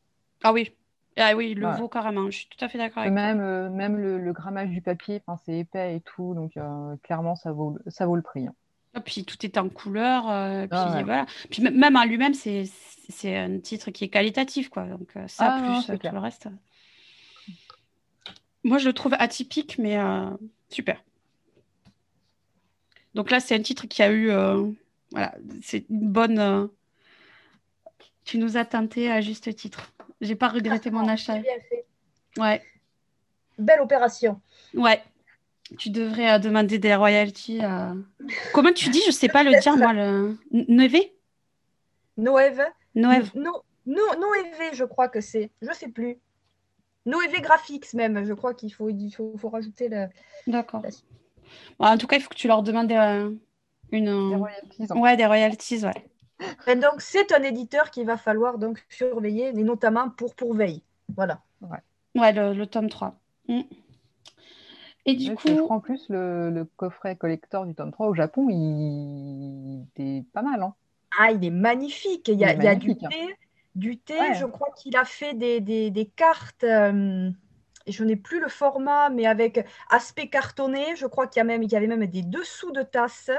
Ah 0.43 0.53
oui. 0.53 0.71
Ah 1.17 1.35
oui, 1.37 1.51
il 1.53 1.59
le 1.59 1.67
Ouais. 1.69 1.77
vaut 1.79 1.89
carrément. 1.89 2.27
Je 2.31 2.37
suis 2.39 2.49
tout 2.49 2.65
à 2.65 2.69
fait 2.69 2.79
d'accord 2.79 2.99
avec 3.03 3.13
toi. 3.15 3.23
Même, 3.23 3.41
euh, 3.41 3.71
même 3.71 3.97
le, 3.97 4.19
le 4.19 4.33
grammage 4.33 4.69
du 4.71 4.81
papier, 4.81 5.23
c'est 5.45 5.59
épais 5.59 5.97
et 5.97 6.01
tout, 6.01 6.35
donc 6.35 6.57
euh, 6.57 6.97
clairement, 7.03 7.35
ça 7.37 7.53
vaut, 7.53 7.77
le- 7.85 7.91
ça 7.91 8.07
vaut 8.07 8.17
le 8.17 8.23
prix. 8.23 8.47
hein. 8.47 8.55
Et 8.97 9.01
puis 9.01 9.24
tout 9.24 9.36
est 9.44 9.56
en 9.59 9.69
couleur. 9.69 10.28
euh, 10.31 10.66
puis 10.66 10.78
Ah 10.78 10.97
ouais. 10.97 11.02
voilà. 11.05 11.27
Puis 11.51 11.62
même 11.62 11.97
en 11.97 12.05
lui-même, 12.05 12.35
c'est, 12.35 12.64
c'est 13.09 13.36
un 13.36 13.59
titre 13.59 13.90
qui 13.90 14.05
est 14.05 14.09
qualitatif, 14.09 14.69
quoi. 14.69 14.85
Donc 14.85 15.09
euh, 15.16 15.27
ça, 15.28 15.55
Ah 15.56 15.60
non, 15.60 15.74
plus 15.74 15.86
c'est 15.86 15.93
euh, 15.93 15.94
tout 15.94 16.01
clair. 16.01 16.12
le 16.12 16.19
reste. 16.20 16.48
Moi, 18.64 18.78
je 18.78 18.86
le 18.86 18.93
trouve 18.93 19.14
atypique, 19.19 19.78
mais 19.78 19.98
euh, 19.98 20.31
super. 20.69 21.02
Donc 23.14 23.31
là, 23.31 23.40
c'est 23.40 23.55
un 23.55 23.62
titre 23.62 23.86
qui 23.86 24.02
a 24.02 24.10
eu. 24.10 24.31
euh, 24.31 24.70
voilà, 25.10 25.35
c'est 25.62 25.85
une 25.90 26.09
bonne. 26.09 26.39
euh, 26.39 26.66
Tu 28.24 28.39
nous 28.39 28.56
as 28.56 28.64
tenté 28.64 29.10
à 29.10 29.20
juste 29.20 29.55
titre. 29.56 29.93
J'ai 30.20 30.36
pas 30.36 30.48
regretté 30.48 30.90
mon 30.90 31.09
achat. 31.09 31.39
Bien 31.39 31.52
fait. 31.69 31.85
Ouais, 32.39 32.62
Belle 33.59 33.81
opération. 33.81 34.40
ouais. 34.74 35.02
Tu 35.78 35.90
devrais 35.90 36.32
euh, 36.32 36.39
demander 36.39 36.78
des 36.78 36.94
royalties. 36.94 37.61
euh. 37.62 37.94
Comment 38.53 38.73
tu 38.73 38.89
dis? 38.90 39.01
Je 39.07 39.11
sais 39.11 39.28
pas 39.28 39.43
le 39.43 39.59
dire, 39.61 39.77
moi. 39.77 39.93
Le... 39.93 40.36
N- 40.53 40.65
Neve 40.69 40.97
Noëve. 42.16 42.62
Noëv. 42.94 43.31
No, 43.35 43.62
no, 43.86 44.03
Noévé, 44.20 44.74
je 44.74 44.85
crois 44.85 45.09
que 45.09 45.20
c'est. 45.20 45.51
Je 45.62 45.73
sais 45.73 45.89
plus. 45.89 46.19
Noévé 47.07 47.40
Graphics 47.40 47.94
même, 47.94 48.24
je 48.24 48.32
crois 48.32 48.55
qu'il 48.55 48.73
faut, 48.73 48.89
il 48.90 49.11
faut, 49.11 49.35
faut 49.39 49.49
rajouter 49.49 49.89
le. 49.89 50.07
D'accord. 50.47 50.82
La- 50.82 50.90
Bon, 51.78 51.86
en 51.86 51.99
tout 51.99 52.07
cas, 52.07 52.16
il 52.16 52.23
faut 52.23 52.28
que 52.31 52.35
tu 52.36 52.49
leur 52.49 52.62
demandes 52.62 52.90
euh, 52.93 53.31
une. 53.90 54.28
Des 54.31 54.36
royalties, 54.36 54.86
hein. 54.89 54.97
Ouais, 55.01 55.16
des 55.16 55.27
royalties, 55.27 55.85
ouais. 55.85 56.09
Et 56.66 56.77
donc, 56.77 57.01
c'est 57.01 57.31
un 57.32 57.43
éditeur 57.43 57.90
qu'il 57.90 58.07
va 58.07 58.16
falloir 58.16 58.59
donc 58.59 58.82
surveiller, 58.89 59.49
et 59.49 59.53
notamment 59.62 60.09
pour 60.11 60.35
Pourveille. 60.35 60.82
Voilà. 61.15 61.40
Ouais, 62.15 62.32
le, 62.32 62.55
le 62.55 62.66
tome 62.66 62.89
3. 62.89 63.16
Mm. 63.49 63.61
Et 65.05 65.15
du 65.15 65.29
je 65.29 65.35
coup, 65.35 65.49
crois 65.65 65.77
en 65.77 65.81
plus 65.81 66.09
le, 66.09 66.51
le 66.51 66.65
coffret 66.65 67.16
collector 67.16 67.66
du 67.66 67.74
tome 67.74 67.93
3 67.93 68.09
au 68.09 68.15
Japon, 68.15 68.49
il 68.51 69.85
était 69.97 70.24
pas 70.33 70.43
mal. 70.43 70.62
Hein. 70.62 70.74
Ah, 71.19 71.31
il 71.33 71.45
est 71.45 71.51
magnifique. 71.51 72.29
Il 72.29 72.39
y 72.39 72.45
a, 72.45 72.53
Il 72.53 72.61
est 72.61 72.61
il 72.61 72.65
y 72.65 72.69
a 72.69 72.74
du 72.74 72.97
hein. 73.05 73.09
thé. 73.11 73.37
Du 73.74 73.99
thé, 73.99 74.15
Ouais. 74.20 74.35
je 74.35 74.45
crois 74.47 74.69
qu'il 74.77 74.97
a 74.97 75.05
fait 75.05 75.35
des, 75.35 75.61
des- 75.61 75.91
des 75.91 76.07
cartes. 76.07 76.65
euh, 76.65 77.31
je 77.87 78.05
n'ai 78.05 78.16
plus 78.16 78.41
le 78.41 78.49
format, 78.49 79.11
mais 79.11 79.27
avec 79.27 79.66
aspect 79.91 80.29
cartonné. 80.29 80.95
Je 80.97 81.07
crois 81.07 81.27
qu'il 81.27 81.41
y, 81.41 81.43
a 81.43 81.45
même, 81.45 81.62
il 81.62 81.73
y 81.73 81.77
avait 81.77 81.87
même 81.87 82.07
des 82.07 82.23
dessous 82.23 82.70
de 82.73 82.83
tasses. 82.83 83.31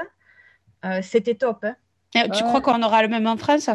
Euh, 0.84 1.02
C'était 1.02 1.36
top. 1.36 1.64
hein. 1.64 1.76
euh, 2.16 2.28
tu 2.30 2.42
crois 2.44 2.60
qu'on 2.60 2.82
aura 2.82 3.02
le 3.02 3.08
même 3.08 3.26
en 3.26 3.36
France? 3.36 3.70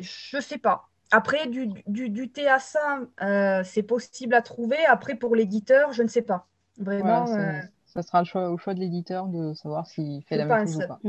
Je 0.00 0.40
sais 0.40 0.58
pas. 0.58 0.88
Après, 1.10 1.46
du, 1.46 1.68
du, 1.86 2.08
du 2.10 2.30
thé 2.30 2.48
à 2.48 2.58
ça, 2.58 3.00
euh, 3.22 3.62
c'est 3.64 3.82
possible 3.84 4.34
à 4.34 4.42
trouver. 4.42 4.84
Après, 4.86 5.14
pour 5.14 5.36
l'éditeur, 5.36 5.92
je 5.92 6.02
ne 6.02 6.08
sais 6.08 6.22
pas. 6.22 6.48
Vraiment, 6.78 7.24
Voilà, 7.24 7.58
euh, 7.58 7.62
ça 7.86 8.02
sera 8.02 8.20
le 8.20 8.26
choix, 8.26 8.50
au 8.50 8.58
choix 8.58 8.74
de 8.74 8.80
l'éditeur 8.80 9.26
de 9.26 9.54
savoir 9.54 9.86
s'il 9.86 10.22
fait 10.24 10.34
Je 10.36 10.40
la 10.40 10.44
même 10.46 10.66
chose 10.66 10.76
ou 10.76 10.86
pas. 10.86 11.00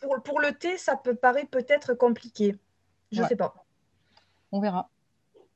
pour, 0.00 0.22
pour 0.22 0.40
le 0.40 0.52
thé, 0.52 0.76
ça 0.76 0.96
peut 0.96 1.14
paraître 1.14 1.50
peut-être 1.50 1.94
compliqué. 1.94 2.56
Je 3.12 3.18
ne 3.18 3.22
Ouais. 3.22 3.28
sais 3.28 3.36
pas. 3.36 3.54
On 4.52 4.60
verra. 4.60 4.88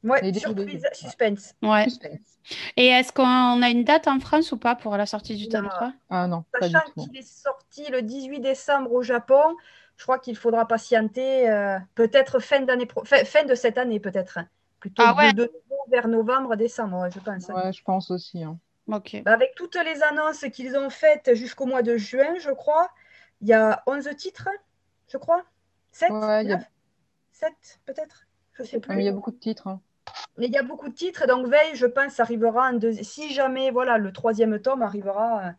Ouais, 0.05 0.23
Les 0.23 0.31
deux, 0.31 0.39
surprise, 0.39 0.87
suspense. 0.93 1.55
Ouais. 1.61 1.85
Suspense. 1.85 2.39
Et 2.77 2.87
est-ce 2.87 3.13
qu'on 3.13 3.63
a 3.63 3.69
une 3.69 3.83
date 3.85 4.07
en 4.07 4.21
France 4.21 4.53
ou 4.53 4.57
pas 4.57 4.77
pour 4.77 4.97
la 4.97 5.07
sortie 5.07 5.37
du 5.37 5.49
tome 5.49 5.65
Non. 5.65 5.71
3 5.71 5.93
Ah 6.09 6.27
non, 6.29 6.45
Sachant 6.61 6.79
qu'il 6.97 7.17
est 7.17 7.23
sorti 7.23 7.91
le 7.91 8.03
18 8.03 8.39
décembre 8.41 8.93
au 8.93 9.03
Japon, 9.03 9.43
je 9.97 10.05
crois 10.05 10.21
qu'il 10.21 10.37
faudra 10.37 10.67
patienter 10.67 11.51
euh, 11.51 11.79
peut-être 11.97 12.39
fin 12.39 12.61
d'année 12.61 12.87
pro- 12.87 13.05
fin, 13.05 13.25
fin 13.25 13.45
de 13.45 13.55
cette 13.57 13.77
année 13.77 13.99
peut-être. 13.99 14.39
Plutôt 14.79 15.03
Ah 15.05 15.17
ouais. 15.17 15.33
de, 15.33 15.43
de 15.43 15.53
nouveau 15.69 15.83
vers 15.91 16.07
novembre, 16.07 16.55
décembre, 16.55 17.09
je 17.13 17.19
pense. 17.19 17.49
Ouais, 17.49 17.73
je 17.73 17.83
pense 17.83 18.13
aussi. 18.13 18.45
hein. 18.45 18.57
Ok. 18.91 19.23
Bah, 19.25 19.33
avec 19.35 19.55
toutes 19.55 19.77
les 19.85 20.03
annonces 20.03 20.45
qu'ils 20.53 20.77
ont 20.77 20.91
faites 20.91 21.35
jusqu'au 21.35 21.67
mois 21.67 21.83
de 21.83 21.97
juin, 21.97 22.35
je 22.41 22.51
crois, 22.51 22.89
il 23.43 23.49
y 23.49 23.53
a 23.53 23.83
11 23.87 24.09
titres, 24.17 24.49
je 25.13 25.19
crois. 25.19 25.45
7 25.93 26.11
Ouais, 26.11 26.45
il 26.45 26.51
y 26.51 26.53
a- 26.53 26.61
7 27.33 27.81
peut-être 27.87 28.27
Je 28.55 28.63
sais 28.65 28.81
plus. 28.81 28.97
il 28.99 29.05
y 29.05 29.09
a 29.09 29.13
beaucoup 29.13 29.31
de 29.31 29.37
titres. 29.39 29.67
hein. 29.69 29.81
Mais 30.39 30.47
il 30.47 30.53
y 30.53 30.57
a 30.59 30.63
beaucoup 30.63 30.89
de 30.89 30.95
titres, 30.95 31.27
donc 31.27 31.47
Veille, 31.49 31.75
je 31.75 31.87
pense, 31.87 32.19
arrivera 32.21 32.71
en 32.71 32.75
deuxi- 32.75 33.05
Si 33.05 33.33
jamais 33.35 33.71
voilà, 33.71 33.99
le 33.99 34.13
troisième 34.13 34.59
tome 34.61 34.83
arrivera 34.83 35.41
euh, 35.49 35.51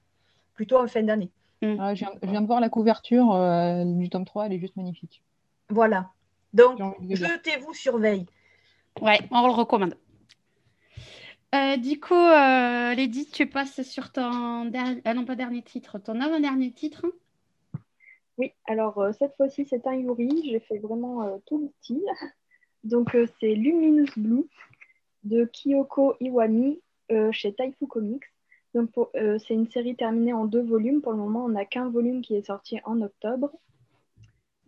plutôt 0.55 0.79
en 0.79 0.87
fin 0.87 1.03
d'année. 1.03 1.29
Ah, 1.61 1.93
je, 1.93 2.05
viens, 2.05 2.13
je 2.23 2.29
viens 2.29 2.41
de 2.41 2.47
voir 2.47 2.61
la 2.61 2.69
couverture 2.69 3.33
euh, 3.35 3.83
du 3.85 4.09
tome 4.09 4.23
3, 4.25 4.45
elle 4.45 4.53
est 4.53 4.59
juste 4.59 4.77
magnifique. 4.77 5.21
Voilà. 5.69 6.09
Donc, 6.53 6.79
jetez-vous 7.09 7.73
sur 7.73 7.97
Veille. 7.99 8.25
Ouais, 9.01 9.19
on 9.31 9.45
le 9.45 9.53
recommande. 9.53 9.95
Euh, 11.55 11.77
du 11.77 11.99
euh, 12.11 12.93
Lady, 12.93 13.25
tu 13.25 13.47
passes 13.47 13.81
sur 13.81 14.11
ton 14.11 14.65
dernier, 14.65 15.01
ah 15.03 15.15
non 15.15 15.25
pas 15.25 15.35
dernier 15.35 15.63
titre, 15.63 15.97
ton 15.97 16.21
avant-dernier 16.21 16.71
titre. 16.71 17.07
Oui, 18.37 18.53
alors 18.67 18.99
euh, 18.99 19.11
cette 19.17 19.35
fois-ci, 19.35 19.65
c'est 19.65 19.87
un 19.87 19.95
Yuri. 19.95 20.47
J'ai 20.49 20.59
fait 20.59 20.77
vraiment 20.77 21.23
euh, 21.23 21.37
tout 21.47 21.57
le 21.57 21.69
style. 21.79 22.05
Donc, 22.83 23.15
euh, 23.15 23.25
c'est 23.39 23.55
Luminous 23.55 24.11
Blue 24.15 24.45
de 25.23 25.45
Kyoko 25.45 26.15
Iwami 26.21 26.79
euh, 27.11 27.31
chez 27.31 27.53
Taifu 27.53 27.87
Comics. 27.87 28.23
Donc, 28.75 28.91
euh, 29.15 29.39
c'est 29.39 29.55
une 29.55 29.69
série 29.69 29.95
terminée 29.95 30.33
en 30.33 30.45
deux 30.45 30.61
volumes. 30.61 31.01
Pour 31.01 31.13
le 31.13 31.17
moment, 31.17 31.45
on 31.45 31.49
n'a 31.49 31.65
qu'un 31.65 31.89
volume 31.89 32.21
qui 32.21 32.35
est 32.35 32.45
sorti 32.45 32.79
en 32.85 33.01
octobre. 33.01 33.51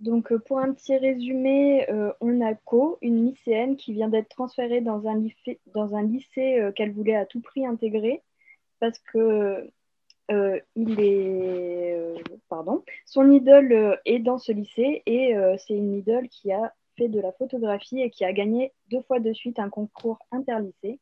Donc, 0.01 0.31
euh, 0.31 0.39
pour 0.39 0.57
un 0.57 0.73
petit 0.73 0.97
résumé, 0.97 1.87
euh, 1.91 2.11
on 2.21 2.41
a 2.41 2.55
Ko, 2.55 2.97
une 3.03 3.23
lycéenne 3.27 3.77
qui 3.77 3.93
vient 3.93 4.09
d'être 4.09 4.29
transférée 4.29 4.81
dans 4.81 5.05
un 5.07 5.15
lycée, 5.19 5.59
euh, 6.59 6.71
qu'elle 6.71 6.91
voulait 6.91 7.15
à 7.15 7.27
tout 7.27 7.39
prix 7.39 7.65
intégrer 7.65 8.21
parce 8.79 8.97
que 8.99 9.69
il 10.77 10.99
est, 11.01 11.97
pardon, 12.47 12.85
son 13.05 13.29
idole 13.29 13.99
est 14.05 14.19
dans 14.19 14.37
ce 14.37 14.53
lycée 14.53 15.03
et 15.05 15.35
c'est 15.57 15.73
une 15.73 15.93
idole 15.93 16.29
qui 16.29 16.53
a 16.53 16.73
fait 16.97 17.09
de 17.09 17.19
la 17.19 17.33
photographie 17.33 17.99
et 17.99 18.09
qui 18.09 18.23
a 18.23 18.31
gagné 18.31 18.71
deux 18.89 19.01
fois 19.01 19.19
de 19.19 19.33
suite 19.33 19.59
un 19.59 19.69
concours 19.69 20.19
interlycée. 20.31 20.99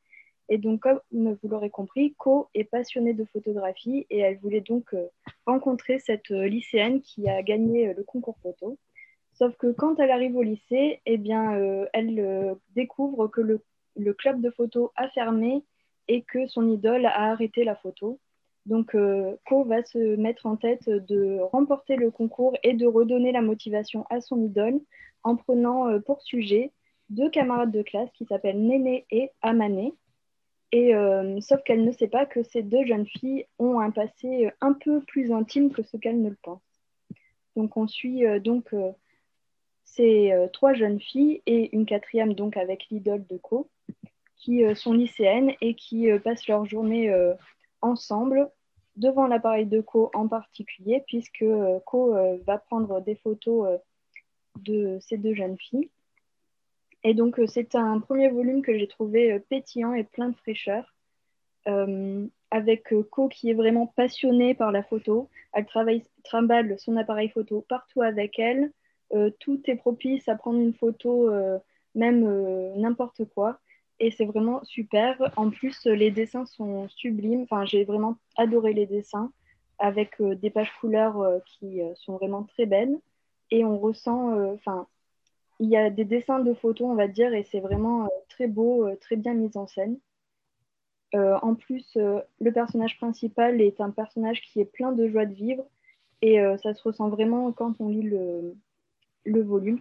Et 0.50 0.58
donc, 0.58 0.80
comme 0.80 1.00
vous 1.12 1.48
l'aurez 1.48 1.70
compris, 1.70 2.16
Ko 2.18 2.50
est 2.56 2.64
passionnée 2.64 3.14
de 3.14 3.24
photographie 3.24 4.08
et 4.10 4.18
elle 4.18 4.40
voulait 4.40 4.62
donc 4.62 4.96
rencontrer 5.46 6.00
cette 6.00 6.30
lycéenne 6.30 7.02
qui 7.02 7.30
a 7.30 7.44
gagné 7.44 7.94
le 7.94 8.04
concours 8.04 8.40
photo. 8.42 8.80
Sauf 9.40 9.56
que 9.56 9.72
quand 9.72 9.98
elle 10.02 10.12
arrive 10.12 10.36
au 10.36 10.44
lycée, 10.44 11.00
eh 11.06 11.18
bien, 11.18 11.56
euh, 11.56 11.86
elle 11.94 12.20
euh, 12.20 12.56
découvre 12.76 13.28
que 13.28 13.40
le, 13.40 13.64
club 14.14 14.42
de 14.42 14.50
photo 14.50 14.92
a 14.98 15.08
fermé 15.10 15.64
et 16.10 16.24
que 16.24 16.46
son 16.48 16.70
idole 16.70 17.06
a 17.06 17.32
arrêté 17.32 17.64
la 17.64 17.76
photo. 17.76 18.20
Donc, 18.66 18.96
euh, 18.96 19.38
Ko 19.46 19.64
va 19.64 19.82
se 19.86 20.18
mettre 20.18 20.46
en 20.46 20.58
tête 20.58 20.90
de 20.90 21.40
remporter 21.54 21.96
le 21.96 22.12
concours 22.12 22.58
et 22.64 22.74
de 22.74 22.86
redonner 22.86 23.32
la 23.32 23.42
motivation 23.42 24.06
à 24.10 24.20
son 24.20 24.44
idole 24.44 24.82
en 25.24 25.38
prenant 25.38 25.88
pour 26.02 26.22
sujet 26.22 26.74
deux 27.10 27.30
camarades 27.30 27.72
de 27.72 27.82
classe 27.82 28.12
qui 28.14 28.26
s'appellent 28.26 28.62
Néné 28.62 29.06
et 29.10 29.32
Amane. 29.42 29.92
Et 30.74 30.94
sauf 31.42 31.62
qu'elle 31.64 31.86
ne 31.86 31.92
sait 31.92 32.08
pas 32.08 32.26
que 32.26 32.44
ces 32.44 32.62
deux 32.62 32.86
jeunes 32.86 33.08
filles 33.08 33.46
ont 33.58 33.80
un 33.80 33.92
passé 33.92 34.50
un 34.62 34.74
peu 34.74 35.02
plus 35.02 35.32
intime 35.32 35.72
que 35.72 35.84
ce 35.84 35.98
qu'elle 35.98 36.22
ne 36.22 36.30
le 36.30 36.38
pense. 36.42 36.62
Donc, 37.56 37.76
on 37.78 37.88
suit 37.88 38.24
donc 38.42 38.74
euh, 39.92 39.96
ces 39.96 40.32
euh, 40.32 40.48
trois 40.48 40.74
jeunes 40.74 41.00
filles 41.00 41.42
et 41.46 41.76
une 41.76 41.86
quatrième 41.86 42.34
donc 42.34 42.58
avec 42.58 42.88
l'idole 42.90 43.26
de 43.28 43.38
Ko 43.38 43.70
qui 44.38 44.64
sont 44.74 44.94
lycéennes 44.94 45.52
et 45.60 45.76
qui 45.76 46.08
passent 46.24 46.48
leur 46.48 46.64
journée 46.64 47.14
ensemble 47.82 48.50
devant 48.96 49.28
l'appareil 49.28 49.66
de 49.66 49.82
Co 49.82 50.12
en 50.14 50.30
particulier, 50.30 51.04
puisque 51.08 51.44
Co 51.86 52.16
va 52.48 52.58
prendre 52.58 53.02
des 53.02 53.16
photos 53.16 53.68
de 54.62 54.98
ces 55.02 55.18
deux 55.18 55.34
jeunes 55.34 55.58
filles. 55.58 55.90
Et 57.04 57.14
donc, 57.14 57.38
c'est 57.48 57.76
un 57.76 58.00
premier 58.00 58.30
volume 58.30 58.62
que 58.62 58.78
j'ai 58.80 58.88
trouvé 58.88 59.38
pétillant 59.50 59.94
et 59.94 60.06
plein 60.06 60.30
de 60.30 60.38
fraîcheur. 60.38 60.86
Euh, 61.68 62.26
avec 62.52 62.92
euh, 62.94 63.04
Co 63.04 63.28
qui 63.28 63.52
est 63.52 63.54
vraiment 63.54 63.86
passionnée 63.86 64.56
par 64.56 64.72
la 64.72 64.82
photo. 64.82 65.30
Elle 65.54 65.66
travaille, 65.66 66.04
trimballe 66.24 66.80
son 66.80 66.98
appareil 66.98 67.30
photo 67.30 67.64
partout 67.68 68.02
avec 68.02 68.40
elle. 68.40 68.72
Euh, 69.14 69.32
tout 69.40 69.62
est 69.66 69.76
propice 69.76 70.28
à 70.28 70.36
prendre 70.36 70.60
une 70.60 70.74
photo, 70.74 71.30
même 71.96 72.76
n'importe 72.78 73.26
quoi. 73.34 73.60
Et 74.00 74.12
c'est 74.12 74.26
vraiment 74.26 74.64
super. 74.64 75.32
En 75.36 75.50
plus, 75.50 75.86
les 75.86 76.12
dessins 76.12 76.46
sont 76.46 76.88
sublimes. 76.90 77.44
Enfin, 77.44 77.66
j'ai 77.66 77.84
vraiment 77.84 78.18
adoré 78.38 78.74
les 78.74 78.86
dessins 78.86 79.32
avec 79.78 80.22
des 80.22 80.50
pages 80.50 80.72
couleurs 80.80 81.42
qui 81.46 81.82
sont 81.96 82.16
vraiment 82.18 82.44
très 82.44 82.66
belles. 82.66 82.98
Et 83.52 83.66
on 83.66 83.80
ressent, 83.80 84.34
enfin, 84.54 84.88
il 85.60 85.70
y 85.70 85.78
a 85.78 85.90
des 85.90 86.06
dessins 86.06 86.40
de 86.40 86.54
photos, 86.54 86.88
on 86.90 86.96
va 86.96 87.08
dire, 87.08 87.34
et 87.34 87.44
c'est 87.44 87.60
vraiment 87.60 88.08
très 88.30 88.48
beau, 88.48 88.88
très 89.02 89.16
bien 89.18 89.34
mis 89.34 89.58
en 89.58 89.68
scène. 89.68 89.98
Euh, 91.16 91.38
en 91.42 91.56
plus, 91.56 91.86
euh, 91.98 92.22
le 92.40 92.52
personnage 92.52 92.98
principal 92.98 93.62
est 93.62 93.82
un 93.82 93.90
personnage 93.90 94.42
qui 94.42 94.60
est 94.60 94.66
plein 94.66 94.92
de 94.92 95.08
joie 95.08 95.26
de 95.26 95.34
vivre 95.34 95.66
et 96.22 96.40
euh, 96.40 96.58
ça 96.58 96.74
se 96.74 96.84
ressent 96.84 97.10
vraiment 97.10 97.52
quand 97.52 97.82
on 97.82 97.90
lit 97.90 98.04
le, 98.04 98.56
le 99.26 99.42
volume. 99.42 99.80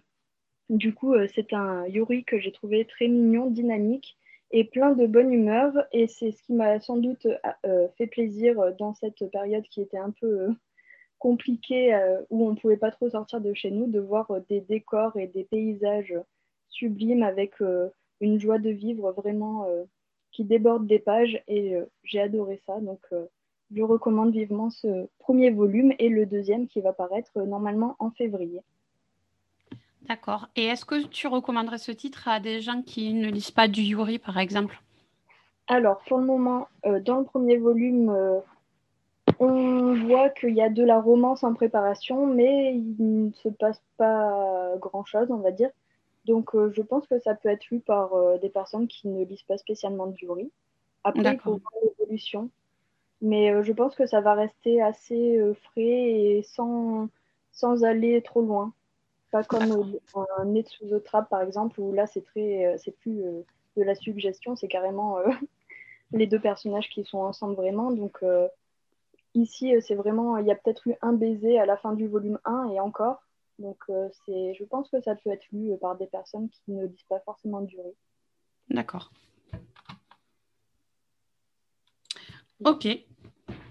Du 0.68 0.94
coup, 0.94 1.14
c'est 1.34 1.52
un 1.52 1.86
Yuri 1.86 2.24
que 2.24 2.38
j'ai 2.38 2.52
trouvé 2.52 2.84
très 2.84 3.08
mignon, 3.08 3.50
dynamique 3.50 4.16
et 4.50 4.64
plein 4.64 4.92
de 4.92 5.06
bonne 5.06 5.32
humeur. 5.32 5.72
Et 5.92 6.06
c'est 6.08 6.32
ce 6.32 6.42
qui 6.42 6.52
m'a 6.52 6.80
sans 6.80 6.98
doute 6.98 7.26
fait 7.96 8.06
plaisir 8.06 8.74
dans 8.78 8.92
cette 8.94 9.30
période 9.30 9.64
qui 9.70 9.80
était 9.80 9.98
un 9.98 10.10
peu 10.10 10.48
compliquée, 11.18 11.98
où 12.28 12.46
on 12.46 12.50
ne 12.50 12.56
pouvait 12.56 12.76
pas 12.76 12.90
trop 12.90 13.08
sortir 13.08 13.40
de 13.40 13.54
chez 13.54 13.70
nous, 13.70 13.86
de 13.86 13.98
voir 13.98 14.30
des 14.50 14.60
décors 14.60 15.16
et 15.16 15.26
des 15.26 15.44
paysages 15.44 16.14
sublimes 16.68 17.22
avec 17.22 17.54
une 18.20 18.38
joie 18.38 18.58
de 18.58 18.70
vivre 18.70 19.12
vraiment 19.12 19.66
qui 20.32 20.44
déborde 20.44 20.86
des 20.86 20.98
pages 20.98 21.42
et 21.48 21.74
euh, 21.74 21.84
j'ai 22.04 22.20
adoré 22.20 22.60
ça. 22.66 22.78
Donc, 22.80 23.00
euh, 23.12 23.26
je 23.74 23.82
recommande 23.82 24.32
vivement 24.32 24.70
ce 24.70 25.08
premier 25.18 25.50
volume 25.50 25.92
et 25.98 26.08
le 26.08 26.26
deuxième 26.26 26.68
qui 26.68 26.80
va 26.80 26.92
paraître 26.92 27.32
euh, 27.38 27.44
normalement 27.44 27.96
en 27.98 28.10
février. 28.10 28.60
D'accord. 30.02 30.48
Et 30.56 30.64
est-ce 30.64 30.84
que 30.84 31.06
tu 31.06 31.26
recommanderais 31.26 31.78
ce 31.78 31.92
titre 31.92 32.28
à 32.28 32.40
des 32.40 32.60
gens 32.60 32.82
qui 32.82 33.12
ne 33.12 33.28
lisent 33.28 33.50
pas 33.50 33.68
du 33.68 33.82
Yuri, 33.82 34.18
par 34.18 34.38
exemple? 34.38 34.80
Alors, 35.66 36.00
pour 36.06 36.18
le 36.18 36.24
moment, 36.24 36.68
dans 37.04 37.18
le 37.18 37.24
premier 37.24 37.58
volume, 37.58 38.10
on 39.38 39.94
voit 40.06 40.30
qu'il 40.30 40.54
y 40.54 40.62
a 40.62 40.70
de 40.70 40.82
la 40.82 41.00
romance 41.00 41.44
en 41.44 41.52
préparation, 41.52 42.26
mais 42.26 42.74
il 42.74 43.26
ne 43.26 43.32
se 43.32 43.48
passe 43.48 43.82
pas 43.98 44.76
grand-chose, 44.78 45.30
on 45.30 45.38
va 45.38 45.50
dire. 45.50 45.70
Donc, 46.28 46.54
euh, 46.54 46.70
je 46.74 46.82
pense 46.82 47.06
que 47.06 47.18
ça 47.18 47.34
peut 47.34 47.48
être 47.48 47.66
lu 47.70 47.80
par 47.80 48.12
euh, 48.12 48.36
des 48.38 48.50
personnes 48.50 48.86
qui 48.86 49.08
ne 49.08 49.24
lisent 49.24 49.42
pas 49.42 49.56
spécialement 49.56 50.06
du 50.06 50.18
jury. 50.18 50.50
Après, 51.02 51.32
il 51.32 51.40
faut 51.40 51.56
voir 51.56 51.72
l'évolution. 51.82 52.50
Mais 53.22 53.50
euh, 53.50 53.62
je 53.62 53.72
pense 53.72 53.94
que 53.94 54.06
ça 54.06 54.20
va 54.20 54.34
rester 54.34 54.82
assez 54.82 55.40
frais 55.62 55.82
et 55.82 56.42
sans, 56.42 57.08
sans 57.50 57.82
aller 57.82 58.20
trop 58.22 58.42
loin. 58.42 58.74
Pas 59.30 59.44
comme 59.44 59.94
un 60.38 60.44
nez 60.46 60.64
sous 60.64 60.86
the 60.86 61.02
trap, 61.04 61.28
par 61.28 61.42
exemple, 61.42 61.80
où 61.80 61.92
là, 61.92 62.06
c'est 62.06 62.24
très, 62.24 62.76
c'est 62.78 62.92
plus 62.92 63.22
de 63.76 63.82
la 63.82 63.94
suggestion, 63.94 64.56
c'est 64.56 64.68
carrément 64.68 65.18
les 66.12 66.26
deux 66.26 66.40
personnages 66.40 66.88
qui 66.88 67.04
sont 67.04 67.18
ensemble 67.18 67.54
vraiment. 67.54 67.90
Donc, 67.90 68.24
ici, 69.34 69.74
c'est 69.82 69.94
vraiment, 69.94 70.38
il 70.38 70.46
y 70.46 70.50
a 70.50 70.54
peut-être 70.54 70.86
eu 70.86 70.94
un 71.02 71.12
baiser 71.12 71.58
à 71.58 71.66
la 71.66 71.76
fin 71.76 71.92
du 71.92 72.08
volume 72.08 72.38
1 72.44 72.70
et 72.70 72.80
encore. 72.80 73.22
Donc, 73.58 73.78
euh, 73.88 74.08
c'est, 74.24 74.54
je 74.54 74.64
pense 74.64 74.88
que 74.88 75.00
ça 75.00 75.16
peut 75.16 75.30
être 75.30 75.46
lu 75.52 75.76
par 75.80 75.96
des 75.96 76.06
personnes 76.06 76.48
qui 76.48 76.72
ne 76.72 76.86
disent 76.86 77.06
pas 77.08 77.20
forcément 77.20 77.60
durée. 77.60 77.94
D'accord. 78.70 79.10
Ok. 82.64 82.86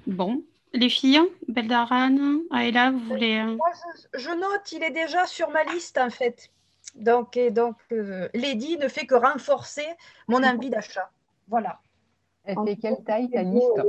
Bon. 0.06 0.44
Les 0.74 0.90
filles, 0.90 1.22
Beldaran, 1.48 2.16
Aïla, 2.52 2.92
vous 2.92 3.00
voulez. 3.00 3.38
Euh, 3.38 3.56
Moi, 3.56 3.72
je, 4.14 4.30
note, 4.30 4.72
il 4.72 4.84
est 4.84 4.92
déjà 4.92 5.26
sur 5.26 5.50
ma 5.50 5.64
liste 5.64 5.98
en 5.98 6.10
fait. 6.10 6.50
Donc, 6.96 7.38
et 7.38 7.52
donc 7.52 7.76
euh, 7.92 8.28
Lady 8.34 8.78
ne 8.78 8.88
fait 8.88 9.06
que 9.06 9.16
renforcer 9.16 9.88
mon 10.28 10.44
envie 10.44 10.70
d'achat. 10.70 11.10
Voilà. 11.48 11.80
Elle 12.44 12.58
fait 12.66 12.78
quelle 12.78 13.04
taille 13.04 13.30
ta 13.30 13.44
liste 13.44 13.82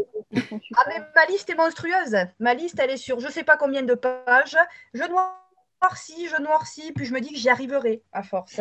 Ah, 0.76 0.84
mais 0.88 1.00
ma 1.14 1.26
liste 1.26 1.48
est 1.48 1.54
monstrueuse. 1.54 2.16
Ma 2.40 2.54
liste, 2.54 2.78
elle 2.78 2.90
est 2.90 2.96
sur 2.96 3.20
je 3.20 3.26
ne 3.26 3.32
sais 3.32 3.44
pas 3.44 3.56
combien 3.56 3.82
de 3.82 3.94
pages. 3.94 4.56
Je 4.94 5.04
noircis, 5.04 6.26
je 6.28 6.42
noircis, 6.42 6.92
puis 6.92 7.04
je 7.04 7.14
me 7.14 7.20
dis 7.20 7.32
que 7.32 7.38
j'y 7.38 7.48
arriverai 7.48 8.02
à 8.12 8.22
force. 8.22 8.60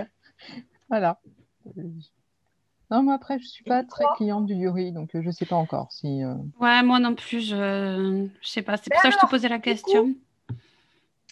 Voilà. 0.89 1.19
Non, 2.89 3.03
moi 3.03 3.15
après, 3.15 3.38
je 3.38 3.43
ne 3.43 3.49
suis 3.49 3.64
pas 3.64 3.84
très 3.84 4.05
cliente 4.15 4.45
du 4.45 4.53
Yuri, 4.53 4.91
donc 4.91 5.15
euh, 5.15 5.22
je 5.22 5.27
ne 5.27 5.31
sais 5.31 5.45
pas 5.45 5.55
encore 5.55 5.91
si. 5.91 6.23
Euh, 6.23 6.34
ouais, 6.59 6.81
moi 6.84 6.99
non 6.99 7.15
plus, 7.15 7.41
je 7.41 7.97
ne 7.97 8.30
sais 8.41 8.61
pas. 8.61 8.77
C'est 8.77 8.91
pour 8.91 9.01
ça 9.01 9.09
que 9.09 9.15
je 9.15 9.19
te 9.19 9.30
posais 9.30 9.49
la 9.49 9.59
question. 9.59 10.15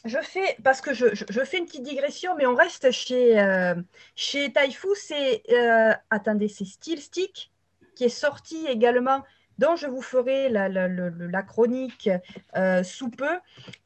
je 0.03 0.19
fais, 0.21 0.57
parce 0.63 0.81
que 0.81 0.93
je, 0.93 1.05
fais 1.45 1.57
une 1.57 1.65
petite 1.65 1.83
digression, 1.83 2.35
mais 2.37 2.45
on 2.45 2.55
reste 2.55 2.91
chez, 2.91 3.39
euh, 3.39 3.75
chez 4.15 4.51
Taifu. 4.51 4.89
C'est, 4.95 5.43
attendez, 6.09 6.47
c'est 6.47 6.65
Steel 6.65 6.99
Stick 6.99 7.51
qui 7.95 8.03
est 8.03 8.09
sorti 8.09 8.65
également 8.67 9.23
dont 9.57 9.77
je 9.77 9.87
vous 9.87 10.01
ferai 10.01 10.49
la, 10.49 10.67
la 10.67 11.43
chronique 11.43 12.09
sous 12.83 13.09
peu, 13.09 13.39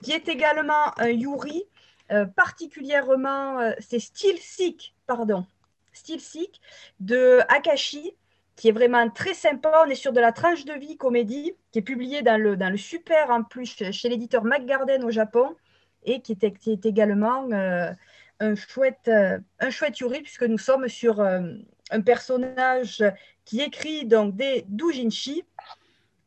qui 0.04 0.14
est 0.14 0.28
également 0.28 0.98
un 0.98 1.10
Yuri 1.10 1.66
euh, 2.12 2.26
particulièrement, 2.26 3.60
euh, 3.60 3.72
c'est 3.80 4.00
Style 4.00 4.40
Sick, 4.40 4.96
pardon, 5.06 5.46
Style 6.00 6.22
Sick 6.22 6.62
de 7.00 7.40
Akashi, 7.50 8.16
qui 8.56 8.70
est 8.70 8.72
vraiment 8.72 9.10
très 9.10 9.34
sympa. 9.34 9.84
On 9.86 9.90
est 9.90 9.96
sur 9.96 10.14
de 10.14 10.20
la 10.20 10.32
tranche 10.32 10.66
de 10.66 10.74
vie 10.74 10.98
comédie, 10.98 11.54
qui 11.72 11.80
est 11.80 11.84
publié 11.84 12.22
dans 12.22 12.38
le, 12.38 12.78
super 12.78 13.30
en 13.30 13.44
plus 13.44 13.92
chez 13.92 14.10
l'éditeur 14.10 14.44
McGarden 14.44 15.04
au 15.04 15.12
Japon, 15.12 15.56
et 16.04 16.22
qui 16.22 16.38
est, 16.42 16.58
qui 16.58 16.80
également 16.84 17.48
euh, 17.52 17.92
un, 18.40 18.56
chouette, 18.56 19.10
un 19.60 19.70
chouette 19.70 20.00
yuri, 20.00 20.22
puisque 20.22 20.44
nous 20.44 20.58
sommes 20.58 20.88
sur 20.88 21.22
un 21.22 22.02
personnage 22.02 23.04
qui 23.46 23.62
écrit 23.62 24.06
donc 24.06 24.36
des 24.36 24.66
doujinshi, 24.68 25.44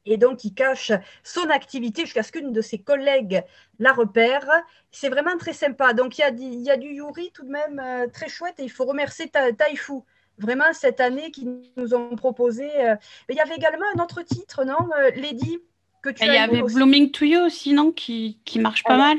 et 0.05 0.17
donc 0.17 0.45
il 0.45 0.53
cache 0.55 0.93
son 1.23 1.49
activité 1.51 2.03
jusqu'à 2.03 2.23
ce 2.23 2.33
qu'une 2.33 2.53
de 2.53 2.61
ses 2.61 2.79
collègues 2.79 3.43
la 3.83 3.93
repère. 3.93 4.47
C'est 4.91 5.09
vraiment 5.09 5.37
très 5.39 5.53
sympa. 5.53 5.93
Donc 5.93 6.19
il 6.19 6.21
y 6.23 6.25
a, 6.25 6.31
il 6.31 6.63
y 6.63 6.71
a 6.71 6.77
du 6.77 6.89
Yuri 6.89 7.31
tout 7.35 7.45
de 7.45 7.51
même 7.51 7.81
euh, 7.81 8.07
très 8.07 8.29
chouette 8.29 8.55
et 8.59 8.65
il 8.65 8.71
faut 8.71 8.85
remercier 8.85 9.29
Taifu 9.29 10.01
vraiment 10.39 10.73
cette 10.73 11.01
année 11.01 11.31
qui 11.31 11.49
nous 11.77 11.95
ont 11.95 12.17
proposé. 12.17 12.65
Euh, 12.65 12.95
il 13.29 13.37
y 13.37 13.41
avait 13.41 13.57
également 13.57 13.85
un 13.95 14.03
autre 14.03 14.23
titre, 14.23 14.65
non, 14.65 14.89
euh, 14.99 15.11
Lady 15.17 15.59
que 16.03 16.11
tu 16.11 16.25
Il 16.25 16.33
y 16.33 16.37
avait 16.37 16.63
Blooming 16.63 17.11
to 17.11 17.25
You 17.25 17.41
aussi, 17.41 17.73
non, 17.75 17.93
qui, 17.93 18.39
qui 18.45 18.59
marche 18.59 18.83
pas 18.85 18.97
mal. 18.97 19.19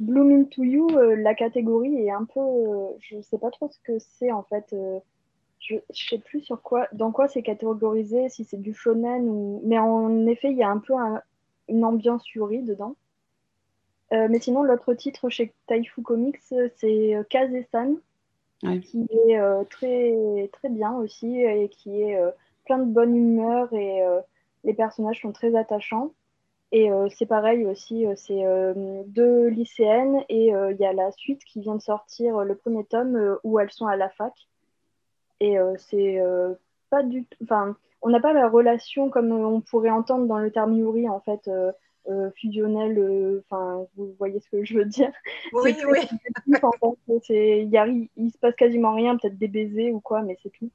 Blooming 0.00 0.48
to 0.48 0.64
You, 0.64 0.88
la 1.16 1.34
catégorie 1.34 1.94
est 2.06 2.10
un 2.10 2.24
peu, 2.24 2.40
je 3.00 3.16
ne 3.16 3.22
sais 3.22 3.38
pas 3.38 3.50
trop 3.50 3.70
ce 3.70 3.78
que 3.84 3.98
c'est 3.98 4.32
en 4.32 4.42
fait 4.42 4.74
je 5.60 5.74
ne 5.74 5.80
sais 5.90 6.18
plus 6.18 6.40
sur 6.40 6.62
quoi, 6.62 6.88
dans 6.92 7.12
quoi 7.12 7.28
c'est 7.28 7.42
catégorisé, 7.42 8.28
si 8.28 8.44
c'est 8.44 8.60
du 8.60 8.72
shonen 8.72 9.28
ou. 9.28 9.62
Mais 9.64 9.78
en 9.78 10.26
effet, 10.26 10.50
il 10.50 10.56
y 10.56 10.62
a 10.62 10.70
un 10.70 10.78
peu 10.78 10.94
une 11.68 11.84
ambiance 11.84 12.28
Yuri 12.34 12.62
dedans. 12.62 12.96
Euh, 14.12 14.28
mais 14.28 14.40
sinon, 14.40 14.62
l'autre 14.62 14.94
titre 14.94 15.28
chez 15.28 15.52
Taifu 15.66 16.02
Comics, 16.02 16.40
c'est 16.76 17.14
euh, 17.14 17.22
Kaze-san, 17.28 17.96
qui 18.82 19.06
est 19.28 19.38
euh, 19.38 19.64
très, 19.64 20.50
très 20.52 20.68
bien 20.68 20.94
aussi 20.96 21.40
et 21.40 21.68
qui 21.68 22.02
est 22.02 22.20
plein 22.66 22.78
de 22.78 22.92
bonne 22.92 23.16
humeur 23.16 23.72
et 23.72 24.02
les 24.64 24.74
personnages 24.74 25.22
sont 25.22 25.32
très 25.32 25.54
attachants. 25.56 26.12
Et 26.72 26.88
c'est 27.16 27.26
pareil 27.26 27.64
aussi, 27.66 28.06
c'est 28.16 28.44
deux 29.06 29.48
lycéennes 29.48 30.22
et 30.28 30.48
il 30.48 30.76
y 30.78 30.84
a 30.84 30.92
la 30.92 31.10
suite 31.12 31.42
qui 31.44 31.60
vient 31.60 31.74
de 31.74 31.80
sortir, 31.80 32.44
le 32.44 32.54
premier 32.54 32.84
tome, 32.84 33.38
où 33.44 33.58
elles 33.58 33.72
sont 33.72 33.86
à 33.86 33.96
la 33.96 34.10
fac. 34.10 34.34
Et 35.40 35.58
euh, 35.58 35.74
c'est 35.78 36.20
euh, 36.20 36.54
pas 36.90 37.02
du 37.02 37.24
tout. 37.24 37.38
Enfin, 37.42 37.76
on 38.02 38.10
n'a 38.10 38.20
pas 38.20 38.32
la 38.32 38.48
relation 38.48 39.10
comme 39.10 39.32
on 39.32 39.60
pourrait 39.60 39.90
entendre 39.90 40.26
dans 40.26 40.38
le 40.38 40.50
terme 40.50 40.76
Yuri, 40.76 41.08
en 41.08 41.20
fait. 41.20 41.50
Euh, 42.08 42.30
fusionnel, 42.34 43.42
enfin, 43.44 43.86
vous 43.94 44.14
voyez 44.18 44.40
ce 44.40 44.48
que 44.48 44.64
je 44.64 44.74
veux 44.74 44.84
dire. 44.86 45.12
Oui, 45.52 45.76
oui. 45.86 45.98
il, 47.28 48.08
il 48.16 48.30
se 48.32 48.38
passe 48.38 48.56
quasiment 48.56 48.94
rien, 48.94 49.16
peut-être 49.16 49.38
des 49.38 49.48
baisers 49.48 49.92
ou 49.92 50.00
quoi, 50.00 50.22
mais 50.22 50.36
c'est 50.42 50.50
tout. 50.50 50.70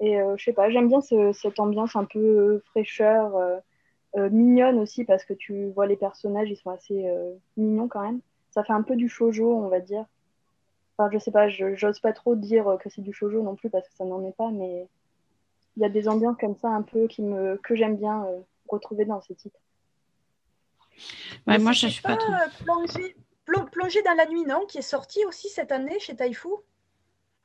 Et 0.00 0.18
je 0.36 0.44
sais 0.44 0.52
pas, 0.52 0.68
j'aime 0.70 0.88
bien 0.88 1.00
cette 1.00 1.58
ambiance 1.58 1.96
un 1.96 2.04
peu 2.04 2.60
fraîcheur, 2.66 3.32
mignonne 4.16 4.78
aussi, 4.78 5.04
parce 5.04 5.24
que 5.24 5.32
tu 5.32 5.70
vois 5.70 5.86
les 5.86 5.96
personnages, 5.96 6.50
ils 6.50 6.56
sont 6.56 6.70
assez 6.70 7.08
mignons 7.56 7.88
quand 7.88 8.02
même. 8.02 8.20
Ça 8.50 8.62
fait 8.64 8.72
un 8.72 8.82
peu 8.82 8.96
du 8.96 9.08
shojo, 9.08 9.52
on 9.52 9.68
va 9.68 9.80
dire. 9.80 10.04
Enfin, 10.96 11.10
je 11.12 11.18
sais 11.18 11.30
pas, 11.30 11.48
j'ose 11.48 12.00
pas 12.00 12.12
trop 12.12 12.34
dire 12.34 12.76
que 12.82 12.90
c'est 12.90 13.02
du 13.02 13.12
shoujo 13.12 13.42
non 13.42 13.54
plus 13.54 13.70
parce 13.70 13.88
que 13.88 13.94
ça 13.94 14.04
n'en 14.04 14.24
est 14.24 14.36
pas, 14.36 14.50
mais 14.50 14.86
il 15.76 15.82
y 15.82 15.86
a 15.86 15.88
des 15.88 16.08
ambiances 16.08 16.36
comme 16.38 16.56
ça 16.56 16.68
un 16.68 16.82
peu 16.82 17.06
qui 17.06 17.22
me, 17.22 17.56
que 17.58 17.74
j'aime 17.74 17.96
bien 17.96 18.26
retrouver 18.68 19.04
dans 19.04 19.20
ces 19.20 19.34
titres. 19.34 19.60
Moi, 21.46 21.72
je 21.72 21.86
suis 21.88 22.02
pas, 22.02 22.16
plongé, 23.72 24.02
dans 24.02 24.14
la 24.14 24.26
nuit, 24.26 24.44
non 24.44 24.66
Qui 24.66 24.78
est 24.78 24.82
sorti 24.82 25.24
aussi 25.24 25.48
cette 25.48 25.72
année 25.72 25.98
chez 26.00 26.16
Taifu? 26.16 26.48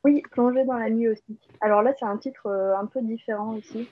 Oui, 0.04 0.22
Plongé 0.32 0.66
dans 0.66 0.78
la 0.78 0.90
nuit 0.90 1.10
aussi. 1.10 1.40
Alors 1.62 1.82
là, 1.82 1.94
c'est 1.98 2.06
un 2.06 2.18
titre 2.18 2.50
un 2.78 2.86
peu 2.86 3.02
différent 3.02 3.56
aussi 3.56 3.88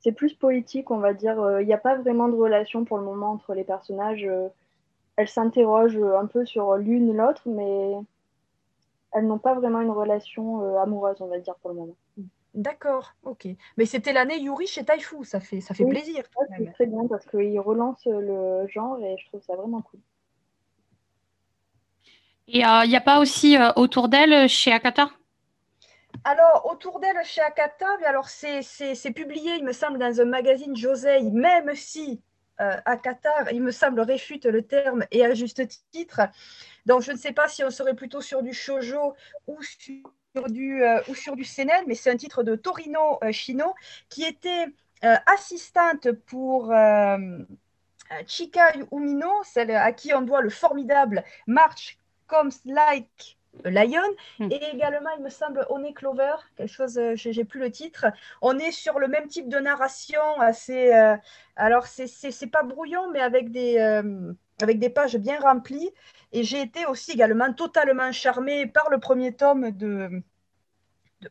c'est 0.00 0.12
plus 0.12 0.34
poétique, 0.34 0.90
on 0.90 0.98
va 0.98 1.14
dire. 1.14 1.60
Il 1.62 1.66
n'y 1.66 1.72
a 1.72 1.78
pas 1.78 1.96
vraiment 1.96 2.28
de 2.28 2.34
relation 2.34 2.84
pour 2.84 2.98
le 2.98 3.04
moment 3.04 3.32
entre 3.32 3.54
les 3.54 3.64
personnages. 3.64 4.28
Elles 5.16 5.28
s'interrogent 5.28 5.96
un 5.96 6.26
peu 6.26 6.44
sur 6.44 6.76
l'une 6.76 7.16
l'autre, 7.16 7.40
mais 7.46 7.94
elles 9.14 9.26
n'ont 9.26 9.38
pas 9.38 9.54
vraiment 9.54 9.80
une 9.80 9.90
relation 9.90 10.62
euh, 10.62 10.78
amoureuse, 10.78 11.16
on 11.20 11.26
va 11.26 11.38
dire, 11.38 11.54
pour 11.56 11.70
le 11.70 11.76
moment. 11.76 11.96
D'accord, 12.54 13.14
ok. 13.24 13.48
Mais 13.76 13.84
c'était 13.84 14.12
l'année 14.12 14.38
Yuri 14.38 14.68
chez 14.68 14.84
Taifu, 14.84 15.24
ça 15.24 15.40
fait, 15.40 15.60
ça 15.60 15.74
fait 15.74 15.84
plaisir. 15.84 16.22
c'est 16.56 16.72
très 16.72 16.86
bien 16.86 17.06
parce 17.08 17.26
qu'il 17.26 17.58
relance 17.58 18.06
le 18.06 18.66
genre 18.68 18.98
et 19.00 19.16
je 19.18 19.26
trouve 19.26 19.42
ça 19.42 19.56
vraiment 19.56 19.82
cool. 19.82 20.00
Et 22.46 22.58
il 22.58 22.64
euh, 22.64 22.86
n'y 22.86 22.96
a 22.96 23.00
pas 23.00 23.18
aussi 23.18 23.56
euh, 23.56 23.72
autour 23.76 24.08
d'elle 24.08 24.48
chez 24.48 24.72
Akata? 24.72 25.10
Alors, 26.22 26.70
autour 26.70 27.00
d'elle 27.00 27.22
chez 27.24 27.40
Akata, 27.40 27.86
alors 28.06 28.28
c'est 28.28 28.62
publié, 29.14 29.56
il 29.56 29.64
me 29.64 29.72
semble, 29.72 29.98
dans 29.98 30.20
un 30.20 30.24
magazine 30.24 30.76
Josei, 30.76 31.22
même 31.30 31.74
si 31.74 32.22
euh, 32.60 32.76
Akata, 32.84 33.50
il 33.52 33.62
me 33.62 33.72
semble, 33.72 34.00
réfute 34.00 34.44
le 34.44 34.62
terme 34.62 35.04
et 35.10 35.24
à 35.24 35.34
juste 35.34 35.62
titre. 35.90 36.20
Donc, 36.86 37.02
je 37.02 37.12
ne 37.12 37.16
sais 37.16 37.32
pas 37.32 37.48
si 37.48 37.64
on 37.64 37.70
serait 37.70 37.94
plutôt 37.94 38.20
sur 38.20 38.42
du 38.42 38.52
shoujo 38.52 39.14
ou 39.48 39.60
sur 39.62 40.12
du, 40.42 40.82
euh, 40.82 41.00
ou 41.08 41.14
sur 41.14 41.36
du 41.36 41.44
seinen, 41.44 41.84
mais 41.86 41.94
c'est 41.94 42.10
un 42.10 42.16
titre 42.16 42.42
de 42.42 42.56
Torino 42.56 43.18
euh, 43.22 43.32
Shino 43.32 43.74
qui 44.08 44.24
était 44.24 44.66
euh, 45.04 45.16
assistante 45.26 46.10
pour 46.12 46.72
Chika 48.26 48.72
Umino, 48.92 49.30
celle 49.44 49.70
à 49.70 49.92
qui 49.92 50.12
on 50.14 50.22
doit 50.22 50.40
le 50.40 50.50
formidable 50.50 51.24
March 51.46 51.98
Comes 52.26 52.52
Like 52.64 53.38
Lion, 53.64 54.00
hmm. 54.38 54.50
et 54.50 54.60
également, 54.72 55.10
il 55.16 55.22
me 55.22 55.30
semble, 55.30 55.66
On 55.70 55.84
est 55.84 55.92
Clover, 55.92 56.34
quelque 56.56 56.68
chose, 56.68 56.98
euh, 56.98 57.14
j'ai 57.14 57.44
plus 57.44 57.60
le 57.60 57.70
titre. 57.70 58.06
On 58.42 58.58
est 58.58 58.72
sur 58.72 58.98
le 58.98 59.08
même 59.08 59.28
type 59.28 59.48
de 59.48 59.58
narration, 59.58 60.40
assez. 60.40 60.92
Euh, 60.92 61.16
alors, 61.56 61.86
c'est 61.86 62.50
pas 62.50 62.62
brouillon, 62.62 63.10
mais 63.12 63.20
avec 63.20 63.50
des, 63.50 63.78
euh, 63.78 64.32
avec 64.60 64.78
des 64.78 64.90
pages 64.90 65.16
bien 65.16 65.38
remplies. 65.40 65.90
Et 66.34 66.42
j'ai 66.42 66.60
été 66.60 66.84
aussi 66.86 67.12
également 67.12 67.52
totalement 67.52 68.10
charmée 68.10 68.66
par 68.66 68.90
le 68.90 68.98
premier 68.98 69.34
tome 69.34 69.70
de, 69.70 70.10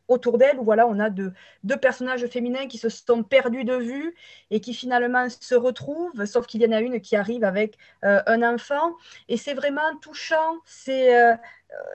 autour 0.08 0.38
d'elle, 0.38 0.58
où 0.58 0.64
voilà, 0.64 0.86
on 0.86 0.98
a 0.98 1.10
deux, 1.10 1.32
personnages 1.80 2.26
féminins 2.26 2.66
qui 2.66 2.78
se 2.78 2.88
sont 2.88 3.22
perdus 3.22 3.64
de 3.64 3.76
vue 3.76 4.14
et 4.50 4.60
qui 4.60 4.72
finalement 4.72 5.28
se 5.28 5.54
retrouvent, 5.54 6.24
sauf 6.24 6.46
qu'il 6.46 6.62
y 6.62 6.66
en 6.66 6.72
a 6.72 6.80
une 6.80 7.02
qui 7.02 7.16
arrive 7.16 7.44
avec 7.44 7.76
un 8.02 8.42
enfant. 8.42 8.94
Et 9.28 9.36
c'est 9.36 9.54
vraiment 9.54 9.94
touchant, 10.00 10.56
c'est 10.64 11.36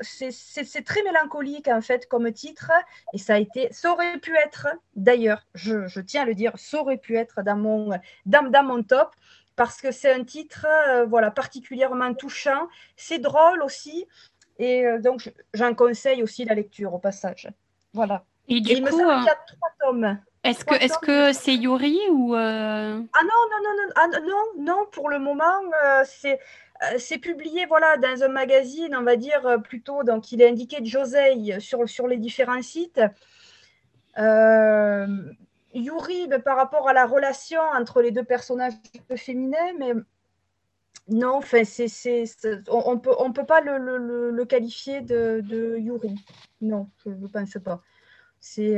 c'est 0.01 0.83
très 0.85 1.01
mélancolique 1.03 1.67
en 1.67 1.81
fait 1.81 2.07
comme 2.07 2.31
titre 2.31 2.71
et 3.13 3.17
ça 3.17 3.35
a 3.35 3.37
été, 3.37 3.69
ça 3.71 3.91
aurait 3.91 4.17
pu 4.17 4.35
être 4.35 4.67
d'ailleurs, 4.95 5.45
je, 5.53 5.99
tiens 6.01 6.23
à 6.23 6.25
le 6.25 6.35
dire, 6.35 6.53
ça 6.57 6.81
aurait 6.81 6.97
pu 6.97 7.15
être 7.17 7.43
dans 7.43 7.55
mon, 7.55 7.91
dans, 8.25 8.63
mon 8.63 8.83
top 8.83 9.15
parce 9.59 9.81
que 9.81 9.91
c'est 9.91 10.13
un 10.13 10.23
titre 10.23 10.65
euh, 10.87 11.05
voilà, 11.05 11.31
particulièrement 11.31 12.13
touchant, 12.13 12.67
c'est 12.95 13.19
drôle 13.19 13.61
aussi 13.61 14.07
et 14.57 14.85
euh, 14.85 14.99
donc 14.99 15.33
j'en 15.53 15.75
conseille 15.75 16.23
aussi 16.23 16.45
la 16.45 16.55
lecture 16.55 16.93
au 16.93 16.99
passage. 16.99 17.49
Voilà. 17.93 18.23
Et 18.47 18.61
du 18.61 18.81
coup, 18.81 18.99
il 18.99 19.25
y 19.25 19.29
a 19.29 19.37
trois 19.45 19.71
tomes. 19.81 20.17
Est-ce 20.43 20.63
que 20.63 20.75
est-ce 20.75 20.97
que 20.99 21.33
c'est 21.33 21.55
Yuri 21.55 21.99
ou 22.09 22.33
Ah 22.33 23.23
non 23.31 23.41
non 23.51 23.59
non 23.65 23.73
non 23.77 23.93
ah, 23.95 24.07
non 24.21 24.63
non 24.63 24.85
pour 24.91 25.09
le 25.09 25.19
moment 25.19 25.59
c'est 26.05 26.39
euh, 26.83 26.95
c'est 26.97 27.17
publié 27.17 27.65
voilà, 27.65 27.97
dans 27.97 28.23
un 28.23 28.29
magazine, 28.29 28.95
on 28.95 29.03
va 29.03 29.17
dire 29.17 29.45
euh, 29.45 29.57
plutôt, 29.57 30.03
donc 30.03 30.31
il 30.31 30.41
est 30.41 30.47
indiqué 30.47 30.79
de 30.79 30.85
Josei 30.85 31.59
sur, 31.59 31.87
sur 31.89 32.07
les 32.07 32.17
différents 32.17 32.61
sites. 32.61 33.01
Euh, 35.79 35.83
Yuri, 35.83 36.27
ben, 36.27 36.41
par 36.41 36.57
rapport 36.57 36.87
à 36.87 36.93
la 36.93 37.05
relation 37.05 37.61
entre 37.61 38.01
les 38.01 38.11
deux 38.11 38.23
personnages 38.23 38.73
féminins, 39.15 39.73
mais 39.77 39.93
non, 41.07 41.37
enfin, 41.37 41.63
c'est, 41.63 41.87
on 42.69 42.95
ne 42.95 42.99
peut, 42.99 43.15
on 43.17 43.31
peut 43.31 43.45
pas 43.45 43.61
le, 43.61 43.77
le, 44.29 44.45
qualifier 44.45 45.01
de, 45.01 45.41
de, 45.43 45.77
Yuri. 45.77 46.15
Non, 46.61 46.89
je 47.05 47.09
ne 47.09 47.27
pense 47.27 47.57
pas. 47.63 47.81
C'est. 48.39 48.77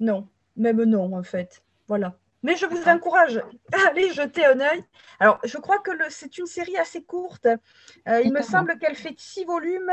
non, 0.00 0.28
même 0.56 0.82
non, 0.84 1.16
en 1.16 1.22
fait. 1.22 1.62
Voilà. 1.86 2.18
Mais 2.42 2.56
je 2.56 2.66
vous 2.66 2.88
encourage 2.88 3.38
à 3.72 3.88
aller 3.88 4.12
jeter 4.12 4.44
un 4.44 4.60
œil. 4.60 4.84
Alors, 5.18 5.40
je 5.44 5.58
crois 5.58 5.78
que 5.78 5.90
c'est 6.08 6.38
une 6.38 6.46
série 6.46 6.76
assez 6.76 7.02
courte. 7.02 7.46
Euh, 7.46 8.20
il 8.22 8.32
me 8.32 8.42
semble 8.42 8.78
qu'elle 8.78 8.94
fait 8.94 9.14
six 9.18 9.44
volumes. 9.44 9.90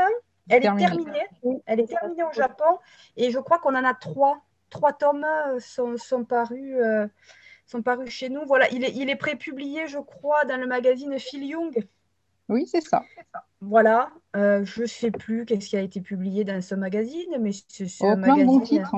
Elle 0.48 0.64
est 0.64 0.76
terminée. 0.76 1.26
Elle 1.66 1.80
est 1.80 1.88
terminée 1.88 2.22
au 2.22 2.32
Japon. 2.32 2.78
Et 3.16 3.30
je 3.30 3.38
crois 3.38 3.58
qu'on 3.58 3.74
en 3.74 3.84
a 3.84 3.94
trois. 3.94 4.42
Trois 4.70 4.92
tomes 4.92 5.24
euh, 5.24 5.58
sont, 5.60 6.24
parus, 6.24 6.76
euh, 6.76 7.06
sont 7.66 7.82
parus 7.82 8.10
chez 8.10 8.28
nous. 8.28 8.44
Voilà, 8.46 8.68
il 8.70 8.84
est, 8.84 8.94
il 8.94 9.10
est 9.10 9.16
prépublié, 9.16 9.86
je 9.86 9.98
crois, 9.98 10.44
dans 10.44 10.60
le 10.60 10.66
magazine 10.66 11.18
Phil 11.18 11.44
Young. 11.44 11.86
Oui, 12.48 12.66
c'est 12.66 12.80
ça. 12.80 13.02
Voilà. 13.60 14.10
je 14.34 14.82
ne 14.82 14.86
sais 14.86 15.10
plus 15.10 15.44
qu'est-ce 15.44 15.68
qui 15.68 15.76
a 15.76 15.80
été 15.80 16.00
publié 16.00 16.44
dans 16.44 16.62
ce 16.62 16.74
magazine, 16.74 17.38
mais 17.40 17.50
c'est 17.52 17.86
oh, 18.00 18.06
un 18.06 18.16
magazine. 18.16 18.46
Bon 18.46 18.60
titre. 18.60 18.94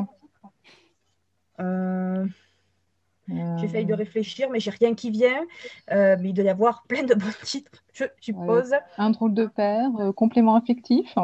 J'essaye 3.60 3.84
de 3.84 3.94
réfléchir, 3.94 4.48
mais 4.50 4.60
j'ai 4.60 4.70
rien 4.70 4.94
qui 4.94 5.10
vient. 5.10 5.44
Euh, 5.90 6.16
mais 6.20 6.30
il 6.30 6.32
doit 6.32 6.44
y 6.44 6.48
avoir 6.48 6.84
plein 6.84 7.02
de 7.02 7.14
bons 7.14 7.26
titres, 7.42 7.84
je 7.92 8.04
suppose. 8.20 8.74
un 8.96 9.10
drôle 9.10 9.34
de 9.34 9.46
père, 9.46 9.90
euh, 9.98 10.12
complément 10.12 10.54
affectif. 10.54 11.14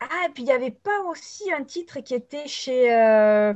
Ah, 0.00 0.26
et 0.26 0.28
puis 0.30 0.44
il 0.44 0.46
n'y 0.46 0.52
avait 0.52 0.70
pas 0.70 1.00
aussi 1.08 1.52
un 1.52 1.64
titre 1.64 2.00
qui 2.00 2.14
était 2.14 2.46
chez, 2.46 2.94
euh, 2.94 3.52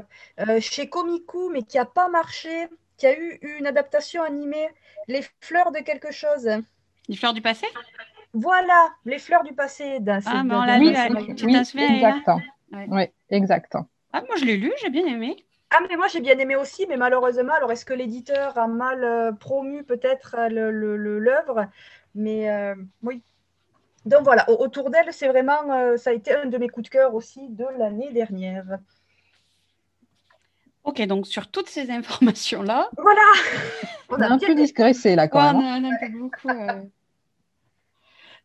chez 0.60 0.88
Komiku, 0.88 1.50
mais 1.50 1.62
qui 1.62 1.76
n'a 1.76 1.84
pas 1.84 2.08
marché, 2.08 2.68
qui 2.96 3.06
a 3.06 3.18
eu 3.18 3.38
une 3.42 3.66
adaptation 3.66 4.22
animée, 4.22 4.68
Les 5.08 5.22
fleurs 5.40 5.70
de 5.70 5.78
quelque 5.78 6.10
chose. 6.10 6.48
Les 7.08 7.16
fleurs 7.16 7.32
du 7.32 7.42
passé? 7.42 7.66
Voilà, 8.32 8.90
Les 9.04 9.18
fleurs 9.18 9.44
du 9.44 9.52
passé. 9.52 9.98
Ah, 10.24 10.42
mais 10.44 10.54
on 10.54 10.62
l'a 10.64 10.78
lu, 10.78 11.34
tu 11.36 11.46
t'en 11.46 11.64
souviens 11.64 12.22
Oui, 12.88 13.04
exact. 13.30 13.76
Ah, 14.12 14.22
moi 14.26 14.36
je 14.36 14.44
l'ai 14.44 14.56
lu, 14.56 14.72
j'ai 14.80 14.90
bien 14.90 15.06
aimé. 15.06 15.36
Ah, 15.70 15.78
mais 15.88 15.96
moi 15.96 16.06
j'ai 16.08 16.20
bien 16.20 16.38
aimé 16.38 16.54
aussi, 16.56 16.86
mais 16.86 16.96
malheureusement, 16.98 17.54
alors 17.54 17.72
est-ce 17.72 17.86
que 17.86 17.94
l'éditeur 17.94 18.58
a 18.58 18.66
mal 18.66 19.02
euh, 19.04 19.32
promu 19.32 19.84
peut-être 19.84 20.36
euh, 20.38 20.48
l'œuvre? 20.50 21.66
Mais 22.14 22.50
euh, 22.50 22.74
oui. 23.02 23.22
Donc 24.04 24.22
voilà, 24.24 24.48
autour 24.50 24.90
d'elle, 24.90 25.12
c'est 25.12 25.28
vraiment, 25.28 25.96
ça 25.96 26.10
a 26.10 26.12
été 26.12 26.34
un 26.34 26.46
de 26.46 26.58
mes 26.58 26.68
coups 26.68 26.84
de 26.84 26.90
cœur 26.90 27.14
aussi 27.14 27.48
de 27.48 27.64
l'année 27.78 28.12
dernière. 28.12 28.64
Ok, 30.84 31.00
donc 31.06 31.26
sur 31.26 31.48
toutes 31.48 31.68
ces 31.68 31.90
informations-là. 31.90 32.90
Voilà 32.98 33.22
On 34.10 34.20
a, 34.20 34.26
un 34.26 34.38
peu 34.38 34.54
disgraissé 34.54 35.14
là 35.14 35.28
quand 35.28 35.40
même. 35.40 35.56
On 35.56 35.84
a, 35.84 35.88
un 35.88 35.98
peu 36.00 36.18
beaucoup. 36.18 36.48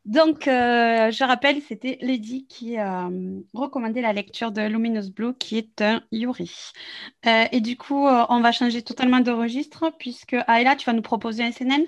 Donc, 0.06 0.48
euh, 0.48 1.12
je 1.12 1.24
rappelle, 1.26 1.62
c'était 1.62 1.98
Lady 2.02 2.46
qui 2.48 2.78
a 2.78 3.08
euh, 3.08 3.42
recommandé 3.54 4.00
la 4.00 4.14
lecture 4.14 4.54
de 4.54 4.62
Luminous 4.62 5.12
Blue, 5.12 5.34
qui 5.34 5.58
est 5.58 5.82
un 5.82 6.02
Yuri. 6.14 6.72
Euh, 7.26 7.44
et 7.52 7.60
du 7.60 7.76
coup, 7.76 8.08
on 8.08 8.40
va 8.40 8.54
changer 8.54 8.82
totalement 8.84 9.20
de 9.20 9.32
registre, 9.32 9.92
puisque 10.00 10.38
Ayla, 10.48 10.78
tu 10.78 10.86
vas 10.86 10.94
nous 10.94 11.02
proposer 11.02 11.44
un 11.44 11.52
CNN 11.52 11.84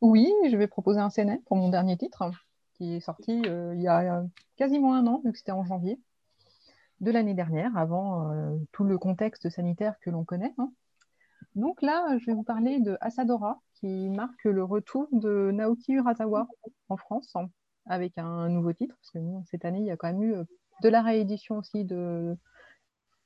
Oui, 0.00 0.32
je 0.48 0.56
vais 0.56 0.68
proposer 0.68 1.00
un 1.00 1.10
CNN 1.10 1.40
pour 1.46 1.56
mon 1.56 1.68
dernier 1.68 1.96
titre, 1.96 2.22
est 2.84 3.00
sorti 3.00 3.42
il 3.42 3.80
y 3.80 3.88
a 3.88 4.24
quasiment 4.56 4.94
un 4.94 5.06
an, 5.06 5.20
vu 5.24 5.32
que 5.32 5.38
c'était 5.38 5.52
en 5.52 5.64
janvier 5.64 5.98
de 7.00 7.10
l'année 7.10 7.34
dernière, 7.34 7.76
avant 7.76 8.30
tout 8.70 8.84
le 8.84 8.96
contexte 8.96 9.50
sanitaire 9.50 9.98
que 10.00 10.10
l'on 10.10 10.24
connaît. 10.24 10.54
Hein. 10.58 10.72
Donc 11.54 11.82
là, 11.82 12.16
je 12.18 12.26
vais 12.26 12.32
vous 12.32 12.44
parler 12.44 12.80
de 12.80 12.96
Asadora, 13.00 13.60
qui 13.74 14.08
marque 14.08 14.44
le 14.44 14.64
retour 14.64 15.08
de 15.12 15.50
Naoki 15.52 15.92
Urasawa 15.92 16.46
en 16.88 16.96
France, 16.96 17.34
avec 17.86 18.16
un 18.16 18.48
nouveau 18.48 18.72
titre, 18.72 18.94
parce 18.96 19.10
que 19.10 19.18
cette 19.50 19.64
année, 19.64 19.80
il 19.80 19.86
y 19.86 19.90
a 19.90 19.96
quand 19.96 20.06
même 20.06 20.22
eu 20.22 20.34
euh, 20.34 20.44
de 20.82 20.88
la 20.88 21.02
réédition 21.02 21.58
aussi 21.58 21.84
de, 21.84 22.36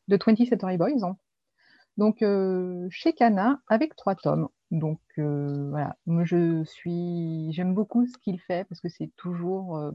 de 0.09 0.19
20 0.25 0.45
Century 0.47 0.77
Boys. 0.77 1.17
Donc, 1.97 2.23
euh, 2.23 2.87
chez 2.91 3.13
Kana, 3.15 3.61
avec 3.69 3.97
trois 3.97 4.15
tomes. 4.15 4.49
Donc, 4.71 5.01
euh, 5.19 5.71
voilà, 5.71 5.97
moi, 6.07 6.25
je 6.25 6.65
suis, 6.65 7.53
j'aime 7.53 7.75
beaucoup 7.75 8.07
ce 8.07 8.19
qu'il 8.19 8.41
fait, 8.41 8.67
parce 8.69 8.81
que 8.81 8.89
c'est 8.89 9.11
toujours 9.17 9.93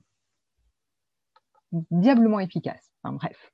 diablement 1.91 2.39
efficace. 2.39 2.91
Enfin, 3.03 3.15
bref. 3.15 3.51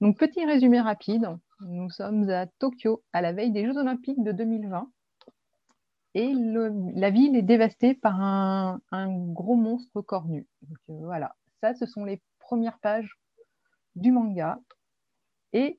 Donc, 0.00 0.18
petit 0.18 0.44
résumé 0.44 0.80
rapide. 0.80 1.28
Nous 1.60 1.90
sommes 1.90 2.28
à 2.28 2.46
Tokyo, 2.46 3.04
à 3.12 3.20
la 3.20 3.32
veille 3.32 3.52
des 3.52 3.64
Jeux 3.64 3.76
Olympiques 3.76 4.22
de 4.22 4.32
2020. 4.32 4.90
Et 6.14 6.34
la 6.34 7.10
ville 7.10 7.36
est 7.36 7.42
dévastée 7.42 7.94
par 7.94 8.20
un, 8.20 8.80
gros 9.32 9.56
monstre 9.56 10.02
cornu. 10.02 10.46
Donc, 10.62 10.78
euh, 10.90 11.04
voilà, 11.04 11.36
ça, 11.60 11.74
ce 11.74 11.86
sont 11.86 12.04
les 12.04 12.20
premières 12.38 12.78
pages 12.80 13.16
du 13.94 14.12
manga. 14.12 14.58
Et 15.52 15.78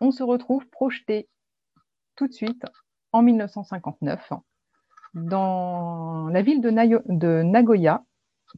on 0.00 0.10
se 0.10 0.22
retrouve 0.22 0.66
projeté 0.68 1.28
tout 2.16 2.26
de 2.26 2.32
suite 2.32 2.64
en 3.12 3.22
1959 3.22 4.32
dans 5.14 6.28
la 6.28 6.42
ville 6.42 6.60
de, 6.60 7.42
Nagoya, 7.42 8.04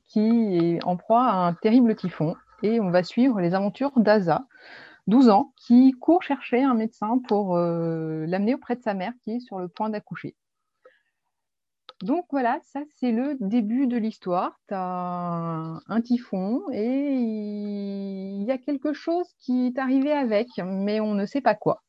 qui 0.05 0.56
est 0.56 0.85
en 0.85 0.97
proie 0.97 1.24
à 1.24 1.47
un 1.47 1.55
terrible 1.55 1.94
typhon. 1.94 2.35
Et 2.62 2.81
on 2.81 2.90
va 2.90 3.05
suivre 3.05 3.40
les 3.40 3.55
aventures 3.55 3.93
d'Asa, 4.01 4.47
12 5.06 5.28
ans, 5.28 5.52
qui 5.56 5.93
court 5.93 6.23
chercher 6.23 6.62
un 6.65 6.74
médecin 6.74 7.20
pour 7.28 7.56
euh, 7.56 8.27
l'amener 8.27 8.55
auprès 8.55 8.74
de 8.74 8.82
sa 8.82 8.94
mère 8.94 9.12
qui 9.23 9.36
est 9.36 9.40
sur 9.40 9.60
le 9.60 9.69
point 9.69 9.90
d'accoucher. 9.90 10.35
Donc 12.02 12.26
voilà, 12.30 12.60
ça 12.62 12.80
c'est 12.96 13.10
le 13.10 13.36
début 13.40 13.88
de 13.88 13.96
l'histoire. 13.96 14.60
Tu 14.68 14.74
as 14.74 15.80
un, 15.88 16.00
typhon 16.00 16.62
et 16.72 17.12
il 17.14 18.44
y 18.44 18.50
a 18.52 18.58
quelque 18.58 18.92
chose 18.92 19.26
qui 19.38 19.66
est 19.66 19.78
arrivé 19.78 20.12
avec, 20.12 20.48
mais 20.64 21.00
on 21.00 21.14
ne 21.14 21.26
sait 21.26 21.40
pas 21.40 21.56
quoi. 21.56 21.82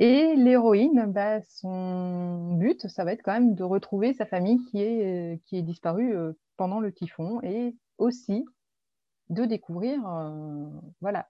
Et 0.00 0.34
l'héroïne, 0.36 1.06
bah, 1.06 1.40
son 1.42 2.54
but, 2.56 2.88
ça 2.88 3.04
va 3.04 3.12
être 3.12 3.22
quand 3.22 3.32
même 3.32 3.54
de 3.54 3.62
retrouver 3.62 4.12
sa 4.12 4.26
famille 4.26 4.58
qui 4.70 4.82
est, 4.82 5.40
qui 5.46 5.56
est 5.56 5.62
disparue 5.62 6.14
euh, 6.16 6.32
pendant 6.56 6.80
le 6.80 6.92
typhon 6.92 7.40
et 7.42 7.74
aussi 7.98 8.44
de 9.30 9.44
découvrir 9.44 10.06
euh, 10.06 10.66
voilà, 11.00 11.28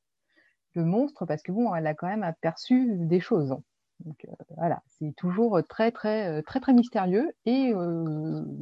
le 0.75 0.85
monstre 0.85 1.27
parce 1.27 1.43
que 1.43 1.53
bon, 1.53 1.75
elle 1.75 1.87
a 1.87 1.95
quand 1.95 2.09
même 2.09 2.23
aperçu 2.23 2.97
des 2.99 3.21
choses. 3.21 3.55
Donc 4.05 4.27
euh, 4.27 4.33
voilà, 4.57 4.83
c'est 4.89 5.15
toujours 5.17 5.61
très 5.69 5.91
très 5.91 6.43
très 6.43 6.61
très 6.61 6.73
mystérieux 6.73 7.33
et 7.47 7.73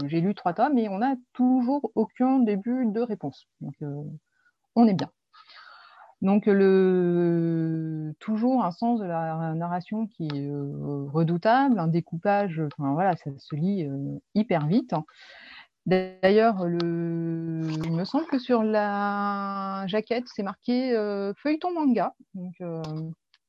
j'ai 0.06 0.20
lu 0.20 0.34
trois 0.34 0.54
tomes 0.54 0.78
et 0.78 0.88
on 0.88 0.98
n'a 0.98 1.16
toujours 1.32 1.90
aucun 1.94 2.38
début 2.38 2.86
de 2.86 3.00
réponse. 3.00 3.46
Donc 3.60 3.74
on 4.74 4.86
est 4.86 4.94
bien. 4.94 5.10
Donc, 6.22 6.46
le, 6.46 8.14
toujours 8.20 8.64
un 8.64 8.70
sens 8.70 9.00
de 9.00 9.04
la 9.04 9.54
narration 9.54 10.06
qui 10.06 10.28
est 10.28 10.50
euh, 10.50 11.08
redoutable, 11.12 11.80
un 11.80 11.88
découpage, 11.88 12.62
voilà, 12.78 13.16
ça 13.16 13.30
se 13.36 13.56
lit 13.56 13.84
euh, 13.84 14.20
hyper 14.36 14.68
vite. 14.68 14.94
D'ailleurs, 15.86 16.64
le... 16.64 17.62
il 17.84 17.92
me 17.92 18.04
semble 18.04 18.26
que 18.26 18.38
sur 18.38 18.62
la 18.62 19.84
jaquette, 19.88 20.28
c'est 20.32 20.44
marqué 20.44 20.96
euh, 20.96 21.34
feuilleton 21.34 21.74
manga. 21.74 22.14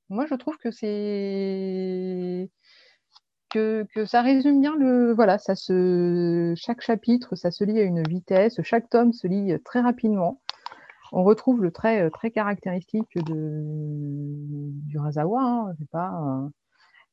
Moi, 0.09 0.25
je 0.25 0.35
trouve 0.35 0.57
que 0.57 0.71
c'est 0.71 2.49
que, 3.49 3.85
ça 4.05 4.21
résume 4.21 4.61
bien 4.61 4.75
le. 4.75 5.13
Voilà, 5.13 5.38
chaque 5.38 6.81
chapitre, 6.81 7.35
ça 7.35 7.51
se 7.51 7.63
lit 7.63 7.80
à 7.80 7.84
une 7.84 8.03
vitesse, 8.07 8.61
chaque 8.63 8.89
tome 8.89 9.13
se 9.13 9.27
lit 9.27 9.55
très 9.63 9.81
rapidement 9.81 10.41
on 11.13 11.23
retrouve 11.23 11.61
le 11.61 11.71
trait 11.71 12.09
très 12.09 12.31
caractéristique 12.31 13.15
de, 13.15 13.61
du 14.88 14.97
Razawa. 14.97 15.41
Hein, 15.41 15.75
pas, 15.91 16.09
euh, 16.09 16.49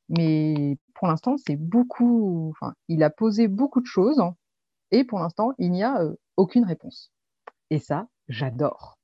mais 0.09 0.77
pour 0.95 1.07
l'instant, 1.07 1.37
c'est 1.37 1.55
beaucoup. 1.55 2.49
Enfin, 2.51 2.73
il 2.87 3.03
a 3.03 3.11
posé 3.11 3.47
beaucoup 3.47 3.79
de 3.79 3.85
choses 3.85 4.21
et 4.89 5.03
pour 5.03 5.19
l'instant, 5.19 5.53
il 5.59 5.71
n'y 5.71 5.83
a 5.83 6.01
euh, 6.01 6.15
aucune 6.35 6.65
réponse. 6.65 7.13
Et 7.69 7.79
ça, 7.79 8.07
j'adore. 8.27 8.97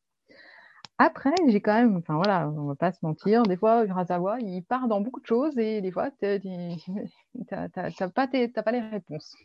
Après, 0.99 1.34
j'ai 1.48 1.61
quand 1.61 1.76
même, 1.76 1.98
enfin 1.98 2.15
voilà, 2.15 2.49
on 2.49 2.65
va 2.65 2.76
pas 2.76 2.91
se 2.91 2.99
mentir, 3.03 3.44
des 3.44 3.56
fois, 3.56 3.86
Urasawa, 3.86 4.40
il 4.40 4.64
part 4.64 4.88
dans 4.88 4.99
beaucoup 4.99 5.19
de 5.19 5.28
choses 5.28 5.57
et 5.60 5.82
des 5.82 5.91
fois, 5.91 6.10
tu 6.11 6.26
n'as 7.52 7.69
pas, 8.10 8.28
pas 8.28 8.72
les 8.72 8.82
réponses. 8.82 9.36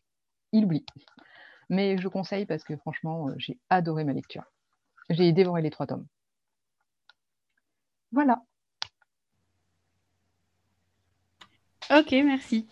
Il 0.53 0.65
oublie. 0.65 0.85
Mais 1.69 1.99
je 1.99 2.09
conseille 2.09 2.47
parce 2.47 2.65
que 2.65 2.77
franchement, 2.77 3.29
j'ai 3.37 3.59
adoré 3.71 4.05
ma 4.05 4.13
lecture. 4.13 4.45
J'ai 5.11 5.33
dévoré 5.33 5.63
les 5.63 5.71
trois 5.71 5.87
tomes. 5.87 6.07
Voilà. 8.13 8.43
Ok, 11.91 12.13
merci. 12.13 12.67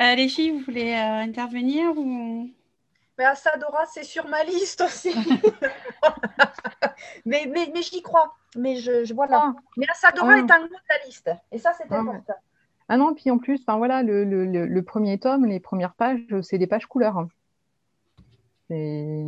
Euh, 0.00 0.14
les 0.14 0.28
filles, 0.28 0.50
vous 0.52 0.60
voulez 0.60 0.92
euh, 0.92 1.22
intervenir 1.22 1.96
ou... 1.96 2.50
Mais 3.18 3.24
Asadora, 3.24 3.84
c'est 3.86 4.04
sur 4.04 4.28
ma 4.28 4.44
liste 4.44 4.80
aussi. 4.80 5.12
mais, 7.30 7.46
mais, 7.46 7.70
mais 7.72 7.82
j'y 7.82 8.02
crois. 8.02 8.34
Mais 8.56 8.76
je, 8.76 9.14
voilà. 9.14 9.54
Ah. 9.56 9.56
Mais 9.76 9.86
Asadora 9.88 10.32
ah. 10.34 10.38
est 10.38 10.50
un 10.50 10.64
de 10.66 10.70
la 10.88 11.06
liste. 11.06 11.30
Et 11.52 11.58
ça, 11.58 11.72
c'est 11.78 11.86
ah. 11.90 12.00
important. 12.00 12.34
Ah 12.88 12.96
non, 12.96 13.14
puis 13.14 13.30
en 13.30 13.38
plus, 13.38 13.64
voilà, 13.66 14.02
le, 14.02 14.24
le, 14.24 14.44
le, 14.44 14.82
premier 14.82 15.18
tome, 15.18 15.46
les 15.46 15.60
premières 15.60 15.94
pages, 15.94 16.40
c'est 16.42 16.58
des 16.58 16.66
pages 16.66 16.86
couleurs. 16.86 17.24
C'est 18.66 19.24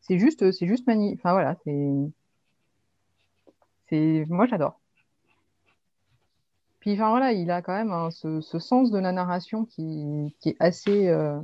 c'est 0.00 0.18
juste, 0.18 0.52
c'est 0.52 0.66
juste 0.66 0.86
magnifique. 0.86 1.18
Enfin 1.20 1.32
voilà, 1.32 1.56
c'est, 1.64 1.92
c'est, 3.88 4.24
moi 4.28 4.46
j'adore. 4.46 4.80
Puis 6.80 6.94
enfin 6.94 7.10
voilà, 7.10 7.32
il 7.32 7.50
a 7.50 7.62
quand 7.62 7.74
même 7.74 8.10
ce, 8.10 8.40
sens 8.58 8.90
de 8.90 8.98
la 8.98 9.12
narration 9.12 9.64
qui, 9.64 10.32
est 10.46 10.56
assez, 10.60 11.08
euh, 11.08 11.38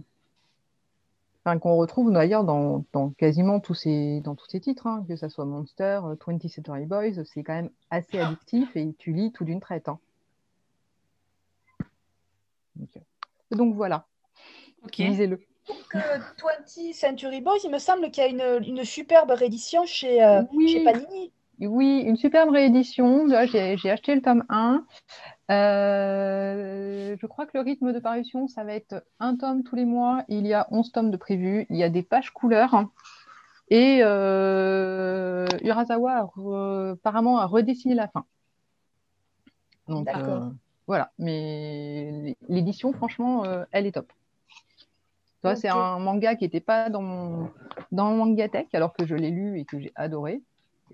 enfin, 1.44 1.58
qu'on 1.58 1.76
retrouve 1.76 2.10
d'ailleurs 2.12 2.44
dans, 2.44 2.84
quasiment 3.18 3.60
tous 3.60 3.74
ces, 3.74 4.20
dans 4.20 4.34
tous 4.34 4.46
ces 4.48 4.60
titres, 4.60 4.86
hein, 4.86 5.04
que 5.06 5.16
ce 5.16 5.28
soit 5.28 5.44
Monster, 5.44 6.00
20 6.26 6.48
Century 6.48 6.86
Boys, 6.86 7.24
c'est 7.24 7.42
quand 7.42 7.54
même 7.54 7.70
assez 7.90 8.18
addictif 8.18 8.74
et 8.76 8.94
tu 8.98 9.12
lis 9.12 9.32
tout 9.32 9.44
d'une 9.44 9.60
traite. 9.60 9.88
Hein. 9.88 9.98
Donc, 13.50 13.74
voilà. 13.74 14.06
Lisez-le. 14.98 15.40
Donc, 15.68 15.94
20 15.94 16.92
Century 16.92 17.40
Boys, 17.40 17.58
il 17.64 17.70
me 17.70 17.78
semble 17.78 18.10
qu'il 18.10 18.22
y 18.22 18.26
a 18.26 18.30
une, 18.30 18.64
une 18.66 18.84
superbe 18.84 19.30
réédition 19.30 19.84
chez, 19.86 20.22
euh, 20.24 20.42
chez, 20.66 20.82
Panini. 20.82 21.32
Oui, 21.60 22.02
une 22.06 22.16
superbe 22.16 22.50
réédition. 22.50 23.26
J'ai 23.46 23.90
acheté 23.90 24.14
le 24.14 24.22
tome 24.22 24.44
1. 24.48 24.84
Euh, 25.50 27.16
je 27.20 27.26
crois 27.26 27.46
que 27.46 27.52
le 27.54 27.60
rythme 27.60 27.92
de 27.92 27.98
parution, 27.98 28.48
ça 28.48 28.64
va 28.64 28.74
être 28.74 29.04
un 29.20 29.36
tome 29.36 29.62
tous 29.62 29.76
les 29.76 29.84
mois. 29.84 30.24
Il 30.28 30.46
y 30.46 30.54
a 30.54 30.66
11 30.70 30.92
tomes 30.92 31.10
de 31.10 31.16
prévu. 31.16 31.66
Il 31.70 31.76
y 31.76 31.82
a 31.82 31.88
des 31.88 32.02
pages 32.02 32.30
couleurs. 32.30 32.84
Et 33.68 34.00
euh, 34.02 35.46
Urasawa 35.62 36.30
apparemment 36.92 37.38
a 37.38 37.46
redessiné 37.46 37.94
la 37.94 38.08
fin. 38.08 38.24
Donc 39.88 40.08
voilà, 40.86 41.12
mais 41.18 42.36
l'édition, 42.48 42.92
franchement, 42.92 43.44
elle 43.70 43.86
est 43.86 43.92
top. 43.92 44.12
C'est 45.56 45.68
un 45.68 45.98
manga 45.98 46.34
qui 46.36 46.44
n'était 46.44 46.60
pas 46.60 46.88
dans 46.88 47.02
mon, 47.02 47.50
dans 47.92 48.10
mon 48.10 48.24
mangatech, 48.26 48.74
alors 48.74 48.94
que 48.94 49.06
je 49.06 49.14
l'ai 49.14 49.30
lu 49.30 49.58
et 49.58 49.64
que 49.64 49.78
j'ai 49.78 49.92
adoré. 49.94 50.42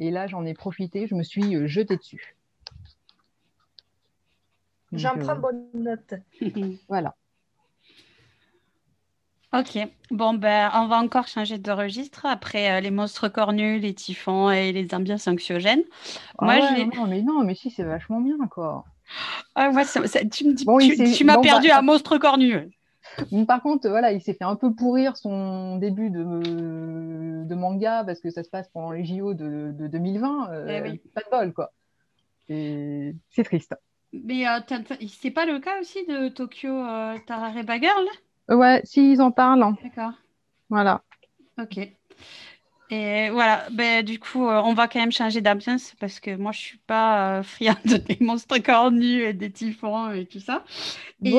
Et 0.00 0.10
là, 0.10 0.26
j'en 0.26 0.46
ai 0.46 0.54
profité, 0.54 1.06
je 1.06 1.14
me 1.14 1.22
suis 1.22 1.54
euh, 1.54 1.66
jetée 1.66 1.98
dessus. 1.98 2.34
J'en 4.92 5.16
prends 5.18 5.36
euh, 5.36 5.40
bonne 5.40 5.66
note. 5.74 6.14
voilà. 6.88 7.14
Ok, 9.52 9.78
bon 10.12 10.34
ben 10.34 10.70
on 10.74 10.86
va 10.86 10.98
encore 10.98 11.26
changer 11.26 11.58
de 11.58 11.72
registre 11.72 12.24
après 12.24 12.70
euh, 12.70 12.80
les 12.80 12.92
monstres 12.92 13.28
cornus, 13.28 13.82
les 13.82 13.94
typhons 13.94 14.48
et 14.48 14.72
les 14.72 14.94
ambiances 14.94 15.26
anxiogènes. 15.26 15.82
Ah 16.38 16.44
Moi, 16.44 16.84
non, 16.94 17.06
mais 17.06 17.20
non, 17.20 17.44
mais 17.44 17.54
si 17.54 17.70
c'est 17.70 17.82
vachement 17.82 18.20
bien 18.20 18.36
encore. 18.40 18.84
Ah, 19.56 19.70
tu 19.84 20.44
me 20.46 20.52
dis, 20.52 21.14
tu, 21.14 21.24
m'as 21.24 21.38
perdu 21.38 21.68
bah, 21.68 21.78
un 21.78 21.82
monstre 21.82 22.16
cornu. 22.16 22.70
Par 23.46 23.62
contre, 23.62 23.88
voilà, 23.88 24.12
il 24.12 24.20
s'est 24.20 24.34
fait 24.34 24.44
un 24.44 24.56
peu 24.56 24.74
pourrir 24.74 25.16
son 25.16 25.76
début 25.76 26.10
de, 26.10 27.44
de 27.44 27.54
manga 27.54 28.04
parce 28.04 28.20
que 28.20 28.30
ça 28.30 28.42
se 28.42 28.48
passe 28.48 28.68
pendant 28.68 28.92
les 28.92 29.04
JO 29.04 29.34
de, 29.34 29.72
2020. 29.72 30.50
Euh, 30.50 30.82
eh 30.84 30.98
pas 31.14 31.22
de 31.22 31.30
bol, 31.30 31.52
quoi. 31.52 31.72
C'est 32.48 33.44
triste. 33.44 33.74
Mais 34.12 34.48
euh, 34.48 34.58
c'est 35.08 35.30
pas 35.30 35.46
le 35.46 35.60
cas 35.60 35.80
aussi 35.80 36.04
de 36.06 36.28
Tokyo 36.28 36.68
euh, 36.68 37.16
Tarareba 37.26 37.80
Girl? 37.80 38.06
Ouais, 38.48 38.80
si, 38.84 39.12
ils 39.12 39.22
en 39.22 39.30
parlent. 39.30 39.62
Hein. 39.62 39.76
D'accord. 39.82 40.12
Voilà. 40.68 41.02
Ok. 41.60 41.78
Et 42.92 43.30
voilà, 43.30 43.68
ben, 43.70 44.04
du 44.04 44.18
coup, 44.18 44.48
euh, 44.48 44.60
on 44.64 44.74
va 44.74 44.88
quand 44.88 44.98
même 44.98 45.12
changer 45.12 45.40
d'ambiance 45.40 45.94
parce 46.00 46.18
que 46.18 46.34
moi, 46.34 46.50
je 46.50 46.58
suis 46.58 46.78
pas 46.78 47.40
friande 47.44 47.76
des 47.84 48.18
monstres 48.20 48.58
cornus 48.58 49.22
et 49.22 49.32
des 49.32 49.52
typhons 49.52 50.10
et 50.10 50.26
tout 50.26 50.40
ça. 50.40 50.64
Et, 51.24 51.38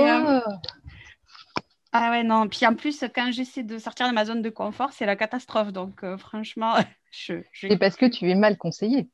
ah 1.94 2.12
ouais, 2.12 2.24
non. 2.24 2.48
Puis 2.48 2.66
en 2.66 2.76
plus, 2.76 3.04
quand 3.14 3.32
j'essaie 3.32 3.64
de 3.64 3.78
sortir 3.78 4.08
de 4.08 4.14
ma 4.14 4.26
zone 4.26 4.42
de 4.42 4.50
confort, 4.50 4.94
c'est 4.94 5.06
la 5.06 5.16
catastrophe. 5.16 5.74
Donc, 5.74 6.04
euh, 6.04 6.18
franchement, 6.18 6.76
je. 7.12 7.42
C'est 7.54 7.78
parce 7.78 7.98
que 7.98 8.06
tu 8.06 8.30
es 8.30 8.36
mal 8.36 8.58
conseillé. 8.58 9.10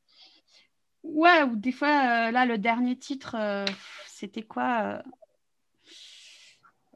Ouais, 1.02 1.42
ou 1.42 1.56
des 1.56 1.72
fois, 1.72 1.88
euh, 1.88 2.30
là, 2.30 2.44
le 2.44 2.58
dernier 2.58 2.96
titre, 2.96 3.36
euh, 3.38 3.64
c'était 4.06 4.42
quoi 4.42 5.02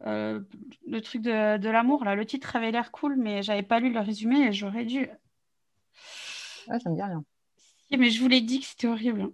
Le 0.05 1.01
truc 1.01 1.23
de, 1.23 1.69
l'amour, 1.69 2.05
là. 2.05 2.15
Le 2.15 2.27
titre 2.27 2.55
avait 2.55 2.71
l'air 2.71 2.93
cool, 2.93 3.17
mais 3.17 3.43
j'avais 3.43 3.63
pas 3.63 3.81
lu 3.81 3.93
le 3.93 4.01
résumé 4.01 4.47
et 4.47 4.53
j'aurais 4.53 4.85
dû. 4.85 5.09
Ouais, 6.69 6.79
ça 6.79 6.91
me 6.91 6.95
dit 6.95 7.03
rien. 7.03 7.25
mais 7.91 8.11
je 8.11 8.21
vous 8.21 8.29
l'ai 8.29 8.41
dit 8.41 8.61
que 8.61 8.67
c'était 8.67 8.87
horrible. 8.87 9.33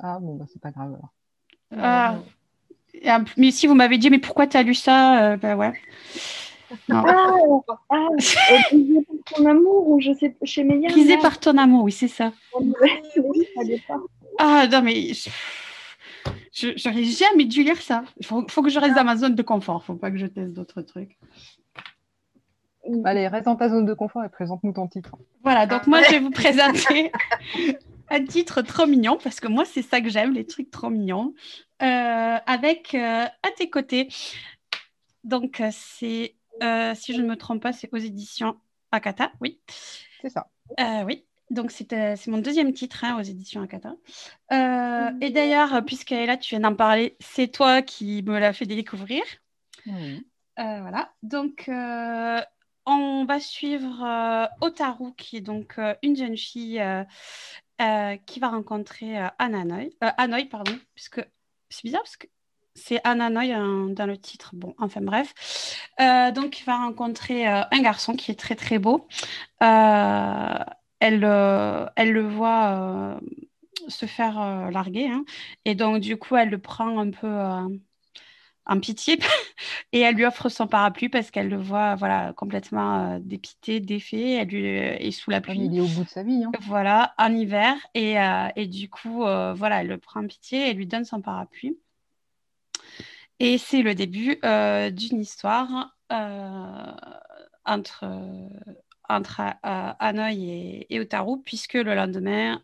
Ah 0.00 0.18
bon, 0.18 0.36
bah, 0.36 0.46
c'est 0.50 0.60
pas 0.60 0.70
grave 0.70 0.94
alors. 0.94 1.12
Ah. 1.72 2.18
Mais 3.36 3.50
si 3.50 3.66
vous 3.66 3.74
m'avez 3.74 3.98
dit, 3.98 4.10
mais 4.10 4.18
pourquoi 4.18 4.46
tu 4.46 4.56
as 4.56 4.62
lu 4.62 4.74
ça 4.74 5.36
Ben 5.36 5.56
ouais. 5.56 5.72
Ah, 6.90 7.04
ah 7.90 8.08
par 8.46 9.36
ton 9.36 9.46
amour, 9.46 9.88
ou 9.88 10.00
je 10.00 10.12
sais, 10.14 10.34
chez 10.44 10.64
Meyer. 10.64 10.88
Brisé 10.88 11.18
par 11.18 11.38
ton 11.38 11.56
amour, 11.58 11.84
oui, 11.84 11.92
c'est 11.92 12.08
ça. 12.08 12.32
oui, 12.58 13.46
ah 13.88 13.94
Ah 14.38 14.66
non, 14.70 14.82
mais 14.82 15.12
je 16.52 16.68
j'aurais 16.76 17.04
jamais 17.04 17.44
dû 17.44 17.62
lire 17.62 17.80
ça. 17.80 18.04
Il 18.18 18.26
faut, 18.26 18.44
faut, 18.48 18.62
que 18.62 18.70
je 18.70 18.78
reste 18.78 18.94
dans 18.94 19.04
ma 19.04 19.16
zone 19.16 19.34
de 19.34 19.42
confort. 19.42 19.84
faut 19.84 19.94
pas 19.94 20.10
que 20.10 20.18
je 20.18 20.26
teste 20.26 20.52
d'autres 20.52 20.82
trucs. 20.82 21.18
Allez, 23.04 23.28
reste 23.28 23.46
dans 23.46 23.56
ta 23.56 23.68
zone 23.68 23.86
de 23.86 23.94
confort 23.94 24.24
et 24.24 24.28
présente-nous 24.28 24.72
ton 24.72 24.88
titre. 24.88 25.16
Voilà, 25.42 25.66
donc 25.66 25.86
moi, 25.86 26.02
je 26.02 26.10
vais 26.10 26.18
vous 26.18 26.30
présenter 26.30 27.12
un 28.10 28.24
titre 28.24 28.62
trop 28.62 28.86
mignon, 28.86 29.18
parce 29.22 29.40
que 29.40 29.48
moi, 29.48 29.64
c'est 29.64 29.82
ça 29.82 30.00
que 30.00 30.08
j'aime, 30.08 30.32
les 30.32 30.46
trucs 30.46 30.70
trop 30.70 30.90
mignons, 30.90 31.34
euh, 31.82 32.36
avec 32.46 32.94
euh, 32.94 33.24
À 33.24 33.50
tes 33.56 33.70
côtés. 33.70 34.08
Donc, 35.24 35.60
euh, 35.60 35.70
c'est, 35.72 36.36
si 36.94 37.14
je 37.14 37.20
ne 37.20 37.26
me 37.26 37.36
trompe 37.36 37.62
pas, 37.62 37.72
c'est 37.72 37.92
aux 37.92 37.98
éditions 37.98 38.56
Akata, 38.90 39.32
oui. 39.40 39.60
C'est 40.20 40.30
ça. 40.30 40.50
oui. 41.04 41.24
Donc, 41.50 41.70
c'est 41.70 42.26
mon 42.28 42.38
deuxième 42.38 42.72
titre 42.72 43.04
hein, 43.04 43.18
aux 43.18 43.22
éditions 43.22 43.62
Akata. 43.62 43.94
et 44.50 45.30
d'ailleurs, 45.30 45.84
puisqu'elle 45.84 46.20
est 46.20 46.26
là, 46.26 46.36
tu 46.36 46.50
viens 46.50 46.68
d'en 46.68 46.74
parler, 46.74 47.16
c'est 47.20 47.48
toi 47.48 47.82
qui 47.82 48.22
me 48.22 48.38
l'as 48.38 48.52
fait 48.52 48.66
découvrir. 48.66 49.22
Oui. 49.86 50.26
voilà. 50.56 51.12
Donc, 51.22 51.68
on 52.86 53.24
va 53.24 53.40
suivre 53.40 54.02
euh, 54.02 54.46
Otaru, 54.60 55.14
qui 55.16 55.36
est 55.36 55.40
donc 55.40 55.78
euh, 55.78 55.94
une 56.02 56.16
jeune 56.16 56.36
fille 56.36 56.80
euh, 56.80 57.04
qui 58.26 58.40
va 58.40 58.48
rencontrer 58.48 59.18
Ananoy, 59.38 59.90
Hanoï, 60.00 60.44
pardon, 60.46 60.72
puisque 60.94 61.20
c'est 61.68 61.82
bizarre 61.82 62.02
parce 62.02 62.16
que 62.16 62.26
c'est 62.74 63.00
Ananoy 63.04 63.52
hein, 63.52 63.88
dans 63.90 64.06
le 64.06 64.16
titre. 64.16 64.50
Bon, 64.54 64.74
enfin 64.78 65.00
bref. 65.00 65.34
donc, 66.34 66.60
il 66.60 66.64
va 66.64 66.76
rencontrer 66.76 67.46
un 67.46 67.82
garçon 67.82 68.14
qui 68.14 68.30
est 68.30 68.38
très 68.38 68.54
très 68.54 68.78
beau. 68.78 69.08
elle, 69.60 70.14
elle 71.00 72.12
le 72.12 72.22
voit 72.22 73.20
se 73.88 74.06
faire 74.06 74.70
larguer. 74.70 75.08
Hein. 75.08 75.24
et 75.64 75.74
donc, 75.74 76.00
du 76.00 76.16
coup, 76.16 76.36
elle 76.36 76.50
le 76.50 76.58
prend 76.58 76.98
un 76.98 77.10
peu 77.10 77.28
en 78.66 78.80
pitié 78.80 79.18
et 79.92 80.00
elle 80.00 80.14
lui 80.14 80.24
offre 80.24 80.48
son 80.48 80.66
parapluie 80.66 81.08
parce 81.08 81.30
qu'elle 81.30 81.48
le 81.48 81.56
voit 81.56 81.94
voilà 81.96 82.32
complètement 82.34 83.14
euh, 83.14 83.18
dépité, 83.20 83.80
défait, 83.80 84.32
elle 84.32 84.48
lui 84.48 84.78
euh, 84.78 84.96
est 84.98 85.10
sous 85.10 85.30
la 85.30 85.40
pluie. 85.40 85.58
Il 85.58 85.76
est 85.76 85.80
au 85.80 85.86
bout 85.86 86.04
de 86.04 86.08
sa 86.08 86.22
vie. 86.22 86.44
Hein. 86.44 86.52
Voilà, 86.60 87.14
en 87.18 87.32
hiver 87.32 87.74
et, 87.94 88.20
euh, 88.20 88.48
et 88.56 88.66
du 88.66 88.88
coup 88.88 89.22
voilà, 89.22 89.80
elle 89.80 89.88
le 89.88 89.98
prend 89.98 90.20
en 90.20 90.26
pitié 90.26 90.70
et 90.70 90.74
lui 90.74 90.86
donne 90.86 91.04
son 91.04 91.20
parapluie. 91.20 91.78
Et 93.40 93.58
c'est 93.58 93.82
le 93.82 93.94
début 93.94 94.38
d'une 94.92 95.20
histoire 95.20 95.96
entre 97.64 98.04
entre 99.08 99.42
Hanoï 99.62 100.50
et, 100.50 100.94
et, 100.94 101.00
Otaru 101.00 101.42
puisque 101.42 101.74
le 101.74 101.94
lendemain 101.94 102.62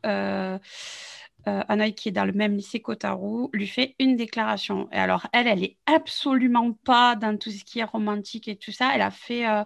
euh, 1.46 1.90
qui 1.90 2.08
est 2.08 2.12
dans 2.12 2.24
le 2.24 2.32
même 2.32 2.56
lycée 2.56 2.80
qu'Otaru, 2.80 3.48
lui 3.52 3.66
fait 3.66 3.94
une 3.98 4.16
déclaration. 4.16 4.88
Et 4.92 4.96
alors, 4.96 5.26
elle, 5.32 5.46
elle 5.46 5.64
est 5.64 5.76
absolument 5.86 6.72
pas 6.72 7.16
dans 7.16 7.36
tout 7.36 7.50
ce 7.50 7.64
qui 7.64 7.80
est 7.80 7.84
romantique 7.84 8.48
et 8.48 8.56
tout 8.56 8.72
ça. 8.72 8.90
Elle 8.94 9.02
a 9.02 9.10
fait 9.10 9.46
euh, 9.48 9.64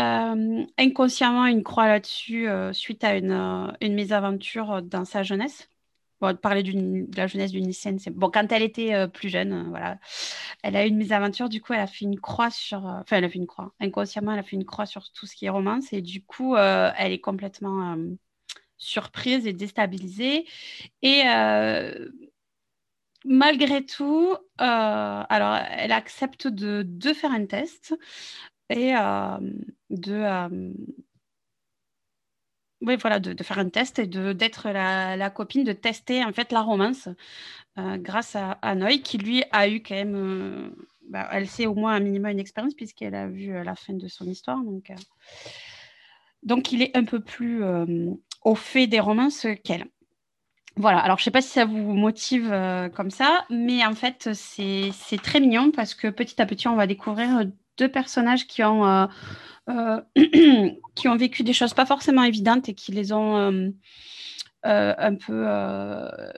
euh, 0.00 0.64
inconsciemment 0.78 1.46
une 1.46 1.62
croix 1.62 1.86
là-dessus 1.86 2.48
euh, 2.48 2.72
suite 2.72 3.04
à 3.04 3.16
une, 3.16 3.32
une, 3.80 3.94
mésaventure 3.94 4.82
dans 4.82 5.04
sa 5.04 5.22
jeunesse. 5.22 5.68
Bon, 6.20 6.36
parler 6.36 6.62
de 6.62 7.16
la 7.16 7.26
jeunesse 7.26 7.50
d'une 7.50 7.66
lycéenne, 7.66 7.98
c'est 7.98 8.10
bon. 8.10 8.30
Quand 8.30 8.52
elle 8.52 8.62
était 8.62 9.08
plus 9.08 9.28
jeune, 9.28 9.70
voilà, 9.70 9.98
elle 10.62 10.76
a 10.76 10.86
eu 10.86 10.88
une 10.88 10.96
mésaventure. 10.96 11.48
Du 11.48 11.60
coup, 11.60 11.72
elle 11.72 11.80
a 11.80 11.88
fait 11.88 12.04
une 12.04 12.20
croix 12.20 12.50
sur. 12.50 12.84
Enfin, 12.84 13.16
elle 13.16 13.24
a 13.24 13.28
fait 13.28 13.38
une 13.38 13.48
croix. 13.48 13.72
Inconsciemment, 13.80 14.32
elle 14.32 14.38
a 14.38 14.44
fait 14.44 14.56
une 14.56 14.64
croix 14.64 14.86
sur 14.86 15.10
tout 15.12 15.26
ce 15.26 15.34
qui 15.34 15.46
est 15.46 15.50
romance. 15.50 15.92
Et 15.92 16.00
du 16.00 16.24
coup, 16.24 16.56
elle 16.56 17.12
est 17.12 17.20
complètement 17.20 17.96
surprise 18.82 19.46
et 19.46 19.52
déstabilisée. 19.52 20.44
Et 21.02 21.22
euh, 21.26 22.08
malgré 23.24 23.84
tout, 23.84 24.36
euh, 24.60 25.22
elle 25.28 25.92
accepte 25.92 26.48
de, 26.48 27.12
faire 27.14 27.30
un 27.30 27.46
test 27.46 27.94
et 28.68 28.94
euh, 28.96 29.38
de 29.90 30.72
oui, 32.84 32.96
voilà, 32.96 33.20
de, 33.20 33.40
faire 33.44 33.60
un 33.60 33.68
test 33.68 34.00
et 34.00 34.08
d'être 34.08 34.70
la, 34.70 35.16
la, 35.16 35.30
copine, 35.30 35.62
de 35.62 35.72
tester 35.72 36.24
en 36.24 36.32
fait 36.32 36.50
la 36.50 36.62
romance 36.62 37.08
grâce 37.76 38.34
à, 38.34 38.52
à 38.60 38.74
Noy, 38.74 39.02
qui 39.02 39.18
lui 39.18 39.44
a 39.52 39.68
eu 39.68 39.84
quand 39.84 39.94
même, 39.94 40.74
bah, 41.08 41.28
elle 41.30 41.48
sait 41.48 41.66
au 41.66 41.76
moins 41.76 41.94
un 41.94 42.00
minimum 42.00 42.32
une 42.32 42.40
expérience 42.40 42.74
puisqu'elle 42.74 43.14
a 43.14 43.28
vu 43.28 43.52
la 43.52 43.76
fin 43.76 43.92
de 43.92 44.08
son 44.08 44.26
histoire. 44.26 44.58
Donc, 44.64 44.90
donc 46.42 46.72
il 46.72 46.82
est 46.82 46.96
un 46.96 47.04
peu 47.04 47.20
plus 47.20 47.62
au 48.44 48.54
fait 48.54 48.86
des 48.86 49.00
romances 49.00 49.46
qu'elle. 49.64 49.86
Voilà, 50.76 51.00
alors 51.00 51.18
je 51.18 51.22
ne 51.22 51.24
sais 51.24 51.30
pas 51.30 51.42
si 51.42 51.50
ça 51.50 51.66
vous 51.66 51.92
motive 51.92 52.50
euh, 52.50 52.88
comme 52.88 53.10
ça, 53.10 53.44
mais 53.50 53.84
en 53.84 53.94
fait 53.94 54.30
c'est 54.32 55.22
très 55.22 55.38
mignon 55.38 55.70
parce 55.70 55.94
que 55.94 56.08
petit 56.08 56.40
à 56.40 56.46
petit 56.46 56.66
on 56.66 56.76
va 56.76 56.86
découvrir 56.86 57.44
deux 57.76 57.90
personnages 57.90 58.46
qui 58.46 58.62
ont, 58.62 58.86
euh, 58.86 59.06
euh, 59.68 60.00
qui 60.94 61.08
ont 61.08 61.16
vécu 61.16 61.42
des 61.42 61.52
choses 61.52 61.74
pas 61.74 61.84
forcément 61.84 62.22
évidentes 62.22 62.70
et 62.70 62.74
qui 62.74 62.92
les 62.92 63.12
ont 63.12 63.72
un 64.64 65.14
peu 65.14 65.46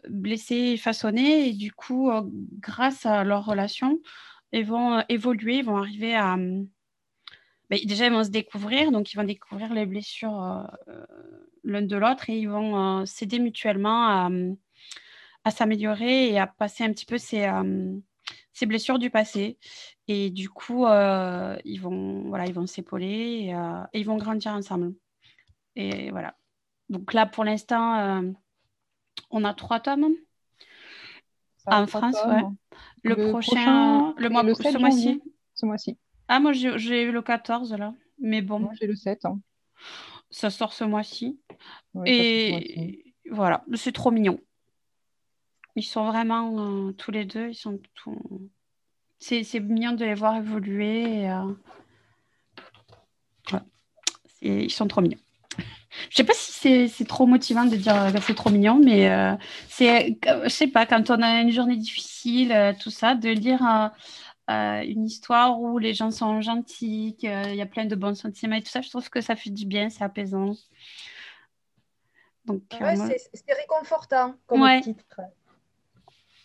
blessés, 0.08 0.78
façonnés 0.78 1.48
et 1.48 1.52
du 1.52 1.72
coup 1.72 2.10
grâce 2.60 3.06
à 3.06 3.22
leur 3.22 3.44
relation 3.44 4.00
ils 4.52 4.66
vont 4.66 5.02
évoluer, 5.08 5.58
ils 5.58 5.64
vont 5.64 5.76
arriver 5.76 6.14
à, 6.14 6.36
déjà, 7.70 8.06
ils 8.06 8.12
vont 8.12 8.24
se 8.24 8.30
découvrir, 8.30 8.92
donc 8.92 9.12
ils 9.12 9.16
vont 9.16 9.24
découvrir 9.24 9.72
les 9.72 9.86
blessures 9.86 10.40
euh, 10.88 11.04
l'un 11.62 11.82
de 11.82 11.96
l'autre 11.96 12.28
et 12.28 12.38
ils 12.38 12.48
vont 12.48 13.00
euh, 13.00 13.04
s'aider 13.06 13.38
mutuellement 13.38 14.06
à, 14.06 14.30
à 15.44 15.50
s'améliorer 15.50 16.30
et 16.30 16.38
à 16.38 16.46
passer 16.46 16.84
un 16.84 16.92
petit 16.92 17.06
peu 17.06 17.18
ces, 17.18 17.44
euh, 17.44 17.96
ces 18.52 18.66
blessures 18.66 18.98
du 18.98 19.10
passé. 19.10 19.58
Et 20.06 20.30
du 20.30 20.50
coup, 20.50 20.84
ils 20.86 21.78
vont 21.80 22.28
voilà, 22.28 22.44
ils 22.46 22.52
vont 22.52 22.66
s'épauler 22.66 23.54
et, 23.92 23.98
ils 23.98 24.04
vont 24.04 24.18
grandir 24.18 24.52
ensemble. 24.52 24.94
Et 25.76 26.10
voilà. 26.10 26.36
Donc 26.90 27.14
là, 27.14 27.24
pour 27.24 27.44
l'instant, 27.44 28.22
on 29.30 29.44
a 29.44 29.54
trois 29.54 29.80
tomes. 29.80 30.14
en 31.64 31.86
France, 31.86 32.16
ouais. 32.26 32.42
Le, 33.02 33.30
prochain, 33.30 34.14
le 34.18 34.28
mois, 34.28 34.42
le 34.42 34.54
ce 34.54 34.78
mois-ci. 34.78 35.22
Ce 35.54 35.64
mois-ci. 35.64 35.96
Ah, 36.28 36.40
moi, 36.40 36.52
j'ai 36.52 37.02
eu 37.02 37.12
le 37.12 37.22
14 37.22 37.74
là. 37.74 37.94
Mais 38.18 38.42
bon. 38.42 38.60
Moi, 38.60 38.72
j'ai 38.80 38.86
le 38.86 38.96
7. 38.96 39.24
Hein. 39.24 39.40
Ça 40.30 40.50
sort 40.50 40.72
ce 40.72 40.84
mois-ci. 40.84 41.38
et 42.06 43.14
voilà, 43.30 43.64
c'est 43.74 43.92
trop 43.92 44.10
mignon. 44.10 44.38
Ils 45.76 45.82
sont 45.82 46.06
vraiment 46.06 46.88
euh, 46.88 46.92
tous 46.92 47.10
les 47.10 47.24
deux, 47.24 47.48
ils 47.48 47.54
sont 47.54 47.80
tout... 47.94 48.50
C'est 49.18 49.58
mignon 49.60 49.92
de 49.92 50.04
les 50.04 50.14
voir 50.14 50.36
évoluer. 50.36 51.28
Euh, 51.30 51.54
ils 54.42 54.70
sont 54.70 54.86
trop 54.86 55.00
mignons. 55.00 55.18
Je 56.10 56.16
sais 56.16 56.24
pas 56.24 56.34
si 56.34 56.88
c'est 56.88 57.04
trop 57.06 57.24
motivant 57.24 57.64
de 57.64 57.76
dire 57.76 58.12
que 58.12 58.20
c'est 58.20 58.34
trop 58.34 58.50
mignon, 58.50 58.78
mais 58.84 59.10
euh, 59.10 59.34
c'est, 59.68 60.18
je 60.42 60.48
sais 60.48 60.66
pas, 60.66 60.84
quand 60.84 61.08
on 61.10 61.22
a 61.22 61.40
une 61.40 61.52
journée 61.52 61.76
difficile, 61.76 62.76
tout 62.80 62.90
ça, 62.90 63.14
de 63.14 63.30
lire 63.30 63.62
euh, 64.50 64.82
une 64.82 65.04
histoire 65.04 65.58
où 65.58 65.78
les 65.78 65.94
gens 65.94 66.10
sont 66.10 66.42
gentils, 66.42 67.16
qu'il 67.18 67.54
y 67.54 67.62
a 67.62 67.66
plein 67.66 67.86
de 67.86 67.94
bons 67.94 68.14
sentiments 68.14 68.56
et 68.56 68.62
tout 68.62 68.70
ça, 68.70 68.82
je 68.82 68.90
trouve 68.90 69.08
que 69.08 69.22
ça 69.22 69.36
fait 69.36 69.50
du 69.50 69.64
bien, 69.64 69.88
c'est 69.88 70.04
apaisant. 70.04 70.52
Donc, 72.44 72.62
ouais, 72.78 73.00
euh, 73.00 73.14
c'est 73.32 73.52
réconfortant 73.54 74.34
comme 74.46 74.68
titre. 74.82 75.20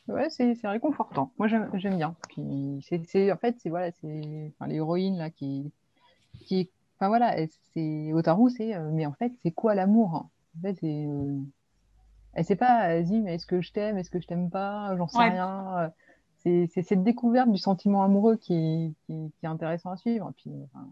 Ouais, 0.08 0.30
c'est 0.30 0.56
réconfortant. 0.64 1.34
Moi, 1.38 1.50
j'aime 1.50 1.98
bien. 1.98 2.16
Puis, 2.30 2.80
c'est 2.88 3.32
en 3.32 3.38
fait, 3.38 3.58
c'est 3.60 3.70
voilà, 3.70 3.92
c'est 3.92 4.52
enfin, 4.56 4.68
l'héroïne 4.68 5.18
là 5.18 5.30
qui, 5.30 5.70
qui, 6.46 6.70
enfin 6.96 7.10
voilà, 7.10 7.36
c'est 7.74 8.14
Otaru, 8.14 8.50
c'est, 8.50 8.76
euh, 8.76 8.90
mais 8.94 9.06
en 9.06 9.14
fait, 9.14 9.34
c'est 9.44 9.52
quoi 9.52 9.76
l'amour? 9.76 10.30
En 10.58 10.62
fait, 10.62 10.78
c'est, 10.80 11.06
elle 12.34 12.46
sait 12.46 12.56
pas, 12.56 12.88
elle 12.88 13.04
dit, 13.04 13.20
mais 13.20 13.36
est-ce 13.36 13.46
que 13.46 13.60
je 13.60 13.74
t'aime, 13.74 13.98
est-ce 13.98 14.10
que 14.10 14.22
je 14.22 14.28
t'aime 14.28 14.50
pas, 14.50 14.96
j'en 14.96 15.10
sais 15.10 15.20
rien 15.20 15.92
c'est 16.44 16.68
cette 16.84 17.04
découverte 17.04 17.52
du 17.52 17.58
sentiment 17.58 18.04
amoureux 18.04 18.38
qui 18.38 18.54
est, 18.54 18.94
qui 19.06 19.32
est, 19.44 19.48
intéressant 19.48 19.92
à 19.92 19.98
suivre. 19.98 20.32
Puis, 20.38 20.52
enfin, 20.66 20.88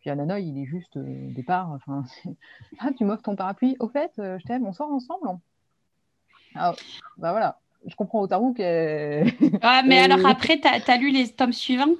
puis 0.00 0.10
Ananoï, 0.10 0.48
il 0.48 0.58
est 0.58 0.66
juste 0.66 0.96
euh, 0.96 1.28
au 1.28 1.32
départ. 1.32 1.70
Enfin, 1.70 2.04
ah, 2.80 2.90
tu 2.96 3.04
m'offres 3.04 3.22
ton 3.22 3.36
parapluie. 3.36 3.76
Au 3.78 3.88
fait, 3.88 4.10
euh, 4.18 4.38
je 4.40 4.44
t'aime, 4.44 4.66
on 4.66 4.72
sort 4.72 4.90
ensemble. 4.90 5.38
Ah, 6.54 6.74
bah 7.18 7.30
voilà, 7.30 7.60
je 7.86 7.94
comprends 7.94 8.20
Otaru 8.22 8.52
que. 8.52 9.22
ah, 9.62 9.82
mais 9.86 10.00
alors 10.00 10.26
après, 10.26 10.60
tu 10.60 10.66
as, 10.68 10.96
lu 10.96 11.10
les 11.10 11.28
tomes 11.28 11.52
suivants? 11.52 11.94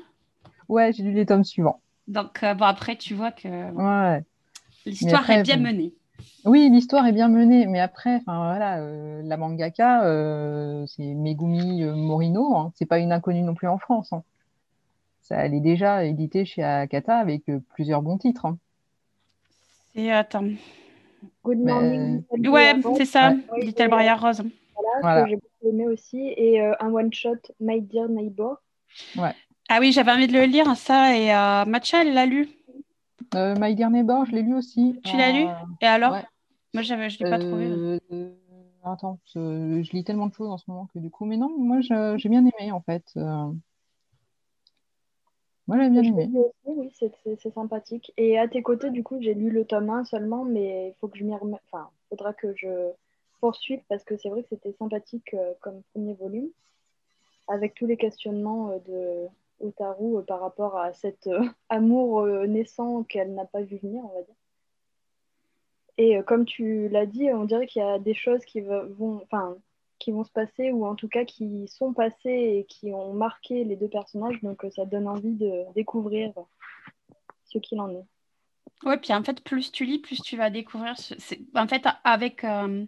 Ouais, 0.68 0.92
j'ai 0.92 1.04
lu 1.04 1.12
les 1.12 1.26
tomes 1.26 1.44
suivants. 1.44 1.80
Donc, 2.08 2.42
euh, 2.42 2.54
bon, 2.54 2.64
après, 2.64 2.96
tu 2.96 3.14
vois 3.14 3.30
que 3.30 3.48
ouais. 3.48 4.24
l'histoire 4.84 5.28
est 5.30 5.42
bien 5.42 5.58
menée. 5.58 5.94
Oui, 6.44 6.68
l'histoire 6.70 7.06
est 7.06 7.12
bien 7.12 7.28
menée, 7.28 7.66
mais 7.66 7.78
après, 7.78 8.16
enfin 8.16 8.48
voilà, 8.48 8.78
euh, 8.80 9.22
la 9.24 9.36
mangaka, 9.36 10.04
euh, 10.04 10.84
c'est 10.86 11.04
Megumi 11.04 11.84
euh, 11.84 11.94
Morino, 11.94 12.56
hein. 12.56 12.72
c'est 12.74 12.86
pas 12.86 12.98
une 12.98 13.12
inconnue 13.12 13.42
non 13.42 13.54
plus 13.54 13.68
en 13.68 13.78
France. 13.78 14.12
Hein. 14.12 14.24
Ça, 15.20 15.36
elle 15.36 15.54
est 15.54 15.60
déjà 15.60 16.04
éditée 16.04 16.44
chez 16.44 16.64
Akata 16.64 17.16
avec 17.16 17.44
plusieurs 17.74 18.02
bons 18.02 18.18
titres. 18.18 18.46
Hein. 18.46 18.58
attends, 20.10 20.48
Good 21.44 21.58
Morning. 21.58 22.22
Little 22.34 22.50
Ouais, 22.50 22.74
c'est 22.96 23.04
ça, 23.04 23.30
Ouais, 23.52 23.64
Little 23.64 23.88
Briar 23.88 24.20
Rose. 24.20 24.42
voilà, 24.74 25.00
Voilà. 25.00 25.22
que 25.22 25.30
j'ai 25.30 25.36
beaucoup 25.36 25.68
aimé 25.68 25.86
aussi. 25.86 26.34
Et 26.36 26.60
euh, 26.60 26.74
un 26.80 26.92
one-shot, 26.92 27.38
My 27.60 27.80
Dear 27.80 28.08
Neighbor. 28.08 28.56
Ah 29.68 29.78
oui, 29.78 29.92
j'avais 29.92 30.10
envie 30.10 30.26
de 30.26 30.32
le 30.32 30.44
lire, 30.44 30.76
ça, 30.76 31.16
et 31.16 31.32
euh, 31.32 31.64
Matcha, 31.66 32.02
elle 32.02 32.14
l'a 32.14 32.26
lu. 32.26 32.48
Euh, 33.34 33.54
My 33.58 33.74
Dear 33.74 33.90
Neighbor, 33.90 34.26
je 34.26 34.32
l'ai 34.32 34.42
lu 34.42 34.54
aussi. 34.54 35.00
Tu 35.04 35.16
l'as 35.16 35.32
lu? 35.32 35.46
Et 35.80 35.86
alors? 35.86 36.12
Ouais. 36.12 36.24
Moi, 36.74 36.82
j'avais, 36.82 37.10
je 37.10 37.18
l'ai 37.18 37.26
pas 37.26 37.38
trouvé. 37.38 37.66
euh, 37.66 37.98
Attends, 38.84 39.20
je 39.26 39.92
lis 39.92 40.04
tellement 40.04 40.26
de 40.26 40.34
choses 40.34 40.48
en 40.50 40.58
ce 40.58 40.64
moment 40.68 40.86
que 40.86 40.98
du 40.98 41.10
coup, 41.10 41.24
mais 41.24 41.36
non, 41.36 41.56
moi 41.56 41.80
je- 41.82 42.16
j'ai 42.18 42.28
bien 42.28 42.40
aimé 42.44 42.72
en 42.72 42.80
fait. 42.80 43.04
euh. 43.16 43.52
Moi 45.66 45.78
j'ai 45.80 45.90
bien 45.90 46.04
aimé. 46.04 46.30
oui, 46.64 46.90
c'est 46.98 47.52
sympathique. 47.54 48.12
Et 48.16 48.38
à 48.38 48.48
tes 48.48 48.62
côtés, 48.62 48.90
du 48.90 49.02
coup, 49.02 49.20
j'ai 49.20 49.34
lu 49.34 49.50
le 49.50 49.64
tome 49.64 49.90
1 49.90 50.04
seulement, 50.04 50.44
mais 50.44 50.88
il 50.90 50.94
faut 51.00 51.08
que 51.08 51.18
je 51.18 51.24
m'y 51.24 51.34
remette. 51.36 51.60
Enfin, 51.72 51.90
il 52.06 52.08
faudra 52.10 52.32
que 52.32 52.54
je 52.56 52.90
poursuive 53.40 53.80
parce 53.88 54.04
que 54.04 54.16
c'est 54.16 54.28
vrai 54.28 54.42
que 54.42 54.48
c'était 54.50 54.72
sympathique 54.78 55.34
euh, 55.34 55.52
comme 55.60 55.82
premier 55.92 56.14
volume, 56.14 56.48
avec 57.48 57.74
tous 57.74 57.86
les 57.86 57.96
questionnements 57.96 58.70
euh, 58.72 58.78
de 59.60 59.66
Otaru 59.66 60.16
euh, 60.18 60.22
par 60.22 60.40
rapport 60.40 60.76
à 60.78 60.92
cet 60.92 61.26
euh, 61.28 61.44
amour 61.68 62.20
euh, 62.20 62.46
naissant 62.46 63.04
qu'elle 63.04 63.34
n'a 63.34 63.44
pas 63.46 63.62
vu 63.62 63.76
venir, 63.78 64.04
on 64.04 64.14
va 64.14 64.22
dire. 64.22 64.34
Et 65.98 66.16
euh, 66.16 66.22
comme 66.22 66.44
tu 66.44 66.88
l'as 66.88 67.06
dit, 67.06 67.30
on 67.32 67.44
dirait 67.44 67.66
qu'il 67.66 67.82
y 67.82 67.84
a 67.84 67.98
des 67.98 68.14
choses 68.14 68.44
qui 68.44 68.60
vont, 68.60 69.20
enfin, 69.22 69.56
qui 69.98 70.10
vont 70.10 70.24
se 70.24 70.32
passer, 70.32 70.70
ou 70.70 70.86
en 70.86 70.94
tout 70.94 71.08
cas 71.08 71.24
qui 71.24 71.68
sont 71.68 71.92
passées 71.92 72.58
et 72.58 72.66
qui 72.68 72.92
ont 72.92 73.12
marqué 73.12 73.64
les 73.64 73.76
deux 73.76 73.88
personnages, 73.88 74.40
donc 74.42 74.64
euh, 74.64 74.70
ça 74.70 74.84
donne 74.84 75.06
envie 75.06 75.34
de 75.34 75.64
découvrir 75.74 76.32
ce 77.44 77.58
qu'il 77.58 77.80
en 77.80 77.90
est. 77.90 78.04
Ouais, 78.84 78.98
puis 78.98 79.12
en 79.12 79.22
fait, 79.22 79.42
plus 79.44 79.70
tu 79.70 79.84
lis, 79.84 79.98
plus 79.98 80.20
tu 80.22 80.36
vas 80.36 80.50
découvrir. 80.50 80.94
En 81.54 81.68
fait, 81.68 81.86
avec. 82.04 82.42
euh, 82.42 82.84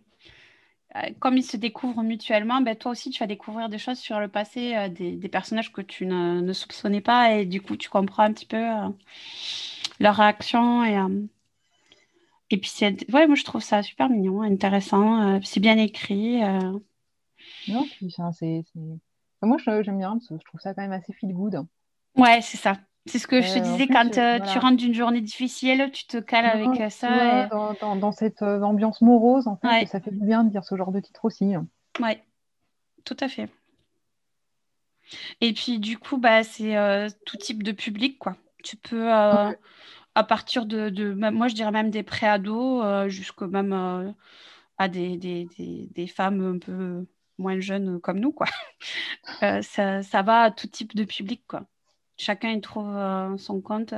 Comme 1.21 1.37
ils 1.37 1.45
se 1.45 1.57
découvrent 1.57 2.03
mutuellement, 2.03 2.61
ben, 2.61 2.77
toi 2.77 2.93
aussi 2.93 3.11
tu 3.11 3.19
vas 3.19 3.27
découvrir 3.27 3.69
des 3.69 3.79
choses 3.79 3.99
sur 3.99 4.21
le 4.21 4.29
passé 4.29 4.89
des, 4.91 5.29
personnages 5.29 5.73
que 5.73 5.83
tu 5.83 6.07
ne, 6.07 6.53
soupçonnais 6.53 7.01
pas 7.01 7.33
et 7.33 7.47
du 7.47 7.61
coup 7.61 7.77
tu 7.77 7.89
comprends 7.89 8.23
un 8.23 8.33
petit 8.33 8.47
peu 8.47 8.57
euh, 8.57 8.89
leurs 9.99 10.15
réactions 10.17 10.85
et, 10.85 10.97
et 12.55 12.59
puis 12.59 12.71
c'est 12.71 13.11
ouais 13.13 13.27
moi 13.27 13.35
je 13.35 13.45
trouve 13.45 13.63
ça 13.63 13.83
super 13.83 14.09
mignon, 14.09 14.43
intéressant, 14.43 15.21
euh, 15.35 15.39
c'est 15.43 15.61
bien 15.61 15.77
écrit. 15.77 16.43
euh. 16.45 16.79
Non, 17.69 17.85
puis, 17.85 18.11
c'est, 18.11 18.63
c'est- 18.73 18.79
enfin, 18.79 19.47
moi 19.47 19.57
je- 19.59 19.83
j'aime 19.83 19.99
bien 19.99 20.13
parce 20.13 20.29
que 20.29 20.37
je 20.39 20.45
trouve 20.45 20.61
ça 20.61 20.73
quand 20.75 20.83
même 20.83 20.93
assez 20.93 21.13
feel 21.13 21.33
good. 21.33 21.67
Ouais, 22.17 22.41
c'est 22.43 22.57
ça. 22.57 22.75
C'est 23.07 23.19
ce 23.19 23.27
que 23.27 23.43
je 23.43 23.53
te 23.53 23.59
Euh, 23.59 23.63
en 23.63 23.73
disais 23.73 23.87
quand 23.87 24.17
euh, 24.19 24.39
tu 24.41 24.59
rentres 24.59 24.77
d'une 24.77 24.95
journée 24.95 25.21
difficile, 25.21 25.91
tu 25.93 26.07
te 26.07 26.17
cales 26.19 26.47
avec 26.47 26.69
Ouais, 26.69 26.89
ça. 26.91 27.45
et- 27.45 27.49
dans, 27.51 27.75
dans- 27.75 27.97
dans 27.97 28.13
cette 28.13 28.41
euh, 28.43 28.63
ambiance 28.63 29.01
morose, 29.03 29.47
en 29.49 29.57
fait, 29.57 29.67
Ouais. 29.67 29.87
ça 29.87 30.01
fait 30.01 30.11
du 30.13 30.25
bien 30.25 30.45
de 30.45 30.51
dire 30.51 30.65
ce 30.65 30.77
genre 30.77 30.93
de 30.93 31.01
titre 31.01 31.25
aussi. 31.25 31.55
Ouais, 32.01 32.23
tout 33.05 33.17
à 33.21 33.29
fait. 33.29 33.51
Et 35.41 35.53
puis 35.53 35.79
du 35.79 35.99
coup, 35.99 36.17
bah, 36.19 36.43
c'est 36.45 36.77
tout 37.27 37.37
type 37.37 37.63
de 37.63 37.73
public, 37.73 38.19
quoi. 38.19 38.37
Tu 38.63 38.77
peux. 38.77 39.11
À 40.15 40.25
partir 40.25 40.67
de, 40.67 41.13
moi 41.31 41.49
je 41.49 41.55
dirais 41.55 41.71
même 41.73 41.91
des 41.91 42.03
pré-ados, 42.03 42.85
euh, 42.85 43.09
jusqu'au 43.09 43.49
même 43.49 43.73
euh, 43.73 44.13
à 44.79 44.89
des, 44.89 45.17
des, 45.17 45.47
des, 45.59 45.89
des 45.93 46.07
femmes 46.07 46.57
un 46.57 46.59
peu 46.59 47.07
moins 47.39 47.59
jeunes 47.61 48.01
comme 48.01 48.21
nous, 48.21 48.33
quoi. 48.33 48.47
Euh, 49.43 49.63
ça, 49.63 50.03
ça 50.03 50.23
va 50.23 50.43
à 50.43 50.51
tout 50.51 50.67
type 50.69 50.95
de 50.95 51.05
public, 51.05 51.43
quoi. 51.49 51.67
Chacun 52.17 52.51
y 52.51 52.61
trouve 52.61 52.95
euh, 52.97 53.37
son 53.39 53.61
compte. 53.61 53.93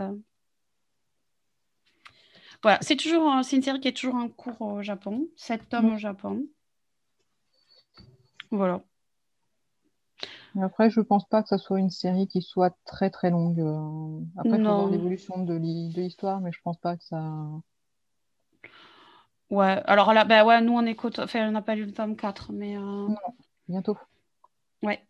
Voilà, 2.63 2.79
c'est 2.81 2.97
toujours, 2.97 3.45
c'est 3.45 3.57
une 3.57 3.63
série 3.63 3.81
qui 3.81 3.89
est 3.89 3.93
toujours 3.97 4.15
en 4.17 4.29
cours 4.29 4.61
au 4.63 4.83
Japon, 4.83 5.29
sept 5.37 5.69
tomes 5.69 5.91
Mm. 5.91 5.95
au 5.95 5.99
Japon. 5.99 6.47
Voilà. 8.51 8.83
Après, 10.63 10.89
je 10.91 11.01
pense 11.01 11.27
pas 11.29 11.43
que 11.43 11.49
ça 11.49 11.59
soit 11.59 11.79
une 11.79 11.91
série 11.91 12.27
qui 12.29 12.41
soit 12.43 12.75
très 12.85 13.11
très 13.11 13.31
longue. 13.31 13.61
euh. 13.61 14.21
Après, 14.39 14.57
il 14.57 14.65
faut 14.65 14.73
voir 14.75 14.87
Non. 14.87 14.89
l'évolution 14.89 15.39
de 15.43 15.55
l'hi- 15.55 15.91
de 15.93 16.01
l'histoire, 16.01 16.41
mais 16.41 16.51
je 16.53 16.61
pense 16.63 16.79
pas 16.79 16.97
que 16.97 17.05
ça. 17.05 17.23
Ouais, 19.51 19.81
alors 19.87 20.13
là, 20.13 20.25
bah 20.25 20.45
ouais, 20.45 20.61
nous 20.61 20.73
on 20.77 20.95
qu'au- 20.95 21.21
enfin, 21.21 21.49
on 21.49 21.53
n'a 21.53 21.63
pas 21.63 21.75
lu 21.77 21.85
le 21.85 21.93
tome 21.93 22.17
4, 22.17 22.53
mais 22.53 22.77
euh, 22.77 23.09
Bientôt. 23.69 23.97
ouais. 24.83 25.01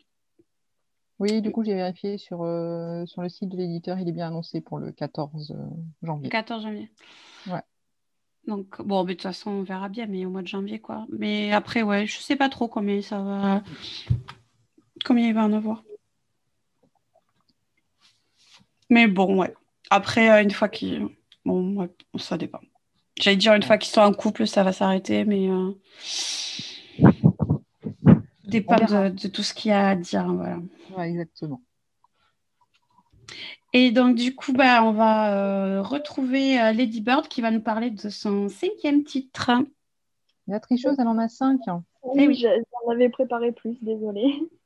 Oui, 1.18 1.40
du 1.40 1.50
coup, 1.50 1.64
j'ai 1.64 1.74
vérifié 1.74 2.18
sur, 2.18 2.42
euh, 2.42 3.06
sur 3.06 3.22
le 3.22 3.30
site 3.30 3.48
de 3.48 3.56
l'éditeur, 3.56 3.98
il 3.98 4.06
est 4.08 4.12
bien 4.12 4.26
annoncé 4.28 4.60
pour 4.60 4.78
le 4.78 4.92
14 4.92 5.50
euh, 5.52 5.64
Le 6.02 6.06
janvier. 6.06 6.28
14 6.28 6.62
janvier. 6.64 6.90
Ouais. 7.46 7.62
Donc, 8.46 8.82
bon, 8.82 9.02
mais 9.04 9.12
de 9.12 9.16
toute 9.16 9.22
façon, 9.22 9.50
on 9.50 9.62
verra 9.62 9.88
bien, 9.88 10.06
mais 10.06 10.26
au 10.26 10.30
mois 10.30 10.42
de 10.42 10.46
janvier, 10.46 10.78
quoi. 10.78 11.06
Mais 11.10 11.52
après, 11.52 11.82
ouais, 11.82 12.06
je 12.06 12.18
sais 12.18 12.36
pas 12.36 12.50
trop 12.50 12.68
combien 12.68 13.00
ça 13.00 13.22
va. 13.22 13.62
Combien 15.06 15.28
il 15.28 15.34
va 15.34 15.44
en 15.44 15.52
avoir. 15.52 15.84
Mais 18.90 19.06
bon, 19.06 19.38
ouais. 19.38 19.54
Après, 19.90 20.30
euh, 20.30 20.42
une 20.42 20.50
fois 20.50 20.68
qu'ils. 20.68 21.06
Bon, 21.44 21.76
ouais, 21.76 21.90
ça 22.18 22.36
dépend. 22.36 22.58
J'allais 23.20 23.36
dire, 23.36 23.54
une 23.54 23.62
fois 23.62 23.78
qu'ils 23.78 23.92
sont 23.92 24.00
en 24.00 24.12
couple, 24.12 24.48
ça 24.48 24.64
va 24.64 24.72
s'arrêter, 24.72 25.24
mais. 25.24 25.48
euh, 25.48 25.70
Dépend 28.44 28.76
de, 28.76 29.10
de 29.10 29.28
tout 29.28 29.44
ce 29.44 29.54
qu'il 29.54 29.70
y 29.70 29.74
a 29.74 29.90
à 29.90 29.94
dire, 29.94 30.26
voilà. 30.26 30.58
Ouais, 30.96 31.08
exactement. 31.08 31.62
Et 33.72 33.92
donc, 33.92 34.16
du 34.16 34.34
coup, 34.34 34.52
bah, 34.52 34.82
on 34.82 34.92
va 34.92 35.34
euh, 35.36 35.82
retrouver 35.82 36.60
euh, 36.60 36.72
Lady 36.72 37.00
Bird 37.00 37.28
qui 37.28 37.42
va 37.42 37.52
nous 37.52 37.60
parler 37.60 37.90
de 37.90 38.08
son 38.08 38.48
cinquième 38.48 39.04
titre. 39.04 39.52
La 40.48 40.58
tricheuse, 40.60 40.96
elle 40.98 41.08
en 41.08 41.18
a 41.18 41.28
5. 41.28 41.60
Eh 41.66 41.70
oui. 42.14 42.28
Oui, 42.28 42.34
je- 42.34 42.62
j'en 42.84 42.90
avais 42.92 43.08
préparé 43.08 43.52
plus, 43.52 43.76
désolée. 43.82 44.24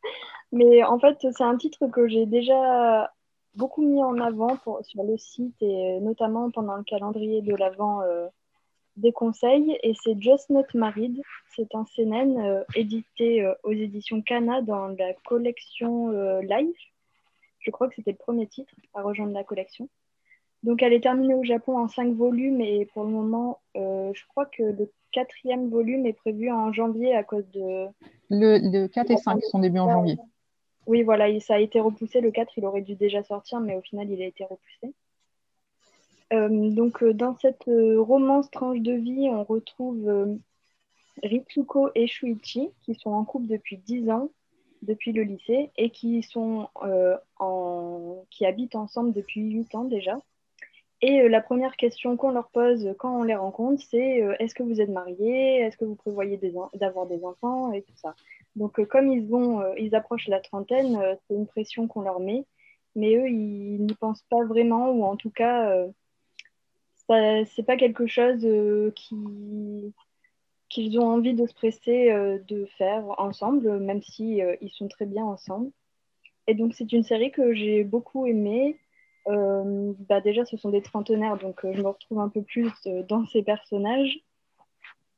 Mais 0.53 0.83
en 0.83 0.99
fait, 0.99 1.17
c'est 1.21 1.43
un 1.45 1.57
titre 1.57 1.87
que 1.89 2.09
j'ai 2.09 2.27
déjà 2.27 3.13
beaucoup 3.55 3.83
mis 3.83 4.03
en 4.03 4.19
avant 4.19 4.57
pour, 4.57 4.85
sur 4.85 5.03
le 5.05 5.17
site 5.17 5.55
et 5.61 6.01
notamment 6.01 6.51
pendant 6.51 6.77
le 6.77 6.83
calendrier 6.85 7.41
de 7.41 7.55
l'Avent 7.55 8.03
euh, 8.03 8.27
des 8.97 9.13
conseils. 9.13 9.79
Et 9.83 9.95
c'est 10.03 10.21
Just 10.21 10.51
Not 10.51 10.67
Married. 10.75 11.21
C'est 11.55 11.75
un 11.75 11.85
CNN 11.85 12.39
euh, 12.39 12.65
édité 12.75 13.43
euh, 13.43 13.55
aux 13.63 13.73
éditions 13.73 14.23
Cana 14.23 14.61
dans 14.63 14.89
la 14.89 15.15
collection 15.25 16.11
Live. 16.41 16.75
Je 17.61 17.71
crois 17.71 17.89
que 17.89 17.95
c'était 17.97 18.13
le 18.13 18.17
premier 18.17 18.47
titre 18.47 18.73
à 18.95 19.03
rejoindre 19.03 19.35
la 19.35 19.45
collection. 19.45 19.89
Donc, 20.63 20.83
elle 20.83 20.93
est 20.93 21.03
terminée 21.03 21.35
au 21.35 21.45
Japon 21.45 21.79
en 21.79 21.89
cinq 21.89 22.13
volumes 22.15 22.61
et 22.61 22.87
pour 22.87 23.05
le 23.05 23.11
moment, 23.11 23.61
je 23.75 24.27
crois 24.29 24.47
que 24.47 24.63
le 24.63 24.91
quatrième 25.13 25.69
volume 25.71 26.07
est 26.07 26.13
prévu 26.13 26.51
en 26.51 26.73
janvier 26.73 27.15
à 27.15 27.25
cause 27.25 27.49
de. 27.51 27.87
Le, 28.31 28.59
le 28.59 28.87
4 28.89 29.11
et 29.11 29.17
5 29.17 29.43
sont 29.45 29.59
début 29.59 29.79
en 29.79 29.91
janvier. 29.91 30.19
Oui, 30.87 31.03
voilà, 31.03 31.29
il- 31.29 31.41
ça 31.43 31.55
a 31.55 31.59
été 31.59 31.81
repoussé. 31.81 32.21
Le 32.21 32.31
4, 32.31 32.57
il 32.57 32.65
aurait 32.65 32.83
dû 32.83 32.95
déjà 32.97 33.23
sortir, 33.23 33.61
mais 33.61 33.77
au 33.77 33.83
final, 33.83 34.11
il 34.11 34.23
a 34.23 34.27
été 34.27 34.45
repoussé. 34.45 34.95
Euh, 36.33 36.71
donc, 36.71 37.03
euh, 37.03 37.13
dans 37.13 37.37
cette 37.39 37.67
euh, 37.69 38.01
romance 38.01 38.51
tranche 38.51 38.81
de 38.81 38.93
vie, 38.93 39.29
on 39.31 39.43
retrouve 39.45 40.09
euh, 40.09 40.37
Ritsuko 41.23 41.91
et 41.95 42.07
Shuichi, 42.07 42.71
qui 42.83 42.95
sont 42.95 43.11
en 43.11 43.25
couple 43.25 43.47
depuis 43.49 43.79
10 43.79 44.09
ans, 44.11 44.31
depuis 44.83 45.13
le 45.13 45.23
lycée, 45.25 45.71
et 45.77 45.91
qui, 45.91 46.23
sont, 46.23 46.69
euh, 46.85 47.17
en... 47.39 48.25
qui 48.31 48.47
habitent 48.47 48.77
ensemble 48.77 49.13
depuis 49.13 49.43
8 49.43 49.75
ans 49.75 49.85
déjà. 49.85 50.19
Et 51.03 51.23
euh, 51.23 51.29
la 51.29 51.41
première 51.41 51.77
question 51.77 52.17
qu'on 52.17 52.31
leur 52.31 52.51
pose 52.51 52.95
quand 52.99 53.21
on 53.21 53.23
les 53.23 53.35
rencontre, 53.35 53.83
c'est 53.91 54.23
euh, 54.23 54.35
est-ce 54.39 54.55
que 54.55 54.63
vous 54.63 54.81
êtes 54.81 54.91
mariés? 54.91 55.57
Est-ce 55.61 55.77
que 55.77 55.85
vous 55.85 55.95
prévoyez 55.95 56.39
d'avoir 56.75 57.07
des 57.07 57.25
enfants? 57.25 57.73
Et 57.73 57.83
tout 57.83 57.97
ça. 57.97 58.15
Donc, 58.57 58.79
euh, 58.79 58.85
comme 58.85 59.09
ils, 59.11 59.27
vont, 59.27 59.63
ils 59.77 59.95
approchent 59.95 60.29
la 60.29 60.41
trentaine, 60.41 60.99
c'est 61.27 61.35
une 61.35 61.47
pression 61.47 61.87
qu'on 61.89 62.03
leur 62.03 62.21
met. 62.21 62.45
Mais 62.97 63.15
eux, 63.17 63.29
ils 63.29 63.83
n'y 63.85 63.95
pensent 63.95 64.25
pas 64.29 64.45
vraiment, 64.45 64.91
ou 64.91 65.05
en 65.05 65.17
tout 65.17 65.31
cas, 65.31 65.87
ça- 67.09 67.45
c'est 67.47 67.63
pas 67.63 67.77
quelque 67.77 68.07
chose 68.07 68.47
qui 68.97 69.95
qu'ils 70.69 71.01
ont 71.01 71.07
envie 71.07 71.35
de 71.35 71.47
se 71.47 71.55
presser 71.55 72.13
de 72.47 72.65
faire 72.79 73.05
ensemble, 73.19 73.79
même 73.81 74.03
si 74.03 74.41
ils 74.61 74.71
sont 74.71 74.89
très 74.89 75.07
bien 75.07 75.25
ensemble. 75.25 75.71
Et 76.47 76.55
donc, 76.55 76.75
c'est 76.75 76.93
une 76.93 77.05
série 77.05 77.31
que 77.31 77.55
j'ai 77.55 77.85
beaucoup 77.85 78.27
aimée. 78.27 78.77
Euh, 79.29 79.93
bah 80.09 80.21
déjà, 80.21 80.45
ce 80.45 80.57
sont 80.57 80.71
des 80.71 80.83
trentenaires, 80.83 81.37
donc 81.37 81.65
euh, 81.65 81.73
je 81.75 81.83
me 81.83 81.89
retrouve 81.89 82.21
un 82.21 82.29
peu 82.29 82.43
plus 82.43 82.73
euh, 82.87 83.03
dans 83.03 83.27
ces 83.27 83.43
personnages. 83.43 84.21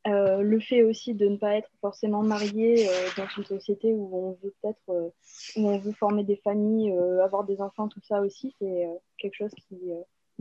Le 0.05 0.59
fait 0.59 0.83
aussi 0.83 1.15
de 1.15 1.29
ne 1.29 1.37
pas 1.37 1.55
être 1.55 1.71
forcément 1.81 2.25
marié 2.25 2.89
dans 3.17 3.27
une 3.37 3.45
société 3.45 3.93
où 3.93 4.11
on 4.13 4.31
veut 4.43 4.53
peut-être, 4.61 5.13
où 5.57 5.69
on 5.69 5.79
veut 5.79 5.93
former 5.93 6.25
des 6.25 6.35
familles, 6.43 6.93
avoir 7.23 7.45
des 7.45 7.61
enfants, 7.61 7.87
tout 7.87 8.01
ça 8.03 8.21
aussi, 8.21 8.53
c'est 8.59 8.89
quelque 9.17 9.37
chose 9.37 9.53
qui 9.69 9.79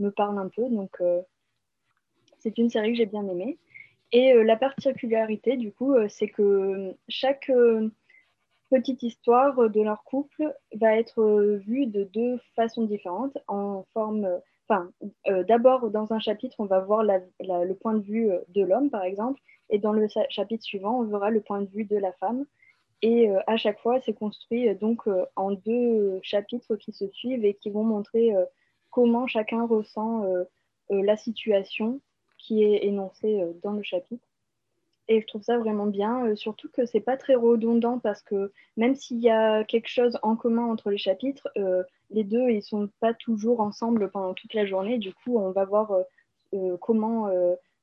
me 0.00 0.10
parle 0.10 0.40
un 0.40 0.48
peu. 0.48 0.68
Donc, 0.68 1.00
c'est 2.40 2.58
une 2.58 2.70
série 2.70 2.90
que 2.90 2.98
j'ai 2.98 3.06
bien 3.06 3.24
aimée. 3.28 3.56
Et 4.10 4.34
la 4.34 4.56
particularité, 4.56 5.56
du 5.56 5.70
coup, 5.70 5.94
c'est 6.08 6.28
que 6.28 6.96
chaque 7.08 7.48
petite 8.72 9.02
histoire 9.02 9.68
de 9.68 9.82
leur 9.82 10.02
couple 10.04 10.54
va 10.74 10.96
être 10.96 11.20
euh, 11.20 11.58
vue 11.58 11.84
de 11.84 12.04
deux 12.04 12.38
façons 12.56 12.84
différentes, 12.84 13.36
en 13.46 13.84
forme, 13.92 14.26
enfin, 14.66 14.90
d'abord 15.46 15.90
dans 15.90 16.14
un 16.14 16.18
chapitre, 16.18 16.56
on 16.58 16.64
va 16.64 16.80
voir 16.80 17.02
le 17.04 17.74
point 17.74 17.92
de 17.92 18.02
vue 18.02 18.30
de 18.48 18.64
l'homme, 18.64 18.88
par 18.88 19.04
exemple, 19.04 19.38
et 19.68 19.78
dans 19.78 19.92
le 19.92 20.06
chapitre 20.30 20.64
suivant, 20.64 21.00
on 21.00 21.04
verra 21.04 21.28
le 21.28 21.42
point 21.42 21.60
de 21.60 21.68
vue 21.68 21.84
de 21.84 21.96
la 21.96 22.12
femme. 22.12 22.46
Et 23.02 23.28
à 23.46 23.56
chaque 23.56 23.80
fois, 23.80 24.00
c'est 24.00 24.14
construit 24.14 24.74
donc 24.76 25.02
en 25.36 25.50
deux 25.50 26.20
chapitres 26.22 26.76
qui 26.76 26.92
se 26.92 27.08
suivent 27.08 27.44
et 27.44 27.54
qui 27.54 27.68
vont 27.68 27.84
montrer 27.84 28.32
comment 28.90 29.26
chacun 29.26 29.66
ressent 29.66 30.24
la 30.88 31.16
situation 31.16 32.00
qui 32.38 32.62
est 32.62 32.84
énoncée 32.86 33.42
dans 33.62 33.72
le 33.72 33.82
chapitre. 33.82 34.31
Et 35.08 35.20
je 35.20 35.26
trouve 35.26 35.42
ça 35.42 35.58
vraiment 35.58 35.86
bien, 35.86 36.26
euh, 36.26 36.36
surtout 36.36 36.68
que 36.70 36.86
c'est 36.86 37.00
pas 37.00 37.16
très 37.16 37.34
redondant 37.34 37.98
parce 37.98 38.22
que 38.22 38.52
même 38.76 38.94
s'il 38.94 39.18
y 39.18 39.30
a 39.30 39.64
quelque 39.64 39.88
chose 39.88 40.16
en 40.22 40.36
commun 40.36 40.64
entre 40.64 40.90
les 40.90 40.98
chapitres, 40.98 41.48
euh, 41.56 41.82
les 42.10 42.22
deux 42.22 42.50
ils 42.50 42.62
sont 42.62 42.88
pas 43.00 43.12
toujours 43.12 43.60
ensemble 43.60 44.10
pendant 44.10 44.32
toute 44.34 44.54
la 44.54 44.64
journée. 44.64 44.98
Du 44.98 45.12
coup, 45.12 45.38
on 45.38 45.50
va 45.50 45.64
voir 45.64 45.92
euh, 46.54 46.76
comment 46.80 47.30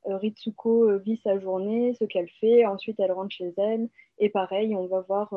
Ritsuko 0.05 0.97
vit 0.99 1.19
sa 1.23 1.39
journée, 1.39 1.93
ce 1.99 2.05
qu'elle 2.05 2.29
fait. 2.29 2.65
Ensuite, 2.65 2.99
elle 2.99 3.11
rentre 3.11 3.35
chez 3.35 3.53
elle. 3.57 3.89
Et 4.17 4.29
pareil, 4.29 4.75
on 4.75 4.85
va 4.85 5.01
voir 5.01 5.33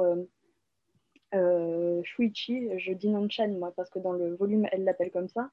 Shuichi, 2.04 2.68
je 2.78 2.92
dis 2.92 3.08
non-chan 3.08 3.48
moi 3.48 3.72
parce 3.74 3.90
que 3.90 3.98
dans 3.98 4.12
le 4.12 4.34
volume 4.34 4.68
elle 4.70 4.84
l'appelle 4.84 5.10
comme 5.10 5.28
ça, 5.28 5.50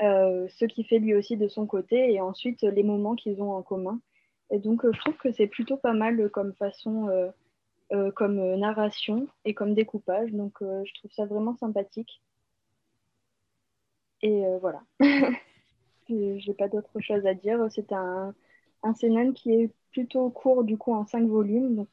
ce 0.00 0.64
qu'il 0.66 0.84
fait 0.86 0.98
lui 0.98 1.14
aussi 1.14 1.36
de 1.36 1.48
son 1.48 1.66
côté 1.66 2.12
et 2.12 2.20
ensuite 2.20 2.62
les 2.62 2.82
moments 2.82 3.14
qu'ils 3.14 3.40
ont 3.40 3.52
en 3.52 3.62
commun. 3.62 4.00
Et 4.52 4.58
donc, 4.58 4.84
euh, 4.84 4.92
je 4.92 5.00
trouve 5.00 5.16
que 5.16 5.32
c'est 5.32 5.46
plutôt 5.46 5.78
pas 5.78 5.94
mal 5.94 6.30
comme 6.30 6.52
façon, 6.54 7.08
euh, 7.08 7.30
euh, 7.92 8.12
comme 8.12 8.36
narration 8.56 9.26
et 9.44 9.54
comme 9.54 9.74
découpage. 9.74 10.30
Donc, 10.32 10.58
je 10.60 10.94
trouve 10.94 11.10
ça 11.12 11.26
vraiment 11.26 11.56
sympathique. 11.56 12.22
Et 14.20 14.44
voilà. 14.60 14.82
J'ai 16.08 16.54
pas 16.54 16.68
d'autre 16.68 17.00
chose 17.00 17.26
à 17.26 17.34
dire. 17.34 17.66
C'est 17.70 17.92
un, 17.92 18.34
un 18.82 19.32
qui 19.32 19.52
est 19.52 19.70
plutôt 19.90 20.30
court, 20.30 20.64
du 20.64 20.76
coup, 20.76 20.92
en 20.92 21.06
cinq 21.06 21.26
volumes. 21.26 21.86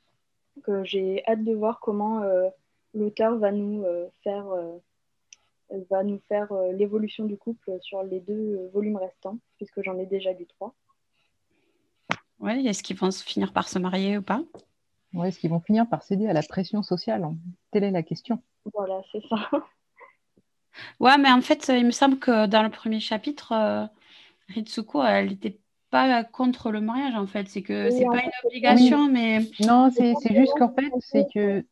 Donc, 0.58 0.84
j'ai 0.84 1.26
hâte 1.28 1.44
de 1.44 1.54
voir 1.54 1.80
comment 1.80 2.22
l'auteur 2.94 3.38
va 3.38 3.52
nous 3.52 3.86
faire 4.24 4.46
va 5.90 6.04
nous 6.04 6.20
faire 6.28 6.52
l'évolution 6.74 7.26
du 7.26 7.38
couple 7.38 7.78
sur 7.82 8.04
les 8.04 8.20
deux 8.20 8.70
volumes 8.74 8.98
restants, 8.98 9.38
puisque 9.58 9.82
j'en 9.84 9.98
ai 9.98 10.06
déjà 10.06 10.34
lu 10.34 10.46
trois. 10.46 10.74
Oui, 12.40 12.68
est-ce 12.68 12.84
qu'ils 12.84 12.98
vont 12.98 13.12
finir 13.12 13.54
par 13.54 13.68
se 13.68 13.80
marier 13.80 14.18
ou 14.18 14.22
pas? 14.22 14.42
Oui, 15.14 15.28
est-ce 15.28 15.40
qu'ils 15.40 15.50
vont 15.50 15.60
finir 15.60 15.88
par 15.88 16.04
céder 16.04 16.28
à 16.28 16.34
la 16.34 16.44
pression 16.44 16.84
sociale 16.84 17.28
Telle 17.72 17.84
est 17.84 17.92
la 17.92 18.04
question. 18.04 18.42
Voilà, 18.74 19.02
c'est 19.12 19.22
ça. 19.28 19.50
Ouais, 21.00 21.18
mais 21.18 21.32
en 21.32 21.42
fait, 21.42 21.70
il 21.76 21.86
me 21.86 21.92
semble 21.92 22.20
que 22.20 22.46
dans 22.46 22.64
le 22.64 22.70
premier 22.70 23.00
chapitre, 23.00 23.52
euh, 23.54 23.86
Ritsuko, 24.50 25.04
elle 25.04 25.30
n'était 25.30 25.60
pas 25.90 26.24
contre 26.24 26.72
le 26.72 26.80
mariage, 26.80 27.16
en 27.16 27.28
fait. 27.28 27.48
C'est 27.50 27.64
que 27.64 27.90
c'est 27.90 28.06
pas 28.06 28.24
une 28.24 28.32
obligation, 28.46 29.10
mais. 29.10 29.42
Non, 29.62 29.90
c'est 29.92 30.14
juste 30.34 30.54
qu'en 30.58 30.74
fait, 30.74 30.92
c'est 31.00 31.26
que. 31.34 31.66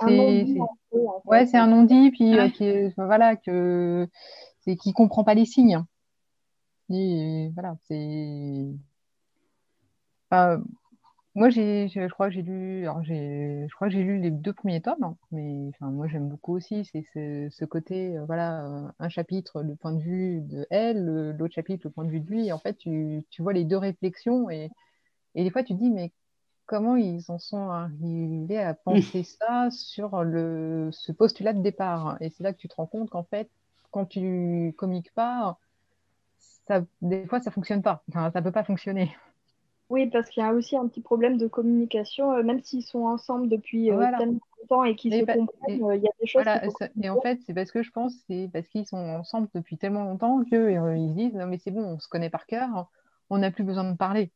C'est 0.00 0.56
ouais, 1.24 1.46
c'est 1.46 1.58
un 1.58 1.66
non-dit, 1.66 2.10
puis 2.10 2.38
euh, 2.38 2.48
qui 2.48 2.92
voilà, 2.96 3.36
que 3.36 4.08
c'est 4.60 4.76
qui 4.76 4.92
comprend 4.92 5.24
pas 5.24 5.34
les 5.34 5.44
signes. 5.44 5.84
Et 6.90 7.50
voilà, 7.54 7.76
c'est 7.86 8.66
moi, 11.36 11.50
j'ai, 11.50 11.88
je, 11.88 12.06
crois 12.08 12.28
que 12.28 12.34
j'ai 12.34 12.42
lu, 12.42 12.86
j'ai, 13.02 13.66
je 13.68 13.74
crois 13.74 13.88
que 13.88 13.94
j'ai 13.94 14.04
lu 14.04 14.20
les 14.20 14.30
deux 14.30 14.52
premiers 14.52 14.80
tomes, 14.80 15.02
hein, 15.02 15.16
mais 15.32 15.68
enfin, 15.70 15.90
moi 15.90 16.06
j'aime 16.06 16.28
beaucoup 16.28 16.54
aussi, 16.54 16.84
c'est 16.84 17.04
ce, 17.50 17.64
côté, 17.64 18.16
euh, 18.16 18.24
voilà, 18.24 18.64
euh, 18.66 18.88
un 19.00 19.08
chapitre 19.08 19.62
le 19.62 19.74
point 19.74 19.92
de 19.92 20.00
vue 20.00 20.42
de 20.42 20.64
elle, 20.70 21.34
l'autre 21.36 21.54
chapitre 21.54 21.88
le 21.88 21.90
point 21.90 22.04
de 22.04 22.10
vue 22.10 22.20
de 22.20 22.30
lui, 22.30 22.46
et 22.46 22.52
en 22.52 22.60
fait 22.60 22.74
tu, 22.78 23.24
tu 23.30 23.42
vois 23.42 23.52
les 23.52 23.64
deux 23.64 23.76
réflexions 23.76 24.48
et, 24.48 24.70
et 25.34 25.42
des 25.42 25.50
fois 25.50 25.64
tu 25.64 25.74
te 25.74 25.78
dis 25.80 25.90
mais 25.90 26.12
comment 26.66 26.94
ils 26.96 27.24
en 27.28 27.38
sont 27.38 27.68
arrivés 27.68 28.60
à 28.60 28.74
penser 28.74 29.22
ça 29.24 29.70
sur 29.72 30.22
le, 30.22 30.90
ce 30.92 31.10
postulat 31.10 31.52
de 31.52 31.62
départ, 31.62 32.16
et 32.20 32.30
c'est 32.30 32.44
là 32.44 32.52
que 32.52 32.58
tu 32.58 32.68
te 32.68 32.76
rends 32.76 32.86
compte 32.86 33.10
qu'en 33.10 33.24
fait 33.24 33.50
quand 33.90 34.06
tu 34.06 34.72
communiques 34.78 35.12
pas, 35.14 35.58
ça, 36.68 36.82
des 37.02 37.26
fois 37.26 37.40
ça 37.40 37.50
fonctionne 37.50 37.82
pas, 37.82 38.04
enfin, 38.08 38.30
ça 38.30 38.40
peut 38.40 38.52
pas 38.52 38.64
fonctionner. 38.64 39.10
Oui, 39.94 40.10
parce 40.10 40.28
qu'il 40.28 40.42
y 40.42 40.46
a 40.46 40.52
aussi 40.52 40.76
un 40.76 40.88
petit 40.88 41.00
problème 41.00 41.38
de 41.38 41.46
communication, 41.46 42.32
euh, 42.32 42.42
même 42.42 42.60
s'ils 42.60 42.82
sont 42.82 43.04
ensemble 43.04 43.48
depuis 43.48 43.92
euh, 43.92 44.04
tellement 44.18 44.40
longtemps 44.60 44.82
et 44.82 44.96
qu'ils 44.96 45.12
se 45.12 45.20
comprennent, 45.20 45.84
euh, 45.84 45.94
il 45.94 46.02
y 46.02 46.08
a 46.08 46.10
des 46.20 46.26
choses. 46.26 46.42
et 47.00 47.08
en 47.08 47.20
fait, 47.20 47.38
c'est 47.46 47.54
parce 47.54 47.70
que 47.70 47.84
je 47.84 47.92
pense, 47.92 48.12
c'est 48.26 48.50
parce 48.52 48.66
qu'ils 48.66 48.86
sont 48.86 48.96
ensemble 48.96 49.46
depuis 49.54 49.78
tellement 49.78 50.02
longtemps 50.02 50.42
qu'ils 50.42 50.58
se 50.58 51.12
disent 51.14 51.34
non 51.34 51.46
mais 51.46 51.58
c'est 51.58 51.70
bon, 51.70 51.84
on 51.84 52.00
se 52.00 52.08
connaît 52.08 52.28
par 52.28 52.46
cœur, 52.46 52.88
on 53.30 53.38
n'a 53.38 53.52
plus 53.52 53.62
besoin 53.62 53.88
de 53.88 53.96
parler. 53.96 54.32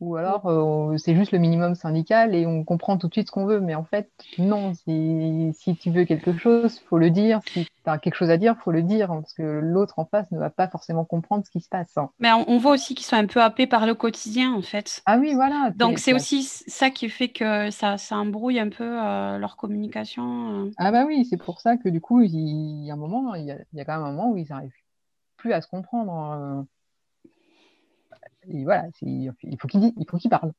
Ou 0.00 0.14
alors, 0.14 0.46
euh, 0.46 0.96
c'est 0.96 1.16
juste 1.16 1.32
le 1.32 1.38
minimum 1.38 1.74
syndical 1.74 2.32
et 2.32 2.46
on 2.46 2.62
comprend 2.62 2.98
tout 2.98 3.08
de 3.08 3.12
suite 3.12 3.26
ce 3.26 3.32
qu'on 3.32 3.46
veut. 3.46 3.58
Mais 3.58 3.74
en 3.74 3.82
fait, 3.82 4.10
non, 4.38 4.72
si, 4.74 5.76
tu 5.80 5.90
veux 5.90 6.04
quelque 6.04 6.36
chose, 6.36 6.80
il 6.80 6.86
faut 6.86 6.98
le 6.98 7.10
dire. 7.10 7.40
Si 7.52 7.64
tu 7.64 7.70
as 7.90 7.98
quelque 7.98 8.14
chose 8.14 8.30
à 8.30 8.36
dire, 8.36 8.54
il 8.56 8.62
faut 8.62 8.70
le 8.70 8.82
dire. 8.82 9.10
Hein, 9.10 9.22
parce 9.22 9.34
que 9.34 9.42
l'autre 9.42 9.98
en 9.98 10.04
face 10.04 10.30
ne 10.30 10.38
va 10.38 10.50
pas 10.50 10.68
forcément 10.68 11.04
comprendre 11.04 11.44
ce 11.44 11.50
qui 11.50 11.60
se 11.60 11.68
passe. 11.68 11.96
Hein. 11.96 12.10
Mais 12.20 12.30
on, 12.32 12.58
voit 12.58 12.72
aussi 12.72 12.94
qu'ils 12.94 13.06
sont 13.06 13.16
un 13.16 13.26
peu 13.26 13.42
happés 13.42 13.66
par 13.66 13.86
le 13.86 13.94
quotidien, 13.94 14.54
en 14.54 14.62
fait. 14.62 15.02
Ah 15.04 15.18
oui, 15.18 15.34
voilà. 15.34 15.72
Donc, 15.74 15.98
c'est 15.98 16.12
aussi 16.12 16.44
ça 16.44 16.90
qui 16.90 17.08
fait 17.08 17.28
que 17.28 17.70
ça, 17.72 17.98
ça 17.98 18.16
embrouille 18.16 18.60
un 18.60 18.68
peu 18.68 18.84
euh, 18.84 19.38
leur 19.38 19.56
communication. 19.56 20.66
Euh. 20.66 20.70
Ah 20.76 20.92
bah 20.92 21.06
oui, 21.06 21.26
c'est 21.28 21.36
pour 21.36 21.60
ça 21.60 21.76
que 21.76 21.88
du 21.88 22.00
coup, 22.00 22.20
il, 22.22 22.84
y 22.84 22.90
a 22.90 22.94
un 22.94 22.96
moment, 22.96 23.34
il 23.34 23.46
y 23.46 23.50
a, 23.50 23.56
il 23.72 23.78
y 23.78 23.80
a 23.80 23.84
quand 23.84 23.96
même 23.96 24.06
un 24.06 24.12
moment 24.12 24.30
où 24.30 24.36
ils 24.36 24.46
n'arrivent 24.48 24.70
plus 25.36 25.52
à 25.52 25.60
se 25.60 25.66
comprendre. 25.66 26.66
Et 28.50 28.64
voilà, 28.64 28.86
il 29.02 29.32
faut 29.58 29.68
qu'il 29.68 29.92
il 29.96 30.30
parle. 30.30 30.52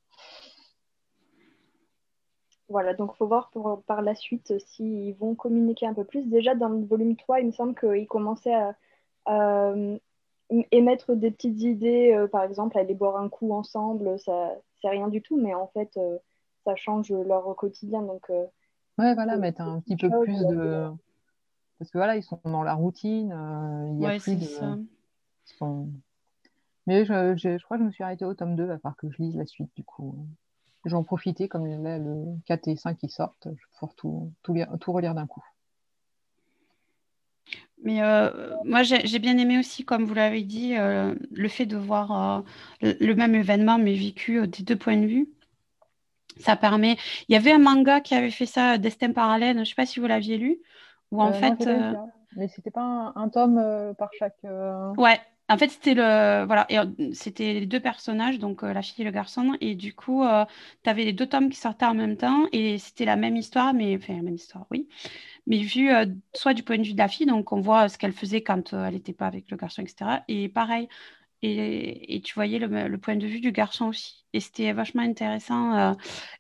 Voilà, 2.70 2.94
donc 2.94 3.12
il 3.16 3.18
faut 3.18 3.28
voir 3.28 3.50
pour, 3.50 3.82
par 3.88 4.04
la 4.04 4.14
suite 4.14 4.54
s'ils 4.60 5.16
vont 5.16 5.34
communiquer 5.34 5.88
un 5.88 5.94
peu 5.96 6.04
plus. 6.04 6.28
Déjà, 6.28 6.54
dans 6.54 6.70
le 6.70 6.86
volume 6.86 7.16
3, 7.16 7.40
il 7.40 7.48
me 7.48 7.52
semble 7.52 7.74
qu'ils 7.74 8.08
commençaient 8.08 8.54
à, 9.26 9.74
émettre 10.72 11.16
des 11.16 11.32
petites 11.32 11.62
idées, 11.62 12.14
euh, 12.14 12.28
par 12.28 12.44
exemple, 12.44 12.78
aller 12.78 12.94
boire 12.94 13.18
un 13.18 13.30
coup 13.30 13.54
ensemble, 13.54 14.18
ça 14.20 14.56
c'est 14.82 14.90
rien 14.90 15.08
du 15.08 15.22
tout, 15.22 15.38
mais 15.38 15.54
en 15.54 15.68
fait, 15.68 15.92
euh, 15.98 16.18
ça 16.64 16.76
change 16.76 17.12
leur 17.12 17.56
quotidien. 17.56 18.02
Donc, 18.02 18.30
euh, 18.30 18.46
ouais, 18.98 19.14
voilà, 19.14 19.38
mettre 19.38 19.62
un 19.62 19.80
petit 19.82 19.98
peu 19.98 20.10
plus 20.22 20.40
de. 20.48 20.90
Parce 21.78 21.92
que 21.92 21.98
voilà, 21.98 22.18
ils 22.18 22.24
sont 22.24 22.40
dans 22.46 22.64
la 22.64 22.74
routine, 22.74 23.34
il 23.94 24.02
y 24.02 24.06
a 24.06 24.20
plus 24.20 24.36
de. 24.36 24.46
Ça. 24.46 24.78
Mais 26.90 27.06
je, 27.06 27.36
je, 27.36 27.64
crois 27.64 27.78
que 27.78 27.84
je 27.84 27.86
me 27.86 27.92
suis 27.92 28.04
arrêtée 28.04 28.26
au 28.26 28.34
tome 28.34 28.56
2, 28.56 28.72
à 28.72 28.80
part 28.80 28.96
que 28.98 29.12
je 29.12 29.18
lise 29.22 29.38
la 29.38 29.46
suite, 29.46 29.70
du 29.76 29.84
coup. 29.84 30.16
J'en 30.86 31.04
profitais, 31.04 31.48
comme 31.48 31.68
là, 31.84 32.00
le 32.00 32.26
4 32.48 32.68
et 32.68 32.76
5 32.78 32.98
qui 32.98 33.10
sortent, 33.10 33.48
pour 33.78 33.94
tout, 33.94 34.34
tout, 34.42 34.58
tout 34.82 34.92
relire 34.92 35.14
d'un 35.14 35.28
coup. 35.28 35.46
Mais 37.84 38.02
euh, 38.02 38.56
moi, 38.66 38.82
j'ai 38.82 39.20
bien 39.20 39.38
aimé 39.38 39.60
aussi, 39.60 39.86
comme 39.86 40.04
vous 40.04 40.16
l'avez 40.16 40.42
dit, 40.42 40.78
euh, 40.80 41.14
le 41.32 41.48
fait 41.48 41.68
de 41.68 41.78
voir 41.78 42.44
euh, 42.82 42.94
le, 43.00 43.14
même 43.14 43.36
événement, 43.36 43.78
mais 43.78 43.94
vécu 43.94 44.48
des 44.48 44.64
deux 44.64 44.76
points 44.76 44.98
de 44.98 45.06
vue. 45.06 45.30
Ça 46.40 46.56
permet. 46.56 46.98
Il 47.28 47.34
y 47.34 47.36
avait 47.36 47.52
un 47.52 47.60
manga 47.60 48.02
qui 48.02 48.16
avait 48.16 48.32
fait 48.32 48.48
ça, 48.48 48.80
Destin 48.80 49.12
parallèle. 49.12 49.58
Je 49.58 49.60
ne 49.60 49.66
sais 49.66 49.76
pas 49.76 49.86
si 49.86 50.00
vous 50.00 50.08
l'aviez 50.08 50.40
lu. 50.40 50.58
Ou 51.12 51.22
en 51.22 51.34
fait. 51.34 51.70
Mais 52.36 52.48
c'était 52.48 52.72
pas 52.72 52.82
un, 52.82 53.14
un 53.16 53.30
tome 53.30 53.94
par 53.96 54.10
chaque. 54.18 54.42
Ouais, 54.98 55.20
en 55.50 55.58
fait, 55.58 55.70
c'était 55.70 55.96
le 55.96 56.46
voilà, 56.46 56.68
euh, 56.72 56.86
c'était 57.14 57.54
les 57.54 57.66
deux 57.66 57.80
personnages, 57.80 58.38
donc 58.40 58.64
euh, 58.64 58.72
la 58.72 58.82
fille 58.84 59.02
et 59.02 59.06
le 59.06 59.12
garçon, 59.12 59.58
et 59.62 59.76
du 59.76 59.94
coup, 59.96 60.24
euh, 60.24 60.46
tu 60.84 60.90
avais 60.90 61.06
les 61.06 61.14
deux 61.14 61.26
tomes 61.28 61.50
qui 61.50 61.58
sortaient 61.58 61.86
en 61.86 61.96
même 61.96 62.18
temps, 62.18 62.46
et 62.52 62.78
c'était 62.78 63.06
la 63.06 63.16
même 63.16 63.36
histoire, 63.36 63.74
mais 63.74 63.96
enfin 63.98 64.16
la 64.16 64.22
même 64.22 64.36
histoire, 64.36 64.68
oui, 64.72 64.88
mais 65.48 65.60
vu 65.60 65.90
soit 66.34 66.54
du 66.54 66.64
point 66.64 66.78
de 66.78 66.84
vue 66.84 66.94
de 66.94 66.98
la 67.00 67.08
fille, 67.08 67.26
donc 67.26 67.52
on 67.52 67.62
voit 67.62 67.90
ce 67.90 67.98
qu'elle 67.98 68.14
faisait 68.14 68.42
quand 68.44 68.74
elle 68.74 68.94
n'était 68.94 69.14
pas 69.14 69.28
avec 69.28 69.50
le 69.52 69.58
garçon, 69.58 69.82
etc. 69.82 70.22
Et 70.28 70.50
pareil, 70.50 70.88
et, 71.42 72.16
et 72.16 72.22
tu 72.22 72.34
voyais 72.36 72.60
le, 72.60 72.98
point 72.98 73.16
de 73.16 73.26
vue 73.26 73.40
du 73.40 73.52
garçon 73.52 73.88
aussi, 73.88 74.26
et 74.34 74.40
c'était 74.42 74.72
vachement 74.74 75.02
intéressant. 75.04 75.96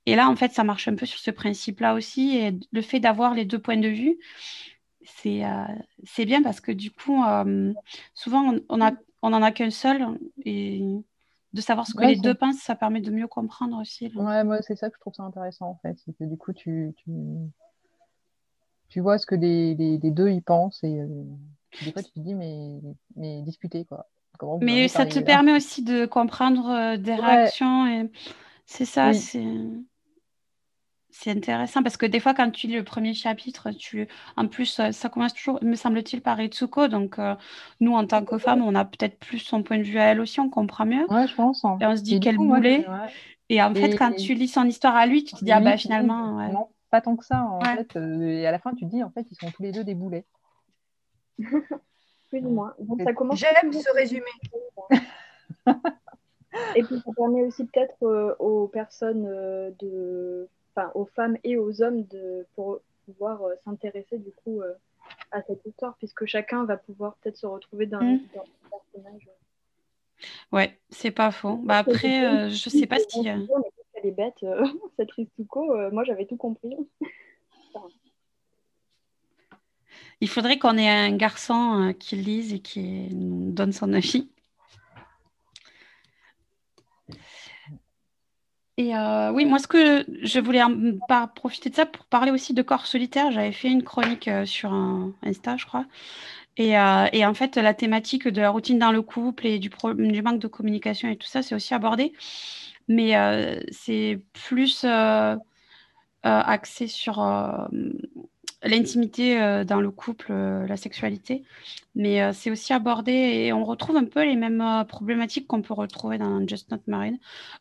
et 0.05 0.15
là, 0.15 0.29
en 0.29 0.35
fait, 0.35 0.51
ça 0.53 0.63
marche 0.63 0.87
un 0.87 0.95
peu 0.95 1.05
sur 1.07 1.19
ce 1.19 1.31
principe-là 1.31 1.95
aussi, 1.95 2.37
et 2.37 2.51
le 2.71 2.81
fait 2.81 2.99
d'avoir 2.99 3.33
les 3.33 3.45
deux 3.45 3.59
points 3.59 3.77
de 3.77 3.87
vue 3.89 4.19
euh, 5.25 5.65
c'est 6.05 6.25
bien 6.25 6.41
parce 6.41 6.61
que 6.61 6.71
du 6.71 6.91
coup, 6.91 7.23
euh, 7.23 7.73
souvent, 8.13 8.53
on 8.69 8.77
n'en 8.77 8.91
on 9.21 9.33
a 9.33 9.51
qu'un 9.51 9.69
seul 9.69 10.17
et 10.45 10.81
de 11.53 11.61
savoir 11.61 11.87
ce 11.87 11.93
que 11.93 12.03
les 12.03 12.15
deux 12.15 12.35
pensent, 12.35 12.59
ça 12.59 12.75
permet 12.75 13.01
de 13.01 13.11
mieux 13.11 13.27
comprendre 13.27 13.79
aussi. 13.79 14.11
Ouais, 14.15 14.43
moi, 14.43 14.61
c'est 14.61 14.75
ça 14.75 14.89
que 14.89 14.95
je 14.95 15.01
trouve 15.01 15.13
ça 15.13 15.23
intéressant 15.23 15.67
en 15.67 15.75
fait. 15.81 15.97
C'est 16.05 16.13
que 16.17 16.23
du 16.23 16.37
coup, 16.37 16.53
tu, 16.53 16.93
tu, 16.97 17.11
tu, 18.87 18.99
vois 18.99 19.17
ce 19.17 19.25
que 19.25 19.35
les, 19.35 19.75
les, 19.75 20.11
deux 20.11 20.29
y 20.29 20.41
pensent 20.41 20.83
et 20.83 21.01
euh, 21.01 21.07
des 21.81 21.91
fois, 21.91 22.03
tu 22.03 22.11
te 22.11 22.19
dis, 22.19 22.35
mais, 22.35 22.79
mais 23.15 23.41
discuter 23.41 23.85
quoi. 23.85 24.07
mais 24.61 24.87
ça 24.87 25.05
te 25.05 25.19
permet 25.19 25.53
aussi 25.53 25.83
de 25.83 26.05
comprendre 26.05 26.95
des 26.97 27.15
réactions 27.15 27.87
et 27.87 28.09
c'est 28.65 28.85
ça, 28.85 29.13
c'est 29.13 29.43
c'est 31.11 31.31
intéressant 31.31 31.81
parce 31.83 31.97
que 31.97 32.05
des 32.05 32.19
fois, 32.19 32.33
quand 32.33 32.49
tu 32.51 32.67
lis 32.67 32.75
le 32.75 32.83
premier 32.83 33.13
chapitre, 33.13 33.71
tu... 33.71 34.07
en 34.37 34.47
plus, 34.47 34.79
euh, 34.79 34.91
ça 34.91 35.09
commence 35.09 35.33
toujours, 35.33 35.63
me 35.63 35.75
semble-t-il, 35.75 36.21
par 36.21 36.39
Itsuko. 36.39 36.87
Donc, 36.87 37.17
euh, 37.19 37.35
nous, 37.79 37.93
en 37.93 38.05
tant 38.05 38.23
que 38.23 38.37
femmes, 38.37 38.61
on 38.61 38.75
a 38.75 38.85
peut-être 38.85 39.17
plus 39.19 39.39
son 39.39 39.63
point 39.63 39.77
de 39.77 39.83
vue 39.83 39.97
à 39.99 40.05
elle 40.05 40.21
aussi, 40.21 40.39
on 40.39 40.49
comprend 40.49 40.85
mieux. 40.85 41.05
Ouais, 41.09 41.27
je 41.27 41.35
pense. 41.35 41.65
hein. 41.65 41.77
Et 41.81 41.85
on 41.85 41.95
se 41.95 42.01
dit 42.01 42.15
Et 42.15 42.19
du 42.19 42.25
quel 42.25 42.37
coup, 42.37 42.43
moi, 42.45 42.57
boulet. 42.57 42.85
ouais. 42.87 43.07
Et 43.49 43.61
en 43.63 43.73
fait, 43.73 43.93
Et- 43.93 43.95
quand 43.95 44.11
tu 44.15 44.35
lis 44.35 44.47
son 44.47 44.65
histoire 44.65 44.95
à 44.95 45.05
lui, 45.07 45.23
tu 45.23 45.35
te 45.35 45.43
dis, 45.43 45.51
ah 45.51 45.59
bah 45.59 45.77
finalement, 45.77 46.37
ouais. 46.37 46.51
Non, 46.51 46.67
pas 46.91 47.01
tant 47.01 47.15
que 47.15 47.25
ça, 47.25 47.43
en 47.43 47.59
Ouais. 47.59 47.75
fait. 47.77 47.95
euh, 47.95 48.21
et 48.21 48.45
à 48.45 48.51
la 48.51 48.59
fin, 48.59 48.73
tu 48.73 48.85
te 48.85 48.89
dis, 48.91 49.03
en 49.03 49.09
fait, 49.09 49.25
ils 49.31 49.35
sont 49.35 49.49
tous 49.51 49.63
les 49.63 49.71
deux 49.71 49.83
des 49.83 49.95
boulets. 49.95 50.25
Plus 52.29 52.45
ou 52.45 52.49
moins. 52.49 52.75
Donc, 52.79 53.01
ça 53.01 53.13
commence 53.13 53.39
J'aime 53.39 53.73
ce 53.73 53.91
résumé. 53.95 54.25
Et 56.75 56.83
puis 56.83 56.95
ça 57.05 57.11
permet 57.15 57.43
aussi 57.43 57.65
peut-être 57.65 58.03
euh, 58.03 58.35
aux 58.39 58.67
personnes 58.67 59.25
euh, 59.27 59.71
de, 59.79 60.49
enfin 60.79 60.91
aux 60.95 61.05
femmes 61.05 61.37
et 61.43 61.57
aux 61.57 61.81
hommes 61.81 62.03
de 62.05 62.45
pour 62.55 62.79
pouvoir 63.05 63.43
euh, 63.43 63.55
s'intéresser 63.65 64.17
du 64.17 64.31
coup 64.31 64.61
euh, 64.61 64.73
à 65.31 65.41
cette 65.43 65.65
histoire, 65.65 65.95
puisque 65.97 66.25
chacun 66.25 66.65
va 66.65 66.77
pouvoir 66.77 67.15
peut-être 67.17 67.37
se 67.37 67.45
retrouver 67.47 67.85
dans, 67.85 68.01
Mm. 68.01 68.19
dans 68.35 68.43
ce 68.43 68.69
personnage. 68.69 69.29
Ouais, 70.51 70.77
c'est 70.89 71.11
pas 71.11 71.31
faux. 71.31 71.57
Bah 71.63 71.79
après, 71.79 72.25
euh, 72.25 72.49
je 72.49 72.69
sais 72.69 72.85
pas. 72.87 72.97
Mais 73.15 73.47
qu'elle 73.93 74.05
est 74.05 74.11
bête, 74.11 74.39
cette 74.97 75.11
Ristuko. 75.11 75.91
moi 75.91 76.03
j'avais 76.03 76.25
tout 76.25 76.37
compris. 76.37 76.75
Il 80.21 80.29
faudrait 80.29 80.59
qu'on 80.59 80.77
ait 80.77 80.89
un 80.89 81.15
garçon 81.15 81.93
qui 81.97 82.15
lise 82.17 82.53
et 82.53 82.59
qui 82.59 83.13
nous 83.15 83.51
donne 83.51 83.71
son 83.71 83.93
avis. 83.93 84.29
Et 88.79 88.95
euh, 88.95 89.31
oui, 89.33 89.45
moi, 89.45 89.59
ce 89.59 89.67
que 89.67 90.05
je 90.23 90.39
voulais 90.39 90.61
par- 91.09 91.33
profiter 91.33 91.69
de 91.69 91.75
ça 91.75 91.85
pour 91.85 92.05
parler 92.05 92.31
aussi 92.31 92.53
de 92.53 92.61
corps 92.61 92.85
solitaire, 92.87 93.29
j'avais 93.29 93.51
fait 93.51 93.69
une 93.69 93.83
chronique 93.83 94.29
euh, 94.29 94.45
sur 94.45 94.71
un 94.71 95.13
Insta, 95.21 95.57
je 95.57 95.65
crois. 95.65 95.85
Et, 96.57 96.77
euh, 96.79 97.07
et 97.13 97.25
en 97.25 97.33
fait, 97.33 97.57
la 97.57 97.73
thématique 97.73 98.27
de 98.27 98.41
la 98.41 98.51
routine 98.51 98.79
dans 98.79 98.91
le 98.93 99.01
couple 99.01 99.47
et 99.47 99.59
du, 99.59 99.69
du 99.69 100.21
manque 100.23 100.39
de 100.39 100.47
communication 100.47 101.09
et 101.09 101.17
tout 101.17 101.27
ça, 101.27 101.41
c'est 101.43 101.55
aussi 101.55 101.73
abordé. 101.73 102.13
Mais 102.87 103.13
c'est 103.71 104.21
plus 104.33 104.85
axé 106.23 106.87
sur 106.87 107.19
l'intimité 108.63 109.41
euh, 109.41 109.63
dans 109.63 109.81
le 109.81 109.91
couple, 109.91 110.27
euh, 110.31 110.67
la 110.67 110.77
sexualité. 110.77 111.43
Mais 111.95 112.21
euh, 112.21 112.33
c'est 112.33 112.51
aussi 112.51 112.73
abordé 112.73 113.11
et 113.11 113.53
on 113.53 113.63
retrouve 113.63 113.97
un 113.97 114.05
peu 114.05 114.23
les 114.23 114.35
mêmes 114.35 114.85
problématiques 114.87 115.47
qu'on 115.47 115.61
peut 115.61 115.73
retrouver 115.73 116.17
dans 116.17 116.45
Just 116.47 116.71
Not 116.71 116.81
Married. 116.87 117.17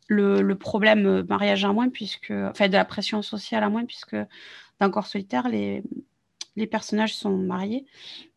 Le, 0.09 0.55
problème 0.55 1.25
mariage 1.29 1.65
à 1.65 1.73
moins, 1.73 1.89
puisque, 1.89 2.33
enfin 2.33 2.69
de 2.69 2.73
la 2.73 2.85
pression 2.85 3.23
sociale 3.23 3.63
à 3.63 3.69
moins, 3.69 3.85
puisque 3.85 4.17
dans 4.81 4.91
Corps 4.91 5.07
solitaire, 5.07 5.49
les, 5.49 5.83
les 6.57 6.67
personnages 6.67 7.15
sont 7.15 7.37
mariés. 7.37 7.87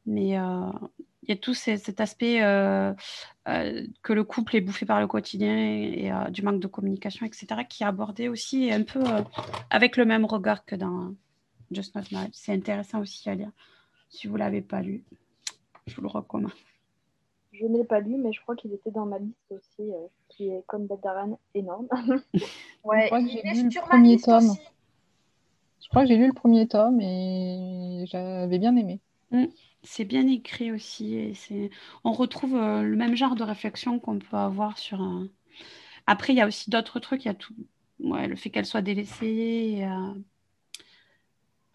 Mais 0.05 0.29
il 0.29 1.29
y 1.29 1.31
a 1.31 1.35
tout 1.35 1.53
cet 1.53 1.99
aspect 1.99 2.39
que 2.39 4.13
le 4.13 4.23
couple 4.23 4.55
est 4.55 4.61
bouffé 4.61 4.85
par 4.85 4.99
le 4.99 5.07
quotidien 5.07 5.55
et, 5.55 6.11
du 6.29 6.41
manque 6.41 6.59
de 6.59 6.67
communication, 6.67 7.25
etc., 7.25 7.47
qui 7.69 7.83
est 7.83 7.88
abordé 7.88 8.27
aussi 8.27 8.71
un 8.71 8.83
peu 8.83 9.03
avec 9.69 9.97
le 9.97 10.05
même 10.05 10.25
regard 10.25 10.65
que 10.65 10.75
dans 10.75 11.13
Just 11.72 11.95
Not 11.95 12.03
Married. 12.11 12.31
C'est 12.34 12.53
intéressant 12.53 12.99
aussi 13.02 13.30
à 13.30 13.35
lire. 13.35 13.52
Si 14.10 14.27
vous 14.27 14.34
ne 14.35 14.39
l'avez 14.39 14.61
pas 14.61 14.81
lu, 14.81 15.06
je 15.88 15.95
vous 15.95 16.02
le 16.03 16.10
recommande. 16.10 16.52
Je 17.53 17.65
ne 17.65 17.77
l'ai 17.77 17.84
pas 17.85 17.99
lu, 18.02 18.18
mais 18.18 18.34
je 18.34 18.41
crois 18.41 18.56
qu'il 18.56 18.73
était 18.73 18.91
dans 18.91 19.06
ma 19.06 19.19
liste 19.19 19.52
aussi, 19.52 19.81
euh, 19.81 20.07
qui 20.30 20.49
est 20.49 20.64
comme 20.68 20.88
Badaran 20.88 21.39
énorme. 21.53 21.88
Ouais, 22.84 23.07
crois 23.07 23.22
que 23.23 23.27
il 23.27 23.30
j'ai 23.30 23.45
est 23.45 23.53
lu 23.53 23.64
le 23.65 23.72
sur 23.72 23.88
ma 23.88 23.99
premier 23.99 24.02
liste 24.02 24.26
tome. 24.26 24.35
aussi. 24.35 24.60
Je 25.81 25.89
crois 25.89 26.03
que 26.03 26.07
j'ai 26.10 26.18
lu 26.18 26.27
le 26.27 26.34
premier 26.34 26.68
tome 26.68 27.02
et 27.02 28.06
j'avais 28.07 28.60
bien 28.60 28.76
aimé. 28.77 29.02
C'est 29.84 30.06
bien 30.06 30.27
écrit 30.27 30.72
aussi. 30.72 31.15
Et 31.15 31.34
c'est... 31.34 31.69
On 32.03 32.14
retrouve 32.14 32.56
euh, 32.56 32.84
le 32.84 32.95
même 32.95 33.15
genre 33.15 33.35
de 33.35 33.43
réflexion 33.43 33.99
qu'on 33.99 34.19
peut 34.19 34.38
avoir 34.38 34.77
sur 34.77 35.02
un... 35.02 35.30
Après, 36.07 36.34
il 36.34 36.38
y 36.38 36.41
a 36.41 36.48
aussi 36.48 36.69
d'autres 36.69 36.99
trucs. 36.99 37.26
Il 37.26 37.30
y 37.30 37.31
a 37.31 37.35
tout... 37.35 37.56
ouais, 37.99 38.27
le 38.27 38.35
fait 38.35 38.49
qu'elle 38.52 38.65
soit 38.65 38.81
délaissée. 38.81 39.27
et, 39.80 39.85
euh, 39.85 40.14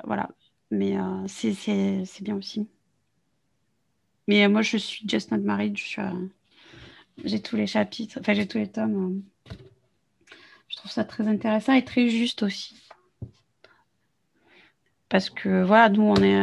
Voilà. 0.04 0.28
Mais 0.70 0.98
euh, 0.98 1.26
c'est, 1.28 2.22
bien 2.22 2.36
aussi. 2.36 2.68
Mais 4.28 4.44
euh, 4.44 4.48
moi, 4.48 4.62
je 4.62 4.76
suis 4.76 5.08
Just 5.08 5.30
Not 5.30 5.38
Married. 5.38 5.76
Euh, 5.98 6.28
J'ai 7.24 7.40
tous 7.42 7.56
les 7.56 7.66
chapitres. 7.66 8.18
Enfin, 8.20 8.34
j'ai 8.34 8.48
tous 8.48 8.58
les 8.58 8.70
tomes. 8.70 9.22
Je 10.68 10.76
trouve 10.76 10.90
ça 10.90 11.04
très 11.04 11.28
intéressant 11.28 11.74
et 11.74 11.84
très 11.84 12.08
juste 12.08 12.42
aussi. 12.42 12.76
Parce 15.08 15.30
que, 15.30 15.62
voilà, 15.62 15.88
nous, 15.88 16.02
on 16.02 16.16
est... 16.16 16.36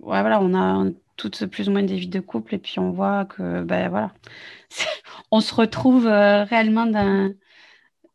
ouais, 0.00 0.20
voilà, 0.20 0.40
on 0.40 0.54
a 0.54 0.90
toutes 1.16 1.46
plus 1.46 1.68
ou 1.68 1.72
moins 1.72 1.82
des 1.82 1.96
vies 1.96 2.08
de 2.08 2.20
couple 2.20 2.54
et 2.54 2.58
puis 2.58 2.78
on 2.78 2.90
voit 2.90 3.24
que, 3.26 3.62
ben 3.62 3.88
voilà, 3.88 4.12
on 5.30 5.40
se 5.40 5.54
retrouve 5.54 6.06
réellement 6.06 6.86
dans, 6.86 7.34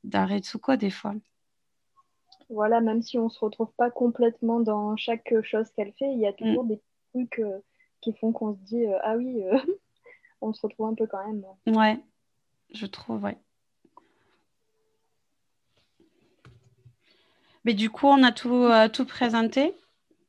dans 0.04 0.26
Retsuko 0.26 0.76
des 0.76 0.90
fois. 0.90 1.14
Voilà, 2.50 2.82
même 2.82 3.02
si 3.02 3.18
on 3.20 3.26
ne 3.26 3.30
se 3.30 3.40
retrouve 3.40 3.72
pas 3.78 3.92
complètement 3.92 4.60
dans 4.60 4.96
chaque 4.98 5.34
chose 5.44 5.70
qu'elle 5.76 5.94
fait, 5.94 6.12
il 6.12 6.20
y 6.20 6.28
a 6.28 6.34
toujours 6.34 6.64
des 6.64 6.82
trucs 7.14 7.40
euh, 7.40 7.60
qui 8.02 8.14
font 8.14 8.32
qu'on 8.32 8.54
se 8.56 8.60
dit 8.62 8.86
euh, 8.86 8.98
ah 9.04 9.16
oui, 9.18 9.44
euh, 9.44 9.58
on 10.42 10.52
se 10.54 10.62
retrouve 10.66 10.88
un 10.88 10.96
peu 10.96 11.06
quand 11.06 11.26
même. 11.28 11.44
Ouais, 11.68 12.00
je 12.74 12.86
trouve, 12.88 13.24
ouais. 13.24 13.38
Mais 17.66 17.74
du 17.74 17.90
coup, 17.90 18.08
on 18.08 18.24
a 18.24 18.32
tout, 18.32 18.54
euh, 18.54 18.88
tout 18.88 19.06
présenté? 19.06 19.76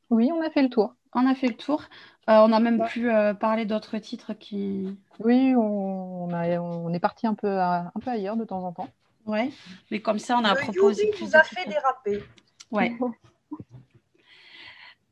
Oui, 0.09 0.29
on 0.33 0.41
a 0.41 0.49
fait 0.49 0.61
le 0.61 0.69
tour. 0.69 0.93
On 1.13 1.25
a 1.25 1.33
fait 1.33 1.47
le 1.47 1.55
tour. 1.55 1.81
Euh, 2.29 2.33
on 2.45 2.51
a 2.51 2.59
même 2.59 2.85
pu 2.85 3.09
euh, 3.09 3.33
parler 3.33 3.65
d'autres 3.65 3.97
titres 3.97 4.33
qui. 4.33 4.95
Oui, 5.19 5.55
on, 5.55 6.25
on 6.25 6.33
a- 6.33 6.59
on 6.59 6.93
est 6.93 6.99
parti 6.99 7.25
un 7.27 7.33
peu, 7.33 7.47
à- 7.59 7.91
un 7.95 7.99
peu 7.99 8.09
ailleurs 8.11 8.37
de 8.37 8.43
temps 8.43 8.63
en 8.63 8.71
temps. 8.73 8.89
Ouais. 9.25 9.51
Mais 9.91 10.01
comme 10.01 10.19
ça, 10.19 10.37
on 10.37 10.43
a 10.43 10.53
Le 10.53 10.59
proposé 10.61 11.09
plus 11.11 11.25
nous 11.25 11.35
a 11.35 11.43
fait 11.43 11.67
déraper. 11.69 12.23
Ouais. 12.71 12.97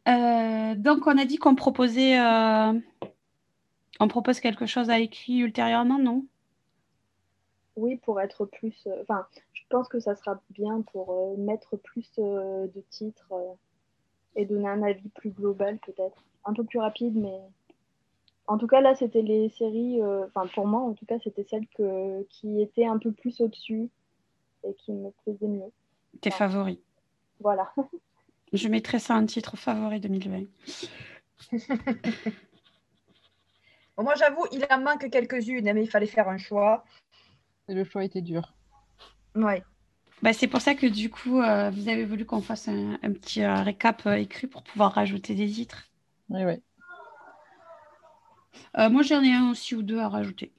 Euh, 0.07 0.75
donc, 0.75 1.05
on 1.07 1.17
a 1.17 1.25
dit 1.25 1.37
qu'on 1.37 1.55
proposait. 1.55 2.19
euh, 2.19 2.73
On 3.99 4.07
propose 4.07 4.39
quelque 4.39 4.65
chose 4.65 4.89
à 4.89 4.99
écrit 4.99 5.39
ultérieurement, 5.39 5.99
non? 5.99 6.25
Oui, 7.75 7.97
pour 7.97 8.19
être 8.19 8.45
plus. 8.45 8.75
euh, 8.87 9.01
Enfin, 9.03 9.25
je 9.53 9.61
pense 9.69 9.87
que 9.87 9.99
ça 9.99 10.15
sera 10.15 10.41
bien 10.49 10.81
pour 10.81 11.11
euh, 11.11 11.37
mettre 11.37 11.75
plus 11.77 12.09
euh, 12.17 12.67
de 12.67 12.81
titres 12.89 13.31
euh, 13.31 13.53
et 14.35 14.45
donner 14.45 14.67
un 14.67 14.81
avis 14.83 15.09
plus 15.09 15.29
global, 15.31 15.77
peut-être. 15.85 16.23
Un 16.45 16.53
peu 16.53 16.63
plus 16.63 16.79
rapide, 16.79 17.15
mais. 17.15 17.37
En 18.47 18.57
tout 18.57 18.65
cas, 18.67 18.81
là, 18.81 18.95
c'était 18.95 19.21
les 19.21 19.49
séries. 19.49 20.01
euh, 20.01 20.25
Enfin, 20.25 20.47
pour 20.47 20.65
moi, 20.65 20.81
en 20.81 20.93
tout 20.93 21.05
cas, 21.05 21.19
c'était 21.23 21.43
celles 21.43 21.67
que... 21.77 22.23
qui 22.29 22.61
étaient 22.61 22.87
un 22.87 22.97
peu 22.97 23.11
plus 23.11 23.39
au-dessus 23.41 23.89
et 24.63 24.73
qui 24.75 24.91
me 24.91 25.11
plaisaient 25.23 25.47
mieux. 25.47 25.71
Tes 26.21 26.31
favoris. 26.31 26.79
Voilà. 27.39 27.71
Je 28.53 28.67
mettrais 28.67 28.99
ça 28.99 29.15
en 29.15 29.25
titre 29.25 29.57
favori 29.57 29.99
2020. 29.99 30.45
Bon, 33.99 34.05
moi, 34.05 34.15
j'avoue, 34.15 34.45
il 34.53 34.65
en 34.71 34.79
manque 34.79 35.09
quelques-unes, 35.09 35.73
mais 35.73 35.83
il 35.83 35.89
fallait 35.89 36.05
faire 36.05 36.29
un 36.29 36.37
choix. 36.37 36.85
Et 37.67 37.73
le 37.73 37.83
choix 37.83 38.05
était 38.05 38.21
dur. 38.21 38.53
Ouais. 39.35 39.61
Bah, 40.21 40.31
c'est 40.31 40.47
pour 40.47 40.61
ça 40.61 40.73
que 40.73 40.87
du 40.87 41.09
coup, 41.09 41.41
euh, 41.41 41.69
vous 41.69 41.89
avez 41.89 42.05
voulu 42.05 42.25
qu'on 42.25 42.41
fasse 42.41 42.69
un, 42.69 42.93
un 43.03 43.11
petit 43.11 43.43
euh, 43.43 43.61
récap 43.61 44.05
euh, 44.05 44.13
écrit 44.13 44.47
pour 44.47 44.63
pouvoir 44.63 44.93
rajouter 44.93 45.35
des 45.35 45.49
titres. 45.49 45.89
Oui, 46.29 46.45
oui. 46.45 46.61
Euh, 48.77 48.89
moi, 48.89 49.01
j'en 49.01 49.21
ai 49.21 49.33
un 49.33 49.51
aussi 49.51 49.75
ou 49.75 49.81
deux 49.81 49.99
à 49.99 50.07
rajouter. 50.07 50.53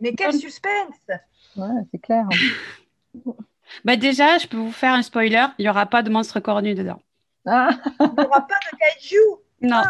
Mais 0.00 0.14
quel 0.14 0.32
suspense 0.32 0.96
Ouais, 1.56 1.82
c'est 1.90 1.98
clair. 1.98 2.26
Bah, 3.84 3.96
déjà, 3.96 4.38
je 4.38 4.46
peux 4.46 4.56
vous 4.56 4.72
faire 4.72 4.92
un 4.94 5.02
spoiler 5.02 5.46
il 5.58 5.62
n'y 5.62 5.68
aura 5.68 5.86
pas 5.86 6.02
de 6.02 6.10
monstre 6.10 6.40
cornu 6.40 6.74
dedans. 6.74 7.00
Ah, 7.46 7.70
Il 8.00 8.06
n'y 8.06 8.24
aura 8.24 8.46
pas 8.46 8.58
de 8.72 8.76
kaiju 8.78 9.16
Non, 9.62 9.82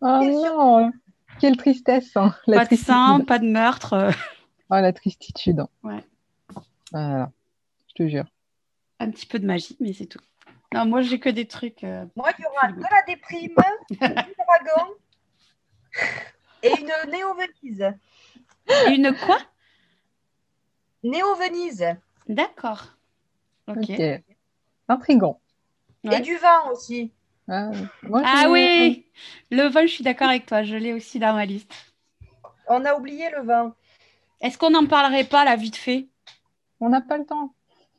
Ah, 0.00 0.20
oh 0.20 0.24
non 0.24 0.92
Quelle 1.40 1.56
tristesse 1.56 2.16
hein, 2.16 2.34
la 2.46 2.58
pas 2.58 2.66
de 2.66 2.76
sang, 2.76 3.20
pas 3.24 3.38
de 3.38 3.46
meurtre. 3.46 4.10
Oh, 4.70 4.74
la 4.74 4.92
tristitude. 4.92 5.64
Ouais. 5.82 6.04
Voilà. 6.92 7.30
Je 7.88 7.94
te 8.04 8.08
jure. 8.08 8.24
un 9.00 9.10
petit 9.10 9.26
peu 9.26 9.38
de 9.38 9.46
magie, 9.46 9.76
mais 9.80 9.92
c'est 9.92 10.06
tout. 10.06 10.18
Non, 10.74 10.84
moi, 10.84 11.00
j'ai 11.00 11.18
que 11.18 11.30
des 11.30 11.46
trucs. 11.46 11.82
euh, 11.84 12.04
Moi, 12.16 12.30
il 12.38 12.42
y 12.42 12.46
aura 12.46 12.70
de 12.72 12.80
la 12.82 13.02
déprime, 13.06 13.54
du 13.90 13.96
dragon 13.96 14.92
et 16.62 16.70
une 16.78 17.10
néo-Venise. 17.10 17.94
Et 18.86 18.90
une 18.94 19.14
quoi? 19.24 19.38
Néo-Venise. 21.02 21.96
D'accord. 22.28 22.84
Ok. 23.68 23.90
Intrigant. 24.88 25.40
Et 26.04 26.08
Ouais. 26.08 26.20
du 26.20 26.36
vin 26.36 26.70
aussi. 26.72 27.12
Ah, 27.48 27.70
moi, 28.02 28.22
Ah 28.24 28.46
oui 28.50 29.06
Le 29.50 29.68
vin, 29.68 29.82
je 29.82 29.92
suis 29.92 30.04
d'accord 30.04 30.28
avec 30.28 30.46
toi, 30.46 30.62
je 30.62 30.76
l'ai 30.76 30.92
aussi 30.92 31.18
dans 31.18 31.32
ma 31.34 31.44
liste. 31.46 31.72
On 32.68 32.84
a 32.84 32.94
oublié 32.94 33.30
le 33.30 33.42
vin. 33.42 33.74
Est-ce 34.40 34.58
qu'on 34.58 34.70
n'en 34.70 34.86
parlerait 34.86 35.24
pas 35.24 35.44
là 35.44 35.56
vite 35.56 35.76
fait? 35.76 36.06
On 36.80 36.90
n'a 36.90 37.00
pas 37.00 37.16
le 37.18 37.24
temps. 37.26 37.52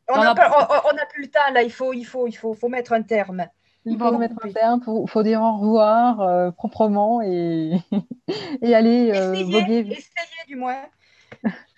On 0.08 0.22
n'a 0.24 0.34
plus 0.34 1.24
le 1.24 1.28
temps, 1.30 1.52
là. 1.54 1.62
Il 1.64 1.72
faut, 1.72 1.94
il 1.94 2.06
faut, 2.06 2.28
il 2.28 2.34
faut, 2.34 2.54
faut 2.54 2.70
mettre 2.70 2.94
un 2.94 3.02
terme. 3.02 3.48
Il 3.86 3.98
Bon. 3.98 4.10
faut 4.12 4.18
mettre 4.18 4.36
un 4.44 4.52
terme, 4.52 4.82
il 4.88 5.10
faut 5.10 5.24
dire 5.24 5.42
au 5.42 5.58
revoir 5.58 6.22
euh, 6.22 6.52
proprement 6.52 7.22
et, 7.22 7.78
et 8.62 8.76
aller 8.76 9.12
euh, 9.12 9.32
voguer 9.46 9.80
essayez 9.80 10.46
du 10.48 10.56
moins. 10.58 10.82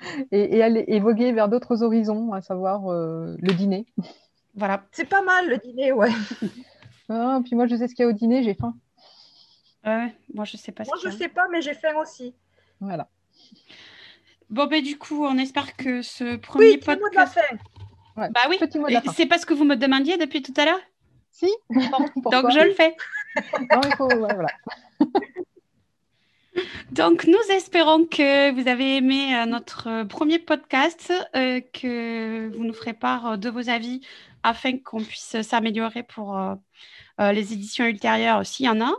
et, 0.31 0.57
et 0.57 0.63
aller 0.63 0.83
et 0.87 0.99
voguer 0.99 1.31
vers 1.31 1.49
d'autres 1.49 1.83
horizons, 1.83 2.33
à 2.33 2.41
savoir 2.41 2.91
euh, 2.91 3.35
le 3.39 3.53
dîner. 3.53 3.85
Voilà. 4.55 4.83
C'est 4.91 5.05
pas 5.09 5.21
mal 5.21 5.49
le 5.49 5.57
dîner, 5.57 5.91
ouais. 5.91 6.11
Ah, 7.13 7.41
puis 7.43 7.55
moi, 7.55 7.67
je 7.67 7.75
sais 7.75 7.89
ce 7.89 7.93
qu'il 7.95 8.03
y 8.03 8.05
a 8.05 8.09
au 8.09 8.13
dîner, 8.13 8.41
j'ai 8.41 8.53
faim. 8.53 8.73
Ouais, 9.85 10.13
moi, 10.33 10.45
je 10.45 10.55
sais 10.55 10.71
pas 10.71 10.85
ce 10.85 10.89
Moi, 10.89 10.97
qu'il 10.99 11.09
je 11.09 11.13
y 11.13 11.17
a. 11.17 11.23
sais 11.23 11.27
pas, 11.27 11.47
mais 11.51 11.61
j'ai 11.61 11.73
faim 11.73 11.93
aussi. 12.01 12.33
Voilà. 12.79 13.09
Bon, 14.49 14.65
ben, 14.67 14.81
du 14.81 14.97
coup, 14.97 15.25
on 15.25 15.37
espère 15.37 15.75
que 15.75 16.01
ce 16.01 16.37
premier 16.37 16.71
Oui, 16.71 16.77
petit 16.77 16.89
mot 16.91 16.95
de 17.09 17.15
la 17.15 17.25
podcast. 17.25 17.39
fin. 18.15 18.27
Bah 18.29 18.41
oui. 18.49 18.59
C'est 19.13 19.25
pas 19.25 19.37
ce 19.39 19.45
que 19.45 19.53
vous 19.53 19.65
me 19.65 19.75
demandiez 19.75 20.17
depuis 20.17 20.41
tout 20.41 20.53
à 20.55 20.65
l'heure? 20.65 20.79
Si 21.31 21.47
Donc, 21.69 22.51
je 22.51 22.65
le 22.65 22.73
fais. 22.73 22.95
Non, 23.73 23.81
il 23.85 23.95
faut, 23.97 24.07
ouais, 24.07 24.33
voilà. 24.33 24.49
Donc, 26.91 27.25
nous 27.25 27.53
espérons 27.55 28.05
que 28.05 28.51
vous 28.51 28.67
avez 28.67 28.97
aimé 28.97 29.35
euh, 29.35 29.45
notre 29.45 29.87
euh, 29.87 30.05
premier 30.05 30.39
podcast, 30.39 31.13
euh, 31.35 31.61
que 31.73 32.49
vous 32.55 32.63
nous 32.63 32.73
ferez 32.73 32.93
part 32.93 33.37
de 33.37 33.49
vos 33.49 33.69
avis 33.69 34.01
afin 34.43 34.77
qu'on 34.77 35.03
puisse 35.03 35.41
s'améliorer 35.41 36.03
pour 36.03 36.37
euh, 36.37 36.55
les 37.31 37.53
éditions 37.53 37.85
ultérieures, 37.85 38.45
s'il 38.45 38.65
y 38.65 38.69
en 38.69 38.81
a. 38.81 38.91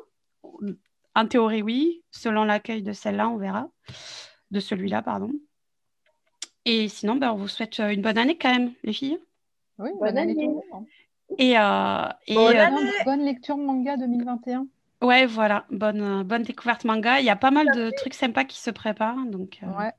En 1.14 1.26
théorie, 1.26 1.62
oui. 1.62 2.02
Selon 2.10 2.44
l'accueil 2.44 2.82
de 2.82 2.92
celle-là, 2.92 3.28
on 3.28 3.36
verra. 3.36 3.68
De 4.50 4.60
celui-là, 4.60 5.02
pardon. 5.02 5.30
Et 6.64 6.88
sinon, 6.88 7.16
ben, 7.16 7.32
on 7.32 7.36
vous 7.36 7.48
souhaite 7.48 7.80
une 7.80 8.02
bonne 8.02 8.18
année 8.18 8.38
quand 8.38 8.52
même, 8.52 8.72
les 8.84 8.92
filles. 8.92 9.18
Oui, 9.78 9.90
Bonne 9.98 9.98
bonne 9.98 10.18
année 10.18 10.32
année. 10.32 10.34
tout 10.46 10.62
le 10.70 10.70
monde. 10.72 10.86
Et, 11.38 11.58
euh, 11.58 12.08
et, 12.26 12.34
Bonne 12.34 12.56
année. 12.56 12.76
Bonne, 12.76 12.92
bonne 13.04 13.24
lecture 13.24 13.56
manga 13.56 13.96
2021. 13.96 14.66
Ouais, 15.02 15.26
voilà, 15.26 15.66
bonne, 15.70 16.00
euh, 16.00 16.22
bonne 16.24 16.42
découverte 16.42 16.84
manga. 16.84 17.20
Il 17.20 17.26
y 17.26 17.30
a 17.30 17.36
pas 17.36 17.50
mal 17.50 17.66
de 17.74 17.90
trucs 17.96 18.14
sympas 18.14 18.44
qui 18.44 18.58
se 18.60 18.70
préparent, 18.70 19.24
donc 19.26 19.58
euh, 19.62 19.66
Ouais. 19.78 19.92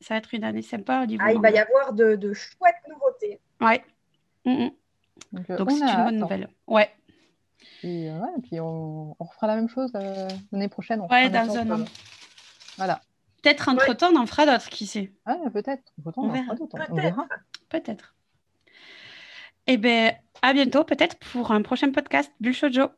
ça 0.00 0.14
va 0.14 0.18
être 0.18 0.34
une 0.34 0.44
année 0.44 0.62
sympa 0.62 1.02
au 1.02 1.06
niveau 1.06 1.22
Ah, 1.26 1.32
il 1.32 1.40
va 1.40 1.50
y 1.50 1.58
avoir 1.58 1.92
de, 1.92 2.16
de 2.16 2.32
chouettes 2.32 2.74
nouveautés. 2.88 3.40
Ouais. 3.60 3.84
Mm, 4.44 4.64
mm. 4.64 4.70
Donc, 5.32 5.50
euh, 5.50 5.56
Donc 5.56 5.70
c'est 5.72 5.84
une 5.84 6.04
bonne 6.04 6.16
nouvelle. 6.18 6.48
Ouais, 6.66 6.90
Et, 7.82 8.08
euh, 8.10 8.18
ouais, 8.18 8.28
et 8.38 8.40
puis 8.42 8.60
on, 8.60 9.16
on 9.18 9.24
refera 9.24 9.46
la 9.48 9.56
même 9.56 9.68
chose 9.68 9.90
euh, 9.94 10.28
l'année 10.52 10.68
prochaine. 10.68 11.00
on 11.00 11.08
Ouais, 11.08 11.28
dans 11.28 11.56
un 11.56 11.70
an. 11.82 11.84
Voilà. 12.76 13.00
peut-être 13.42 13.68
entre-temps, 13.68 14.10
on 14.14 14.20
en 14.20 14.26
fera 14.26 14.46
d'autres, 14.46 14.68
qui 14.70 14.86
sait 14.86 15.12
Ah, 15.26 15.36
peut-être. 15.52 15.92
Pourtant, 16.02 16.22
On 16.22 16.26
on 16.26 16.28
en 16.30 16.32
verra. 16.32 16.44
fera 16.44 16.56
d'autres, 16.56 16.76
on 16.90 16.94
Peut-être. 16.96 17.28
Peut-être. 17.68 18.14
Eh 19.66 19.76
bien, 19.76 20.12
à 20.40 20.52
bientôt, 20.54 20.84
peut-être 20.84 21.18
pour 21.18 21.50
un 21.52 21.60
prochain 21.62 21.90
podcast 21.92 22.32
Bulle 22.40 22.54
Shoujo. 22.54 22.88